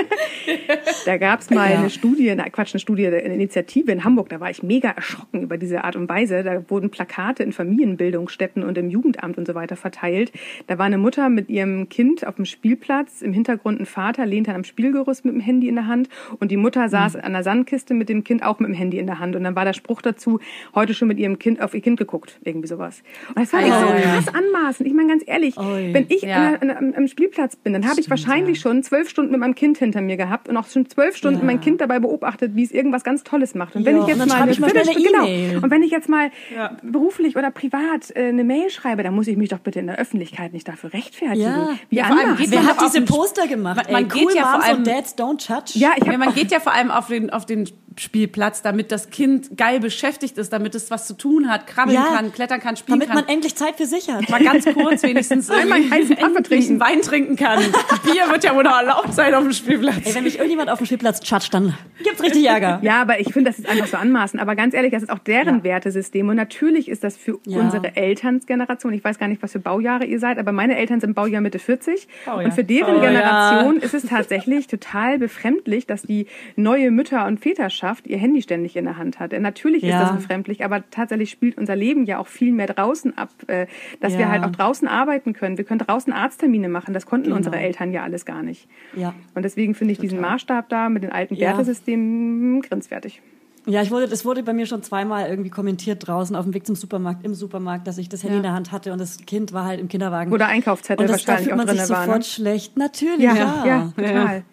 Da 1.05 1.17
gab 1.17 1.39
es 1.41 1.49
mal 1.49 1.61
eine 1.71 1.89
Studie, 1.89 2.33
na 2.35 2.49
Quatsch, 2.49 2.73
eine 2.73 2.79
Studie, 2.79 3.07
eine 3.07 3.17
Initiative 3.19 3.91
in 3.91 4.03
Hamburg, 4.03 4.29
da 4.29 4.39
war 4.39 4.49
ich 4.49 4.63
mega 4.63 4.89
erschrocken 4.89 5.41
über 5.41 5.57
diese 5.57 5.83
Art 5.83 5.95
und 5.95 6.09
Weise. 6.09 6.43
Da 6.43 6.63
wurden 6.69 6.89
Plakate 6.89 7.43
in 7.43 7.51
Familienbildungsstätten 7.51 8.63
und 8.63 8.77
im 8.77 8.89
Jugendamt 8.89 9.37
und 9.37 9.47
so 9.47 9.55
weiter 9.55 9.75
verteilt. 9.75 10.31
Da 10.67 10.77
war 10.77 10.85
eine 10.85 10.97
Mutter 10.97 11.29
mit 11.29 11.49
ihrem 11.49 11.89
Kind 11.89 12.25
auf 12.25 12.35
dem 12.35 12.45
Spielplatz, 12.45 13.21
im 13.21 13.33
Hintergrund 13.33 13.79
ein 13.79 13.85
Vater 13.85 14.25
lehnt 14.25 14.47
dann 14.47 14.55
am 14.55 14.63
Spielgerüst 14.63 15.25
mit 15.25 15.33
dem 15.33 15.41
Handy 15.41 15.67
in 15.67 15.75
der 15.75 15.87
Hand 15.87 16.09
und 16.39 16.51
die 16.51 16.57
Mutter 16.57 16.89
saß 16.89 17.15
an 17.17 17.33
der 17.33 17.43
Sandkiste 17.43 17.93
mit 17.93 18.09
dem 18.09 18.23
Kind 18.23 18.43
auch 18.43 18.59
mit 18.59 18.69
dem 18.69 18.75
Handy 18.75 18.97
in 18.99 19.07
der 19.07 19.19
Hand. 19.19 19.35
Und 19.35 19.43
dann 19.43 19.55
war 19.55 19.65
der 19.65 19.73
Spruch 19.73 20.01
dazu, 20.01 20.39
heute 20.73 20.93
schon 20.93 21.07
mit 21.07 21.17
ihrem 21.19 21.39
Kind 21.39 21.61
auf 21.61 21.73
ihr 21.73 21.81
Kind 21.81 21.97
geguckt, 21.97 22.39
irgendwie 22.43 22.67
sowas. 22.67 23.01
Und 23.29 23.39
das 23.39 23.49
fand 23.51 23.67
ich 23.67 23.73
so 23.73 23.85
Ui. 23.85 24.01
krass 24.01 24.25
anmaßend. 24.33 24.87
Ich 24.87 24.93
meine 24.93 25.09
ganz 25.09 25.23
ehrlich, 25.25 25.57
Ui. 25.57 25.93
wenn 25.93 26.05
ich 26.09 26.21
Ja. 26.21 26.55
an 26.55 26.67
der- 26.67 26.84
am, 26.89 26.93
am 26.95 27.07
Spielplatz 27.07 27.55
bin, 27.55 27.73
dann 27.73 27.87
habe 27.87 27.99
ich 27.99 28.09
wahrscheinlich 28.09 28.59
schon 28.59 28.83
zwölf 28.83 29.09
Stunden 29.09 29.31
mit 29.31 29.39
meinem 29.39 29.55
Kind 29.55 29.77
hinter 29.77 30.01
mir 30.01 30.17
gehabt 30.17 30.47
und 30.49 30.57
auch 30.57 30.67
schon 30.67 30.87
zwölf 30.89 31.15
Stunden 31.17 31.39
Ja. 31.39 31.45
mein 31.45 31.61
Kind 31.61 31.81
dabei 31.81 31.99
beobachtet, 31.99 32.55
wie 32.55 32.63
es 32.63 32.71
irgendwas 32.71 33.03
ganz 33.03 33.23
Tolles 33.23 33.55
macht. 33.55 33.75
Und 33.75 33.85
wenn 33.85 33.95
Ja, 33.97 34.01
ich 34.03 34.07
jetzt 34.09 34.17
mal 34.19 34.29
schreibe 34.29 34.51
ich 34.51 34.59
mal 34.59 34.69
eine 34.69 34.79
Viertelstunde- 34.83 35.09
E-Mail. 35.27 35.49
genau, 35.53 35.63
und 35.63 35.71
wenn 35.71 35.83
ich 35.83 35.91
jetzt 35.91 36.09
mal 36.09 36.31
Ja. 36.55 36.77
beruflich 36.83 37.35
oder 37.35 37.51
privat 37.51 38.11
äh, 38.15 38.27
eine 38.29 38.43
Mail 38.43 38.69
schreibe, 38.69 39.03
dann 39.03 39.13
muss 39.15 39.27
ich 39.27 39.37
mich 39.37 39.49
doch 39.49 39.59
bitte 39.59 39.79
in 39.79 39.87
der 39.87 39.97
Öffentlichkeit 39.97 40.53
nicht 40.53 40.67
dafür 40.67 40.93
rechtfertigen. 40.93 41.41
Ja. 41.41 41.69
Wie 41.89 41.95
Ja, 41.97 42.03
allem 42.05 42.35
Wer 42.37 42.65
hat 42.65 42.77
diese 42.81 43.01
Poster 43.01 43.47
gemacht? 43.47 43.77
Man- 43.77 43.91
man 43.91 44.03
Ey, 44.03 44.07
geht 44.09 44.27
cool 44.27 44.35
ja 44.35 44.43
vor 44.43 44.63
allem- 44.63 44.77
und 44.77 44.87
Dads 44.87 45.17
don't 45.17 45.41
judge. 45.49 45.71
Ja, 45.79 45.91
ich 45.97 46.03
Ja, 46.05 46.13
habe 46.13 46.17
man 46.17 46.33
geht 46.33 46.51
ja 46.51 46.59
vor 46.59 46.73
allem 46.73 46.91
auf 46.91 47.07
den, 47.07 47.29
auf 47.31 47.45
den 47.45 47.67
Spielplatz, 47.97 48.61
damit 48.61 48.91
das 48.91 49.09
Kind 49.09 49.57
geil 49.57 49.79
beschäftigt 49.79 50.37
ist, 50.37 50.51
damit 50.51 50.75
es 50.75 50.91
was 50.91 51.07
zu 51.07 51.13
tun 51.13 51.49
hat, 51.49 51.65
krabbeln 51.67 51.95
Ja. 51.95 52.05
kann, 52.15 52.31
klettern 52.33 52.59
kann, 52.59 52.75
spielen 52.75 52.99
damit 52.99 53.13
kann. 53.13 53.23
man 53.23 53.27
endlich 53.33 53.55
Zeit 53.55 53.75
für 53.77 53.85
sich 53.85 54.09
hat. 54.09 54.29
mal 54.29 54.43
ganz 54.43 54.65
kurz 54.65 55.03
wenigstens 55.03 55.49
Einmal 55.49 55.77
einen 55.79 55.91
heißen 55.91 56.15
Kaffee 56.17 56.35
endlich 56.37 56.65
trinken. 56.65 56.79
Wein 56.81 57.01
trinken 57.01 57.35
kann. 57.37 57.59
Bier 58.03 58.29
wird 58.29 58.43
ja 58.43 58.55
wohl 58.55 58.63
noch 58.63 58.77
erlaubt 58.77 59.13
sein 59.13 59.33
auf 59.33 59.43
dem 59.43 59.53
Spielplatz. 59.53 59.95
Ey, 60.05 60.15
wenn 60.15 60.23
mich 60.25 60.35
irgendjemand 60.35 60.69
auf 60.69 60.79
dem 60.79 60.85
Spielplatz 60.87 61.21
judgt, 61.29 61.53
dann 61.53 61.77
gibt's 62.03 62.21
richtig 62.21 62.45
Ärger. 62.45 62.79
Ja, 62.81 63.01
aber 63.01 63.19
ich 63.19 63.31
finde, 63.31 63.49
das 63.51 63.59
ist 63.59 63.67
einfach 63.69 63.87
so 63.87 63.97
anmaßend. 63.97 64.41
Aber 64.41 64.55
ganz 64.55 64.73
ehrlich, 64.73 64.91
das 64.91 65.03
ist 65.03 65.09
auch 65.09 65.19
deren 65.19 65.63
Wertesystem. 65.63 66.27
Und 66.27 66.35
natürlich 66.35 66.89
ist 66.89 67.03
das 67.03 67.15
für 67.17 67.39
Ja. 67.45 67.59
unsere 67.59 67.95
Elternsgeneration, 67.95 68.93
ich 68.93 69.03
weiß 69.03 69.19
gar 69.19 69.27
nicht, 69.27 69.41
was 69.41 69.53
für 69.53 69.59
Baujahre 69.59 70.05
ihr 70.05 70.19
seid, 70.19 70.37
aber 70.37 70.51
meine 70.51 70.77
Eltern 70.77 70.99
sind 70.99 71.13
Baujahr 71.15 71.41
Mitte 71.41 71.59
40. 71.59 72.07
Baujahr. 72.25 72.45
Und 72.45 72.53
für 72.53 72.63
deren 72.63 72.95
Oh, 72.97 73.03
ja. 73.03 73.09
Generation 73.09 73.77
ist 73.77 73.93
es 73.93 74.03
tatsächlich 74.07 74.67
total 74.67 75.17
befremdlich, 75.19 75.87
dass 75.87 76.01
die 76.03 76.27
neue 76.55 76.91
Mütter- 76.91 77.25
und 77.25 77.39
Väterschaft 77.85 78.07
ihr 78.07 78.17
Handy 78.17 78.41
ständig 78.41 78.75
in 78.75 78.85
der 78.85 78.97
Hand 78.97 79.19
hat. 79.19 79.31
Natürlich 79.39 79.83
ist 79.83 79.89
Ja. 79.89 80.01
das 80.01 80.13
befremdlich, 80.15 80.63
aber 80.65 80.83
tatsächlich 80.89 81.29
spielt 81.29 81.57
unser 81.57 81.75
Leben 81.75 82.05
ja 82.05 82.19
auch 82.19 82.27
viel 82.27 82.51
mehr 82.51 82.67
draußen 82.67 83.17
ab, 83.17 83.29
äh, 83.47 83.67
dass 84.01 84.13
wir 84.13 84.21
Ja. 84.21 84.29
halt 84.29 84.43
auch 84.43 84.51
draußen 84.51 84.87
arbeiten 84.87 85.33
können. 85.33 85.57
Wir 85.57 85.65
können 85.65 85.79
draußen 85.79 86.11
Arzttermine 86.11 86.69
machen. 86.69 86.93
Das 86.93 87.05
konnten 87.05 87.25
Genau. 87.25 87.37
unsere 87.37 87.57
Eltern 87.57 87.91
ja 87.91 88.03
alles 88.03 88.25
gar 88.25 88.41
nicht. 88.43 88.67
Ja. 88.95 89.13
Und 89.35 89.43
deswegen 89.43 89.75
finde 89.75 89.91
ich 89.93 89.99
diesen 89.99 90.19
Maßstab 90.19 90.69
da 90.69 90.89
mit 90.89 91.03
den 91.03 91.11
alten 91.11 91.35
Ja. 91.35 91.49
Wertesystemen 91.49 92.61
grenzwertig. 92.61 93.21
Ja, 93.67 93.81
ich 93.81 93.89
wurde, 93.89 94.07
das 94.07 94.25
wurde 94.25 94.43
bei 94.43 94.53
mir 94.53 94.67
schon 94.67 94.83
zweimal 94.83 95.27
irgendwie 95.27 95.49
kommentiert 95.49 96.07
draußen 96.07 96.35
auf 96.35 96.45
dem 96.45 96.53
Weg 96.53 96.67
zum 96.67 96.75
Supermarkt, 96.75 97.25
im 97.25 97.33
Supermarkt, 97.33 97.87
dass 97.87 97.97
ich 97.97 98.09
das 98.09 98.23
Handy 98.23 98.37
in 98.37 98.43
der 98.43 98.53
Hand 98.53 98.71
hatte 98.71 98.91
und 98.93 98.99
das 99.01 99.17
Kind 99.25 99.53
war 99.53 99.65
halt 99.65 99.79
im 99.79 99.87
Kinderwagen. 99.87 100.31
Wo 100.31 100.37
der 100.37 100.47
Einkaufszettel 100.49 101.03
und 101.03 101.11
das, 101.11 101.23
da 101.23 101.33
wahrscheinlich 101.33 101.47
fühlt 101.47 101.57
man 101.57 101.67
auch 101.67 101.71
sich 101.71 101.81
drin 101.81 101.89
war. 101.89 102.03
sofort 102.05 102.17
Ne? 102.19 102.23
schlecht. 102.25 102.77
Natürlich, 102.77 103.21
Ja, 103.21 103.35
ja. 103.35 103.65
ja, 103.65 103.93
total. 103.95 104.43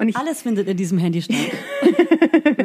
Und 0.00 0.08
ich, 0.08 0.16
Alles 0.16 0.42
findet 0.42 0.66
in 0.66 0.76
diesem 0.76 0.98
Handy 0.98 1.20
statt. 1.22 1.36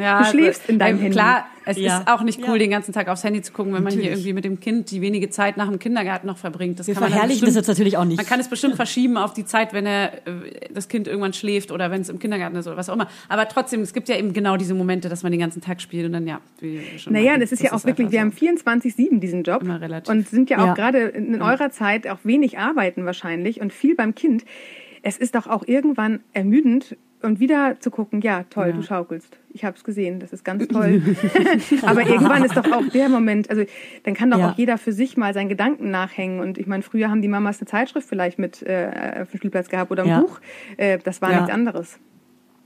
Ja, 0.00 0.22
Du 0.22 0.30
schläfst 0.30 0.68
in 0.68 0.78
deinem 0.78 0.98
äh, 0.98 1.02
Handy. 1.02 1.14
Klar, 1.16 1.46
es 1.64 1.76
Ja. 1.78 1.98
ist 1.98 2.08
auch 2.08 2.22
nicht 2.22 2.40
cool, 2.42 2.54
Ja. 2.54 2.58
den 2.58 2.70
ganzen 2.70 2.92
Tag 2.92 3.08
aufs 3.08 3.24
Handy 3.24 3.42
zu 3.42 3.52
gucken, 3.52 3.72
wenn 3.74 3.82
man 3.82 3.92
hier 3.92 4.02
Natürlich. 4.02 4.20
irgendwie 4.20 4.32
mit 4.34 4.44
dem 4.44 4.60
Kind 4.60 4.90
die 4.90 5.00
wenige 5.00 5.30
Zeit 5.30 5.56
nach 5.56 5.68
dem 5.68 5.78
Kindergarten 5.78 6.26
noch 6.26 6.38
verbringt. 6.38 6.78
Das 6.78 6.86
Wir 6.86 6.94
kann 6.94 7.02
man 7.04 7.10
verherrlichen 7.12 7.40
das 7.40 7.54
bestimmt- 7.54 7.66
jetzt 7.66 7.68
natürlich 7.68 7.96
auch 7.96 8.04
nicht. 8.04 8.16
Man 8.18 8.26
kann 8.26 8.40
es 8.40 8.48
bestimmt 8.48 8.76
verschieben 8.76 9.16
auf 9.16 9.32
die 9.34 9.44
Zeit, 9.44 9.72
wenn 9.72 9.86
er, 9.86 10.14
äh, 10.26 10.70
das 10.72 10.88
Kind 10.88 11.08
irgendwann 11.08 11.32
schläft 11.32 11.72
oder 11.72 11.90
wenn 11.90 12.00
es 12.02 12.08
im 12.08 12.18
Kindergarten 12.18 12.56
ist 12.56 12.66
oder 12.66 12.76
was 12.76 12.88
auch 12.88 12.94
immer. 12.94 13.08
Aber 13.28 13.48
trotzdem, 13.48 13.80
es 13.80 13.92
gibt 13.92 14.08
ja 14.08 14.16
eben 14.16 14.32
genau 14.32 14.56
diese 14.56 14.74
Momente, 14.74 15.08
dass 15.08 15.22
man 15.22 15.32
den 15.32 15.40
ganzen 15.40 15.60
Tag 15.60 15.80
spielt 15.82 16.06
und 16.06 16.12
dann, 16.12 16.26
ja, 16.26 16.40
wie 16.60 16.80
wir 16.92 16.98
schon 16.98 17.12
Naja, 17.12 17.36
das 17.38 17.52
ist 17.52 17.62
ja 17.62 17.72
auch 17.72 17.84
wirklich, 17.84 18.06
einfach 18.08 18.12
wir 18.12 18.20
haben 18.20 18.32
24-7 18.32 19.20
diesen 19.20 19.42
Job 19.42 19.62
Immer 19.62 19.80
relativ. 19.80 20.10
und 20.12 20.28
sind 20.28 20.48
ja 20.50 20.58
auch 20.58 20.66
Ja. 20.68 20.74
gerade 20.74 20.98
in, 21.08 21.34
in 21.34 21.42
eurer 21.42 21.70
Zeit 21.70 22.06
auch 22.08 22.18
wenig 22.24 22.58
arbeiten 22.58 23.04
wahrscheinlich 23.04 23.60
und 23.60 23.72
viel 23.72 23.94
beim 23.94 24.14
Kind. 24.14 24.44
Es 25.02 25.16
ist 25.18 25.34
doch 25.36 25.46
auch 25.46 25.62
irgendwann 25.66 26.20
ermüdend 26.32 26.96
und 27.22 27.40
wieder 27.40 27.76
zu 27.80 27.90
gucken, 27.90 28.20
ja, 28.20 28.44
toll, 28.50 28.72
du 28.72 28.82
schaukelst. 28.82 29.38
Ich 29.52 29.64
habe 29.64 29.76
es 29.76 29.84
gesehen, 29.84 30.20
das 30.20 30.32
ist 30.32 30.44
ganz 30.44 30.66
toll. 30.68 31.02
Aber 31.82 32.06
irgendwann 32.06 32.44
ist 32.44 32.56
doch 32.56 32.70
auch 32.70 32.86
der 32.92 33.08
Moment, 33.08 33.48
also 33.50 33.64
dann 34.04 34.14
kann 34.14 34.30
doch 34.30 34.38
Ja. 34.38 34.50
auch 34.50 34.56
jeder 34.58 34.78
für 34.78 34.92
sich 34.92 35.16
mal 35.16 35.32
seinen 35.34 35.48
Gedanken 35.48 35.90
nachhängen. 35.90 36.40
Und 36.40 36.58
ich 36.58 36.66
meine, 36.66 36.82
früher 36.82 37.10
haben 37.10 37.22
die 37.22 37.28
Mamas 37.28 37.58
eine 37.60 37.66
Zeitschrift 37.66 38.08
vielleicht 38.08 38.38
mit 38.38 38.62
äh, 38.62 39.20
auf 39.22 39.30
dem 39.30 39.38
Spielplatz 39.38 39.68
gehabt 39.68 39.90
oder 39.90 40.02
ein 40.04 40.08
Ja. 40.08 40.20
Buch. 40.20 40.40
Äh, 40.76 40.98
das 41.02 41.22
war 41.22 41.30
Ja. 41.30 41.36
nichts 41.38 41.52
anderes. 41.52 41.98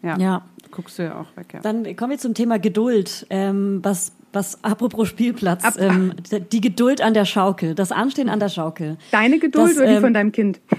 Ja, 0.02 0.18
Ja. 0.18 0.42
guckst 0.70 0.98
du 0.98 1.02
ja 1.04 1.20
auch 1.20 1.36
weg, 1.36 1.46
ja. 1.54 1.60
Dann 1.60 1.94
kommen 1.96 2.10
wir 2.12 2.18
zum 2.18 2.32
Thema 2.34 2.58
Geduld. 2.58 3.26
Ähm, 3.28 3.80
was, 3.82 4.12
was, 4.32 4.64
apropos 4.64 5.08
Spielplatz, 5.08 5.62
Ab- 5.64 5.74
ähm, 5.78 6.14
die 6.52 6.60
Geduld 6.62 7.02
an 7.02 7.12
der 7.14 7.26
Schaukel, 7.26 7.74
das 7.74 7.92
Anstehen 7.92 8.28
an 8.30 8.40
der 8.40 8.48
Schaukel. 8.48 8.96
Deine 9.12 9.38
Geduld 9.38 9.70
Das, 9.72 9.76
oder 9.76 9.86
die 9.88 9.92
ähm, 9.94 10.00
von 10.00 10.14
deinem 10.14 10.32
Kind? 10.32 10.60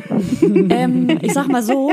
Ähm, 0.41 1.19
ich 1.21 1.33
sag 1.33 1.47
mal 1.49 1.61
so, 1.61 1.91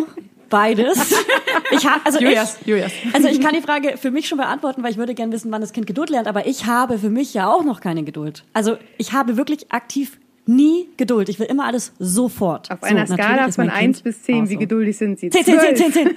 beides. 0.48 0.98
Ich 1.70 1.84
ha, 1.86 2.00
also 2.04 2.18
Julias, 2.18 2.56
ich, 2.62 2.66
Julias. 2.66 2.92
Also 3.12 3.28
ich 3.28 3.40
kann 3.40 3.52
die 3.54 3.60
Frage 3.60 3.96
für 3.98 4.10
mich 4.10 4.26
schon 4.28 4.38
beantworten, 4.38 4.82
weil 4.82 4.90
ich 4.90 4.96
würde 4.96 5.14
gerne 5.14 5.32
wissen, 5.32 5.50
wann 5.52 5.60
das 5.60 5.72
Kind 5.72 5.86
Geduld 5.86 6.08
lernt, 6.08 6.26
aber 6.26 6.46
ich 6.46 6.64
habe 6.66 6.98
für 6.98 7.10
mich 7.10 7.34
ja 7.34 7.50
auch 7.52 7.62
noch 7.64 7.80
keine 7.80 8.04
Geduld. 8.04 8.44
Also 8.54 8.76
ich 8.96 9.12
habe 9.12 9.36
wirklich 9.36 9.70
aktiv 9.70 10.18
nie 10.46 10.88
Geduld. 10.96 11.28
Ich 11.28 11.38
will 11.38 11.46
immer 11.46 11.64
alles 11.66 11.92
sofort. 11.98 12.70
Auf 12.70 12.82
einer 12.82 13.06
so, 13.06 13.14
Skala 13.14 13.28
natürlich 13.30 13.48
ist 13.48 13.56
von 13.56 13.66
mein 13.66 13.74
1 13.74 13.96
Kind 13.98 14.04
bis 14.04 14.22
10, 14.22 14.44
auch 14.44 14.48
wie 14.48 14.54
so. 14.54 14.58
geduldig 14.60 14.96
sind 14.96 15.18
sie? 15.20 15.28
10, 15.28 15.44
10, 15.44 15.58
10, 15.58 15.76
10, 15.76 15.92
10. 15.92 16.14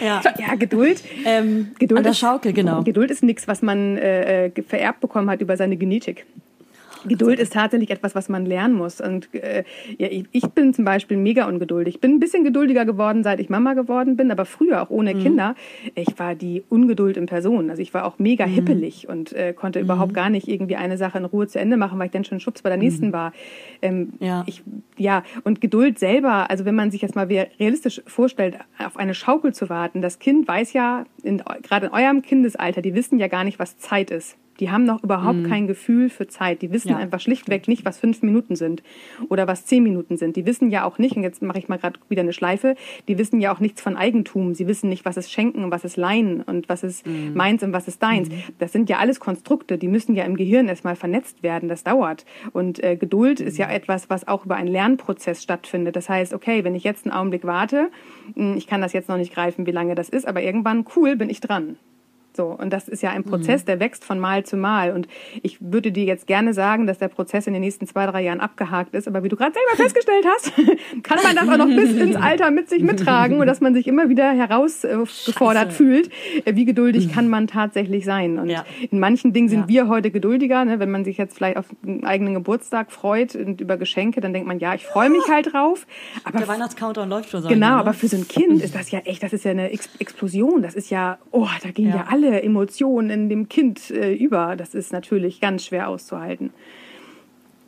ja. 0.00 0.20
Ja, 0.38 0.54
Geduld. 0.56 1.02
Ähm, 1.24 1.72
Geduld 1.78 1.98
an 1.98 2.02
der 2.04 2.12
ist- 2.12 2.18
Schaukel, 2.18 2.52
genau. 2.52 2.82
Geduld 2.82 3.10
ist 3.10 3.22
nichts, 3.22 3.48
was 3.48 3.62
man 3.62 3.96
äh, 3.96 4.46
äh, 4.46 4.62
vererbt 4.62 5.00
bekommen 5.00 5.28
hat 5.30 5.40
über 5.40 5.56
seine 5.56 5.76
Genetik. 5.76 6.24
Geduld 7.06 7.38
ist 7.38 7.52
tatsächlich 7.52 7.90
etwas, 7.90 8.14
was 8.14 8.28
man 8.28 8.46
lernen 8.46 8.74
muss. 8.74 9.00
Und 9.00 9.32
äh, 9.34 9.64
ja, 9.98 10.08
ich, 10.08 10.24
ich 10.32 10.46
bin 10.48 10.74
zum 10.74 10.84
Beispiel 10.84 11.16
mega 11.16 11.46
ungeduldig. 11.46 11.96
Ich 11.96 12.00
bin 12.00 12.12
ein 12.12 12.20
bisschen 12.20 12.44
geduldiger 12.44 12.84
geworden, 12.84 13.22
seit 13.22 13.40
ich 13.40 13.48
Mama 13.48 13.74
geworden 13.74 14.16
bin, 14.16 14.30
aber 14.30 14.44
früher 14.44 14.82
auch 14.82 14.90
ohne 14.90 15.14
Kinder. 15.14 15.54
Ich 15.94 16.18
war 16.18 16.34
die 16.34 16.62
Ungeduld 16.68 17.16
in 17.16 17.26
Person. 17.26 17.70
Also 17.70 17.82
ich 17.82 17.92
war 17.94 18.04
auch 18.04 18.18
mega 18.18 18.44
hippelig 18.44 19.08
und 19.08 19.32
äh, 19.32 19.52
konnte 19.52 19.80
überhaupt 19.80 20.14
gar 20.14 20.30
nicht 20.30 20.48
irgendwie 20.48 20.76
eine 20.76 20.96
Sache 20.96 21.18
in 21.18 21.24
Ruhe 21.24 21.46
zu 21.46 21.58
Ende 21.58 21.76
machen, 21.76 21.98
weil 21.98 22.06
ich 22.06 22.12
dann 22.12 22.24
schon 22.24 22.40
schubs 22.40 22.62
bei 22.62 22.68
der 22.68 22.78
nächsten 22.78 23.12
war. 23.12 23.32
Ähm, 23.80 24.12
Ja. 24.20 24.44
Ich, 24.46 24.62
ja, 24.96 25.22
und 25.44 25.60
Geduld 25.60 25.98
selber, 25.98 26.50
also 26.50 26.64
wenn 26.64 26.74
man 26.74 26.90
sich 26.90 27.02
jetzt 27.02 27.16
mal 27.16 27.26
realistisch 27.26 28.02
vorstellt, 28.06 28.58
auf 28.78 28.96
eine 28.96 29.14
Schaukel 29.14 29.52
zu 29.52 29.68
warten, 29.68 30.02
das 30.02 30.18
Kind 30.18 30.46
weiß 30.46 30.72
ja, 30.72 31.04
in, 31.22 31.42
gerade 31.62 31.86
in 31.86 31.92
eurem 31.92 32.22
Kindesalter, 32.22 32.82
die 32.82 32.94
wissen 32.94 33.18
ja 33.18 33.28
gar 33.28 33.44
nicht, 33.44 33.58
was 33.58 33.78
Zeit 33.78 34.10
ist. 34.10 34.36
Die 34.60 34.70
haben 34.70 34.84
noch 34.84 35.02
überhaupt 35.02 35.44
kein 35.48 35.66
Gefühl 35.66 36.08
für 36.10 36.26
Zeit. 36.28 36.62
Die 36.62 36.70
wissen 36.72 36.90
Ja. 36.90 36.96
einfach 36.98 37.20
schlichtweg 37.20 37.68
nicht, 37.68 37.84
was 37.84 37.98
fünf 37.98 38.22
Minuten 38.22 38.54
sind 38.56 38.82
oder 39.28 39.46
was 39.46 39.64
zehn 39.64 39.82
Minuten 39.82 40.16
sind. 40.16 40.36
Die 40.36 40.46
wissen 40.46 40.70
ja 40.70 40.84
auch 40.84 40.98
nicht, 40.98 41.16
und 41.16 41.22
jetzt 41.22 41.42
mache 41.42 41.58
ich 41.58 41.68
mal 41.68 41.78
gerade 41.78 41.98
wieder 42.08 42.22
eine 42.22 42.32
Schleife, 42.32 42.74
die 43.08 43.18
wissen 43.18 43.40
ja 43.40 43.54
auch 43.54 43.60
nichts 43.60 43.80
von 43.80 43.96
Eigentum. 43.96 44.54
Sie 44.54 44.66
wissen 44.66 44.88
nicht, 44.88 45.04
was 45.04 45.16
ist 45.16 45.32
Schenken 45.32 45.64
und 45.64 45.70
was 45.70 45.84
ist 45.84 45.96
Leihen 45.96 46.42
und 46.42 46.68
was 46.68 46.82
ist 46.82 47.04
meins 47.34 47.62
und 47.62 47.72
was 47.72 47.88
ist 47.88 48.02
deins. 48.02 48.28
Das 48.58 48.72
sind 48.72 48.88
ja 48.90 48.98
alles 48.98 49.20
Konstrukte, 49.20 49.78
die 49.78 49.88
müssen 49.88 50.14
ja 50.14 50.24
im 50.24 50.36
Gehirn 50.36 50.68
erstmal 50.68 50.96
vernetzt 50.96 51.42
werden. 51.42 51.68
Das 51.68 51.82
dauert. 51.84 52.24
Und 52.52 52.82
äh, 52.84 52.96
Geduld 52.96 53.40
ist 53.40 53.58
ja 53.58 53.70
etwas, 53.70 54.10
was 54.10 54.28
auch 54.28 54.44
über 54.44 54.56
einen 54.56 54.68
Lernprozess 54.68 55.42
stattfindet. 55.42 55.96
Das 55.96 56.08
heißt, 56.08 56.34
okay, 56.34 56.64
wenn 56.64 56.74
ich 56.74 56.84
jetzt 56.84 57.06
einen 57.06 57.12
Augenblick 57.14 57.44
warte, 57.44 57.90
mh, 58.34 58.56
ich 58.56 58.66
kann 58.66 58.80
das 58.80 58.92
jetzt 58.92 59.08
noch 59.08 59.16
nicht 59.16 59.32
greifen, 59.34 59.66
wie 59.66 59.70
lange 59.72 59.94
das 59.94 60.08
ist, 60.08 60.26
aber 60.28 60.42
irgendwann, 60.42 60.84
cool, 60.96 61.16
bin 61.16 61.30
ich 61.30 61.40
dran. 61.40 61.76
So, 62.34 62.46
und 62.46 62.72
das 62.72 62.88
ist 62.88 63.02
ja 63.02 63.10
ein 63.10 63.24
Prozess, 63.24 63.64
der 63.64 63.78
wächst 63.80 64.04
von 64.04 64.18
Mal 64.18 64.44
zu 64.44 64.56
Mal. 64.56 64.92
Und 64.92 65.06
ich 65.42 65.58
würde 65.60 65.92
dir 65.92 66.04
jetzt 66.04 66.26
gerne 66.26 66.54
sagen, 66.54 66.86
dass 66.86 66.98
der 66.98 67.08
Prozess 67.08 67.46
in 67.46 67.52
den 67.52 67.60
nächsten 67.62 67.86
zwei, 67.86 68.06
drei 68.06 68.22
Jahren 68.22 68.40
abgehakt 68.40 68.94
ist. 68.94 69.06
Aber 69.06 69.22
wie 69.22 69.28
du 69.28 69.36
gerade 69.36 69.52
selber 69.52 69.76
festgestellt 69.76 70.24
hast, 70.34 70.52
kann 71.02 71.18
man 71.22 71.36
das 71.36 71.48
auch 71.48 71.58
noch 71.58 71.66
bis 71.74 71.92
ins 72.00 72.16
Alter 72.16 72.50
mit 72.50 72.68
sich 72.70 72.82
mittragen 72.82 73.38
und 73.40 73.46
dass 73.46 73.60
man 73.60 73.74
sich 73.74 73.86
immer 73.86 74.08
wieder 74.08 74.32
herausgefordert 74.32 75.72
fühlt. 75.72 76.10
Äh, 76.44 76.54
Wie 76.56 76.64
geduldig 76.64 77.12
kann 77.12 77.28
man 77.28 77.46
tatsächlich 77.46 78.04
sein? 78.04 78.38
Und 78.38 78.48
Ja. 78.48 78.64
in 78.90 78.98
manchen 78.98 79.32
Dingen 79.32 79.48
sind 79.48 79.60
Ja. 79.62 79.68
wir 79.68 79.88
heute 79.88 80.10
geduldiger. 80.10 80.64
Ne? 80.64 80.78
Wenn 80.78 80.90
man 80.90 81.04
sich 81.04 81.18
jetzt 81.18 81.36
vielleicht 81.36 81.56
auf 81.56 81.66
einen 81.86 82.04
eigenen 82.04 82.34
Geburtstag 82.34 82.92
freut 82.92 83.34
und 83.34 83.60
über 83.60 83.76
Geschenke, 83.76 84.20
dann 84.20 84.32
denkt 84.32 84.48
man, 84.48 84.58
ja, 84.58 84.74
ich 84.74 84.86
freue 84.86 85.10
mich 85.10 85.22
halt 85.28 85.52
drauf. 85.52 85.86
Aber 86.24 86.38
Der 86.38 86.48
Weihnachtscountdown 86.48 87.08
läuft 87.08 87.30
schon. 87.30 87.42
ich 87.42 87.48
Genau, 87.48 87.68
ne? 87.70 87.76
aber 87.76 87.92
für 87.92 88.08
so 88.08 88.16
ein 88.16 88.26
Kind 88.28 88.62
ist 88.62 88.74
das 88.74 88.90
ja 88.90 89.00
echt, 89.00 89.22
das 89.22 89.32
ist 89.32 89.44
ja 89.44 89.50
eine 89.50 89.70
Ex 89.70 89.88
Explosion. 89.98 90.62
Das 90.62 90.74
ist 90.74 90.90
ja, 90.90 91.18
oh, 91.30 91.46
da 91.62 91.70
gehen 91.70 91.88
ja, 91.88 91.96
Ja. 91.96 92.04
alle 92.10 92.21
Emotionen 92.28 93.10
in 93.10 93.28
dem 93.28 93.48
Kind 93.48 93.90
äh, 93.90 94.12
über. 94.14 94.56
Das 94.56 94.74
ist 94.74 94.92
natürlich 94.92 95.40
ganz 95.40 95.64
schwer 95.64 95.88
auszuhalten. 95.88 96.50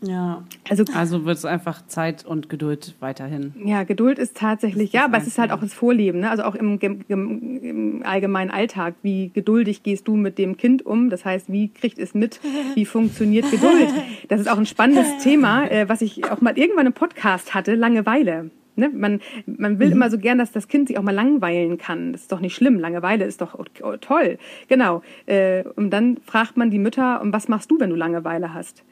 Ja. 0.07 0.45
Also 0.69 0.85
Also 0.95 1.25
wird 1.25 1.39
es 1.39 1.45
einfach 1.45 1.87
Zeit 1.87 2.27
und 2.27 2.49
Geduld 2.49 2.95
weiterhin. 3.01 3.55
ja, 3.65 3.85
Geduld 3.85 4.19
ist 4.19 4.37
tatsächlich, 4.37 4.93
ja, 4.93 5.07
aber 5.07 5.17
es 5.17 5.27
ist 5.27 5.39
halt 5.39 5.51
auch 5.51 5.61
das 5.61 5.73
Vorleben, 5.73 6.21
ne? 6.21 6.31
also 6.31 6.43
auch 6.43 6.55
im, 6.55 6.79
im, 6.79 7.59
im 7.63 8.03
allgemeinen 8.05 8.51
Alltag. 8.51 8.97
Wie 9.03 9.31
geduldig 9.33 9.83
gehst 9.83 10.07
du 10.07 10.17
mit 10.17 10.37
dem 10.37 10.57
Kind 10.59 10.85
um? 10.85 11.09
Das 11.09 11.25
heißt, 11.25 11.51
wie 11.51 11.69
kriegt 11.69 11.99
es 11.99 12.13
mit? 12.15 12.41
Wie 12.75 12.85
funktioniert 12.85 13.51
Geduld? 13.51 13.89
Das 14.29 14.41
ist 14.41 14.51
auch 14.51 14.59
ein 14.59 14.67
spannendes 14.67 15.07
Thema, 15.23 15.71
äh, 15.71 15.89
was 15.89 16.03
ich 16.03 16.31
auch 16.31 16.41
mal 16.43 16.59
irgendwann 16.59 16.87
im 16.87 16.93
Podcast 16.93 17.55
hatte, 17.55 17.75
Langeweile. 17.75 18.51
Ne? 18.77 18.89
Man, 18.89 19.21
man 19.47 19.79
will 19.79 19.93
immer 19.93 20.11
so 20.11 20.19
gern, 20.19 20.39
dass 20.39 20.53
das 20.53 20.69
Kind 20.69 20.89
sich 20.89 20.99
auch 20.99 21.03
mal 21.03 21.15
langweilen 21.15 21.79
kann. 21.79 22.13
Das 22.13 22.23
ist 22.23 22.33
doch 22.33 22.41
nicht 22.41 22.55
schlimm. 22.55 22.79
Langeweile 22.79 23.25
ist 23.25 23.41
doch 23.41 23.55
oh, 23.59 23.97
toll. 23.97 24.39
Genau. 24.69 25.03
Äh, 25.27 25.65
und 25.77 25.91
dann 25.91 26.19
fragt 26.25 26.57
man 26.57 26.71
die 26.71 26.79
Mütter, 26.79 27.21
und 27.21 27.33
was 27.33 27.49
machst 27.49 27.71
du, 27.71 27.79
wenn 27.79 27.91
du 27.91 27.97
Langeweile 27.97 28.53
hast? 28.53 28.85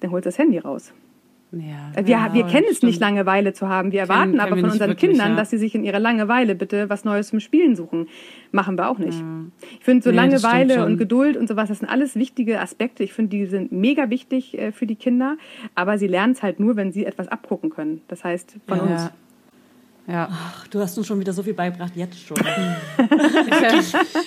Dann 0.00 0.10
holst 0.10 0.26
du 0.26 0.28
das 0.28 0.38
Handy 0.38 0.58
raus. 0.58 0.92
Ja, 1.52 2.04
Wir, 2.04 2.08
ja, 2.08 2.34
wir 2.34 2.44
kennen 2.44 2.66
es 2.68 2.78
stimmt. 2.78 2.90
nicht, 2.90 3.00
Langeweile 3.00 3.52
zu 3.52 3.68
haben. 3.68 3.92
Wir 3.92 4.00
erwarten 4.00 4.32
kennen 4.32 4.40
aber 4.40 4.56
wir 4.56 4.62
von 4.62 4.70
unseren 4.70 4.90
wirklich, 4.90 5.10
Kindern, 5.10 5.30
ja. 5.30 5.36
dass 5.36 5.50
sie 5.50 5.58
sich 5.58 5.74
in 5.74 5.84
ihrer 5.84 6.00
Langeweile 6.00 6.54
bitte 6.54 6.90
was 6.90 7.04
Neues 7.04 7.28
zum 7.28 7.40
Spielen 7.40 7.76
suchen. 7.76 8.08
Machen 8.50 8.76
wir 8.76 8.88
auch 8.88 8.98
nicht. 8.98 9.22
Ich 9.78 9.84
finde 9.84 10.02
so 10.02 10.10
Nee, 10.10 10.16
Langeweile 10.16 10.84
und 10.84 10.98
Geduld 10.98 11.36
und 11.36 11.48
sowas, 11.48 11.68
das 11.68 11.78
sind 11.78 11.88
alles 11.88 12.16
wichtige 12.16 12.60
Aspekte. 12.60 13.04
Ich 13.04 13.12
finde, 13.12 13.30
die 13.30 13.46
sind 13.46 13.70
mega 13.70 14.10
wichtig 14.10 14.58
äh, 14.58 14.72
für 14.72 14.86
die 14.86 14.96
Kinder. 14.96 15.36
Aber 15.74 15.98
sie 15.98 16.08
lernen 16.08 16.32
es 16.32 16.42
halt 16.42 16.58
nur, 16.58 16.76
wenn 16.76 16.92
sie 16.92 17.04
etwas 17.04 17.28
abgucken 17.28 17.70
können. 17.70 18.02
Das 18.08 18.24
heißt, 18.24 18.56
von 18.66 18.80
uns. 18.80 18.90
Ja. 19.02 19.10
Ja. 20.08 20.28
Ach, 20.30 20.68
du 20.68 20.80
hast 20.80 20.96
uns 20.98 21.06
schon 21.06 21.18
wieder 21.18 21.32
so 21.32 21.42
viel 21.42 21.54
beigebracht, 21.54 21.92
jetzt 21.96 22.20
schon. 22.20 22.36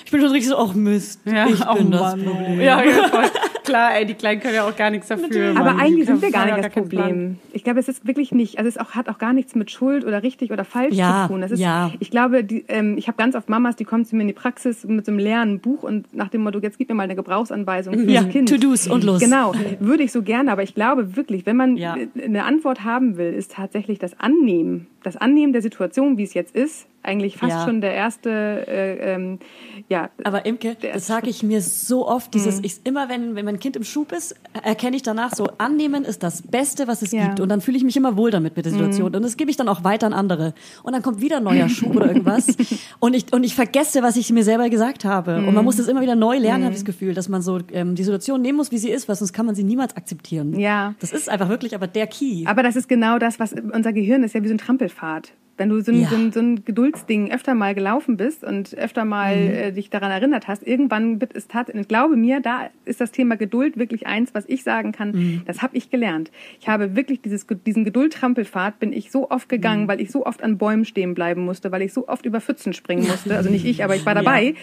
ich 0.06 0.12
bin 0.12 0.22
schon 0.22 0.32
richtig 0.32 0.50
so, 0.50 0.58
ach 0.58 0.74
Mist, 0.74 1.22
Ja, 1.26 1.48
ich 1.48 1.64
bin 1.64 1.92
das 1.92 2.02
Mann. 2.02 2.26
Problem. 2.26 2.60
Ja, 2.60 2.84
ja, 2.84 3.08
voll. 3.08 3.26
Klar, 3.64 3.96
ey, 3.96 4.06
die 4.06 4.14
Kleinen 4.14 4.42
können 4.42 4.56
ja 4.56 4.68
auch 4.68 4.76
gar 4.76 4.90
nichts 4.90 5.08
dafür. 5.08 5.52
Aber 5.56 5.74
Mann. 5.74 5.80
Eigentlich 5.80 6.06
sind 6.08 6.22
wir 6.22 6.32
gar 6.32 6.46
nicht 6.46 6.58
das 6.58 6.72
Plan. 6.72 6.84
Problem. 7.10 7.38
Ich 7.54 7.64
glaube, 7.64 7.80
es 7.80 7.88
ist 7.88 8.08
wirklich 8.08 8.32
nicht, 8.32 8.58
also 8.58 8.68
es 8.68 8.78
auch, 8.78 8.92
hat 8.92 9.10
auch 9.10 9.18
gar 9.18 9.34
nichts 9.34 9.56
mit 9.56 9.70
Schuld 9.72 10.06
oder 10.06 10.24
richtig 10.24 10.52
oder 10.52 10.64
falsch 10.66 10.96
Ja, 10.96 11.24
zu 11.28 11.34
tun. 11.34 11.42
Das 11.42 11.52
ist, 11.52 11.60
ja. 11.60 11.92
Ich 12.00 12.12
glaube, 12.12 12.44
die, 12.44 12.66
ähm, 12.68 12.98
ich 12.98 13.08
habe 13.08 13.18
ganz 13.18 13.36
oft 13.36 13.50
Mamas, 13.50 13.76
die 13.76 13.86
kommen 13.86 14.06
zu 14.06 14.16
mir 14.16 14.22
in 14.24 14.28
die 14.28 14.34
Praxis 14.34 14.84
mit 14.86 15.06
so 15.06 15.12
einem 15.12 15.20
leeren 15.20 15.60
Buch 15.60 15.84
und 15.84 16.14
nach 16.14 16.30
dem 16.30 16.42
Motto, 16.42 16.60
jetzt 16.60 16.78
gib 16.78 16.90
mir 16.90 16.96
mal 16.96 17.04
eine 17.04 17.16
Gebrauchsanweisung 17.16 17.94
für 17.94 18.10
Ja, 18.12 18.22
das 18.24 18.32
Kind. 18.32 18.50
To-Dos 18.50 18.88
und 18.88 19.04
los. 19.04 19.20
Genau, 19.20 19.54
würde 19.80 20.04
ich 20.04 20.12
so 20.12 20.22
gerne, 20.24 20.52
aber 20.52 20.64
ich 20.64 20.74
glaube 20.76 21.16
wirklich, 21.16 21.46
wenn 21.46 21.58
man 21.58 21.78
Ja. 21.78 21.96
eine 22.24 22.44
Antwort 22.46 22.84
haben 22.84 23.18
will, 23.18 23.34
ist 23.34 23.54
tatsächlich 23.54 24.00
das 24.00 24.20
Annehmen. 24.20 24.88
Das 25.04 25.16
Annehmen 25.18 25.54
der 25.54 25.62
Situation, 25.62 26.18
wie 26.18 26.24
es 26.24 26.34
jetzt 26.34 26.56
ist, 26.56 26.88
eigentlich 27.04 27.38
fast 27.38 27.52
Ja. 27.54 27.66
schon 27.66 27.82
der 27.82 27.94
erste, 27.94 28.30
äh, 28.68 29.14
ähm, 29.16 29.40
ja. 29.88 30.10
Aber 30.24 30.46
Imke, 30.46 30.76
das 30.82 31.08
sage 31.08 31.30
ich 31.30 31.44
mir 31.44 31.62
so 31.62 32.08
oft, 32.08 32.34
dieses, 32.34 32.60
ich, 32.64 32.82
immer 32.84 33.10
wenn, 33.10 33.36
wenn 33.36 33.46
mein 33.46 33.60
Kind 33.60 33.76
im 33.76 33.84
Schub 33.84 34.12
ist, 34.12 34.36
erkenne 34.64 34.96
ich 34.98 35.04
danach 35.04 35.34
so, 35.34 35.48
annehmen 35.58 36.04
ist 36.04 36.24
das 36.24 36.42
Beste, 36.42 36.88
was 36.88 37.02
es 37.02 37.12
Ja. 37.12 37.28
gibt. 37.28 37.40
Und 37.40 37.50
dann 37.50 37.62
fühle 37.62 37.78
ich 37.78 37.84
mich 37.84 37.96
immer 37.98 38.18
wohl 38.18 38.32
damit 38.32 38.56
mit 38.58 38.66
der 38.66 38.72
Situation. 38.74 39.16
Und 39.16 39.22
das 39.24 39.38
gebe 39.38 39.50
ich 39.50 39.58
dann 39.58 39.70
auch 39.70 39.84
weiter 39.84 40.08
an 40.08 40.14
andere. 40.14 40.54
Und 40.84 40.94
dann 40.94 41.02
kommt 41.02 41.22
wieder 41.22 41.38
ein 41.38 41.44
neuer 41.44 41.70
Schub 41.70 41.96
oder 41.96 42.08
irgendwas. 42.08 42.48
Und 43.00 43.14
ich, 43.16 43.32
und 43.32 43.44
ich 43.44 43.56
vergesse, 43.56 44.04
was 44.04 44.18
ich 44.18 44.30
mir 44.32 44.44
selber 44.44 44.70
gesagt 44.70 45.06
habe. 45.06 45.38
Und 45.38 45.54
man 45.54 45.64
muss 45.64 45.78
das 45.78 45.88
immer 45.88 46.02
wieder 46.02 46.16
neu 46.16 46.38
lernen, 46.38 46.64
habe 46.66 46.74
ich 46.74 46.80
das 46.82 46.86
Gefühl, 46.86 47.14
dass 47.14 47.30
man 47.30 47.42
so 47.42 47.60
ähm, 47.72 47.96
die 47.96 48.04
Situation 48.04 48.42
nehmen 48.42 48.58
muss, 48.58 48.72
wie 48.72 48.78
sie 48.78 48.90
ist, 48.90 49.08
weil 49.08 49.16
sonst 49.16 49.32
kann 49.34 49.46
man 49.46 49.56
sie 49.56 49.64
niemals 49.64 49.96
akzeptieren. 49.96 50.60
Ja. 50.60 50.96
Das 51.00 51.12
ist 51.14 51.30
einfach 51.30 51.48
wirklich 51.50 51.76
aber 51.76 51.88
der 51.88 52.08
Key. 52.08 52.46
Aber 52.46 52.62
das 52.64 52.76
ist 52.76 52.90
genau 52.90 53.20
das, 53.20 53.40
was 53.40 53.54
unser 53.54 53.94
Gehirn 53.94 54.24
ist 54.24 54.36
ja 54.36 54.44
wie 54.44 54.48
so 54.48 54.54
ein 54.54 54.58
Trampelpfad. 54.58 55.32
Wenn 55.60 55.70
du 55.70 55.82
so 55.82 55.92
ein, 55.92 56.02
Ja. 56.02 56.08
so, 56.10 56.16
ein, 56.16 56.32
so 56.32 56.40
ein 56.40 56.64
Geduldsding 56.66 57.32
öfter 57.32 57.54
mal 57.54 57.76
gelaufen 57.76 58.16
bist 58.18 58.44
und 58.46 58.76
öfter 58.78 59.04
mal 59.06 59.36
Mhm. 59.36 59.50
äh, 59.54 59.72
dich 59.74 59.90
daran 59.90 60.10
erinnert 60.10 60.48
hast, 60.48 60.66
irgendwann 60.66 61.20
wird 61.22 61.36
es 61.36 61.48
tatsächlich, 61.48 61.88
glaube 61.88 62.16
mir, 62.16 62.40
da 62.40 62.70
ist 62.86 63.02
das 63.02 63.12
Thema 63.12 63.36
Geduld 63.36 63.78
wirklich 63.78 64.08
eins, 64.08 64.34
was 64.34 64.46
ich 64.48 64.64
sagen 64.64 64.94
kann, 64.94 65.12
Mhm. 65.12 65.42
das 65.46 65.62
habe 65.62 65.76
ich 65.78 65.90
gelernt. 65.90 66.32
Ich 66.62 66.68
habe 66.70 66.96
wirklich 66.96 67.22
dieses, 67.22 67.46
diesen 67.66 67.84
Geduldtrampelfahrt 67.84 68.80
bin 68.80 68.94
ich 68.94 69.12
so 69.12 69.30
oft 69.30 69.50
gegangen, 69.50 69.84
Mhm. 69.84 69.88
weil 69.90 70.02
ich 70.02 70.12
so 70.12 70.26
oft 70.26 70.42
an 70.42 70.58
Bäumen 70.58 70.86
stehen 70.86 71.14
bleiben 71.14 71.44
musste, 71.44 71.72
weil 71.72 71.82
ich 71.82 71.92
so 71.94 72.08
oft 72.08 72.26
über 72.26 72.40
Pfützen 72.42 72.74
springen 72.74 73.06
musste. 73.06 73.36
Also 73.36 73.50
nicht 73.50 73.66
ich, 73.66 73.84
aber 73.84 73.96
ich 73.96 74.06
war 74.06 74.16
dabei. 74.16 74.54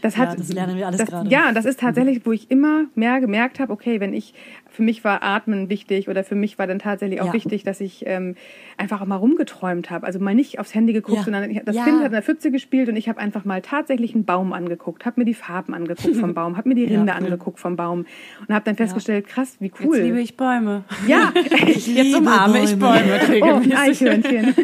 Das 0.00 0.16
Ja, 0.16 0.26
hat, 0.26 0.36
das 0.40 0.52
lernen 0.52 0.76
wir 0.76 0.88
alles 0.88 0.98
das, 0.98 1.08
gerade. 1.10 1.30
Ja, 1.30 1.52
das 1.52 1.64
ist 1.64 1.78
tatsächlich, 1.78 2.26
wo 2.26 2.32
ich 2.32 2.50
immer 2.50 2.86
mehr 2.96 3.20
gemerkt 3.20 3.60
habe, 3.60 3.72
okay, 3.72 4.00
wenn 4.00 4.12
ich, 4.12 4.34
für 4.72 4.82
mich 4.82 5.04
war 5.04 5.22
Atmen 5.22 5.68
wichtig 5.68 6.08
oder 6.08 6.24
für 6.24 6.34
mich 6.34 6.58
war 6.58 6.66
dann 6.66 6.78
tatsächlich 6.78 7.20
auch 7.20 7.26
Ja. 7.26 7.32
wichtig, 7.34 7.62
dass 7.62 7.80
ich 7.80 8.04
ähm, 8.06 8.34
einfach 8.78 9.00
auch 9.02 9.06
mal 9.06 9.16
rumgeträumt 9.16 9.90
habe. 9.90 10.06
Also 10.06 10.18
mal 10.18 10.34
nicht 10.34 10.58
aufs 10.58 10.74
Handy 10.74 10.92
geguckt, 10.92 11.18
Ja. 11.18 11.24
sondern 11.24 11.50
ich, 11.50 11.60
das 11.64 11.76
Ja. 11.76 11.84
Kind 11.84 11.98
hat 12.00 12.06
in 12.06 12.12
der 12.12 12.22
Pfütze 12.22 12.50
gespielt 12.50 12.88
und 12.88 12.96
ich 12.96 13.08
habe 13.08 13.20
einfach 13.20 13.44
mal 13.44 13.60
tatsächlich 13.62 14.14
einen 14.14 14.24
Baum 14.24 14.52
angeguckt, 14.52 15.04
habe 15.04 15.20
mir 15.20 15.24
die 15.26 15.34
Farben 15.34 15.74
angeguckt 15.74 16.16
vom 16.16 16.34
Baum, 16.34 16.56
habe 16.56 16.68
mir 16.68 16.74
die 16.74 16.84
Rinde 16.84 17.14
angeguckt 17.14 17.60
vom 17.60 17.76
Baum 17.76 18.06
und 18.48 18.54
habe 18.54 18.64
dann 18.64 18.76
festgestellt, 18.76 19.28
krass, 19.28 19.56
wie 19.60 19.70
cool. 19.84 19.96
Jetzt 19.96 20.04
liebe 20.06 20.20
ich 20.20 20.36
Bäume. 20.36 20.84
ja, 21.06 21.32
Jetzt 21.66 22.14
umarme 22.16 22.64
ich 22.64 22.76
Bäume 22.78 23.20
oh. 23.42 23.60
Eichhörnchen. 23.76 24.54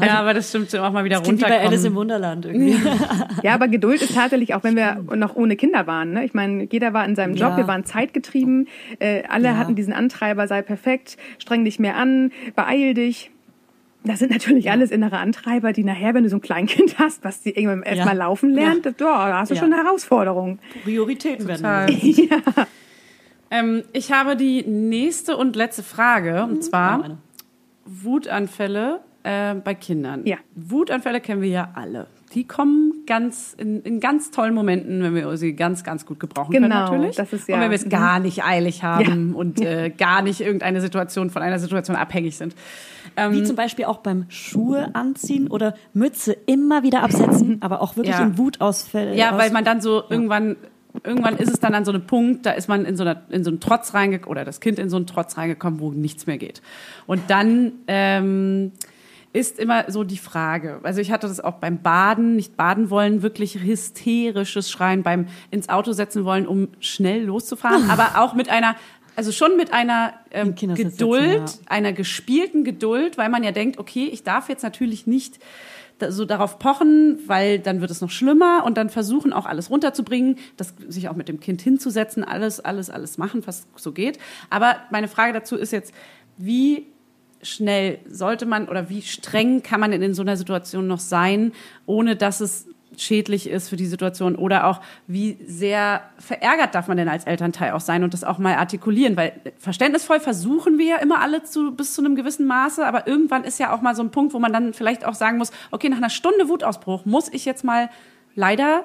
ja, 0.00 0.20
aber 0.20 0.34
das 0.34 0.48
stimmt, 0.48 0.74
auch 0.76 0.92
mal 0.92 1.04
wieder 1.04 1.20
Klingt 1.20 1.40
wie 1.40 1.44
bei 1.44 1.60
Alice 1.60 1.84
im 1.84 1.96
runterkommen. 1.96 1.96
Wunderland 1.96 2.46
irgendwie. 2.46 2.76
Ja, 3.42 3.54
aber 3.54 3.68
Geduld 3.68 4.02
ist 4.02 4.14
tatsächlich, 4.14 4.54
auch 4.54 4.64
wenn 4.64 4.76
wir 4.76 5.04
noch 5.16 5.36
ohne 5.36 5.56
Kinder 5.56 5.86
waren. 5.86 6.12
Ne? 6.12 6.24
Ich 6.24 6.34
meine, 6.34 6.66
jeder 6.70 6.92
war 6.92 7.04
in 7.04 7.14
seinem 7.16 7.34
Job, 7.34 7.54
Ja. 7.56 7.63
Wir 7.64 7.68
waren 7.68 7.84
zeitgetrieben, 7.84 8.68
äh, 8.98 9.22
alle 9.28 9.48
Ja. 9.48 9.56
hatten 9.56 9.74
diesen 9.74 9.92
Antreiber, 9.92 10.46
sei 10.48 10.62
perfekt, 10.62 11.16
streng 11.38 11.64
dich 11.64 11.78
mehr 11.78 11.96
an, 11.96 12.30
beeil 12.56 12.94
dich. 12.94 13.30
Das 14.06 14.18
sind 14.18 14.30
natürlich 14.30 14.70
alles 14.70 14.90
innere 14.90 15.16
Antreiber, 15.16 15.72
die 15.72 15.82
nachher, 15.82 16.12
wenn 16.12 16.24
du 16.24 16.28
so 16.28 16.36
ein 16.36 16.42
Kleinkind 16.42 16.98
hast, 16.98 17.24
was 17.24 17.42
sie 17.42 17.50
irgendwann 17.50 17.82
erst 17.82 17.98
Ja. 18.00 18.04
mal 18.04 18.16
laufen 18.16 18.50
lernt, 18.50 18.84
ja, 18.84 18.92
da 18.92 19.38
hast 19.40 19.50
du 19.50 19.54
Ja. 19.54 19.62
schon 19.62 19.72
eine 19.72 19.82
Herausforderung. 19.82 20.58
Prioritäten 20.82 21.46
werden. 21.48 21.56
Total. 21.62 21.86
gesetzt. 21.86 22.66
Ähm, 23.50 23.84
ich 23.92 24.10
habe 24.10 24.34
die 24.36 24.64
nächste 24.66 25.36
und 25.36 25.54
letzte 25.54 25.84
Frage, 25.84 26.42
und 26.42 26.56
Ja, 26.56 26.60
zwar. 26.62 27.18
Wutanfälle 27.84 29.00
äh, 29.22 29.54
bei 29.54 29.74
Kindern. 29.74 30.22
Ja. 30.26 30.38
Wutanfälle 30.54 31.20
kennen 31.20 31.40
wir 31.42 31.48
ja 31.50 31.70
alle. 31.74 32.06
Die 32.34 32.46
kommen 32.46 33.04
ganz 33.06 33.54
in, 33.56 33.82
in 33.82 34.00
ganz 34.00 34.30
tollen 34.30 34.54
Momenten, 34.54 35.02
wenn 35.02 35.14
wir 35.14 35.36
sie 35.36 35.54
ganz, 35.54 35.84
ganz 35.84 36.04
gut 36.04 36.18
gebrauchen 36.18 36.52
können 36.52 36.64
Genau, 36.64 36.90
natürlich. 36.90 37.16
das 37.16 37.32
ist 37.32 37.48
und 37.48 37.54
ja- 37.54 37.60
wenn 37.60 37.70
wir 37.70 37.76
es 37.76 37.84
mhm. 37.84 37.90
gar 37.90 38.18
nicht 38.18 38.44
eilig 38.44 38.82
haben 38.82 39.34
und 39.34 39.60
äh, 39.60 39.90
gar 39.96 40.22
nicht 40.22 40.40
irgendeine 40.40 40.80
Situation 40.80 41.30
von 41.30 41.42
einer 41.42 41.58
Situation 41.58 41.96
abhängig 41.96 42.36
sind. 42.36 42.54
Ähm, 43.16 43.32
Wie 43.32 43.42
zum 43.44 43.54
Beispiel 43.54 43.84
auch 43.84 43.98
beim 43.98 44.24
Schuhe 44.28 44.94
anziehen 44.94 45.48
oder 45.48 45.74
Mütze 45.92 46.36
immer 46.46 46.82
wieder 46.82 47.02
absetzen, 47.04 47.58
aber 47.60 47.80
auch 47.82 47.96
wirklich 47.96 48.16
Ja. 48.16 48.24
in 48.24 48.36
Wutausfällen. 48.38 49.16
Ja, 49.16 49.38
weil 49.38 49.50
man 49.52 49.64
dann 49.64 49.80
so 49.80 50.02
irgendwann, 50.08 50.56
irgendwann 51.04 51.36
ist 51.36 51.52
es 51.52 51.60
dann 51.60 51.74
an 51.74 51.84
so 51.84 51.92
einem 51.92 52.06
Punkt, 52.06 52.46
da 52.46 52.50
ist 52.52 52.66
man 52.68 52.84
in 52.84 52.96
so, 52.96 53.04
einer, 53.04 53.22
in 53.30 53.44
so 53.44 53.50
einen 53.50 53.60
Trotz 53.60 53.94
reingekommen, 53.94 54.30
oder 54.30 54.44
das 54.44 54.60
Kind 54.60 54.78
in 54.80 54.90
so 54.90 54.96
einen 54.96 55.06
Trotz 55.06 55.36
reingekommen, 55.36 55.78
wo 55.78 55.92
nichts 55.92 56.26
mehr 56.26 56.38
geht. 56.38 56.62
Und 57.06 57.22
dann 57.28 57.72
ähm, 57.86 58.72
ist 59.34 59.58
immer 59.58 59.90
so 59.90 60.04
die 60.04 60.16
Frage, 60.16 60.80
also 60.84 61.00
ich 61.00 61.10
hatte 61.10 61.26
das 61.26 61.40
auch 61.40 61.54
beim 61.54 61.82
Baden, 61.82 62.36
nicht 62.36 62.56
baden 62.56 62.88
wollen, 62.88 63.20
wirklich 63.20 63.60
hysterisches 63.60 64.70
Schreien 64.70 65.02
beim 65.02 65.26
ins 65.50 65.68
Auto 65.68 65.92
setzen 65.92 66.24
wollen, 66.24 66.46
um 66.46 66.68
schnell 66.78 67.24
loszufahren, 67.24 67.90
aber 67.90 68.22
auch 68.22 68.34
mit 68.34 68.48
einer 68.48 68.76
also 69.16 69.30
schon 69.30 69.56
mit 69.56 69.72
einer 69.72 70.14
ähm, 70.32 70.54
Geduld, 70.56 71.48
sitzen, 71.48 71.66
einer 71.68 71.92
gespielten 71.92 72.64
Geduld, 72.64 73.16
weil 73.16 73.28
man 73.28 73.44
ja 73.44 73.52
denkt, 73.52 73.78
okay, 73.78 74.08
ich 74.12 74.24
darf 74.24 74.48
jetzt 74.48 74.62
natürlich 74.62 75.06
nicht 75.06 75.38
so 76.08 76.24
darauf 76.24 76.58
pochen, 76.58 77.20
weil 77.26 77.60
dann 77.60 77.80
wird 77.80 77.92
es 77.92 78.00
noch 78.00 78.10
schlimmer 78.10 78.64
und 78.64 78.76
dann 78.76 78.90
versuchen 78.90 79.32
auch 79.32 79.46
alles 79.46 79.70
runterzubringen, 79.70 80.36
das 80.56 80.74
sich 80.88 81.08
auch 81.08 81.14
mit 81.14 81.28
dem 81.28 81.38
Kind 81.38 81.62
hinzusetzen, 81.62 82.24
alles, 82.24 82.58
alles, 82.58 82.90
alles 82.90 83.16
machen, 83.16 83.46
was 83.46 83.68
so 83.76 83.92
geht. 83.92 84.18
Aber 84.50 84.78
meine 84.90 85.06
Frage 85.06 85.32
dazu 85.32 85.56
ist 85.56 85.72
jetzt, 85.72 85.94
wie 86.36 86.88
schnell 87.44 87.98
sollte 88.08 88.46
man 88.46 88.68
oder 88.68 88.88
wie 88.90 89.02
streng 89.02 89.62
kann 89.62 89.80
man 89.80 89.90
denn 89.92 90.02
in 90.02 90.14
so 90.14 90.22
einer 90.22 90.36
Situation 90.36 90.86
noch 90.86 90.98
sein, 90.98 91.52
ohne 91.86 92.16
dass 92.16 92.40
es 92.40 92.66
schädlich 92.96 93.48
ist 93.48 93.68
für 93.68 93.76
die 93.76 93.86
Situation 93.86 94.36
oder 94.36 94.66
auch 94.66 94.80
wie 95.06 95.36
sehr 95.46 96.02
verärgert 96.18 96.74
darf 96.74 96.86
man 96.86 96.96
denn 96.96 97.08
als 97.08 97.24
Elternteil 97.24 97.72
auch 97.72 97.80
sein 97.80 98.04
und 98.04 98.14
das 98.14 98.22
auch 98.24 98.38
mal 98.38 98.54
artikulieren, 98.54 99.16
weil 99.16 99.32
verständnisvoll 99.58 100.20
versuchen 100.20 100.78
wir 100.78 100.86
ja 100.86 100.96
immer 100.98 101.20
alle 101.20 101.42
zu 101.42 101.74
bis 101.74 101.94
zu 101.94 102.02
einem 102.02 102.14
gewissen 102.14 102.46
Maße, 102.46 102.86
aber 102.86 103.06
irgendwann 103.08 103.44
ist 103.44 103.58
ja 103.58 103.74
auch 103.74 103.82
mal 103.82 103.96
so 103.96 104.02
ein 104.02 104.10
Punkt, 104.10 104.32
wo 104.32 104.38
man 104.38 104.52
dann 104.52 104.72
vielleicht 104.74 105.04
auch 105.04 105.14
sagen 105.14 105.38
muss, 105.38 105.50
okay, 105.72 105.88
nach 105.88 105.96
einer 105.96 106.10
Stunde 106.10 106.48
Wutausbruch 106.48 107.04
muss 107.04 107.28
ich 107.32 107.44
jetzt 107.44 107.64
mal 107.64 107.90
leider 108.36 108.84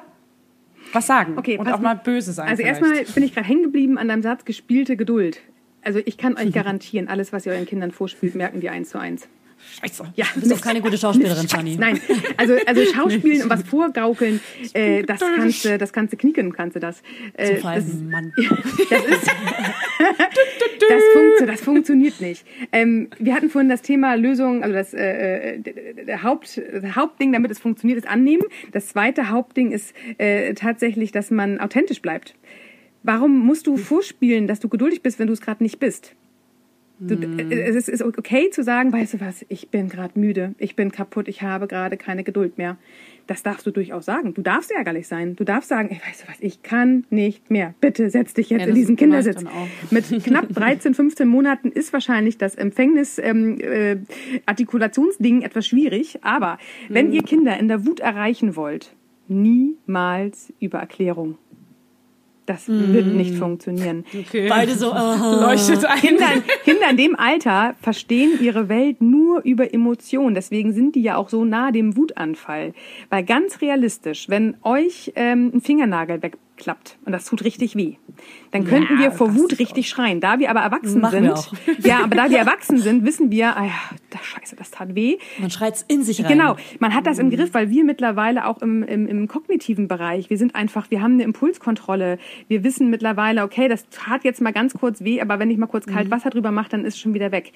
was 0.92 1.06
sagen 1.06 1.38
Okay, 1.38 1.58
und 1.58 1.68
auch 1.68 1.80
mal 1.80 1.96
mal- 1.96 2.02
böse 2.04 2.34
sein. 2.34 2.48
Also 2.48 2.64
vielleicht. 2.64 2.82
erstmal 2.82 3.14
bin 3.14 3.24
ich 3.24 3.34
gerade 3.36 3.48
hängen 3.48 3.64
geblieben 3.64 3.98
an 4.00 4.08
deinem 4.08 4.24
Satz 4.24 4.44
gespielte 4.46 4.98
Geduld. 4.98 5.40
Also 5.82 6.00
ich 6.06 6.18
kann 6.18 6.38
euch 6.38 6.52
garantieren, 6.54 7.08
alles, 7.08 7.34
was 7.34 7.46
ihr 7.46 7.54
euren 7.54 7.66
Kindern 7.66 7.92
vorspielt, 7.92 8.36
merken 8.36 8.60
die 8.60 8.70
eins 8.70 8.90
zu 8.90 9.00
eins. 9.00 9.28
Scheiße. 9.82 10.14
Ja, 10.16 10.26
Du 10.34 10.40
bist 10.40 10.52
doch 10.52 10.62
keine 10.62 10.82
gute 10.82 10.98
Schauspielerin, 10.98 11.48
Fanny. 11.48 11.76
Nein, 11.78 12.00
also, 12.38 12.56
also 12.66 12.82
Schauspielen 12.94 13.44
und 13.44 13.50
was 13.50 13.64
vorgaukeln, 13.64 14.40
äh, 14.74 15.04
das 15.04 15.20
kannst 15.20 15.66
du, 15.66 15.78
das 15.78 15.94
kannst 15.94 16.14
du 16.14 16.18
knicken, 16.18 16.54
kannst 16.54 16.76
du 16.76 16.80
das. 16.80 17.02
Äh, 17.34 17.60
Zum 17.60 17.72
das, 17.74 17.94
Mann. 17.94 18.34
das 18.90 19.06
ist, 19.06 19.32
das, 20.90 21.04
funktio 21.14 21.46
das 21.46 21.62
funktioniert 21.62 22.22
nicht. 22.22 22.46
Ähm, 22.72 23.10
wir 23.20 23.36
hatten 23.36 23.50
vorhin 23.50 23.70
das 23.70 23.82
Thema 23.82 24.16
Lösung, 24.16 24.64
also 24.64 24.74
das, 24.74 24.94
äh, 24.94 25.56
äh, 25.56 25.60
der 26.06 26.24
Haupt, 26.24 26.62
das 26.72 26.96
Hauptding, 26.96 27.34
damit 27.34 27.52
es 27.52 27.60
funktioniert, 27.60 28.00
ist 28.00 28.08
annehmen. 28.08 28.44
Das 28.72 28.88
zweite 28.88 29.30
Hauptding 29.30 29.72
ist 29.72 29.94
äh, 30.18 30.54
tatsächlich, 30.54 31.12
dass 31.12 31.32
man 31.32 31.60
authentisch 31.60 32.02
bleibt. 32.02 32.36
Warum 33.04 33.38
musst 33.40 33.68
du 33.68 33.78
vorspielen, 33.78 34.48
dass 34.48 34.60
du 34.60 34.68
geduldig 34.70 35.02
bist, 35.02 35.20
wenn 35.20 35.28
du 35.28 35.34
es 35.34 35.42
gerade 35.42 35.64
nicht 35.64 35.80
bist? 35.80 36.16
Du, 37.02 37.16
äh, 37.16 37.54
es 37.54 37.88
ist- 37.88 38.04
okay 38.04 38.50
zu 38.50 38.62
sagen, 38.62 38.92
weißt 38.92 39.14
du 39.14 39.22
was, 39.22 39.46
ich 39.48 39.70
bin 39.70 39.88
gerade 39.88 40.20
müde, 40.20 40.54
ich 40.58 40.76
bin 40.76 40.92
kaputt, 40.92 41.30
ich 41.30 41.42
habe 41.42 41.66
gerade 41.68 41.96
keine 41.96 42.26
Geduld 42.26 42.58
mehr. 42.58 42.78
Das 43.26 43.42
darfst 43.42 43.66
du 43.66 43.72
durchaus 43.72 44.04
sagen. 44.04 44.34
Du 44.34 44.42
darfst 44.42 44.70
ärgerlich 44.70 45.08
sein. 45.08 45.38
Du 45.38 45.46
darfst 45.46 45.70
sagen, 45.70 45.88
ey, 45.92 46.02
weißt 46.06 46.24
du 46.24 46.28
was, 46.28 46.36
ich 46.42 46.62
kann 46.62 47.06
nicht 47.10 47.50
mehr. 47.50 47.74
Bitte 47.80 48.10
setz 48.10 48.34
dich 48.34 48.50
jetzt 48.50 48.64
Ja, 48.64 48.68
in 48.68 48.76
diesen 48.76 48.98
Kindersitz. 48.98 49.46
Mit 49.92 50.10
knapp 50.26 50.50
13, 50.54 50.94
15 50.94 51.26
Monaten 51.26 51.72
ist 51.72 51.94
wahrscheinlich 51.94 52.38
das 52.38 52.56
Empfängnis 52.56 53.18
ähm, 53.18 53.62
äh, 53.62 53.96
Artikulationsding 54.46 55.44
etwas 55.44 55.68
schwierig. 55.68 56.20
Aber 56.24 56.58
wenn 56.90 57.08
Mhm. 57.08 57.14
ihr 57.14 57.24
Kinder 57.24 57.58
in 57.58 57.70
der 57.70 57.86
Wut 57.86 58.02
erreichen 58.02 58.58
wollt, 58.58 58.94
niemals 59.30 60.52
über 60.60 60.80
Erklärung. 60.80 61.38
Das 62.50 62.68
wird 62.68 63.06
nicht 63.06 63.36
funktionieren. 63.36 64.06
Okay. 64.12 64.48
Beide 64.50 64.74
so, 64.74 64.92
aha. 64.92 65.40
leuchtet 65.40 65.86
ein. 65.86 66.00
Kinder, 66.00 66.26
Kinder 66.64 66.90
in 66.90 66.98
dem 66.98 67.16
Alter 67.16 67.76
verstehen 67.80 68.40
ihre 68.42 68.70
Welt 68.70 69.04
nur 69.04 69.44
über 69.44 69.72
Emotionen. 69.72 70.34
Deswegen 70.34 70.74
sind 70.74 70.96
die 70.96 71.04
ja 71.04 71.18
auch 71.18 71.30
so 71.30 71.46
nah 71.46 71.70
dem 71.70 71.96
Wutanfall. 71.96 72.74
Weil 73.12 73.24
ganz 73.24 73.62
realistisch, 73.62 74.30
wenn 74.30 74.58
euch 74.64 75.12
ähm, 75.16 75.52
ein 75.54 75.62
Fingernagel 75.62 76.18
wegklappt 76.60 76.98
und 77.06 77.12
das 77.12 77.26
tut 77.26 77.44
richtig 77.44 77.76
weh, 77.76 77.96
dann 78.52 78.66
könnten 78.66 79.00
wir 79.00 79.12
vor 79.12 79.36
Wut 79.36 79.60
richtig 79.60 79.90
schreien. 79.90 80.20
Da 80.20 80.40
wir 80.40 80.50
aber 80.50 80.62
erwachsen 80.62 81.02
Machen 81.02 81.36
sind, 81.36 81.52
ja, 81.86 82.04
aber 82.04 82.16
da 82.16 82.30
wir 82.30 82.38
erwachsen 82.38 82.78
sind, 82.78 83.06
wissen 83.06 83.32
wir, 83.32 83.56
ah 83.58 83.66
ja, 83.66 83.80
das 84.10 84.26
Scheiße, 84.26 84.56
das 84.56 84.72
tat 84.72 84.96
weh. 84.96 85.18
Man 85.40 85.50
schreit's 85.50 85.84
in 85.88 86.04
sich 86.04 86.24
rein. 86.24 86.32
Genau, 86.32 86.56
man 86.80 86.94
hat 86.94 87.08
das 87.08 87.20
im 87.20 87.30
Griff, 87.30 87.54
weil 87.54 87.70
wir 87.70 87.84
mittlerweile 87.84 88.46
auch 88.46 88.62
im, 88.62 88.84
im, 88.84 89.08
im 89.08 89.28
kognitiven 89.28 89.88
Bereich, 89.88 90.30
wir 90.30 90.38
sind 90.38 90.56
einfach, 90.56 90.92
wir 90.92 91.02
haben 91.02 91.14
eine 91.14 91.24
Impulskontrolle. 91.24 92.20
Wir 92.48 92.64
wissen 92.64 92.90
mittlerweile, 92.90 93.44
okay, 93.44 93.68
das 93.68 93.88
tat 93.90 94.24
jetzt 94.24 94.42
mal 94.42 94.54
ganz 94.54 94.74
kurz 94.74 95.02
weh, 95.02 95.22
aber 95.22 95.40
wenn 95.40 95.50
ich 95.50 95.58
mal 95.58 95.68
kurz 95.68 95.86
kalt 95.86 96.12
Wasser 96.12 96.30
drüber 96.30 96.52
mache, 96.52 96.70
dann 96.70 96.86
ist 96.86 96.96
es 96.96 97.00
schon 97.00 97.14
wieder 97.14 97.32
weg. 97.32 97.54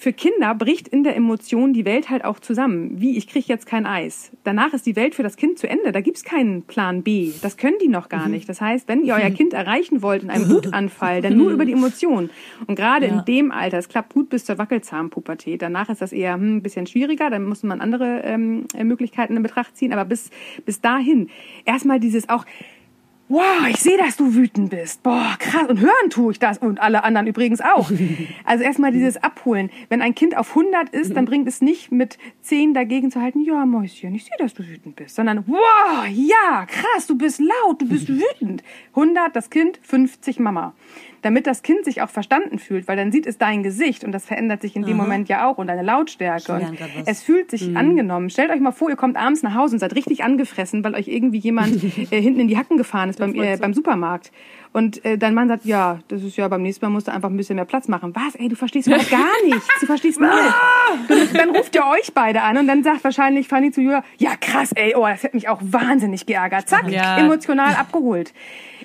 Für 0.00 0.14
Kinder 0.14 0.54
bricht 0.54 0.88
in 0.88 1.04
der 1.04 1.14
Emotion 1.14 1.74
die 1.74 1.84
Welt 1.84 2.08
halt 2.08 2.24
auch 2.24 2.40
zusammen. 2.40 2.98
Wie, 3.02 3.18
ich 3.18 3.26
kriege 3.28 3.44
jetzt 3.48 3.66
kein 3.66 3.84
Eis. 3.84 4.32
Danach 4.44 4.72
ist 4.72 4.86
die 4.86 4.96
Welt 4.96 5.14
für 5.14 5.22
das 5.22 5.36
Kind 5.36 5.58
zu 5.58 5.68
Ende. 5.68 5.92
Da 5.92 6.00
gibt's 6.00 6.24
keinen 6.24 6.62
Plan 6.62 7.02
B. 7.02 7.32
Das 7.42 7.58
können 7.58 7.76
die 7.82 7.88
noch 7.88 8.08
gar 8.08 8.26
nicht. 8.30 8.48
Das 8.48 8.62
heißt, 8.62 8.88
wenn 8.88 9.04
ihr 9.04 9.12
euer 9.12 9.28
Kind 9.28 9.52
erreichen 9.52 10.00
wollt 10.00 10.22
in 10.22 10.30
einem 10.30 10.48
Wutanfall, 10.48 11.20
dann 11.20 11.36
nur 11.36 11.50
über 11.50 11.66
die 11.66 11.72
Emotion. 11.72 12.30
Und 12.66 12.76
gerade 12.76 13.08
Ja. 13.08 13.18
in 13.18 13.24
dem 13.26 13.52
Alter, 13.52 13.76
es 13.76 13.90
klappt 13.90 14.14
gut 14.14 14.30
bis 14.30 14.46
zur 14.46 14.56
Wackelzahnpubertät. 14.56 15.60
Danach 15.60 15.90
ist 15.90 16.00
das 16.00 16.14
eher 16.14 16.32
hm, 16.32 16.56
ein 16.56 16.62
bisschen 16.62 16.86
schwieriger. 16.86 17.28
Dann 17.28 17.44
muss 17.44 17.62
man 17.62 17.82
andere 17.82 18.22
ähm, 18.24 18.64
Möglichkeiten 18.82 19.36
in 19.36 19.42
Betracht 19.42 19.76
ziehen. 19.76 19.92
Aber 19.92 20.06
bis, 20.06 20.30
bis 20.64 20.80
dahin 20.80 21.28
erstmal 21.66 22.00
dieses 22.00 22.26
auch 22.30 22.46
Wow, 23.30 23.68
ich 23.68 23.76
sehe, 23.76 23.96
dass 23.96 24.16
du 24.16 24.34
wütend 24.34 24.70
bist. 24.70 25.04
Boah, 25.04 25.36
krass. 25.38 25.68
Und 25.68 25.78
hören 25.78 26.10
tue 26.10 26.32
ich 26.32 26.40
das. 26.40 26.58
Und 26.58 26.80
alle 26.80 27.04
anderen 27.04 27.28
übrigens 27.28 27.60
auch. 27.60 27.88
Also 28.44 28.64
erstmal 28.64 28.90
dieses 28.90 29.22
Abholen. 29.22 29.70
Wenn 29.88 30.02
ein 30.02 30.16
Kind 30.16 30.36
auf 30.36 30.48
100 30.50 30.88
ist, 30.88 31.14
dann 31.14 31.26
bringt 31.26 31.46
es 31.46 31.60
nicht 31.60 31.92
mit 31.92 32.18
10 32.40 32.74
dagegen 32.74 33.12
zu 33.12 33.20
halten, 33.20 33.42
ja, 33.42 33.64
Mäuschen, 33.64 34.14
ich 34.16 34.24
sehe, 34.24 34.36
dass 34.38 34.54
du 34.54 34.66
wütend 34.66 34.96
bist. 34.96 35.14
Sondern, 35.14 35.44
wow, 35.46 36.06
ja, 36.08 36.66
krass, 36.66 37.06
du 37.06 37.16
bist 37.16 37.38
laut, 37.38 37.80
du 37.80 37.86
bist 37.88 38.08
wütend. 38.40 38.64
100 38.96 39.36
das 39.36 39.50
Kind, 39.50 39.78
50 39.82 40.40
Mama. 40.40 40.74
Damit 41.22 41.46
das 41.46 41.62
Kind 41.62 41.84
sich 41.84 42.02
auch 42.02 42.10
verstanden 42.10 42.58
fühlt, 42.58 42.88
weil 42.88 42.96
dann 42.96 43.12
sieht 43.12 43.26
es 43.26 43.38
dein 43.38 43.62
Gesicht 43.62 44.04
und 44.04 44.12
das 44.12 44.24
verändert 44.24 44.62
sich 44.62 44.76
in 44.76 44.82
dem 44.82 44.96
Moment 44.96 45.28
ja 45.28 45.48
auch 45.48 45.58
und 45.58 45.66
deine 45.66 45.82
Lautstärke. 45.82 46.52
Und 46.52 46.78
es 47.06 47.22
fühlt 47.22 47.50
sich 47.50 47.76
angenommen. 47.76 48.30
Stellt 48.30 48.50
euch 48.50 48.60
mal 48.60 48.72
vor, 48.72 48.90
ihr 48.90 48.96
kommt 48.96 49.16
abends 49.16 49.42
nach 49.42 49.54
Hause 49.54 49.76
und 49.76 49.80
seid 49.80 49.94
richtig 49.94 50.24
angefressen, 50.24 50.82
weil 50.84 50.94
euch 50.94 51.08
irgendwie 51.08 51.38
jemand 51.38 51.82
äh, 52.12 52.20
hinten 52.20 52.40
in 52.40 52.48
die 52.48 52.56
Hacken 52.56 52.76
gefahren 52.76 53.10
ist 53.10 53.18
beim, 53.18 53.34
äh, 53.34 53.56
beim 53.56 53.74
Supermarkt. 53.74 54.32
Und 54.72 55.04
äh, 55.04 55.18
dein 55.18 55.34
Mann 55.34 55.48
sagt, 55.48 55.64
ja, 55.64 55.98
das 56.08 56.22
ist 56.22 56.36
ja 56.36 56.46
beim 56.46 56.62
nächsten 56.62 56.84
Mal 56.84 56.90
musst 56.90 57.08
du 57.08 57.12
einfach 57.12 57.28
ein 57.28 57.36
bisschen 57.36 57.56
mehr 57.56 57.64
Platz 57.64 57.88
machen. 57.88 58.14
Was? 58.14 58.36
Ey, 58.36 58.48
du 58.48 58.54
verstehst 58.54 58.86
überhaupt 58.86 59.10
gar 59.10 59.26
nichts. 59.44 59.66
Du 59.80 59.86
verstehst 59.86 60.20
null. 60.20 60.30
Dann, 61.34 61.50
ruft 61.50 61.74
ihr 61.74 61.84
euch 61.86 62.12
beide 62.14 62.42
an 62.42 62.56
und 62.58 62.68
dann 62.68 62.82
sagt 62.84 63.02
wahrscheinlich 63.02 63.48
Fanny 63.48 63.72
zu 63.72 63.80
Julia, 63.80 64.04
ja 64.18 64.30
krass, 64.40 64.72
ey, 64.72 64.94
oh, 64.96 65.06
das 65.06 65.24
hat 65.24 65.34
mich 65.34 65.48
auch 65.48 65.60
wahnsinnig 65.62 66.26
geärgert. 66.26 66.68
Zack, 66.68 66.88
Ja. 66.90 67.18
emotional 67.18 67.74
abgeholt. 67.74 68.32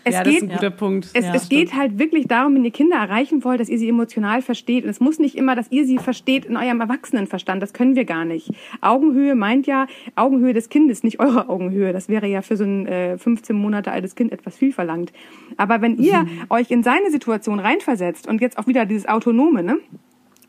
Es 0.07 0.14
ja, 0.14 0.24
das 0.24 0.34
geht, 0.34 0.44
ist 0.44 0.49
ein 0.49 0.56
guter 0.56 0.70
Punkt. 0.70 1.10
es, 1.14 1.26
Ja, 1.26 1.34
es 1.34 1.49
geht 1.49 1.74
halt 1.74 1.98
wirklich 1.98 2.28
darum, 2.28 2.53
wenn 2.56 2.64
ihr 2.64 2.70
Kinder 2.72 2.98
erreichen 2.98 3.44
wollt, 3.44 3.60
dass 3.60 3.70
ihr 3.70 3.80
sie 3.80 3.90
emotional 3.90 4.44
versteht. 4.44 4.84
Und 4.84 4.91
es 4.91 4.99
muss 4.99 5.18
nicht 5.18 5.36
immer, 5.36 5.56
dass 5.56 5.72
ihr 5.72 5.86
sie 5.86 5.98
versteht 5.98 6.45
in 6.45 6.57
eurem 6.57 6.80
Erwachsenenverstand. 6.80 7.62
Das 7.64 7.74
können 7.74 7.95
wir 7.95 8.06
gar 8.06 8.24
nicht. 8.24 8.52
Augenhöhe 8.82 9.34
meint 9.34 9.66
ja 9.66 9.88
Augenhöhe 10.16 10.53
des 10.53 10.70
Kindes, 10.70 11.02
nicht 11.03 11.20
eure 11.20 11.49
Augenhöhe. 11.49 11.91
Das 11.91 12.07
wäre 12.07 12.28
ja 12.28 12.44
für 12.44 12.56
so 12.56 12.66
ein 12.66 12.86
äh, 12.86 13.18
15 13.18 13.56
Monate 13.56 13.91
altes 13.91 14.14
Kind 14.14 14.32
etwas 14.32 14.56
viel 14.57 14.74
verlangt. 14.74 15.12
Aber 15.57 15.74
wenn 15.81 15.97
ihr 15.97 16.26
euch 16.49 16.72
in 16.72 16.84
seine 16.84 17.11
Situation 17.11 17.60
reinversetzt 17.60 18.27
und 18.27 18.41
jetzt 18.41 18.57
auch 18.57 18.68
wieder 18.68 18.85
dieses 18.85 19.07
Autonome, 19.07 19.64
ne? 19.64 19.80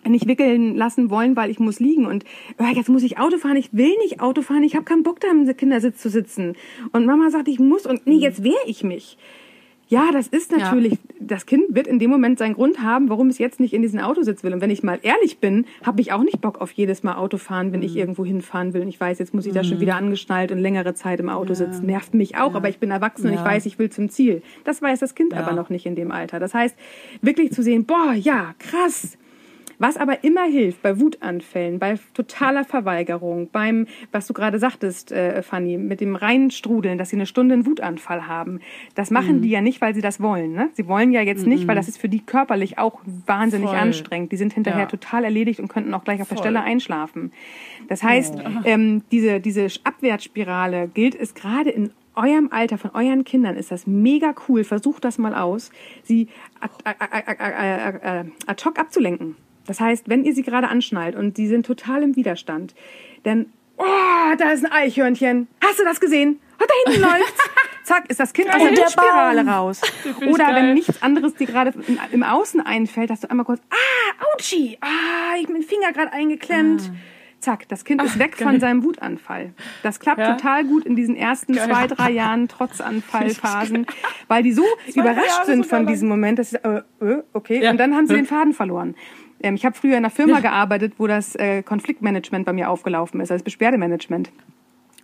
nicht 0.09 0.29
wickeln 0.29 0.77
lassen 0.77 1.11
wollen, 1.11 1.37
weil 1.37 1.51
ich 1.51 1.59
muss 1.59 1.81
liegen 1.81 2.07
und 2.07 2.25
äh, 2.59 2.73
jetzt 2.75 2.89
muss 2.89 3.03
ich 3.03 3.19
Auto 3.19 3.39
fahren, 3.39 3.57
ich 3.57 3.73
will 3.73 3.93
nicht 4.03 4.21
Auto 4.21 4.43
fahren, 4.43 4.63
ich 4.63 4.75
habe 4.75 4.85
keinen 4.85 5.03
Bock 5.03 5.21
da 5.21 5.29
im 5.29 5.47
Kindersitz 5.57 6.01
zu 6.01 6.11
sitzen. 6.11 6.55
Und 6.93 7.07
Mama 7.07 7.31
sagt, 7.31 7.49
ich 7.49 7.59
muss 7.59 7.87
und 7.87 8.07
nee, 8.07 8.17
jetzt 8.17 8.45
wehre 8.45 8.55
ich 8.67 8.85
mich. 8.85 9.19
Ja, 9.89 10.09
das 10.13 10.27
ist 10.27 10.51
natürlich, 10.51 10.99
das 11.21 11.47
Kind 11.47 11.63
wird 11.69 11.87
in 11.87 12.01
dem 12.01 12.11
Moment 12.11 12.39
seinen 12.41 12.55
Grund 12.55 12.83
haben, 12.83 13.09
warum 13.09 13.29
es 13.29 13.39
jetzt 13.39 13.61
nicht 13.61 13.73
in 13.73 13.83
diesen 13.83 14.01
Autositz 14.01 14.43
will. 14.43 14.53
Und 14.53 14.61
wenn 14.61 14.71
ich 14.71 14.83
mal 14.83 14.99
ehrlich 15.03 15.39
bin, 15.39 15.65
habe 15.85 16.01
ich 16.01 16.13
auch 16.13 16.25
nicht 16.25 16.41
Bock 16.41 16.61
auf 16.61 16.73
jedes 16.73 17.05
Mal 17.05 17.15
Auto 17.15 17.39
fahren, 17.39 17.73
wenn 17.73 17.83
ich 17.83 17.95
irgendwo 17.97 18.25
hinfahren 18.25 18.75
will. 18.75 18.83
Und 18.83 18.89
ich 18.89 18.99
weiß, 19.01 19.21
jetzt 19.21 19.33
muss 19.33 19.47
ich 19.47 19.53
da 19.53 19.63
schon 19.63 19.79
wieder 19.81 19.95
angeschnallt 19.95 20.51
und 20.51 20.59
längere 20.59 20.95
Zeit 20.95 21.21
im 21.21 21.29
Auto 21.29 21.55
sitzen. 21.55 21.87
Nervt 21.87 22.15
mich 22.15 22.37
auch, 22.37 22.55
aber 22.57 22.69
ich 22.69 22.79
bin 22.79 22.91
erwachsen 22.91 23.29
und 23.29 23.35
ich 23.35 23.39
Ja. 23.41 23.45
weiß, 23.47 23.65
ich 23.67 23.79
will 23.79 23.91
zum 23.91 24.09
Ziel. 24.09 24.43
Das 24.65 24.83
weiß 24.83 24.99
das 24.99 25.15
Kind 25.15 25.35
aber 25.35 25.53
noch 25.53 25.71
nicht 25.71 25.87
in 25.87 25.95
dem 25.95 26.11
Alter. 26.11 26.41
Das 26.41 26.53
heißt, 26.53 26.77
wirklich 27.23 27.53
zu 27.53 27.63
sehen, 27.63 27.85
boah, 27.85 28.13
ja, 28.13 28.55
krass. 28.59 29.17
Was 29.79 29.97
aber 29.97 30.25
immer 30.25 30.45
hilft 30.45 30.83
bei 30.83 30.99
Wutanfällen, 30.99 31.79
bei 31.79 31.99
totaler 32.15 32.65
Verweigerung, 32.65 33.51
beim, 33.51 33.87
was 34.11 34.27
du 34.27 34.33
gerade 34.33 34.59
sagtest, 34.59 35.13
äh, 35.13 35.43
Fanny, 35.43 35.77
mit 35.77 36.01
dem 36.01 36.17
Reinstrudeln, 36.17 36.99
dass 36.99 37.11
sie 37.11 37.17
eine 37.17 37.27
Stunde 37.27 37.55
einen 37.55 37.67
Wutanfall 37.67 38.27
haben, 38.27 38.61
das 38.95 39.11
machen 39.11 39.43
die 39.43 39.51
ja 39.51 39.61
nicht, 39.61 39.81
weil 39.81 39.95
sie 39.95 40.01
das 40.01 40.21
wollen. 40.21 40.53
Ne? 40.53 40.71
Sie 40.73 40.87
wollen 40.89 41.13
ja 41.13 41.21
jetzt 41.21 41.47
nicht, 41.47 41.69
weil 41.69 41.77
das 41.77 41.89
ist 41.89 41.99
für 41.99 42.09
die 42.09 42.21
körperlich 42.21 42.79
auch 42.79 43.01
wahnsinnig 43.27 43.69
Voll. 43.69 43.79
anstrengend. 43.79 44.33
Die 44.33 44.37
sind 44.37 44.53
hinterher 44.55 44.81
Ja. 44.83 44.87
total 44.87 45.25
erledigt 45.25 45.61
und 45.61 45.69
könnten 45.69 45.93
auch 45.95 46.05
gleich 46.05 46.23
auf 46.23 46.29
der 46.29 46.37
Stelle 46.37 46.63
einschlafen. 46.63 47.33
Das 47.89 48.03
heißt, 48.03 48.35
ähm, 48.65 49.03
diese, 49.11 49.41
diese 49.41 49.67
Abwärtsspirale 49.85 50.89
gilt 50.89 51.15
es 51.15 51.35
gerade 51.35 51.71
in 51.71 51.91
eurem 52.15 52.49
Alter, 52.51 52.79
von 52.79 52.91
euren 52.95 53.25
Kindern 53.25 53.57
ist 53.57 53.71
das 53.71 53.87
mega 53.87 54.35
cool. 54.49 54.65
Versucht 54.65 55.05
das 55.05 55.19
mal 55.19 55.35
aus, 55.35 55.71
sie 56.03 56.29
ad, 56.61 56.73
ad, 56.85 56.97
ad, 57.01 58.31
ad 58.47 58.65
hoc 58.65 58.79
abzulenken. 58.79 59.37
Das 59.67 59.81
heißt, 59.81 60.09
wenn 60.09 60.25
ihr 60.25 60.35
sie 60.35 60.43
gerade 60.43 60.69
anschnallt 60.69 61.17
und 61.17 61.37
die 61.37 61.47
sind 61.49 61.67
total 61.67 62.03
im 62.03 62.17
Widerstand, 62.17 62.75
dann, 63.25 63.47
oh, 63.77 63.85
da 64.39 64.51
ist 64.51 64.65
ein 64.65 64.73
Eichhörnchen. 64.73 65.49
Hast 65.65 65.79
du 65.81 65.85
das 65.85 66.01
gesehen? 66.01 66.41
Oh, 66.61 66.65
da 66.67 66.91
hinten 66.93 67.03
läuft's. 67.09 67.43
Zack, 67.85 68.11
ist 68.11 68.19
das 68.19 68.33
Kind 68.33 68.49
aus 68.51 68.57
der 68.59 68.69
Und 68.71 68.77
der 68.77 68.85
Windspirale 68.85 69.45
Baum. 69.45 69.49
raus. 69.55 69.81
Oder 70.29 70.45
geil. 70.47 70.55
wenn 70.57 70.75
nichts 70.75 71.03
anderes 71.03 71.35
dir 71.35 71.47
gerade 71.47 71.73
im, 72.11 72.23
Außen 72.25 72.61
einfällt, 72.61 73.11
dass 73.11 73.21
du 73.21 73.31
einmal 73.31 73.47
kurz, 73.47 73.61
ah, 73.71 74.25
Autschi, 74.35 74.77
ah, 74.81 75.37
ich 75.39 75.47
den 75.47 75.63
Finger 75.63 75.93
gerade 75.93 76.13
eingeklemmt. 76.13 76.91
Zack, 77.39 77.69
das 77.69 77.85
Kind 77.85 78.03
ist 78.03 78.19
weg 78.19 78.37
von 78.39 78.59
seinem 78.59 78.83
Wutanfall. 78.83 79.53
Das 79.85 80.01
klappt 80.01 80.19
Ja. 80.19 80.35
total 80.35 80.65
gut 80.65 80.85
in 80.85 80.97
diesen 80.97 81.15
ersten 81.15 81.55
zwei, 81.55 81.87
drei 81.87 82.11
Jahren 82.11 82.49
Trotzanfallphasen, 82.49 83.87
weil 84.29 84.43
die 84.43 84.53
so 84.53 84.65
überrascht 84.95 85.45
sind 85.45 85.65
von 85.67 85.87
diesem 85.87 86.09
Moment, 86.09 86.39
dass 86.41 86.51
sie, 86.51 86.57
äh, 86.65 86.83
äh, 87.01 87.23
okay, 87.35 87.63
Ja. 87.63 87.71
und 87.71 87.77
dann 87.79 87.95
haben 87.95 88.07
sie 88.09 88.15
den 88.15 88.27
Faden 88.27 88.53
verloren. 88.53 88.97
Ähm, 89.41 89.55
ich 89.55 89.65
habe 89.65 89.77
früher 89.77 89.93
in 89.93 89.99
einer 89.99 90.11
Firma 90.11 90.41
gearbeitet, 90.41 90.95
wo 90.99 91.07
das 91.07 91.35
äh, 91.37 91.63
Konfliktmanagement 91.63 92.45
bei 92.47 92.53
mir 92.53 92.71
aufgelaufen 92.71 93.21
ist, 93.21 93.31
also 93.31 93.43
das 93.43 93.45
Beschwerdemanagement. 93.45 94.31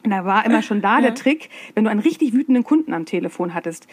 Und 0.04 0.10
da 0.10 0.24
war 0.24 0.44
immer 0.44 0.62
schon 0.62 0.80
da 0.80 1.00
der 1.00 1.14
Trick, 1.14 1.48
wenn 1.74 1.84
du 1.84 1.90
einen 1.90 2.00
richtig 2.00 2.32
wütenden 2.32 2.64
Kunden 2.64 2.92
am 2.92 3.04
Telefon 3.06 3.54
hattest. 3.54 3.86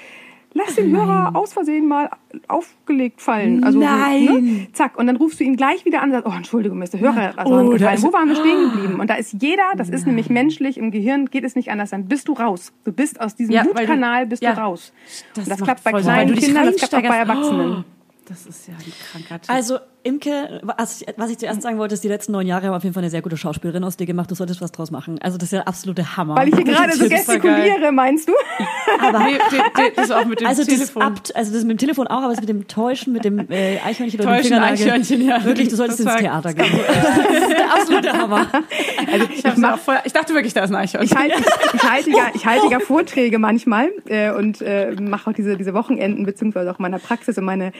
Lass 0.53 0.73
den 0.73 0.89
Hörer 0.97 1.35
aus 1.35 1.53
Versehen 1.53 1.87
mal 1.87 2.09
aufgelegt 2.47 3.21
fallen. 3.21 3.63
Also, 3.63 3.77
Nein. 3.77 4.25
Ne? 4.25 4.67
Zack. 4.73 4.97
Und 4.97 5.05
dann 5.05 5.15
rufst 5.17 5.39
du 5.39 5.43
ihn 5.43 5.55
gleich 5.55 5.85
wieder 5.85 6.01
an 6.01 6.09
und 6.09 6.15
sagst, 6.15 6.27
oh, 6.27 6.35
Entschuldigung, 6.35 6.79
mir 6.79 6.85
ist 6.85 6.93
der 6.93 7.01
Hörer 7.01 7.33
also 7.37 7.53
Oh, 7.53 7.71
ist- 7.73 8.03
Wo 8.03 8.11
waren 8.11 8.29
wir 8.29 8.35
stehen 8.35 8.71
geblieben? 8.71 8.99
Und 8.99 9.11
da 9.11 9.13
ist 9.13 9.33
jeder, 9.39 9.61
das 9.77 9.89
ist 9.89 10.07
nämlich 10.07 10.31
menschlich, 10.31 10.79
im 10.79 10.89
Gehirn 10.89 11.27
geht 11.27 11.43
es 11.43 11.55
nicht 11.55 11.69
anders, 11.69 11.91
dann 11.91 12.07
bist 12.07 12.27
du 12.29 12.33
raus. 12.33 12.73
Du 12.83 12.91
bist 12.91 13.21
aus 13.21 13.35
diesem 13.35 13.53
Ja, 13.53 13.63
Wutkanal, 13.65 14.25
bist 14.25 14.41
ja. 14.41 14.55
du 14.55 14.61
raus. 14.61 14.91
Das 15.35 15.43
und 15.45 15.51
das 15.51 15.61
klappt 15.61 15.83
bei 15.83 15.91
kleinen 15.91 16.33
Kindern, 16.33 16.65
das 16.65 16.77
klappt 16.77 16.95
auch 16.95 17.07
bei. 17.09 17.17
Erwachsenen. 17.17 17.83
Das 18.27 18.47
ist 18.47 18.67
ja 18.67 18.73
die 18.83 18.91
Krankheit. 19.11 19.41
Also, 19.47 19.77
Imke, 20.03 20.61
was 20.63 21.01
ich, 21.01 21.07
was 21.17 21.29
ich 21.29 21.37
zuerst 21.37 21.61
sagen 21.61 21.77
wollte, 21.77 21.93
ist, 21.93 22.03
die 22.03 22.07
letzten 22.07 22.31
neun 22.31 22.47
Jahre 22.47 22.67
haben 22.67 22.73
auf 22.73 22.83
jeden 22.83 22.93
Fall 22.93 23.03
eine 23.03 23.09
sehr 23.09 23.21
gute 23.21 23.35
Schauspielerin 23.35 23.83
aus 23.83 23.97
dir 23.97 24.05
gemacht. 24.05 24.31
Du 24.31 24.35
solltest 24.35 24.61
was 24.61 24.71
draus 24.71 24.91
machen. 24.91 25.19
Also, 25.21 25.37
das 25.37 25.47
ist 25.47 25.51
ja 25.51 25.59
der 25.59 25.67
absolute 25.67 26.15
Hammer. 26.15 26.35
Weil 26.37 26.47
ich 26.47 26.55
hier 26.55 26.63
gerade 26.63 26.93
so 26.93 27.07
Das 27.07 27.25
gestikuliere, 27.25 27.91
meinst 27.91 28.29
du? 28.29 28.33
aber, 29.01 29.19
Nee, 29.19 29.37
die- 29.51 29.55
die- 29.57 29.95
das 29.97 30.09
auch 30.11 30.25
mit 30.25 30.39
dem 30.39 30.47
also, 30.47 30.63
das, 30.63 30.73
Telefon. 30.73 31.01
ab, 31.01 31.13
also 31.35 31.51
das 31.53 31.63
mit 31.63 31.71
dem 31.71 31.77
Telefon 31.79 32.07
auch, 32.07 32.21
aber 32.23 32.29
das 32.29 32.39
mit 32.39 32.47
dem 32.49 32.67
Täuschen, 32.67 33.11
mit 33.11 33.25
dem 33.25 33.39
äh, 33.51 33.77
Eichhörnchen 33.85 34.19
oder 34.21 34.29
dem 34.29 34.35
Täuschen, 34.37 34.43
Fingernagel. 34.53 34.73
Eichhörnchen, 34.85 35.21
ja. 35.21 35.43
Wirklich, 35.43 35.67
du 35.67 35.75
solltest 35.75 35.99
Das 35.99 36.13
ins 36.13 36.21
Theater 36.21 36.53
gehen. 36.53 36.79
Das 36.87 37.17
ist 37.41 37.49
der 37.51 37.73
absolute 37.73 38.13
Hammer. 38.13 38.47
ich, 39.35 39.45
hab's 39.45 39.63
auch 39.63 39.77
voll, 39.79 39.97
ich 40.05 40.13
dachte 40.13 40.33
wirklich, 40.33 40.53
da 40.53 40.63
ist 40.63 40.69
ein 40.69 40.75
Eichhörnchen. 40.77 41.17
Ich 41.17 41.21
halte, 41.21 41.43
ich 41.73 41.83
halte, 41.91 42.09
ja, 42.11 42.27
ich 42.33 42.45
halte 42.45 42.67
ja 42.71 42.79
Vorträge 42.89 43.37
manchmal 43.37 43.89
äh, 44.07 44.31
und 44.31 44.61
äh, 44.61 44.91
mache 45.01 45.29
auch 45.29 45.33
diese, 45.33 45.57
diese 45.57 45.73
Wochenenden, 45.73 46.25
beziehungsweise 46.25 46.71
auch 46.71 46.79
in 46.79 46.83
meiner 46.83 46.99
Praxis. 46.99 47.37
Und 47.37 47.43
meine 47.45 47.73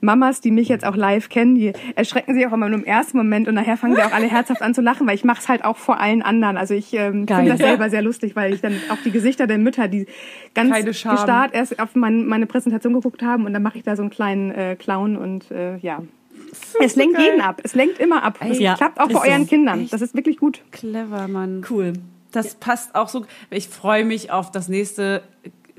Mamas, 0.00 0.40
die 0.40 0.50
mich 0.50 0.68
jetzt 0.68 0.84
auch 0.86 0.96
live 0.96 1.28
kennen, 1.28 1.54
die 1.54 1.65
erschrecken 1.94 2.34
sich 2.34 2.46
auch 2.46 2.52
immer 2.52 2.68
nur 2.68 2.78
im 2.78 2.84
ersten 2.84 3.16
Moment 3.16 3.48
und 3.48 3.54
nachher 3.54 3.76
fangen 3.76 3.94
sie 3.96 4.02
auch 4.02 4.12
alle 4.12 4.26
herzhaft 4.26 4.62
an 4.62 4.74
zu 4.74 4.80
lachen, 4.80 5.06
weil 5.06 5.14
ich 5.14 5.24
mache 5.24 5.40
es 5.40 5.48
halt 5.48 5.64
auch 5.64 5.76
vor 5.76 6.00
allen 6.00 6.22
anderen. 6.22 6.56
Also 6.56 6.74
ich 6.74 6.92
ähm, 6.94 7.26
Geil. 7.26 7.38
finde 7.38 7.52
das 7.52 7.60
selber 7.60 7.90
sehr 7.90 8.02
lustig, 8.02 8.36
weil 8.36 8.52
ich 8.52 8.60
dann 8.60 8.74
auch 8.90 8.98
die 9.04 9.10
Gesichter 9.10 9.46
der 9.46 9.58
Mütter, 9.58 9.88
die 9.88 10.06
ganz 10.54 10.84
gestarrt 10.84 11.54
erst 11.54 11.78
auf 11.80 11.94
mein, 11.94 12.26
meine 12.26 12.46
Präsentation 12.46 12.92
geguckt 12.94 13.22
haben 13.22 13.46
und 13.46 13.52
dann 13.52 13.62
mache 13.62 13.78
ich 13.78 13.84
da 13.84 13.96
so 13.96 14.02
einen 14.02 14.10
kleinen 14.10 14.50
äh, 14.50 14.76
Clown 14.76 15.16
und 15.16 15.50
äh, 15.50 15.76
ja. 15.78 16.02
Es 16.82 16.96
lenkt 16.96 17.18
jeden 17.18 17.40
ab. 17.40 17.60
Es 17.64 17.74
lenkt 17.74 17.98
immer 17.98 18.22
ab. 18.22 18.38
Es 18.40 18.58
Ja, 18.58 18.74
klappt 18.74 19.00
auch 19.00 19.08
bei 19.08 19.30
euren 19.30 19.42
so. 19.42 19.48
Kindern. 19.48 19.88
Das 19.90 20.02
ist 20.02 20.14
wirklich 20.14 20.38
gut. 20.38 20.62
Clever, 20.70 21.28
Mann. 21.28 21.64
Cool. 21.68 21.94
Das 22.32 22.54
passt 22.54 22.94
auch 22.94 23.08
so. 23.08 23.24
Ich 23.50 23.68
freue 23.68 24.04
mich 24.04 24.30
auf 24.30 24.50
das 24.50 24.68
nächste 24.68 25.22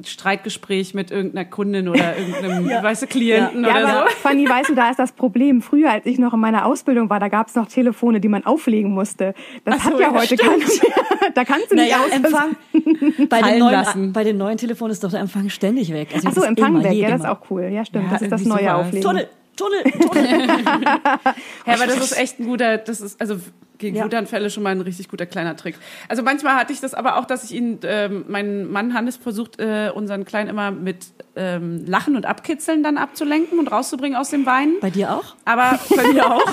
Streitgespräch 0.03 0.94
mit 0.94 1.11
irgendeiner 1.11 1.45
Kundin 1.45 1.88
oder 1.88 2.18
irgendeinem, 2.18 2.68
weißt 2.84 3.03
du, 3.03 3.07
Klienten 3.07 3.64
Ja, 3.64 3.69
oder 3.72 3.88
aber 3.99 4.10
so. 4.10 4.15
Fanny, 4.18 4.48
weißt 4.48 4.69
du, 4.69 4.76
da 4.76 4.90
ist 4.90 4.99
das 4.99 5.11
Problem. 5.11 5.61
Früher, 5.61 5.91
als 5.91 6.06
ich 6.06 6.19
noch 6.19 6.34
in 6.34 6.40
meiner 6.40 6.65
Ausbildung 6.65 7.10
war, 7.10 7.19
da 7.19 7.28
gab 7.28 7.48
es 7.48 7.56
noch 7.56 7.68
Telefone, 7.68 8.19
die 8.19 8.28
man 8.28 8.45
auflegen 8.45 8.91
musste. 8.91 9.34
Das 9.65 9.84
so, 9.84 9.91
hat 9.91 9.99
ja, 9.99 10.07
ja, 10.07 10.14
heute 10.14 10.36
keiner 10.36 10.57
mehr. 10.57 10.68
Da 11.34 11.44
kannst 11.44 11.72
du 11.72 11.76
nicht 11.76 11.91
Naja, 11.91 12.15
Empfang. 12.15 12.56
Bei 13.30 13.41
den, 13.41 13.60
neuen, 13.60 13.72
lassen. 13.72 14.14
bei 14.14 14.24
den 14.24 14.38
neuen 14.38 14.57
Telefonen 14.57 14.91
ist 14.91 15.03
doch 15.03 15.11
der 15.11 15.19
Empfang 15.19 15.49
ständig 15.49 15.91
weg. 15.91 16.10
Also 16.14 16.30
Ach 16.30 16.34
so, 16.34 16.41
Empfang 16.44 16.76
immer, 16.76 16.84
weg. 16.84 16.94
Ja, 16.94 17.10
das 17.10 17.22
ist 17.22 17.28
auch 17.28 17.41
cool. 17.49 17.64
Ja, 17.64 17.86
stimmt. 17.86 18.06
Ja, 18.06 18.14
das 18.14 18.22
ist 18.22 18.32
das 18.32 18.45
neue 18.45 18.60
super. 18.60 18.78
Auflegen. 18.78 19.02
Tunnel, 19.02 19.28
Tunnel, 19.56 19.84
Tunnel. 19.84 20.48
Ja, 20.48 21.74
aber 21.74 21.86
das 21.86 21.98
ist 21.98 22.18
echt 22.18 22.40
ein 22.40 22.45
guter, 22.45 22.78
das 22.78 23.02
ist 23.02 23.19
also 23.19 23.38
gegen 23.78 23.98
Ja. 23.98 24.06
Wutanfälle 24.06 24.49
schon 24.49 24.64
mal 24.64 24.72
ein 24.72 24.82
richtig 24.82 25.08
guter 25.08 25.26
kleiner 25.26 25.56
Trick. 25.56 25.76
Also 26.08 26.24
manchmal 26.24 26.56
hatte 26.56 26.74
ich 26.74 26.82
das 26.82 26.94
aber 26.94 27.18
auch, 27.18 27.26
dass 27.26 27.44
ich 27.44 27.54
ihn, 27.54 27.80
ähm, 27.84 28.26
mein 28.28 28.70
Mann 28.72 28.94
Hannes 28.94 29.18
versucht, 29.18 29.60
äh, 29.60 29.91
unseren 29.94 30.26
Kleinen 30.26 30.49
immer 30.49 30.72
mit 30.72 31.08
ähm, 31.36 31.86
Lachen 31.86 32.16
und 32.16 32.26
Abkitzeln 32.26 32.84
dann 32.84 32.98
abzulenken 32.98 33.60
und 33.60 33.72
rauszubringen 33.72 34.18
aus 34.18 34.30
dem 34.30 34.45
Weinen. 34.45 34.76
Bei 34.82 34.90
dir 34.90 35.14
auch? 35.14 35.36
Aber 35.45 35.80
bei 35.95 36.08
mir 36.12 36.32
auch. 36.32 36.45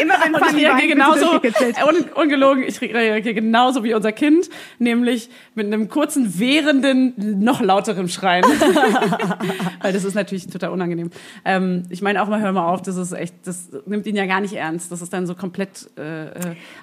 Immer 0.00 0.14
wenn 0.22 0.34
Fanny 0.34 0.62
wird 0.62 0.88
genauso, 0.88 1.32
un, 1.34 2.04
ungelogen, 2.14 2.62
ich 2.64 2.80
reagiere 2.80 3.34
genauso 3.34 3.84
wie 3.84 3.94
unser 3.94 4.12
Kind, 4.12 4.48
nämlich 4.78 5.28
mit 5.54 5.66
einem 5.66 5.88
kurzen, 5.88 6.38
währenden, 6.38 7.40
noch 7.40 7.60
lauteren 7.60 8.08
Schreien. 8.08 8.44
Weil 9.82 9.92
das 9.92 10.04
ist 10.04 10.14
natürlich 10.14 10.46
total 10.48 10.70
unangenehm. 10.70 11.10
Ähm, 11.44 11.84
ich 11.90 12.02
meine 12.02 12.22
auch 12.22 12.28
mal, 12.28 12.40
hör 12.40 12.52
mal 12.52 12.68
auf, 12.68 12.82
das 12.82 12.96
ist 12.96 13.12
echt, 13.12 13.34
das 13.44 13.68
nimmt 13.86 14.06
ihn 14.06 14.16
ja 14.16 14.26
gar 14.26 14.40
nicht 14.40 14.54
ernst. 14.54 14.90
Das 14.92 15.02
ist 15.02 15.12
dann 15.12 15.19
so 15.26 15.34
komplett, 15.34 15.90
äh, 15.98 16.26
äh, 16.26 16.30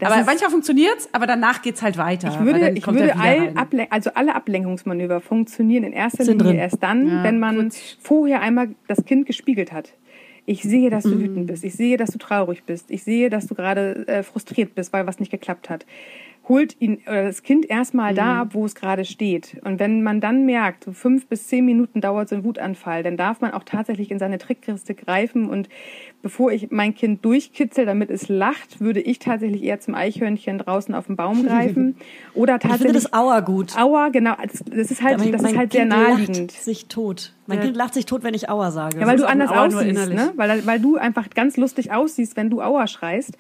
aber 0.02 0.24
manchmal 0.26 0.50
funktioniert's, 0.50 1.10
aber 1.12 1.28
danach 1.28 1.62
geht's 1.62 1.82
halt 1.82 1.98
weiter. 1.98 2.30
Ich 2.30 2.40
würde, 2.46 2.60
dann 2.60 2.76
ich 2.76 2.86
würde 2.88 3.16
all. 3.18 3.52
Ablen 3.56 3.88
also 3.90 4.12
alle 4.14 4.36
Ablenkungsmanöver 4.36 5.22
funktionieren 5.22 5.84
in 5.84 5.94
erster 5.94 6.24
Sind 6.26 6.40
Linie 6.40 6.54
drin. 6.54 6.60
erst 6.62 6.84
dann, 6.84 7.08
Ja, 7.08 7.24
wenn 7.24 7.40
man 7.40 7.72
vorher 8.00 8.42
einmal 8.42 8.70
das 8.88 9.06
Kind 9.06 9.26
gespiegelt 9.26 9.72
hat. 9.72 9.94
Ich 10.46 10.64
sehe, 10.64 10.90
dass 10.90 11.04
du 11.04 11.16
Mhm. 11.16 11.20
wütend 11.20 11.48
bist. 11.48 11.64
Ich 11.66 11.74
sehe, 11.76 11.98
dass 11.98 12.12
du 12.12 12.18
traurig 12.20 12.64
bist. 12.64 12.90
Ich 12.90 13.04
sehe, 13.04 13.30
dass 13.30 13.48
du 13.48 13.56
gerade 13.56 14.08
äh, 14.08 14.24
frustriert 14.24 14.76
bist, 14.76 14.94
weil 14.94 15.06
was 15.06 15.20
nicht 15.20 15.30
geklappt 15.30 15.70
hat. 15.70 15.86
Holt 16.50 16.80
ihn 16.80 17.00
oder 17.08 17.26
das 17.26 17.44
Kind 17.44 17.70
erstmal 17.70 18.14
da 18.14 18.36
Mhm. 18.36 18.40
ab, 18.42 18.48
wo 18.54 18.64
es 18.66 18.74
gerade 18.74 19.04
steht. 19.04 19.58
Und 19.66 19.80
wenn 19.80 20.02
man 20.04 20.22
dann 20.22 20.46
merkt, 20.46 20.86
so 20.86 20.94
fünf 20.94 21.28
bis 21.28 21.48
zehn 21.48 21.66
Minuten 21.66 22.00
dauert 22.00 22.30
so 22.30 22.36
ein 22.36 22.44
Wutanfall, 22.46 23.04
dann 23.04 23.18
darf 23.18 23.42
man 23.42 23.52
auch 23.52 23.64
tatsächlich 23.66 24.12
in 24.12 24.18
seine 24.20 24.38
Trickkiste 24.38 24.96
greifen. 24.96 25.50
Und 25.50 25.68
bevor 26.22 26.52
ich 26.54 26.72
mein 26.72 26.96
Kind 26.96 27.26
durchkitzel, 27.26 27.86
damit 27.86 28.10
es 28.10 28.30
lacht, 28.30 28.80
würde 28.80 29.02
ich 29.02 29.20
tatsächlich 29.20 29.62
eher 29.64 29.80
zum 29.82 29.94
Eichhörnchen 29.96 30.58
draußen 30.60 30.96
auf 30.96 31.08
dem 31.08 31.16
Baum 31.18 31.46
greifen. 31.48 31.96
Oder 32.34 32.56
Ich 32.56 32.62
finde 32.62 32.76
tatsächlich. 32.78 33.04
das 33.04 33.14
Aua 33.14 33.40
gut. 33.42 33.78
Aua, 33.78 34.10
genau. 34.10 34.36
Das, 34.42 34.64
das 34.66 34.92
ist 34.92 35.02
halt, 35.04 35.18
Mein- 35.20 35.32
das 35.34 35.42
ist 35.44 35.58
halt 35.58 35.72
sehr 35.74 35.82
Kind 35.82 35.90
naheliegend. 35.92 36.38
lacht 36.54 36.64
sich 36.64 36.86
tot. 36.88 37.34
Mein 37.50 37.62
Kind 37.62 37.78
lacht 37.78 37.94
sich 37.94 38.06
tot, 38.06 38.24
wenn 38.24 38.34
ich 38.34 38.50
Aua 38.50 38.72
sage. 38.72 39.00
Ja, 39.00 39.08
weil 39.08 39.16
du 39.18 39.26
anders 39.26 39.50
aussiehst, 39.52 40.10
ne? 40.10 40.34
Weil, 40.36 40.66
weil 40.66 40.80
du 40.82 40.98
einfach 40.98 41.30
ganz 41.30 41.56
lustig 41.56 41.94
aussiehst, 41.94 42.36
wenn 42.36 42.50
du 42.50 42.62
Aua 42.62 42.88
schreist. 42.88 43.38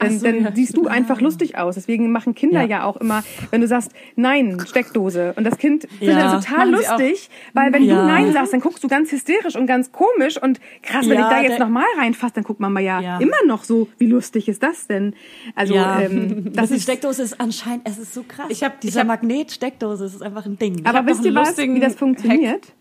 Dann, 0.00 0.18
so, 0.18 0.26
dann 0.26 0.42
ja. 0.44 0.52
siehst 0.54 0.76
du 0.76 0.86
einfach 0.86 1.20
lustig 1.20 1.58
aus. 1.58 1.74
Deswegen 1.74 2.12
machen 2.12 2.34
Kinder 2.34 2.60
Ja. 2.62 2.66
ja. 2.68 2.84
auch 2.84 2.96
immer, 2.98 3.24
wenn 3.50 3.60
du 3.60 3.66
sagst, 3.66 3.90
nein, 4.14 4.56
Steckdose. 4.64 5.32
Und 5.36 5.42
das 5.44 5.58
Kind 5.58 5.88
findet 5.98 6.16
Ja. 6.18 6.32
das 6.34 6.44
total 6.44 6.70
Machen 6.70 6.72
lustig, 6.98 7.28
weil 7.52 7.72
wenn 7.72 7.82
Ja. 7.82 8.02
du 8.02 8.06
nein 8.06 8.32
sagst, 8.32 8.52
dann 8.52 8.60
guckst 8.60 8.84
du 8.84 8.88
ganz 8.88 9.10
hysterisch 9.10 9.56
und 9.56 9.66
ganz 9.66 9.90
komisch 9.90 10.40
und 10.40 10.60
krass, 10.82 11.08
wenn 11.08 11.18
Ja, 11.18 11.28
ich 11.28 11.36
da 11.36 11.42
jetzt 11.42 11.58
nochmal 11.58 11.84
reinfasse, 11.98 12.34
dann 12.34 12.44
guckt 12.44 12.60
Mama 12.60 12.78
ja, 12.80 13.00
Ja. 13.00 13.18
immer 13.18 13.44
noch 13.46 13.64
so, 13.64 13.88
wie 13.98 14.06
lustig 14.06 14.48
ist 14.48 14.62
das 14.62 14.86
denn? 14.86 15.14
Also, 15.56 15.74
ja, 15.74 16.00
ähm, 16.00 16.44
das 16.52 16.70
ist, 16.70 16.84
Steckdose 16.84 17.22
ist 17.22 17.40
anscheinend, 17.40 17.82
es 17.88 17.98
ist 17.98 18.14
so 18.14 18.22
krass. 18.22 18.46
Ich 18.50 18.62
hab- 18.62 18.80
Dieser 18.80 19.02
Magnet-Steckdose, 19.04 20.04
es 20.04 20.14
ist 20.14 20.22
einfach 20.22 20.46
ein 20.46 20.58
Ding. 20.58 20.86
aber 20.86 21.04
wisst 21.06 21.24
ihr 21.24 21.34
was, 21.34 21.48
lustigen 21.48 21.74
wie 21.74 21.80
das 21.80 21.96
funktioniert? 21.96 22.66
Hack. 22.66 22.72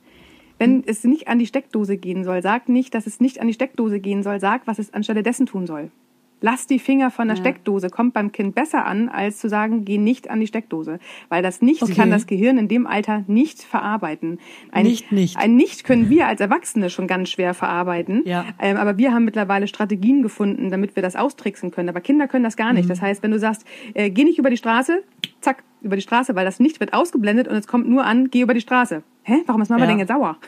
Wenn 0.59 0.83
es 0.87 1.03
nicht 1.03 1.27
an 1.27 1.37
die 1.39 1.45
Steckdose 1.47 1.97
gehen 1.97 2.23
soll, 2.23 2.41
sag 2.41 2.67
nicht, 2.69 2.93
dass 2.95 3.05
es 3.07 3.19
nicht 3.19 3.41
an 3.41 3.47
die 3.47 3.53
Steckdose 3.53 3.99
gehen 3.99 4.23
soll, 4.23 4.39
sag, 4.39 4.65
was 4.65 4.79
es 4.79 4.93
anstelle 4.93 5.21
dessen 5.23 5.45
tun 5.45 5.67
soll. 5.67 5.91
Lass 6.39 6.67
die 6.67 6.77
Finger 6.77 7.09
von 7.09 7.27
der 7.27 7.35
Steckdose, 7.35 7.89
kommt 7.89 8.13
beim 8.13 8.31
Kind 8.31 8.53
besser 8.53 8.85
an, 8.85 9.09
als 9.09 9.39
zu 9.39 9.49
sagen, 9.49 9.85
geh 9.85 9.97
nicht 9.97 10.29
an 10.29 10.39
die 10.39 10.45
Steckdose. 10.47 10.99
Weil 11.29 11.41
das 11.41 11.61
Nicht 11.63 11.81
Okay. 11.81 11.93
kann 11.95 12.11
das 12.11 12.27
Gehirn 12.27 12.59
in 12.59 12.67
dem 12.67 12.85
Alter 12.85 13.23
nicht 13.27 13.63
verarbeiten. 13.63 14.39
Ein, 14.71 14.85
Nicht, 14.85 15.11
nicht. 15.11 15.35
Ein 15.37 15.55
Nicht 15.55 15.83
können 15.83 16.09
wir 16.09 16.27
als 16.27 16.39
Erwachsene 16.39 16.89
schon 16.91 17.07
ganz 17.07 17.29
schwer 17.29 17.53
verarbeiten. 17.55 18.21
Ja. 18.25 18.45
Ähm, 18.59 18.77
aber 18.77 18.97
wir 18.99 19.13
haben 19.13 19.25
mittlerweile 19.25 19.67
Strategien 19.67 20.21
gefunden, 20.21 20.69
damit 20.69 20.95
wir 20.95 21.01
das 21.01 21.15
austricksen 21.15 21.71
können. 21.71 21.89
Aber 21.89 22.01
Kinder 22.01 22.27
können 22.27 22.43
das 22.43 22.55
gar 22.55 22.71
nicht. 22.73 22.87
Das 22.89 23.01
heißt, 23.01 23.23
wenn 23.23 23.31
du 23.31 23.39
sagst, 23.39 23.65
äh, 23.95 24.09
geh 24.11 24.23
nicht 24.23 24.37
über 24.37 24.51
die 24.51 24.57
Straße, 24.57 25.03
zack, 25.41 25.63
über 25.81 25.95
die 25.95 26.01
Straße, 26.03 26.35
weil 26.35 26.45
das 26.45 26.59
Nicht 26.59 26.79
wird 26.79 26.93
ausgeblendet 26.93 27.47
und 27.47 27.55
es 27.55 27.65
kommt 27.67 27.89
nur 27.89 28.05
an, 28.05 28.29
geh 28.29 28.41
über 28.41 28.53
die 28.53 28.61
Straße. 28.61 29.01
Hä? 29.23 29.37
Warum 29.47 29.61
ist 29.63 29.69
Mama 29.69 29.85
Ja. 29.85 29.89
denn 29.89 29.99
jetzt 29.99 30.09
sauer? 30.09 30.37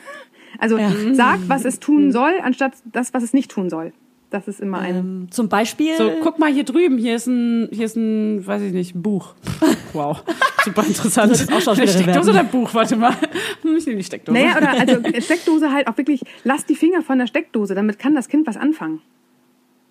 Also 0.58 0.78
Ja. 0.78 0.92
sag, 1.12 1.38
was 1.48 1.64
es 1.64 1.78
tun 1.78 2.10
soll, 2.12 2.32
anstatt 2.42 2.74
das, 2.84 3.14
was 3.14 3.22
es 3.22 3.32
nicht 3.32 3.50
tun 3.50 3.70
soll. 3.70 3.92
Das 4.30 4.46
ist 4.46 4.60
immer 4.60 4.78
ein. 4.78 4.96
ähm, 4.96 5.28
zum 5.30 5.48
Beispiel. 5.48 5.96
So, 5.96 6.12
guck 6.22 6.38
mal 6.38 6.52
hier 6.52 6.64
drüben, 6.64 6.98
hier 6.98 7.16
ist 7.16 7.26
ein, 7.26 7.68
hier 7.72 7.86
ist 7.86 7.96
ein, 7.96 8.46
weiß 8.46 8.62
ich 8.62 8.72
nicht, 8.72 8.94
ein 8.94 9.02
Buch. 9.02 9.34
Wow, 9.92 10.22
super 10.64 10.84
interessant. 10.86 11.32
Das 11.32 11.40
ist 11.40 11.52
auch 11.52 11.60
Schauspielerin 11.60 12.02
Steckdose 12.04 12.30
oder 12.30 12.44
Buch? 12.44 12.72
Warte 12.74 12.94
mal. 12.94 13.12
Ich 13.76 13.86
nehme 13.86 13.98
die 13.98 14.04
Steckdose. 14.04 14.38
Naja, 14.38 14.56
oder 14.56 14.70
also 14.70 15.20
Steckdose 15.20 15.72
halt 15.72 15.88
auch 15.88 15.96
wirklich, 15.96 16.22
lass 16.44 16.64
die 16.64 16.76
Finger 16.76 17.02
von 17.02 17.18
der 17.18 17.26
Steckdose, 17.26 17.74
damit 17.74 17.98
kann 17.98 18.14
das 18.14 18.28
Kind 18.28 18.46
was 18.46 18.56
anfangen. 18.56 19.00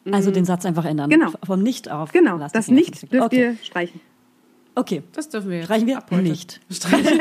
also 0.09 0.31
den 0.31 0.45
Satz 0.45 0.65
einfach 0.65 0.85
ändern. 0.85 1.09
Genau. 1.09 1.31
Vom 1.45 1.63
Nicht 1.63 1.91
auf. 1.91 2.13
Genau, 2.13 2.37
lass 2.37 2.53
das 2.53 2.69
nicht 2.69 3.11
dürft 3.11 3.25
okay. 3.25 3.41
ihr 3.41 3.57
streichen. 3.61 3.99
Okay. 4.75 5.03
das 5.13 5.27
dürfen 5.27 5.49
wir 5.49 5.57
jetzt. 5.57 5.65
Streichen 5.65 5.87
wir? 5.87 5.97
ab 5.97 6.09
heute. 6.11 6.21
Nicht. 6.21 6.61
Streichen. 6.71 7.19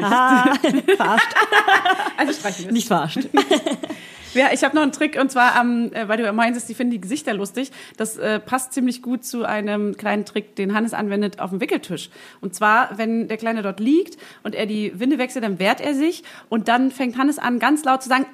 Ah, 0.00 0.54
verarscht. 0.96 1.34
Also 2.16 2.32
streichen 2.32 2.66
wir. 2.66 2.72
Nicht 2.72 2.86
verarscht. 2.86 3.28
Ja, 4.38 4.50
ich 4.52 4.62
habe 4.62 4.76
noch 4.76 4.82
einen 4.82 4.92
Trick 4.92 5.20
und 5.20 5.32
zwar, 5.32 5.60
ähm, 5.60 5.90
äh, 5.92 6.06
weil 6.06 6.16
du 6.16 6.22
ja 6.22 6.32
meintest, 6.32 6.68
die 6.68 6.74
finden 6.74 6.92
die 6.92 7.00
Gesichter 7.00 7.34
lustig. 7.34 7.72
Das 7.96 8.16
äh, 8.18 8.38
passt 8.38 8.72
ziemlich 8.72 9.02
gut 9.02 9.24
zu 9.24 9.44
einem 9.44 9.96
kleinen 9.96 10.24
Trick, 10.26 10.54
den 10.54 10.74
Hannes 10.74 10.94
anwendet 10.94 11.40
auf 11.40 11.50
dem 11.50 11.60
Wickeltisch. 11.60 12.08
Und 12.40 12.54
zwar, 12.54 12.96
wenn 12.98 13.26
der 13.26 13.36
Kleine 13.36 13.62
dort 13.62 13.80
liegt 13.80 14.16
und 14.44 14.54
er 14.54 14.66
die 14.66 14.92
Winde 14.94 15.18
wechselt, 15.18 15.42
dann 15.42 15.58
wehrt 15.58 15.80
er 15.80 15.92
sich 15.92 16.22
und 16.48 16.68
dann 16.68 16.92
fängt 16.92 17.18
Hannes 17.18 17.40
an, 17.40 17.58
ganz 17.58 17.82
laut 17.82 18.00
zu 18.00 18.08
sagen, 18.08 18.26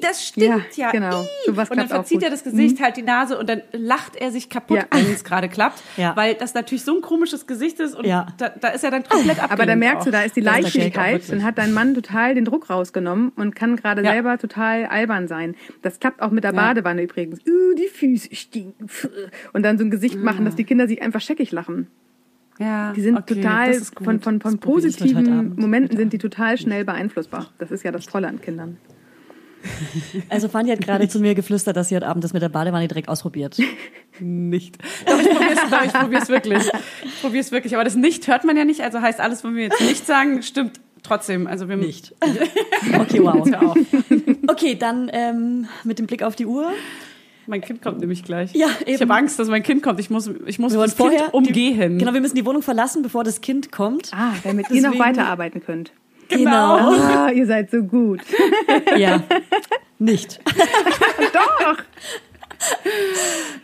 Das 0.00 0.24
stimmt 0.26 0.46
ja. 0.76 0.86
Ja, 0.86 0.90
genau. 0.92 1.22
Ih. 1.22 1.26
Sowas 1.46 1.70
und 1.70 1.76
dann 1.78 1.88
verzieht. 1.88 2.18
Mhm. 2.18 2.24
er 2.24 2.30
das 2.30 2.44
Gesicht, 2.44 2.80
halt 2.80 2.96
die 2.96 3.02
Nase 3.02 3.38
und 3.38 3.48
dann 3.48 3.62
lacht 3.72 4.16
er 4.16 4.30
sich 4.30 4.48
kaputt, 4.48 4.76
Ja. 4.78 4.84
wenn 4.90 5.10
es 5.12 5.24
gerade 5.24 5.48
klappt. 5.48 5.82
Ja. 5.96 6.14
Weil 6.16 6.34
das 6.34 6.54
natürlich 6.54 6.84
so 6.84 6.94
ein 6.96 7.02
komisches 7.02 7.46
Gesicht 7.46 7.80
ist 7.80 7.94
und 7.94 8.06
Ja. 8.06 8.26
da, 8.38 8.48
da 8.50 8.68
ist 8.68 8.84
er 8.84 8.90
dann 8.90 9.02
komplett 9.04 9.38
abgelenkt. 9.38 9.52
Aber 9.52 9.66
da 9.66 9.76
merkst 9.76 10.06
du, 10.06 10.10
da 10.10 10.22
ist 10.22 10.36
die 10.36 10.40
Leichtigkeit. 10.40 11.22
Dann 11.30 11.42
hat 11.44 11.58
dein 11.58 11.72
Mann 11.72 11.94
total 11.94 12.34
den 12.34 12.44
Druck 12.44 12.70
rausgenommen 12.70 13.30
und 13.36 13.54
kann 13.56 13.76
gerade 13.76 14.02
Ja. 14.04 14.12
selber 14.12 14.38
total 14.38 14.86
albern 14.86 15.28
sein. 15.28 15.54
Das 15.82 15.98
klappt 16.00 16.22
auch 16.22 16.30
mit 16.30 16.44
der 16.44 16.52
Badewanne 16.52 17.02
übrigens. 17.02 17.40
Uh, 17.40 17.74
die 17.76 17.88
Füße 17.88 18.34
stinken. 18.34 18.88
Und 19.52 19.62
dann 19.64 19.78
so 19.78 19.84
ein 19.84 19.90
Gesicht 19.90 20.16
machen, 20.16 20.44
dass 20.44 20.56
die 20.56 20.64
Kinder 20.64 20.86
sich 20.88 21.02
einfach 21.02 21.20
scheckig 21.20 21.52
lachen. 21.52 21.88
Ja, 22.58 22.92
Die 22.92 23.00
sind 23.00 23.16
okay, 23.16 23.36
total, 23.36 23.68
das 23.68 23.76
ist 23.78 23.94
gut. 23.96 24.04
von, 24.04 24.20
von, 24.20 24.40
von 24.40 24.58
positiven. 24.58 25.54
Momenten 25.56 25.96
sind 25.96 26.12
die 26.12 26.18
total 26.18 26.58
schnell 26.58 26.84
beeinflussbar. 26.84 27.48
Das 27.58 27.70
ist 27.70 27.84
ja 27.84 27.90
das 27.90 28.04
Tolle 28.04 28.28
an 28.28 28.40
Kindern. 28.40 28.76
Also 30.28 30.48
Fanny 30.48 30.70
hat 30.70 30.80
gerade 30.80 31.08
zu 31.08 31.20
mir 31.20 31.34
geflüstert, 31.34 31.76
dass 31.76 31.88
sie 31.88 31.96
heute 31.96 32.06
Abend 32.06 32.24
das 32.24 32.32
mit 32.32 32.42
der 32.42 32.48
Badewanne 32.48 32.88
direkt 32.88 33.08
ausprobiert. 33.08 33.56
nicht. 34.20 34.78
Doch, 35.06 35.20
ich 35.20 35.28
probier's, 35.28 35.58
doch, 35.70 35.84
ich 35.84 35.92
probier's 35.92 36.28
wirklich. 36.28 36.70
Ich 37.04 37.20
probier's 37.20 37.52
wirklich. 37.52 37.74
Aber 37.74 37.84
das 37.84 37.94
nicht 37.94 38.26
hört 38.28 38.44
man 38.44 38.56
ja 38.56 38.64
nicht. 38.64 38.80
Also 38.80 39.00
heißt 39.00 39.20
alles, 39.20 39.44
was 39.44 39.54
wir 39.54 39.64
jetzt 39.64 39.80
nicht 39.80 40.06
sagen, 40.06 40.42
stimmt 40.42 40.80
trotzdem. 41.02 41.46
Also 41.46 41.68
wir 41.68 41.76
Nicht. 41.76 42.14
Okay, 42.98 43.22
wow. 43.22 43.76
Okay, 44.46 44.74
dann 44.74 45.10
ähm, 45.12 45.68
mit 45.84 45.98
dem 45.98 46.06
Blick 46.06 46.22
auf 46.22 46.36
die 46.36 46.46
Uhr. 46.46 46.70
Mein 47.46 47.60
Kind 47.62 47.82
kommt 47.82 48.00
nämlich 48.00 48.22
gleich. 48.22 48.54
Ja, 48.54 48.68
Ich 48.82 48.94
eben. 48.94 49.00
habe 49.00 49.14
Angst, 49.14 49.38
dass 49.38 49.48
mein 49.48 49.62
Kind 49.62 49.82
kommt. 49.82 49.98
Ich 49.98 50.08
muss, 50.08 50.30
ich 50.46 50.58
muss 50.58 50.72
Wir 50.72 50.78
wollen 50.78 50.90
das 50.90 50.96
Kind 50.96 51.10
vorher 51.10 51.34
umgehen. 51.34 51.94
Die, 51.94 51.98
genau, 51.98 52.12
wir 52.14 52.20
müssen 52.20 52.36
die 52.36 52.46
Wohnung 52.46 52.62
verlassen, 52.62 53.02
bevor 53.02 53.24
das 53.24 53.40
Kind 53.40 53.72
kommt. 53.72 54.10
Ah, 54.14 54.34
damit 54.44 54.70
ihr 54.70 54.82
noch 54.82 54.98
weiterarbeiten 54.98 55.62
könnt. 55.62 55.92
Genau. 56.30 56.76
Ah, 56.76 57.30
ihr 57.30 57.46
seid 57.46 57.70
so 57.70 57.82
gut. 57.82 58.20
Ja. 58.96 59.20
Nicht. 59.98 60.40
Doch. 61.34 61.76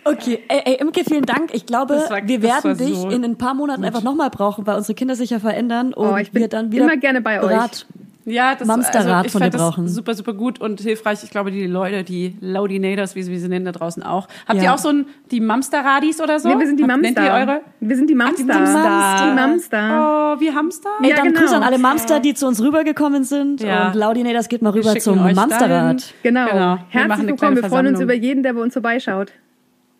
Okay, 0.05 0.43
ey, 0.49 0.61
ey, 0.65 0.75
Imke, 0.81 1.03
vielen 1.05 1.25
Dank. 1.27 1.51
Ich 1.53 1.67
glaube, 1.67 1.95
war- 1.95 2.27
wir 2.29 2.43
werden 2.43 2.77
dich 2.79 2.97
so 2.97 3.09
in 3.11 3.25
ein 3.25 3.37
paar 3.37 3.55
Monaten 3.55 3.85
einfach 3.85 4.03
nochmal 4.03 4.31
brauchen, 4.31 4.67
weil 4.67 4.77
unsere 4.77 4.95
Kinder 4.95 5.15
sich 5.17 5.31
ja 5.31 5.39
verändern 5.39 5.93
und 5.93 6.09
Oh, 6.13 6.17
ich 6.17 6.31
bin 6.31 6.43
wir 6.43 6.49
dann 6.49 6.73
wieder 6.73 6.85
immer 6.85 6.97
gerne 6.97 7.21
bei 7.21 7.43
euch. 7.43 7.85
Ja, 8.27 8.57
das 8.57 8.67
Mamsterrad 8.67 9.07
also 9.07 9.27
ich 9.27 9.33
von 9.33 9.41
fand 9.41 9.55
dir 9.55 9.59
das 9.59 9.69
brauchen. 9.71 9.89
super, 9.89 10.15
super 10.15 10.35
gut 10.35 10.61
und 10.61 10.81
hilfreich. 10.81 11.23
Ich 11.23 11.31
glaube, 11.31 11.53
die 11.53 11.67
Leute, 11.67 12.03
die 12.03 12.37
Laudinators, 12.41 13.15
wie 13.15 13.23
sie, 13.23 13.31
wie 13.31 13.39
sie 13.39 13.49
nennen, 13.49 13.65
da 13.65 13.71
draußen 13.73 14.03
auch. 14.03 14.27
Habt 14.49 14.59
Ja. 14.59 14.65
ihr 14.65 14.75
auch 14.75 14.79
so 14.79 14.89
ein, 14.89 15.07
die 15.31 15.41
Mamsterradis 15.41 16.21
oder 16.21 16.41
so? 16.41 16.49
Nee, 16.49 16.59
wir 16.59 16.67
sind 16.67 16.79
die 16.81 16.83
Mamster. 16.85 17.03
Nennt 17.03 17.19
ihr 17.21 17.33
eure? 17.33 17.61
Wir 17.79 17.97
sind 17.97 18.11
die 18.11 18.15
Mamster. 18.17 18.43
die 18.43 18.49
Mamster. 18.49 19.27
Die 19.31 19.35
Mamster. 19.35 20.35
Oh, 20.37 20.41
wie 20.41 20.53
Hamster? 20.53 20.91
Ey, 21.03 21.11
Ja, 21.11 21.17
dann 21.17 21.27
genau. 21.29 21.41
Grüße 21.41 21.57
an 21.57 21.63
alle 21.63 21.79
Mamster, 21.79 22.19
die 22.21 22.35
zu 22.35 22.49
uns 22.49 22.61
rübergekommen 22.61 23.23
sind. 23.23 23.61
Ja. 23.63 23.89
Und 23.89 23.95
Laudinators 23.95 24.49
geht 24.49 24.61
mal 24.61 24.71
rüber 24.71 24.99
zum 24.99 25.19
Mamsterrad. 25.33 26.13
Genau. 26.25 26.47
Genau. 26.51 26.79
Herzlich 26.89 27.27
willkommen. 27.29 27.57
Wir 27.57 27.65
freuen 27.65 27.87
uns 27.87 28.01
über 28.01 28.15
jeden, 28.15 28.43
der 28.43 28.55
bei 28.55 28.61
uns 28.61 28.73
vorbeischaut. 28.73 29.31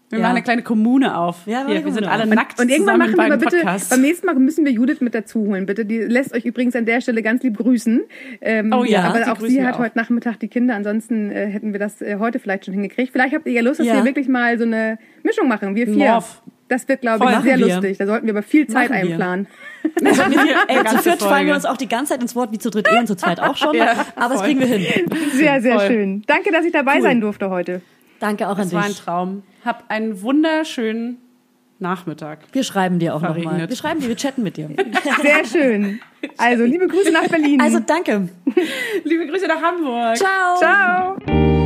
Wir 0.09 0.19
Ja. 0.19 0.23
machen 0.23 0.37
eine 0.37 0.43
kleine 0.45 0.63
Kommune 0.63 1.17
auf. 1.19 1.47
Ja, 1.47 1.67
Hier, 1.67 1.85
wir 1.85 1.93
sind 1.93 2.05
alle 2.07 2.23
auf. 2.23 2.29
nackt 2.29 2.61
Und 2.61 2.69
irgendwann 2.71 2.99
machen 2.99 3.11
wir 3.13 3.17
beim 3.17 3.29
mal 3.31 3.39
bitte, 3.39 3.57
Podcast. 3.57 3.91
beim 3.91 4.03
nächsten 4.03 4.27
Mal 4.27 4.37
müssen 4.37 4.65
wir 4.65 4.71
Judith 4.71 5.01
mit 5.01 5.15
dazu 5.17 5.41
holen, 5.47 5.67
bitte. 5.67 5.85
Die 5.85 5.99
lässt 5.99 6.33
euch 6.33 6.45
übrigens 6.45 6.77
an 6.77 6.87
der 6.87 7.01
Stelle 7.01 7.23
ganz 7.23 7.43
lieb 7.43 7.57
grüßen. 7.57 8.03
Ähm, 8.41 8.73
Oh 8.73 8.85
ja, 8.85 9.03
aber 9.03 9.33
auch 9.33 9.41
sie 9.41 9.57
wir 9.57 9.67
hat 9.67 9.75
auch. 9.75 9.79
heute 9.81 9.99
Nachmittag 9.99 10.39
die 10.39 10.47
Kinder, 10.49 10.75
ansonsten 10.77 11.31
äh, 11.33 11.47
hätten 11.47 11.73
wir 11.73 11.81
das 11.81 12.01
äh, 12.03 12.17
heute 12.21 12.39
vielleicht 12.39 12.67
schon 12.67 12.75
hingekriegt. 12.75 13.11
Vielleicht 13.11 13.35
habt 13.35 13.47
ihr 13.47 13.53
ja 13.53 13.63
Lust, 13.63 13.81
dass 13.81 13.87
Ja. 13.89 13.95
wir 13.97 14.05
wirklich 14.05 14.29
mal 14.29 14.57
so 14.59 14.65
eine 14.65 14.99
Mischung 15.25 15.49
machen, 15.49 15.75
wir 15.75 15.87
vier. 15.87 15.97
Morph. 15.97 16.41
Das 16.69 16.89
wird, 16.89 17.01
glaube 17.01 17.25
Voll. 17.25 17.33
ich, 17.33 17.41
sehr 17.41 17.59
wir. 17.59 17.67
lustig. 17.67 17.99
Da 17.99 18.07
sollten 18.07 18.27
wir 18.27 18.33
aber 18.35 18.43
viel 18.43 18.67
Zeit 18.67 18.91
Machen 18.91 19.03
wir. 19.07 19.11
einplanen. 19.13 19.47
Ey, 20.69 20.85
zu 20.85 20.99
viert 20.99 21.23
fallen 21.23 21.47
wir 21.49 21.55
uns 21.55 21.65
auch 21.65 21.77
die 21.77 21.89
ganze 21.89 22.13
Zeit 22.15 22.23
ins 22.23 22.35
Wort, 22.37 22.53
wie 22.53 22.59
zu 22.59 22.71
dritt 22.71 22.89
eh 22.93 22.99
und 22.99 23.07
zu 23.07 23.17
zweit 23.17 23.41
auch 23.41 23.57
schon. 23.57 23.75
Ja, 23.77 23.93
aber 24.17 24.35
das 24.35 24.39
voll. 24.43 24.47
kriegen 24.47 24.61
wir 24.61 24.67
hin. 24.67 25.07
Sehr, 25.33 25.61
sehr 25.61 25.79
Voll. 25.79 25.87
schön. 25.89 26.23
Danke, 26.27 26.51
dass 26.53 26.65
ich 26.65 26.73
dabei 26.73 26.97
Cool. 26.97 27.03
sein 27.03 27.21
durfte 27.21 27.51
heute. 27.51 27.83
Danke 28.21 28.49
auch 28.49 28.59
an 28.59 28.65
Das 28.65 28.73
war 28.73 28.83
ein 28.83 28.89
dich. 28.89 29.01
Traum. 29.01 29.43
Hab 29.65 29.85
einen 29.89 30.23
wunderschönen 30.23 31.19
Nachmittag. 31.79 32.41
Wir 32.53 32.63
schreiben 32.63 32.99
dir 32.99 33.15
auch 33.15 33.21
nochmal. 33.21 33.69
Wir 33.69 33.77
schreiben 33.77 34.01
dir, 34.01 34.09
wir 34.09 34.17
chatten 34.17 34.43
mit 34.43 34.57
dir. 34.57 34.71
Sehr 35.23 35.45
schön. 35.45 36.01
Also, 36.39 36.65
liebe 36.65 36.87
Grüße 36.89 37.13
nach 37.13 37.29
Berlin. 37.29 37.61
Also 37.61 37.81
danke. 37.81 38.29
Liebe 39.05 39.27
Grüße 39.27 39.47
nach 39.47 39.61
Hamburg. 39.61 40.17
Ciao. 40.17 40.57
Ciao. 40.59 41.66